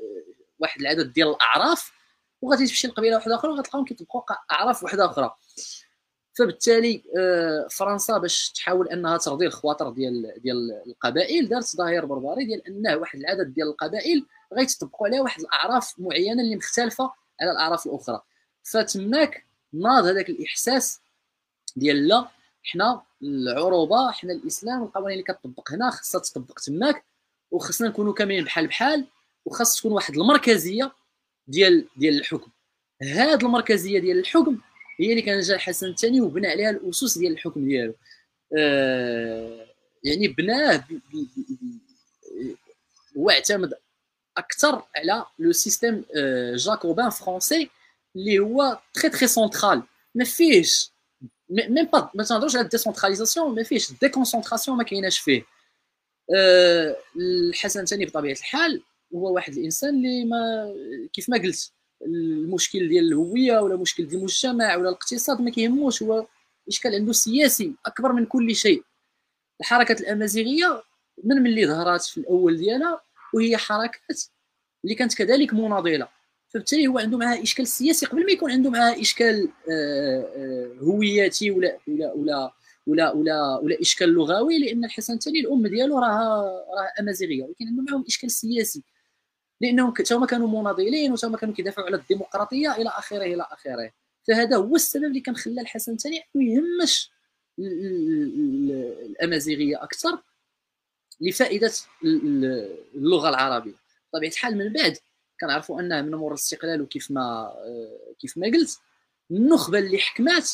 واحد 0.59 0.81
العدد 0.81 1.13
ديال 1.13 1.27
الأعراف 1.29 1.91
وغادي 2.41 2.67
تمشي 2.67 2.87
لقبيلة 2.87 3.15
واحدة 3.15 3.35
أخرى 3.35 3.51
وغتلقاهم 3.51 3.85
كيطبقوا 3.85 4.21
أعراف 4.51 4.83
واحدة 4.83 5.05
أخرى. 5.05 5.35
فبالتالي 6.33 7.03
آه 7.17 7.67
فرنسا 7.71 8.17
باش 8.17 8.51
تحاول 8.51 8.87
أنها 8.89 9.17
ترضي 9.17 9.45
الخواطر 9.45 9.89
ديال 9.89 10.33
ديال 10.37 10.81
القبائل 10.87 11.47
دارت 11.49 11.75
ظاهر 11.75 12.05
بربري 12.05 12.45
ديال 12.45 12.67
أنه 12.67 12.95
واحد 12.95 13.19
العدد 13.19 13.53
ديال 13.53 13.67
القبائل 13.67 14.25
غيتطبقوا 14.53 15.07
عليها 15.07 15.21
واحد 15.21 15.41
الأعراف 15.41 15.95
معينة 15.97 16.41
اللي 16.41 16.55
مختلفة 16.55 17.13
على 17.41 17.51
الأعراف 17.51 17.85
الأخرى. 17.85 18.21
فتماك 18.63 19.45
ناض 19.73 20.05
هذاك 20.05 20.29
الإحساس 20.29 20.99
ديال 21.75 22.07
لا 22.07 22.27
حنا 22.65 23.01
العروبة 23.23 24.11
حنا 24.11 24.33
الإسلام 24.33 24.83
القوانين 24.83 25.19
اللي 25.19 25.33
كتطبق 25.33 25.71
هنا 25.71 25.89
خاصها 25.91 26.21
تطبق 26.21 26.59
تماك 26.59 27.05
وخصنا 27.51 27.87
نكونوا 27.87 28.13
كاملين 28.13 28.43
بحال 28.43 28.67
بحال 28.67 29.07
وخاص 29.45 29.79
تكون 29.79 29.91
واحد 29.91 30.17
المركزية 30.17 30.91
ديال 31.47 31.87
ديال 31.97 32.19
الحكم. 32.19 32.51
هاد 33.03 33.43
المركزية 33.43 33.99
ديال 33.99 34.19
الحكم 34.19 34.57
هي 34.99 35.11
اللي 35.11 35.21
كان 35.21 35.39
جا 35.39 35.55
الحسن 35.55 35.87
الثاني 35.87 36.21
وبنى 36.21 36.47
عليها 36.47 36.69
الأسس 36.69 37.17
ديال 37.17 37.31
الحكم 37.31 37.65
ديالو. 37.65 37.93
آه 38.57 39.65
يعني 40.03 40.27
بناه 40.27 40.83
هو 43.17 43.29
اعتمد 43.29 43.73
أكثر 44.37 44.83
على 44.95 45.25
le 45.39 45.51
système 45.51 46.05
jacobin 46.55 47.09
français 47.09 47.69
اللي 48.15 48.39
هو 48.39 48.79
très 48.93 49.09
très 49.09 49.27
central 49.27 49.83
ما 50.15 50.25
فيهش 50.25 50.91
même 51.49 51.85
pas 51.85 52.09
ما 52.13 52.23
تنهضروش 52.23 52.55
على 52.55 52.65
ال 52.65 52.71
décentralisation 52.71 53.55
ما 53.55 53.63
فيهش 53.63 53.91
déconcentration 54.01 54.77
ما 54.77 54.83
كايناش 54.83 55.19
فيه 55.19 55.45
الحسن 57.15 57.79
الثاني 57.79 58.05
بطبيعه 58.05 58.33
الحال 58.33 58.81
هو 59.15 59.33
واحد 59.33 59.53
الانسان 59.53 59.89
اللي 59.89 60.25
ما 60.25 60.73
كيف 61.13 61.29
ما 61.29 61.37
قلت 61.37 61.71
المشكل 62.05 62.89
ديال 62.89 63.07
الهويه 63.07 63.59
ولا 63.59 63.75
مشكل 63.75 64.07
ديال 64.07 64.19
المجتمع 64.19 64.75
ولا 64.75 64.89
الاقتصاد 64.89 65.41
ما 65.41 65.51
كيهموش 65.51 66.03
هو 66.03 66.27
اشكال 66.67 66.95
عنده 66.95 67.13
سياسي 67.13 67.73
اكبر 67.85 68.11
من 68.13 68.25
كل 68.25 68.55
شيء 68.55 68.83
الحركه 69.61 69.93
الامازيغيه 69.93 70.83
من 71.23 71.35
ملي 71.35 71.67
ظهرات 71.67 72.03
في 72.03 72.17
الأول 72.17 72.57
ديالها 72.57 73.01
وهي 73.33 73.57
حركات 73.57 74.23
اللي 74.83 74.95
كانت 74.95 75.13
كذلك 75.13 75.53
مناضله 75.53 76.07
فبالتالي 76.55 76.87
هو 76.87 76.99
عنده 76.99 77.17
معها 77.17 77.43
إشكال 77.43 77.67
سياسي 77.67 78.05
قبل 78.05 78.25
ما 78.25 78.31
يكون 78.31 78.51
عنده 78.51 78.69
معها 78.69 79.01
إشكال 79.01 79.49
آه، 79.71 80.29
آه، 80.35 80.71
هوياتي 80.81 81.51
ولا 81.51 81.77
ولا 81.87 82.13
ولا 82.13 82.53
ولا 82.87 83.11
ولا 83.11 83.57
ولا 83.57 83.81
إشكال 83.81 84.09
لغوي 84.09 84.59
لأن 84.59 84.85
الحسن 84.85 85.13
الثاني 85.13 85.39
الأم 85.39 85.67
ديالو 85.67 85.99
راها 85.99 86.43
راه 86.45 86.93
أمازيغية 86.99 87.43
ولكن 87.43 87.67
عنده 87.67 87.83
معهم 87.83 88.05
إشكال 88.07 88.31
سياسي. 88.31 88.83
لأنهم 89.61 89.93
هما 90.11 90.25
كانوا 90.25 90.61
مناضلين 90.61 91.11
وهما 91.11 91.37
كانوا 91.37 91.55
كيدافعوا 91.55 91.87
على 91.87 91.95
الديمقراطية 91.95 92.75
إلى 92.75 92.89
آخره 92.89 93.23
إلى 93.23 93.47
آخره. 93.51 93.91
فهذا 94.27 94.57
هو 94.57 94.75
السبب 94.75 95.03
اللي 95.03 95.19
كان 95.19 95.35
خلى 95.35 95.61
الحسن 95.61 95.93
الثاني 95.93 96.21
إنه 96.35 96.43
يهمش 96.53 97.11
الأمازيغية 97.59 99.83
أكثر 99.83 100.19
لفائدة 101.21 101.71
اللغة 102.95 103.29
العربية. 103.29 103.75
بطبيعة 104.13 104.31
الحال 104.31 104.57
من 104.57 104.73
بعد 104.73 104.97
كنعرفوا 105.41 105.79
انه 105.79 106.01
من 106.01 106.15
مور 106.15 106.31
الاستقلال 106.31 106.81
وكيف 106.81 107.11
ما 107.11 107.53
كيف 108.19 108.37
ما 108.37 108.47
قلت. 108.47 108.79
النخبة 109.31 109.79
اللي 109.79 109.97
حكمات 109.97 110.49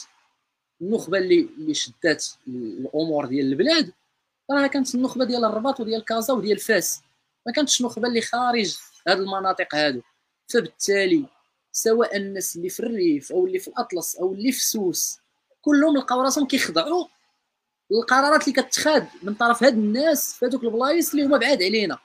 النخبة 0.81 1.17
اللي 1.17 1.39
اللي 1.57 1.73
شدات 1.73 2.25
الأمور 2.47 3.25
ديال 3.25 3.45
البلاد 3.45 3.93
راه 4.51 4.67
كانت 4.67 4.95
النخبة 4.95 5.25
ديال 5.25 5.45
الرباط 5.45 5.79
وديال 5.79 6.05
كازا 6.05 6.33
وديال 6.33 6.59
فاس. 6.59 7.01
ما 7.45 7.53
كانتش 7.53 7.81
نخبه 7.81 8.07
اللي 8.07 8.21
خارج 8.21 8.77
هاد 9.07 9.19
المناطق 9.19 9.75
هادو. 9.75 10.01
فبالتالي 10.47 11.25
سواء 11.71 12.17
الناس 12.17 12.55
اللي 12.55 12.69
في 12.69 12.79
الريف 12.79 13.31
أو 13.31 13.47
اللي 13.47 13.59
في 13.59 13.67
الأطلس 13.67 14.15
أو 14.15 14.33
اللي 14.33 14.51
في 14.51 14.59
سوس 14.65 15.19
كلهم 15.61 15.97
لقاو 15.97 16.21
راسهم 16.21 16.47
كيخضعوا 16.47 17.07
للقرارات 17.91 18.47
اللي 18.47 18.61
كتخاد 18.61 19.07
من 19.23 19.33
طرف 19.33 19.63
هاد 19.63 19.73
الناس 19.73 20.33
في 20.33 20.45
هذوك 20.45 20.63
البلايص 20.63 21.11
اللي 21.11 21.25
هما 21.25 21.37
بعاد 21.37 21.63
علينا. 21.63 21.99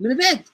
من 0.00 0.16
بعد 0.16 0.48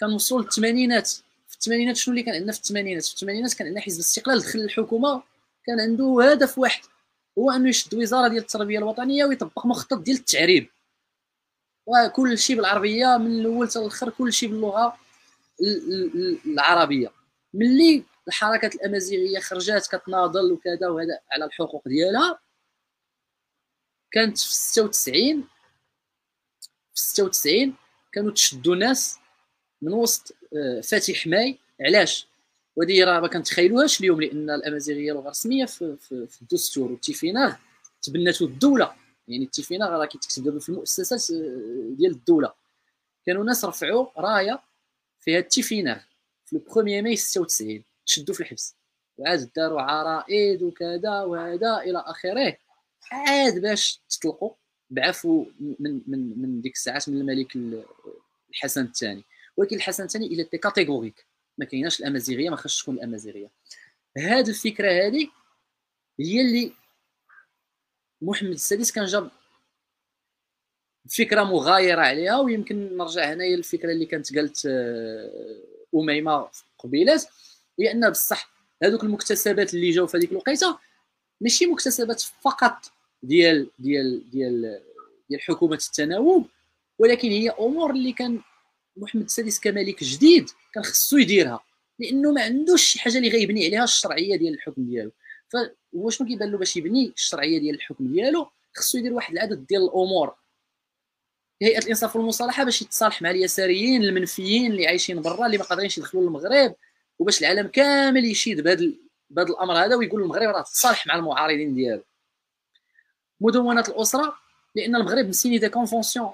كنوصلوا 0.00 0.42
للثمانينات. 0.42 1.08
في 1.48 1.54
الثمانينات 1.54 1.96
شنو 1.96 2.12
اللي 2.12 2.24
كان 2.24 2.34
عندنا 2.34 2.52
في 2.52 2.58
الثمانينات؟ 2.58 3.04
في 3.04 3.14
الثمانينات 3.14 3.54
كان 3.54 3.66
عندنا 3.66 3.82
حزب 3.82 3.96
الاستقلال 3.96 4.40
دخل 4.40 4.58
الحكومة 4.58 5.22
كان 5.66 5.80
عنده 5.80 6.30
هدف 6.30 6.58
واحد 6.58 6.82
هو 7.38 7.50
أنه 7.50 7.68
يشد 7.68 7.94
وزارة 7.94 8.28
ديال 8.28 8.42
التربية 8.42 8.78
الوطنية 8.78 9.24
ويطبق 9.24 9.66
مخطط 9.66 9.98
ديال 9.98 10.16
التعريب. 10.16 10.70
وكل 11.86 12.38
شيء 12.38 12.56
بالعربية 12.56 13.16
من 13.16 13.40
الأول 13.40 13.68
حتى 13.70 13.78
الآخر 13.78 14.10
كل 14.10 14.32
شيء 14.32 14.48
باللغة 14.48 14.98
العربية. 16.46 17.12
ملي 17.54 18.04
الحركات 18.28 18.74
الأمازيغية 18.74 19.40
خرجات 19.40 19.86
كتناضل 19.86 20.52
وكذا 20.52 20.88
وهذا 20.88 21.20
على 21.32 21.44
الحقوق 21.44 21.88
ديالها 21.88 22.38
كانت 24.12 24.38
في 24.38 24.54
96 24.54 25.48
في 26.94 27.00
96 27.00 27.74
كانوا 28.12 28.32
تشدوا 28.32 28.76
ناس 28.76 29.18
من 29.84 29.92
وسط 29.92 30.34
آه، 30.56 30.80
فاتح 30.80 31.26
ماي. 31.26 31.58
علاش؟ 31.80 32.28
وهذه 32.76 33.04
راه 33.04 33.20
ما 33.20 33.28
كنتخيلوهاش 33.28 34.00
اليوم 34.00 34.20
لأن 34.20 34.50
الأمازيغية 34.50 35.12
لغة 35.12 35.28
رسمية 35.28 35.64
في, 35.64 35.96
في, 35.96 36.26
في 36.26 36.42
الدستور 36.42 36.92
والتيفيناغ 36.92 37.54
تبنته 38.02 38.44
الدولة. 38.44 38.94
يعني 39.28 39.44
التيفيناغ 39.44 39.88
راه 39.88 40.06
كيتكتب 40.06 40.44
دابا 40.44 40.58
في 40.58 40.68
المؤسسات 40.68 41.30
آه، 41.30 41.94
ديال 41.96 42.12
الدولة. 42.12 42.52
كانوا 43.26 43.44
ناس 43.44 43.64
رفعوا 43.64 44.06
راية 44.16 44.62
فيها 45.20 45.38
التيفيناغ 45.38 45.98
في 46.44 46.52
ال 46.52 46.58
premier 46.58 47.02
mai 47.02 47.16
96 47.16 47.84
تشدوا 48.06 48.34
في 48.34 48.40
الحبس. 48.40 48.76
وعاد 49.18 49.50
داروا 49.56 49.80
عرائد 49.80 50.62
وكذا 50.62 51.20
وهذا 51.20 51.76
إلى 51.76 52.04
آخره. 52.06 52.56
عاد 53.12 53.60
باش 53.60 54.00
تطلقوا 54.10 54.50
بعفو 54.90 55.46
من 55.60 56.00
من 56.06 56.42
من 56.42 56.60
ديك 56.60 56.74
الساعات 56.74 57.08
من 57.08 57.20
الملك 57.20 57.56
الحسن 58.50 58.84
الثاني. 58.84 59.24
ولكن 59.56 59.76
الحسن 59.76 60.04
الثاني 60.04 60.26
il 60.26 60.44
était 60.44 60.58
catégorique. 60.58 61.26
ما 61.58 61.64
كايناش 61.64 62.00
الأمازيغية 62.00 62.50
ما 62.50 62.56
خاصش 62.56 62.82
تكون 62.82 62.94
الأمازيغية. 62.94 63.50
هذه 64.18 64.48
الفكرة 64.48 64.90
هذه 64.90 65.28
هي 66.20 66.40
اللي 66.40 66.72
محمد 68.22 68.50
السادس 68.50 68.92
كان 68.92 69.04
جاب 69.04 69.30
فكرة 71.18 71.44
مغايرة 71.44 72.00
عليها 72.00 72.38
ويمكن 72.38 72.96
نرجع 72.96 73.32
هنايا 73.32 73.56
للفكرة 73.56 73.92
اللي 73.92 74.06
كانت 74.06 74.36
قالت 74.36 74.66
آه، 74.66 75.60
أميمة 75.94 76.48
قبيلات 76.78 77.24
هي 77.80 77.92
أن 77.92 78.10
بصح 78.10 78.50
هذوك 78.82 79.04
المكتسبات 79.04 79.74
اللي 79.74 79.90
جاوا 79.90 80.06
في 80.06 80.16
هذيك 80.16 80.32
الوقيتة 80.32 80.78
ماشي 81.40 81.66
مكتسبات 81.66 82.20
فقط 82.20 82.92
ديال 83.22 83.70
ديال 83.78 84.30
ديال 84.30 84.82
ديال 85.28 85.40
حكومة 85.40 85.78
التناوب 85.90 86.46
ولكن 86.98 87.28
هي 87.28 87.50
أمور 87.50 87.90
اللي 87.90 88.12
كان 88.12 88.40
محمد 88.96 89.22
السادس 89.24 89.60
كملك 89.60 90.04
جديد 90.04 90.50
كان 90.74 90.84
خصو 90.84 91.16
يديرها 91.16 91.60
لأنه 91.98 92.32
ما 92.32 92.42
عندوش 92.42 92.82
شي 92.82 92.98
حاجة 93.00 93.18
اللي 93.18 93.28
غيبني 93.28 93.66
عليها 93.66 93.84
الشرعية 93.84 94.36
ديال 94.36 94.54
الحكم 94.54 94.84
ديالو. 94.84 95.12
فهو 95.48 96.10
شنو 96.10 96.28
كيبان 96.28 96.50
له 96.50 96.58
باش 96.58 96.76
يبني 96.76 97.12
الشرعية 97.16 97.58
ديال 97.58 97.74
الحكم 97.74 98.12
ديالو 98.12 98.50
خصو 98.76 98.98
يدير 98.98 99.12
واحد 99.12 99.32
العدد 99.32 99.66
ديال 99.66 99.82
الأمور. 99.82 100.34
هيئة 101.62 101.78
الإنصاف 101.78 102.16
والمصالحة 102.16 102.64
باش 102.64 102.82
يتصالح 102.82 103.22
مع 103.22 103.30
اليساريين 103.30 104.04
المنفيين 104.04 104.72
اللي 104.72 104.86
عايشين 104.86 105.22
برا 105.22 105.46
اللي 105.46 105.58
ما 105.58 105.64
قادرينش 105.64 105.98
يدخلوا 105.98 106.22
للمغرب 106.22 106.74
وباش 107.18 107.40
العالم 107.40 107.66
كامل 107.66 108.24
يشيد 108.24 108.60
بهذا 108.60 108.92
بهذا 109.30 109.48
الأمر 109.48 109.74
هذا 109.84 109.96
ويقول 109.96 110.22
المغرب 110.22 110.48
راه 110.54 110.62
تصالح 110.62 111.06
مع 111.06 111.14
المعارضين 111.14 111.74
ديالو. 111.74 112.02
مدونة 113.40 113.84
الأسرة 113.88 114.36
لأن 114.74 114.96
المغرب 114.96 115.26
مسيني 115.26 115.58
des 115.58 115.68
conventions 115.68 116.30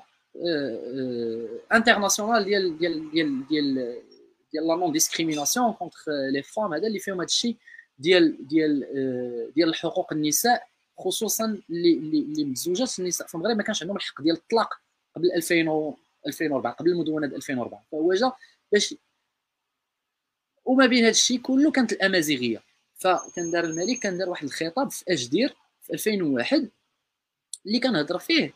internationales 1.72 2.44
ديال 2.44 2.78
ديال 2.78 3.10
ديال 3.10 3.46
ديال 3.48 3.74
ديال 4.52 4.66
la 4.66 4.76
non-discrimination 4.76 5.72
contre 5.72 6.00
les 6.32 6.42
femmes 6.42 6.74
هذا 6.74 6.86
اللي 6.86 6.98
فيهم 6.98 7.16
هذا 7.16 7.24
الشيء 7.24 7.56
ديال 7.98 8.48
ديال 8.48 8.80
ديال 9.54 9.68
الحقوق 9.68 10.12
النساء 10.12 10.66
خصوصا 10.98 11.62
اللي 11.70 11.94
اللي 11.94 12.44
متزوجات 12.44 12.98
النساء 12.98 13.26
في 13.26 13.34
المغرب 13.34 13.56
ما 13.56 13.62
كانش 13.62 13.82
عندهم 13.82 13.96
الحق 13.96 14.22
ديال 14.22 14.36
الطلاق 14.36 14.68
قبل 15.16 15.32
2000 15.32 15.94
2004 16.26 16.72
قبل 16.72 16.90
المدونه 16.90 17.26
2004 17.26 17.84
فهو 17.92 18.14
جا 18.14 18.32
باش 18.72 18.94
وما 20.64 20.86
بين 20.86 20.98
هذا 20.98 21.10
الشيء 21.10 21.40
كله 21.40 21.70
كانت 21.70 21.92
الامازيغيه 21.92 22.62
فكان 22.94 23.50
دار 23.50 23.64
الملك 23.64 23.98
كان 23.98 24.18
دار 24.18 24.30
واحد 24.30 24.44
الخطاب 24.44 24.90
في 24.90 25.04
اجدير 25.08 25.54
في 25.82 25.92
2001 25.92 26.68
اللي 27.66 27.80
كنهضر 27.80 28.18
فيه 28.18 28.52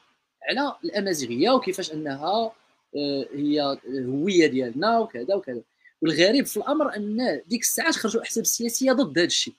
على 0.48 0.76
الأمازيغية 0.84 1.50
وكيفاش 1.50 1.92
أنها 1.92 2.52
آه، 2.96 3.26
هي 3.34 3.78
هوية 3.88 4.46
ديالنا 4.46 4.98
وكذا 4.98 5.34
وكذا. 5.34 5.60
والغريب 6.02 6.46
في 6.46 6.56
الأمر 6.56 6.96
أن 6.96 7.40
ديك 7.46 7.60
الساعات 7.60 7.94
خرجوا 7.94 8.22
احزاب 8.22 8.44
سياسية 8.44 8.92
ضد 8.92 9.18
هذا 9.18 9.26
الشيء. 9.26 9.54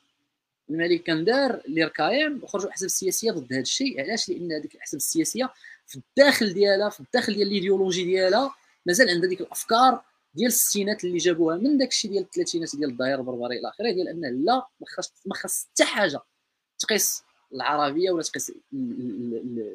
الملك 0.70 1.04
كان 1.04 1.26
دار 1.26 1.62
l'IRCAM 1.68 2.40
وخرجوا 2.44 2.70
احزاب 2.70 2.90
سياسية 2.90 3.32
ضد 3.32 3.54
هذا 3.54 3.62
الشيء. 3.62 4.02
علاش؟ 4.02 4.30
لأن 4.30 4.52
هذيك 4.52 4.76
الاحزاب 4.76 4.98
السياسية 4.98 5.54
في 5.88 5.96
الداخل 5.96 6.54
ديالها 6.54 6.90
في 6.90 7.00
الداخل 7.00 7.34
ديال 7.34 7.48
الإيديولوجي 7.48 8.04
ديالها 8.04 8.56
مازال 8.86 9.10
عندها 9.10 9.30
ديك 9.30 9.42
الأفكار 9.42 10.02
ديال 10.34 10.48
الستينات 10.48 11.04
اللي 11.04 11.18
جابوها 11.18 11.58
من 11.58 11.78
داك 11.78 11.88
الشيء 11.88 12.12
ديال 12.12 12.24
الثلاثينات 12.24 12.76
ديال 12.76 12.90
الظهير 12.90 13.20
البربري 13.20 13.60
إلى 13.60 13.70
آخره 13.70 13.92
ديال 13.92 14.08
أن 14.08 14.46
لا 14.46 14.68
ما 15.26 15.36
خاص 15.36 15.68
حتى 15.72 15.86
حاجة. 15.86 16.20
تقيس 16.80 17.24
العربية 17.54 18.12
ولا 18.12 18.24
تقيس 18.24 18.52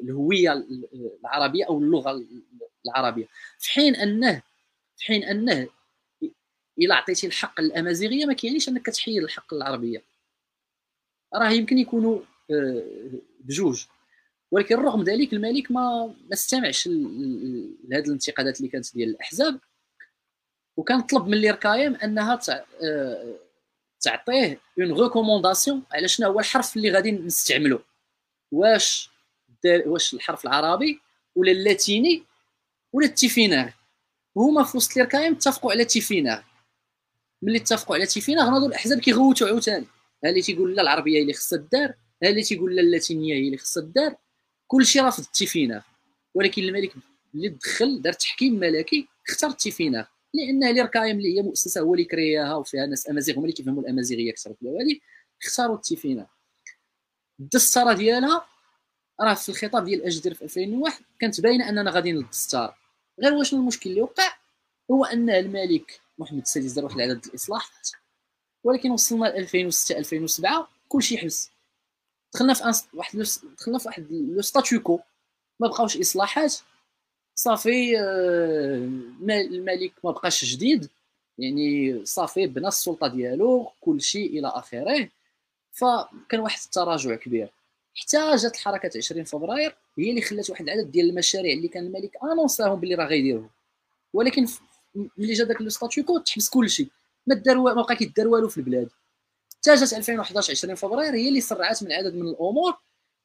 الهوية 0.03 0.65
العربية 1.23 1.65
أو 1.65 1.79
اللغة 1.79 2.25
العربية؟ 2.85 3.27
في 3.59 3.71
حين 3.71 3.95
أنه 3.95 4.41
في 4.97 5.05
حين 5.05 5.23
أنه 5.23 5.67
إلا 6.79 6.95
عطيتي 6.95 7.27
الحق 7.27 7.61
للامازيغيه 7.61 8.25
ما 8.25 8.33
كيعنيش 8.33 8.69
أنك 8.69 8.81
كتحيد 8.81 9.23
الحق 9.23 9.53
للعربيه 9.53 10.03
راه 11.35 11.49
يمكن 11.49 11.77
يكونوا 11.77 12.21
آه، 12.51 12.83
بجوج. 13.39 13.85
ولكن 14.51 14.75
رغم 14.75 15.03
ذلك 15.03 15.33
الملك 15.33 15.71
ما 15.71 16.05
ما 16.05 16.33
استمعش 16.33 16.87
لهذه 16.87 18.05
الانتقادات 18.05 18.57
اللي 18.57 18.67
كانت 18.67 18.93
ديال 18.93 19.09
الأحزاب. 19.09 19.59
وكان 20.77 21.01
طلب 21.01 21.27
من 21.27 21.37
l'IRCAM 21.37 21.95
أنها 21.95 22.39
آه، 22.83 23.35
تعطيه 24.01 24.59
une 24.79 25.01
recommandation 25.01 25.83
على 25.91 26.07
شنو 26.07 26.27
هو 26.27 26.39
الحرف 26.39 26.77
اللي 26.77 26.91
غادي 26.91 27.11
نستعملو. 27.11 27.81
واش 28.51 29.09
واش 29.85 30.13
الحرف 30.13 30.45
العربي 30.45 30.99
ولا 31.35 31.51
اللاتيني 31.51 32.23
ولا 32.93 33.05
التيفيناغ 33.05 33.69
هما 34.37 34.63
في 34.63 34.77
وسط 34.77 34.95
l'IRCAM 34.95 35.33
اتفقوا 35.33 35.71
على 35.71 35.85
تيفيناغ 35.85 36.41
ملي 37.41 37.57
اتفقوا 37.57 37.95
على 37.95 38.05
تيفيناغ 38.05 38.49
ناضوا 38.49 38.67
الأحزاب 38.67 38.99
كيغوتوا 38.99 39.47
عاوتاني. 39.47 39.85
ها 40.25 40.29
اللي 40.29 40.41
تيقول 40.41 40.75
لا 40.75 40.81
العربية 40.81 41.17
هي 41.17 41.21
اللي 41.21 41.33
خصها 41.33 41.59
الدار 41.59 41.93
ها 42.23 42.29
اللي 42.29 42.43
تيقول 42.43 42.75
لا 42.75 42.81
اللاتينية 42.81 43.33
هي 43.33 43.45
اللي 43.45 43.57
خصها 43.57 43.83
الدار 43.83 44.15
كلشي 44.67 44.99
رافض 44.99 45.23
التيفيناغ 45.23 45.81
ولكن 46.33 46.63
الملك 46.63 46.93
اللي 47.35 47.49
دخل 47.49 48.01
دار 48.01 48.13
تحكيم 48.13 48.53
ملكي 48.53 49.07
اختار 49.29 49.49
التيفيناغ 49.49 50.05
لأن 50.33 50.73
l'IRCAM 50.73 51.17
اللي 51.17 51.37
هي 51.37 51.41
مؤسسه 51.41 51.81
هو 51.81 51.93
اللي 51.93 52.05
كرياها 52.05 52.55
وفيها 52.55 52.85
ناس 52.85 53.09
أمازيغ 53.09 53.35
هما 53.35 53.43
اللي 53.43 53.53
كيفهموا 53.53 53.83
الأمازيغية 53.83 54.31
أكثر 54.31 54.53
في 54.53 54.65
هذه 54.65 54.99
اختاروا 55.43 55.75
التيفيناغ 55.75 56.25
الدسترة 57.39 57.93
ديالها 57.93 58.45
راه 59.21 59.33
في 59.33 59.49
الخطاب 59.49 59.85
ديال 59.85 60.03
أجدير 60.03 60.33
في 60.33 60.41
2001 60.41 61.03
كانت 61.19 61.41
باينة 61.41 61.69
أننا 61.69 61.91
غادي 61.91 62.11
للدسترة 62.11 62.77
غير 63.19 63.33
واش 63.33 63.53
المشكل 63.53 63.89
اللي 63.89 64.01
وقع؟ 64.01 64.37
هو 64.91 65.05
أن 65.05 65.29
الملك 65.29 66.01
محمد 66.17 66.41
السادس 66.41 66.71
دار 66.71 66.85
واحد 66.85 66.99
العدد 66.99 67.25
الإصلاحات. 67.25 67.89
ولكن 68.63 68.91
وصلنا 68.91 69.25
ل 69.25 69.37
2006 69.37 69.97
2007 69.97 70.69
كلشي 70.87 71.17
حبس. 71.17 71.51
دخلنا 72.33 72.53
في 72.53 72.63
واحد 72.93 73.17
دخلنا 73.57 73.79
في 73.79 73.87
واحد 73.87 74.07
le 74.11 74.41
statu 74.41 74.77
quo 74.77 74.99
ما 75.59 75.67
بقاوش 75.67 75.97
إصلاحات. 75.97 76.55
صافي 77.41 77.99
آه، 77.99 78.75
الملك 79.29 79.91
ما 80.03 80.11
بقاش 80.11 80.45
جديد. 80.45 80.89
يعني 81.37 82.05
صافي 82.05 82.47
بنى 82.47 82.67
السلطة 82.67 83.07
ديالو 83.07 83.71
كل 83.81 84.01
شيء 84.01 84.39
إلى 84.39 84.47
آخره. 84.47 85.09
فكان 85.71 86.39
واحد 86.39 86.59
التراجع 86.65 87.15
كبير. 87.15 87.49
حتى 87.95 88.35
جات 88.35 88.57
حركه 88.57 88.91
20 88.97 89.23
فبراير 89.23 89.75
هي 89.97 90.09
اللي 90.09 90.21
خلات 90.21 90.49
واحد 90.49 90.69
العدد 90.69 90.91
ديال 90.91 91.09
المشاريع 91.09 91.53
اللي 91.53 91.67
كان 91.67 91.85
الملك 91.85 92.17
أنونساهم 92.23 92.79
باللي 92.79 92.95
راه 92.95 93.05
غيديرهم. 93.05 93.49
ولكن 94.13 94.47
ملي 95.17 95.33
جا 95.33 95.43
داك 95.43 95.61
ال 95.61 95.68
statu 95.68 96.03
quo 96.03 96.17
تحبس 96.17 96.49
كل 96.49 96.69
شيء 96.69 96.87
ما 97.27 97.35
دار 97.35 97.57
ما 97.57 97.73
بقى 97.73 97.95
كيدار 97.95 98.27
والو 98.27 98.49
في 98.49 98.57
البلاد. 98.57 98.89
حتى 99.57 99.75
جات 99.75 99.93
2011 99.93 100.51
20 100.51 100.75
فبراير 100.75 101.13
هي 101.15 101.27
اللي 101.29 101.41
سرعت 101.41 101.83
من 101.83 101.91
عدد 101.91 102.15
من 102.15 102.27
الأمور 102.27 102.73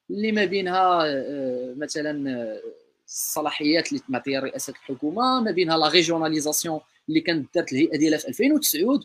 اللي 0.09 0.31
ما 0.31 0.45
بينها 0.45 1.05
آه، 1.05 1.73
مثلا 1.77 2.29
آه، 2.31 2.61
الصلاحيات 3.07 3.91
اللي 3.91 4.03
معطيه 4.09 4.39
رئاسة 4.39 4.71
الحكومة 4.71 5.39
ما 5.41 5.51
بينها 5.51 5.77
la 5.77 5.87
régionalisation 5.87 6.79
اللي 7.09 7.21
كانت 7.21 7.55
دارت 7.55 7.71
الهيئة 7.71 7.97
ديالها 7.97 8.17
في 8.19 8.27
2009 8.27 8.99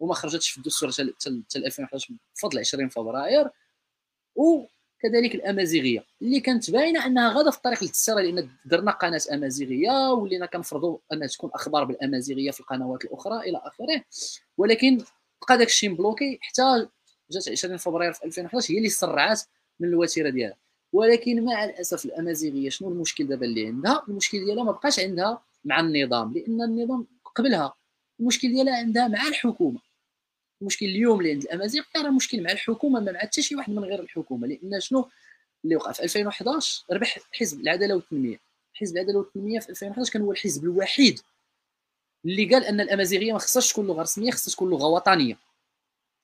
وما 0.00 0.14
خرجتش 0.14 0.50
في 0.50 0.58
الدستور 0.58 0.90
حتى 0.92 1.00
2011 1.56 2.14
بفضل 2.36 2.58
20 2.58 2.88
فبراير. 2.88 3.48
وكذلك 4.34 5.34
الأمازيغية 5.34 6.04
اللي 6.22 6.40
كانت 6.40 6.70
باينة 6.70 7.06
أنها 7.06 7.32
غادة 7.38 7.50
في 7.50 7.56
الطريق 7.56 7.82
للتسارع 7.82 8.20
لأن 8.20 8.50
درنا 8.64 8.90
قناة 8.92 9.20
أمازيغية 9.32 10.12
ولينا 10.12 10.46
كنفرضوا 10.46 10.98
انها 11.12 11.26
تكون 11.26 11.50
أخبار 11.54 11.84
بالأمازيغية 11.84 12.50
في 12.50 12.60
القنوات 12.60 13.04
الأخرى 13.04 13.40
إلى 13.40 13.58
آخره. 13.64 14.04
ولكن 14.58 14.96
بقى 15.48 15.58
داك 15.58 15.66
الشيء 15.68 15.90
مبلوكي 15.90 16.38
حتى 16.40 16.88
جات 17.30 17.48
20 17.48 17.76
فبراير 17.76 18.12
في 18.12 18.24
2011 18.24 18.74
هي 18.74 18.78
اللي 18.78 18.88
سرعات 18.88 19.42
من 19.80 19.88
الوتيرة 19.88 20.30
ديالها. 20.30 20.56
ولكن 20.92 21.44
مع 21.44 21.64
الأسف 21.64 22.04
الأمازيغية 22.04 22.68
شنو 22.70 22.88
المشكل 22.88 23.26
دابا 23.26 23.46
اللي 23.46 23.66
عندها؟ 23.66 24.04
المشكل 24.08 24.44
ديالها 24.44 24.64
ما 24.64 24.72
بقاش 24.72 25.00
عندها 25.00 25.42
مع 25.64 25.80
النظام 25.80 26.34
لأن 26.34 26.62
النظام 26.62 27.06
قبلها 27.34 27.74
المشكل 28.20 28.48
ديالها 28.48 28.76
عندها 28.76 29.08
مع 29.08 29.28
الحكومة. 29.28 29.80
المشكل 30.62 30.86
اليوم 30.86 31.20
اللي 31.20 31.32
عند 31.32 31.42
الأمازيغ 31.42 31.84
راه 31.96 32.10
مشكل 32.10 32.42
مع 32.42 32.52
الحكومة 32.52 33.00
ما 33.00 33.12
مع 33.12 33.18
حتى 33.18 33.42
شي 33.42 33.56
واحد 33.56 33.72
من 33.72 33.84
غير 33.84 34.00
الحكومة 34.00 34.46
لأن 34.46 34.80
شنو 34.80 35.08
اللي 35.64 35.76
وقع 35.76 35.92
في 35.92 36.02
2011 36.02 36.84
ربح 36.92 37.18
حزب 37.32 37.60
العدالة 37.60 37.94
والتنمية. 37.94 38.40
حزب 38.74 38.96
العدالة 38.96 39.18
والتنمية 39.18 39.60
في 39.60 39.70
2011 39.70 40.12
كان 40.12 40.22
هو 40.22 40.32
الحزب 40.32 40.64
الوحيد 40.64 41.20
اللي 42.24 42.44
قال 42.44 42.64
أن 42.64 42.80
الأمازيغية 42.80 43.32
ما 43.32 43.38
خصهاش 43.38 43.72
تكون 43.72 43.86
لغة 43.86 44.02
رسمية 44.02 44.30
خصها 44.30 44.52
تكون 44.52 44.70
لغة 44.70 44.86
وطنية. 44.86 45.38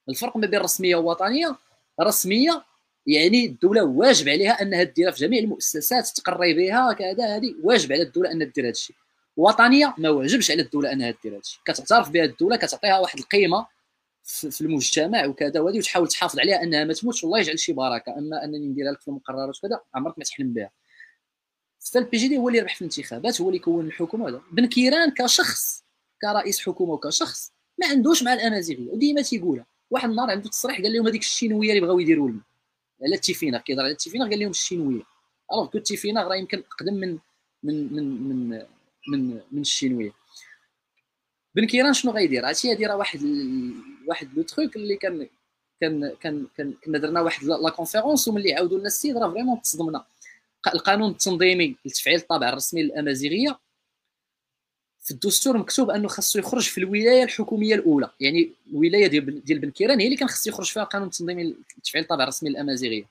الفرق 0.09 0.37
ما 0.37 0.47
بين 0.47 0.61
رسمية 0.61 0.97
ووطنية 0.97 1.57
رسمية 2.01 2.65
يعني 3.07 3.47
الدولة 3.47 3.85
واجب 3.85 4.29
عليها 4.29 4.63
انها 4.63 4.83
ديرها 4.83 5.11
في 5.11 5.21
جميع 5.21 5.41
المؤسسات 5.41 6.09
تقري 6.09 6.55
بها 6.55 6.93
كذا 6.93 7.37
هذه 7.37 7.55
واجب 7.63 7.93
على 7.93 8.03
الدولة 8.03 8.33
انها 8.33 8.47
دير 8.47 8.65
هذا 8.65 8.71
الشيء. 8.71 8.97
وطنية 9.37 9.95
ما 9.99 10.09
واجبش 10.09 10.51
على 10.51 10.63
الدولة 10.63 10.93
انها 10.93 11.15
دير 11.23 11.33
هذا 11.33 11.41
الشيء. 11.41 11.61
كتعترف 11.65 12.11
بها 12.11 12.25
الدولة 12.25 12.57
كتعطيها 12.57 12.99
واحد 12.99 13.19
القيمة 13.19 13.67
في 14.25 14.61
المجتمع 14.61 15.27
وكذا 15.27 15.61
وهذه 15.61 15.79
وتحاول 15.79 16.09
تحافظ 16.09 16.39
عليها 16.39 16.63
أنها 16.63 16.85
ما 16.85 16.93
تموتش. 16.93 17.25
والله 17.25 17.39
يجعل 17.39 17.59
شي 17.59 17.73
بركة. 17.73 18.19
أما 18.19 18.45
أنني 18.45 18.59
نديرها 18.59 18.93
لك 18.93 19.01
في 19.01 19.09
المقررات 19.09 19.59
وكذا 19.59 19.81
عمرك 19.95 20.19
ما 20.19 20.25
تحلم 20.25 20.53
بها. 20.53 20.71
فال 21.93 22.17
PJD 22.17 22.39
هو 22.39 22.49
اللي 22.49 22.61
ربح 22.61 22.75
في 22.75 22.81
الانتخابات 22.81 23.41
هو 23.41 23.49
اللي 23.49 23.59
كون 23.59 23.87
الحكومة 23.87 24.29
هذا. 24.29 24.41
بن 24.53 24.67
كيران 24.67 25.11
كشخص 25.11 25.85
كرئيس 26.23 26.61
حكومة 26.61 26.93
وكشخص 26.93 27.53
ما 27.79 27.87
عندوش 27.87 28.23
مع 28.23 28.33
الامازيغيه 28.33 28.91
وديما 28.91 29.23
تيقولها. 29.23 29.67
واحد 29.91 30.11
النهار 30.11 30.31
عنده 30.31 30.51
تصريح 30.51 30.81
قال 30.81 30.93
لهم 30.93 31.07
هذيك 31.07 31.23
الشينوية 31.23 31.69
اللي 31.69 31.81
بغاو 31.81 32.01
يديروا 32.01 32.29
لنا. 32.29 32.41
على 33.05 33.15
التيفيناغ 33.15 33.59
كيهضر 33.59 33.83
على 33.83 33.93
التيفينغ 33.93 34.29
قال 34.29 34.39
لهم 34.39 34.51
الشينوية. 34.51 35.03
alors 35.53 35.67
que 35.67 35.79
التيفيناغ 35.79 36.29
راه 36.29 36.37
يمكن 36.37 36.63
أقدم 36.73 36.95
من 36.95 37.19
من 37.63 37.93
من 37.93 38.05
من 38.29 38.67
من, 39.09 39.41
من 39.53 39.61
الشينوية. 39.61 40.13
بن 41.55 41.67
كيران 41.67 41.93
شنو 41.93 42.13
غيدير؟ 42.13 42.47
عرفتي 42.47 42.73
هادي 42.73 42.87
راه 42.87 42.97
واحد 42.97 43.21
واحد 44.07 44.29
le 44.37 44.43
truc 44.43 44.77
اللي 44.77 44.97
كان 44.97 45.29
كان 45.81 46.17
كان 46.57 46.75
كنا 46.85 46.99
درنا 46.99 47.21
واحد 47.21 47.45
la 47.45 47.71
conférence 47.71 48.29
وملي 48.29 48.55
عاودوا 48.55 48.79
لنا 48.79 48.87
السيد 48.87 49.17
راه 49.17 49.31
vraiment 49.31 49.63
تصدمنا. 49.63 50.05
القانون 50.75 51.11
التنظيمي 51.11 51.77
لتفعيل 51.85 52.19
الطابع 52.19 52.49
الرسمي 52.49 52.83
للامازيغيه 52.83 53.59
في 55.03 55.11
الدستور 55.11 55.59
مكتوب 55.59 55.91
أنه 55.91 56.09
خاصو 56.09 56.39
يخرج 56.39 56.69
في 56.69 56.79
الولاية 56.79 57.23
الحكومية 57.25 57.75
الأولى. 57.75 58.11
يعني 58.21 58.53
الولاية 58.71 59.07
ديال 59.07 59.45
ديال 59.45 59.59
بن 59.59 59.71
كيران 59.71 60.01
هي 60.01 60.07
اللي 60.07 60.17
كان 60.17 60.29
خصو 60.29 60.51
يخرج 60.51 60.67
فيها 60.67 60.83
القانون 60.83 61.09
التنظيمي 61.09 61.57
لتفعيل 61.79 62.03
الطابع 62.05 62.23
الرسمي 62.23 62.51
للامازيغيه 62.51 63.05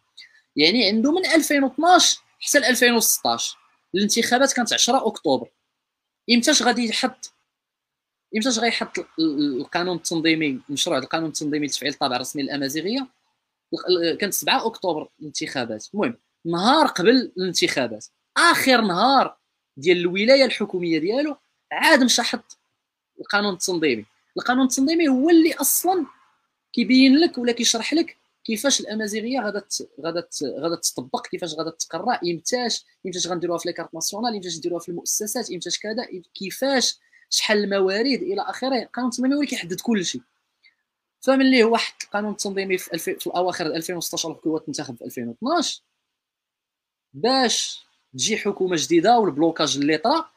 يعني 0.55 0.87
عنده 0.87 1.11
من 1.11 1.25
2012 1.25 2.19
حتى 2.39 2.59
ل 2.59 2.63
2016 2.65 3.57
الانتخابات 3.95 4.53
كانت 4.53 4.73
10 4.73 5.07
أكتوبر. 5.07 5.47
إمتاش 6.31 6.63
غادي 6.63 6.89
يحط 6.89 7.33
إمتاش 8.35 8.59
غيحط 8.59 9.05
القانون 9.19 9.97
التنظيمي 9.97 10.59
مشروع 10.69 10.97
القانون 10.97 11.27
التنظيمي 11.29 11.67
لتفعيل 11.67 11.93
الطابع 11.93 12.15
الرسمي 12.15 12.43
للامازيغيه 12.43 13.07
كانت 14.19 14.33
7 14.33 14.67
أكتوبر 14.67 15.09
الانتخابات. 15.19 15.87
المهم 15.93 16.17
نهار 16.45 16.87
قبل 16.87 17.09
الانتخابات 17.37 18.05
آخر 18.37 18.81
نهار 18.81 19.37
ديال 19.77 19.97
الولاية 19.97 20.45
الحكومية 20.45 20.99
ديالو 20.99 21.37
عاد 21.71 22.03
مشى 22.03 22.21
حط 22.21 22.57
القانون 23.19 23.53
التنظيمي. 23.53 24.05
القانون 24.37 24.65
التنظيمي 24.65 25.07
هو 25.07 25.29
اللي 25.29 25.53
أصلا 25.53 26.05
كيبين 26.73 27.17
لك 27.17 27.37
ولا 27.37 27.51
كيشرح 27.51 27.93
لك 27.93 28.17
كيفاش 28.43 28.79
الأمازيغية 28.79 29.39
غادا 29.39 29.63
غادا 30.01 30.27
غادا 30.59 30.75
تطبق 30.75 31.27
كيفاش 31.27 31.53
غادا 31.53 31.69
تقرأ 31.69 32.19
امتاش 32.23 32.85
امتاش 33.05 33.27
غنديروها 33.27 33.57
في 33.59 33.69
les 33.69 33.77
cartes 33.77 33.93
nationales 33.93 34.35
امتاش 34.35 34.57
نديروها 34.57 34.79
في 34.79 34.89
المؤسسات 34.89 35.51
امتاش 35.51 35.79
كذا 35.79 36.07
كيفاش 36.35 36.99
شحال 37.29 37.63
الموارد 37.63 38.21
إلى 38.21 38.41
آخره. 38.41 38.75
القانون 38.81 39.09
التنظيمي 39.09 39.35
هو 39.35 39.39
اللي 39.39 39.49
كيحدد 39.49 39.81
كل 39.81 40.05
شيء. 40.05 40.21
فملي 41.21 41.63
هو 41.63 41.77
حط 41.77 42.03
القانون 42.03 42.31
التنظيمي 42.31 42.77
في, 42.77 42.93
الف... 42.93 43.09
في 43.09 43.27
الأواخر 43.27 43.65
2016 43.65 44.39
هو 44.47 44.57
تنتخب 44.57 44.95
في 44.95 45.05
2012 45.05 45.81
باش 47.13 47.79
تجي 48.13 48.37
حكومة 48.37 48.75
جديدة 48.79 49.19
وال 49.19 49.32
blocage 49.32 49.77
اللي 49.77 49.97
طرا. 49.97 50.29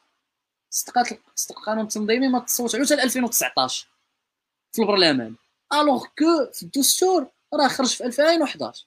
صدقات 0.75 1.09
صدق 1.35 1.59
القانون 1.59 1.85
التنظيمي 1.85 2.29
ما 2.29 2.39
تصوت 2.39 2.75
عليه 2.75 2.85
حتى 2.85 2.95
2019 2.95 3.87
في 4.73 4.83
البرلمان. 4.83 5.35
alors 5.73 6.05
que 6.19 6.53
في 6.53 6.63
الدستور 6.63 7.27
راه 7.55 7.69
خرج 7.69 7.87
في 7.87 8.05
2011 8.05 8.87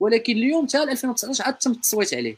ولكن 0.00 0.32
اليوم 0.32 0.66
حتى 0.66 0.82
2019 0.82 1.44
عاد 1.44 1.58
تم 1.58 1.70
التصويت 1.70 2.14
عليه. 2.14 2.36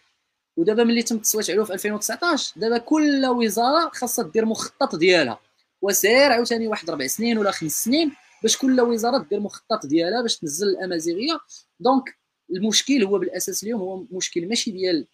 ودابا 0.57 0.85
ملي 0.85 1.03
تم 1.03 1.16
التصويت 1.16 1.51
عليه 1.51 1.65
في 1.65 1.73
2019 1.73 2.53
دابا 2.57 2.78
كل 2.78 3.27
وزارة 3.27 3.91
خاصها 3.95 4.24
دير 4.24 4.45
مخطط 4.45 4.97
ديالها. 4.97 5.41
وسير 5.82 6.32
عاوتاني 6.32 6.69
واحد 6.69 6.91
ربع 6.91 7.07
سنين 7.07 7.39
ولا 7.39 7.51
خمس 7.51 7.85
سنين 7.85 8.12
باش 8.43 8.59
كل 8.59 8.81
وزارة 8.81 9.27
دير 9.31 9.41
مخطط 9.41 9.86
ديالها 9.86 10.23
باش 10.23 10.36
تنزل 10.39 10.69
الأمازيغية. 10.69 11.41
donc 11.81 12.18
المشكل 12.51 13.05
هو 13.05 13.19
بالأساس 13.19 13.62
اليوم 13.62 13.81
هو 13.81 14.05
مشكل 14.11 14.49
ماشي 14.49 14.70
ديال 14.70 15.07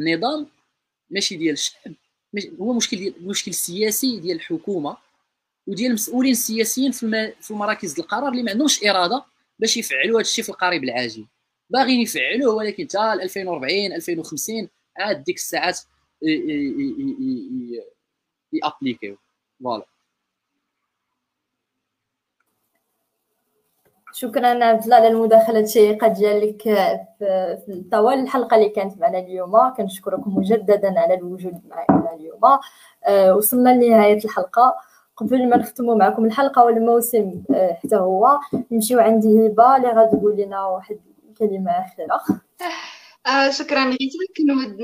النظام 0.00 0.46
ماشي 1.10 1.36
ديال 1.36 1.52
الشعب. 1.52 1.94
هو 2.60 2.72
مشكل 2.72 2.96
ديال 2.96 3.14
مشكل 3.26 3.54
سياسي 3.54 4.20
ديال 4.20 4.36
الحكومة 4.36 4.96
وديال 5.66 5.88
المسؤولين 5.88 6.32
السياسيين 6.32 6.92
في 6.92 7.50
المراكز 7.50 8.00
القرار 8.00 8.28
اللي 8.28 8.42
ما 8.42 8.50
عندهمش 8.50 8.84
اراده 8.84 9.24
باش 9.58 9.76
يفعلوا 9.76 10.14
هذا 10.14 10.20
الشيء 10.20 10.44
في 10.44 10.50
القريب 10.50 10.84
العاجل 10.84 11.26
باغيين 11.70 12.00
يفعلوه 12.00 12.54
ولكن 12.54 12.84
حتى 12.84 13.12
2040 13.12 13.92
2050 13.92 14.68
عاد 14.98 15.24
ديك 15.24 15.36
الساعات 15.36 15.80
يابليكيو 18.52 19.16
فوالا 19.62 19.86
شكرا 24.16 24.64
عبد 24.64 24.84
الله 24.84 24.96
على 24.96 25.08
المداخلة 25.08 25.60
الشيقة 25.60 26.08
ديالك 26.08 26.62
في 27.66 27.84
طوال 27.92 28.18
الحلقة 28.18 28.54
اللي 28.54 28.68
كانت 28.68 28.98
معنا 29.00 29.18
اليوم 29.18 29.74
كنشكركم 29.76 30.38
مجددا 30.38 31.00
على 31.00 31.14
الوجود 31.14 31.60
معنا 31.68 32.14
اليوم. 32.14 32.40
آه، 33.06 33.34
وصلنا 33.34 33.70
لنهاية 33.70 34.24
الحلقة. 34.24 34.74
قبل 35.16 35.48
ما 35.48 35.56
نختموا 35.56 35.94
معكم 35.94 36.24
الحلقة 36.24 36.64
والموسم 36.64 37.42
آه، 37.54 37.72
حتى 37.72 37.96
هو 37.96 38.38
نمشيو 38.70 39.00
عند 39.00 39.26
هبة 39.26 39.76
اللي 39.76 39.88
غتقول 39.88 40.36
لنا 40.36 40.66
واحد 40.66 40.98
كلمة 41.38 41.70
أخيرة. 41.70 42.20
آه 43.26 43.50
شكرا 43.50 43.84
غيتا 43.84 44.18
كنود 44.36 44.80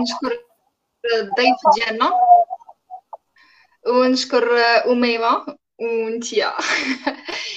نشكر 0.00 0.32
الضيف 1.20 1.56
ديالنا. 1.74 2.10
ونشكر 3.88 4.44
أميمة. 4.86 5.46
ونتيا 5.86 6.52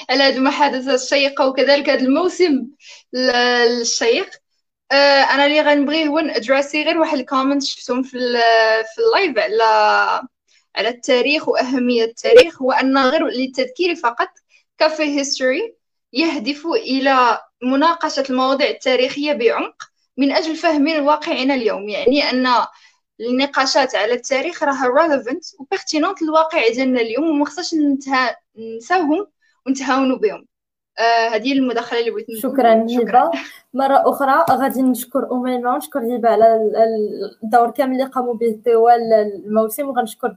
على 0.10 0.24
هذه 0.24 0.36
المحادثه 0.38 0.94
الشيقة 0.94 1.48
وكذلك 1.48 1.90
هذا 1.90 2.02
الموسم 2.02 2.68
الشيق 3.16 4.30
آه 4.91 5.22
أنا 5.24 5.45
اللي 5.45 5.62
غنبغي 5.62 6.08
هو 6.08 6.20
ن 6.19 6.27
adresser 6.27 6.84
غير 6.84 6.98
واحد 6.98 7.18
ال 7.19 7.25
comment 7.25 7.64
شفتهم 7.64 8.04
في 8.04 8.18
في 8.95 9.02
ال 9.02 9.09
live 9.09 9.38
على 9.38 9.64
على 10.76 10.90
التاريخ 10.90 11.49
وأهمية 11.49 12.04
التاريخ 12.04 12.62
هو 12.62 12.72
أن 12.72 12.98
غير 12.98 13.28
للتذكير 13.28 13.95
فقط 13.95 14.30
Café 14.78 15.03
History 15.03 15.76
يهدف 16.14 16.68
إلى 16.68 17.40
مناقشة 17.64 18.24
المواضيع 18.30 18.70
التاريخية 18.70 19.34
بعمق 19.34 19.76
من 20.18 20.32
أجل 20.32 20.56
فهم 20.56 21.06
واقعنا 21.06 21.54
اليوم. 21.54 21.90
يعني 21.90 22.30
أن 22.30 22.48
النقاشات 23.19 23.95
على 23.95 24.14
التاريخ 24.14 24.64
راها 24.64 24.85
relevant 24.85 25.60
و 25.60 25.65
pertinentes 25.65 26.22
للواقع 26.22 26.68
ديالنا 26.68 27.02
اليوم 27.02 27.30
وما 27.30 27.45
خصناش 27.45 27.76
ننساوهم 28.57 29.27
ونتهاونوا 29.68 30.18
بهم. 30.18 30.45
آه 30.99 31.27
هذه 31.27 31.53
المداخلة 31.53 31.99
اللي 31.99 32.11
بغيت 32.11 32.27
شكرا 32.41 32.73
هبة. 32.73 33.31
مرة 33.73 34.03
أخرى 34.10 34.45
غادي 34.52 34.81
نشكر 34.81 35.31
اميمه 35.31 35.73
ونشكر 35.73 35.99
هبة 35.99 36.30
على 36.30 36.72
الدور 37.44 37.72
كامل 37.72 37.91
اللي 37.91 38.03
قاموا 38.06 38.34
به 38.34 38.60
طوال 38.65 39.14
الموسم 39.14 39.89
وغنشكر 39.89 40.35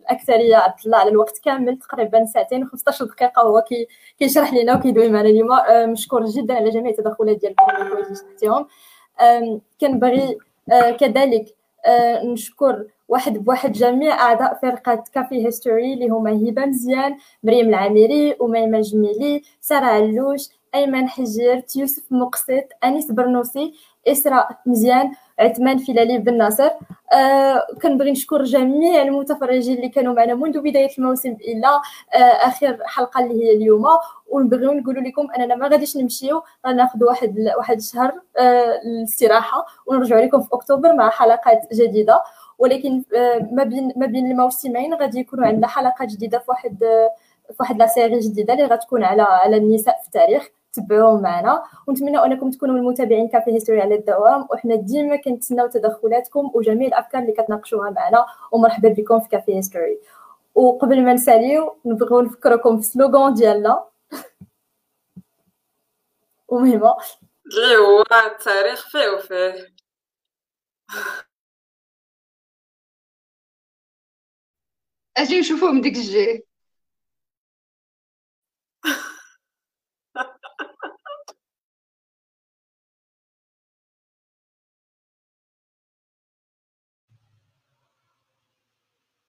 الأكثرية 0.00 0.56
عبد 0.56 0.78
الله 0.86 0.98
على 0.98 1.10
الوقت 1.10 1.38
كامل 1.44 1.78
تقريبا 1.78 2.24
ساعتين 2.24 2.66
و15 2.66 3.02
دقيقة 3.04 3.42
هو 3.42 3.60
كي 3.60 3.86
كيشرح 4.18 4.52
لنا 4.54 4.76
وكيدوي 4.76 5.08
معنا 5.08 5.28
اليوم. 5.28 5.52
آه 5.52 5.86
مشكور 5.86 6.24
جدا 6.24 6.54
على 6.54 6.70
جميع 6.70 6.90
التدخلات 6.90 7.36
ديالكم 7.40 7.64
اللي 7.70 8.14
شرحتيهم. 8.16 8.66
كنبغي 9.80 10.38
آه 10.72 10.90
كذلك 10.90 11.46
آه، 11.48 11.57
نشكر 12.24 12.84
واحد 13.08 13.38
بواحد 13.38 13.72
جميع 13.72 14.14
أعضاء 14.22 14.58
فرقة 14.62 15.04
Café 15.14 15.46
History 15.46 15.94
اللي 15.94 16.08
هما 16.08 16.30
هبة 16.30 16.66
مزيان 16.66 17.16
مريم 17.42 17.68
العامري 17.68 18.36
أميمة 18.42 18.80
جميلي 18.80 19.42
سارة 19.60 19.86
علوش 19.86 20.48
أيمن 20.74 21.08
حجير 21.08 21.64
يوسف 21.76 22.02
مقسط 22.10 22.64
أنيس 22.84 23.12
برنوسي 23.12 23.74
إسراء 24.08 24.58
مزيان. 24.66 25.12
عثمان 25.38 25.78
فيلالي 25.78 26.18
بن 26.18 26.38
ناصر. 26.38 26.70
آه 27.12 27.66
كنبغي 27.82 28.10
نشكر 28.10 28.44
جميع 28.44 29.02
المتفرجين 29.02 29.76
اللي 29.76 29.88
كانوا 29.88 30.14
معنا 30.14 30.34
منذ 30.34 30.60
بداية 30.60 30.90
الموسم 30.98 31.36
إلى 31.40 31.66
آه 32.14 32.18
آخر 32.18 32.78
حلقة 32.84 33.24
اللي 33.24 33.44
هي 33.44 33.56
اليوم. 33.56 33.84
ونبغيو 34.30 34.72
نقول 34.72 35.04
لكم 35.04 35.28
أننا 35.38 35.54
ما 35.54 35.68
غاديش 35.68 35.96
نمشيو 35.96 36.42
غناخذ 36.66 37.04
واحد 37.04 37.38
واحد 37.58 37.76
الشهر 37.76 38.12
آه 38.38 38.80
الاستراحه 38.84 39.66
ونرجع 39.86 40.20
لكم 40.20 40.40
في 40.40 40.48
أكتوبر 40.52 40.92
مع 40.94 41.10
حلقات 41.10 41.74
جديدة. 41.74 42.22
ولكن 42.58 43.02
آه 43.16 43.48
ما 43.52 43.64
بين 43.64 43.92
ما 43.96 44.06
بين 44.06 44.30
الموسمين 44.30 44.94
غادي 44.94 45.20
يكونوا 45.20 45.46
عندنا 45.46 45.66
حلقة 45.66 46.04
جديدة 46.04 46.38
في 46.38 46.50
واحد 46.50 46.82
آه 46.84 47.10
في 47.48 47.56
واحد 47.60 47.78
لا 47.78 48.18
جديدة 48.18 48.54
اللي 48.54 48.64
غتكون 48.64 49.04
على 49.04 49.22
على 49.22 49.56
النساء 49.56 50.00
في 50.00 50.06
التاريخ. 50.06 50.48
تبعوهم 50.80 51.22
معنا. 51.22 51.64
ونتمنى 51.86 52.24
أنكم 52.24 52.50
تكونوا 52.50 52.76
المتابعين 52.76 53.28
Café 53.28 53.50
History 53.50 53.80
على 53.80 53.94
الدوام. 53.94 54.46
وحنا 54.50 54.74
ديما 54.74 55.16
كنتسناو 55.16 55.66
تدخلاتكم 55.66 56.50
وجميع 56.54 56.88
الأفكار 56.88 57.22
اللي 57.22 57.32
كتناقشوها 57.32 57.90
معنا. 57.90 58.26
ومرحبا 58.52 58.88
بكم 58.88 59.20
في 59.20 59.28
Café 59.28 59.56
History. 59.56 60.00
وقبل 60.54 61.04
ما 61.04 61.12
نساليو 61.12 61.76
نبغيو 61.84 62.20
نفكركم 62.20 62.80
في 62.80 62.86
ال 62.86 62.93
slogan 62.93 63.34
ديالنا. 63.34 63.84
ومهمه 66.48 66.96
اللي 67.46 67.76
هو 67.76 68.02
التاريخ 68.26 68.88
فيه 68.90 69.08
وفيه. 69.08 69.78
أجي 75.16 75.40
نشوفو 75.40 75.66
من 75.66 75.80
ديك 75.80 75.96
الجهه 75.96 76.40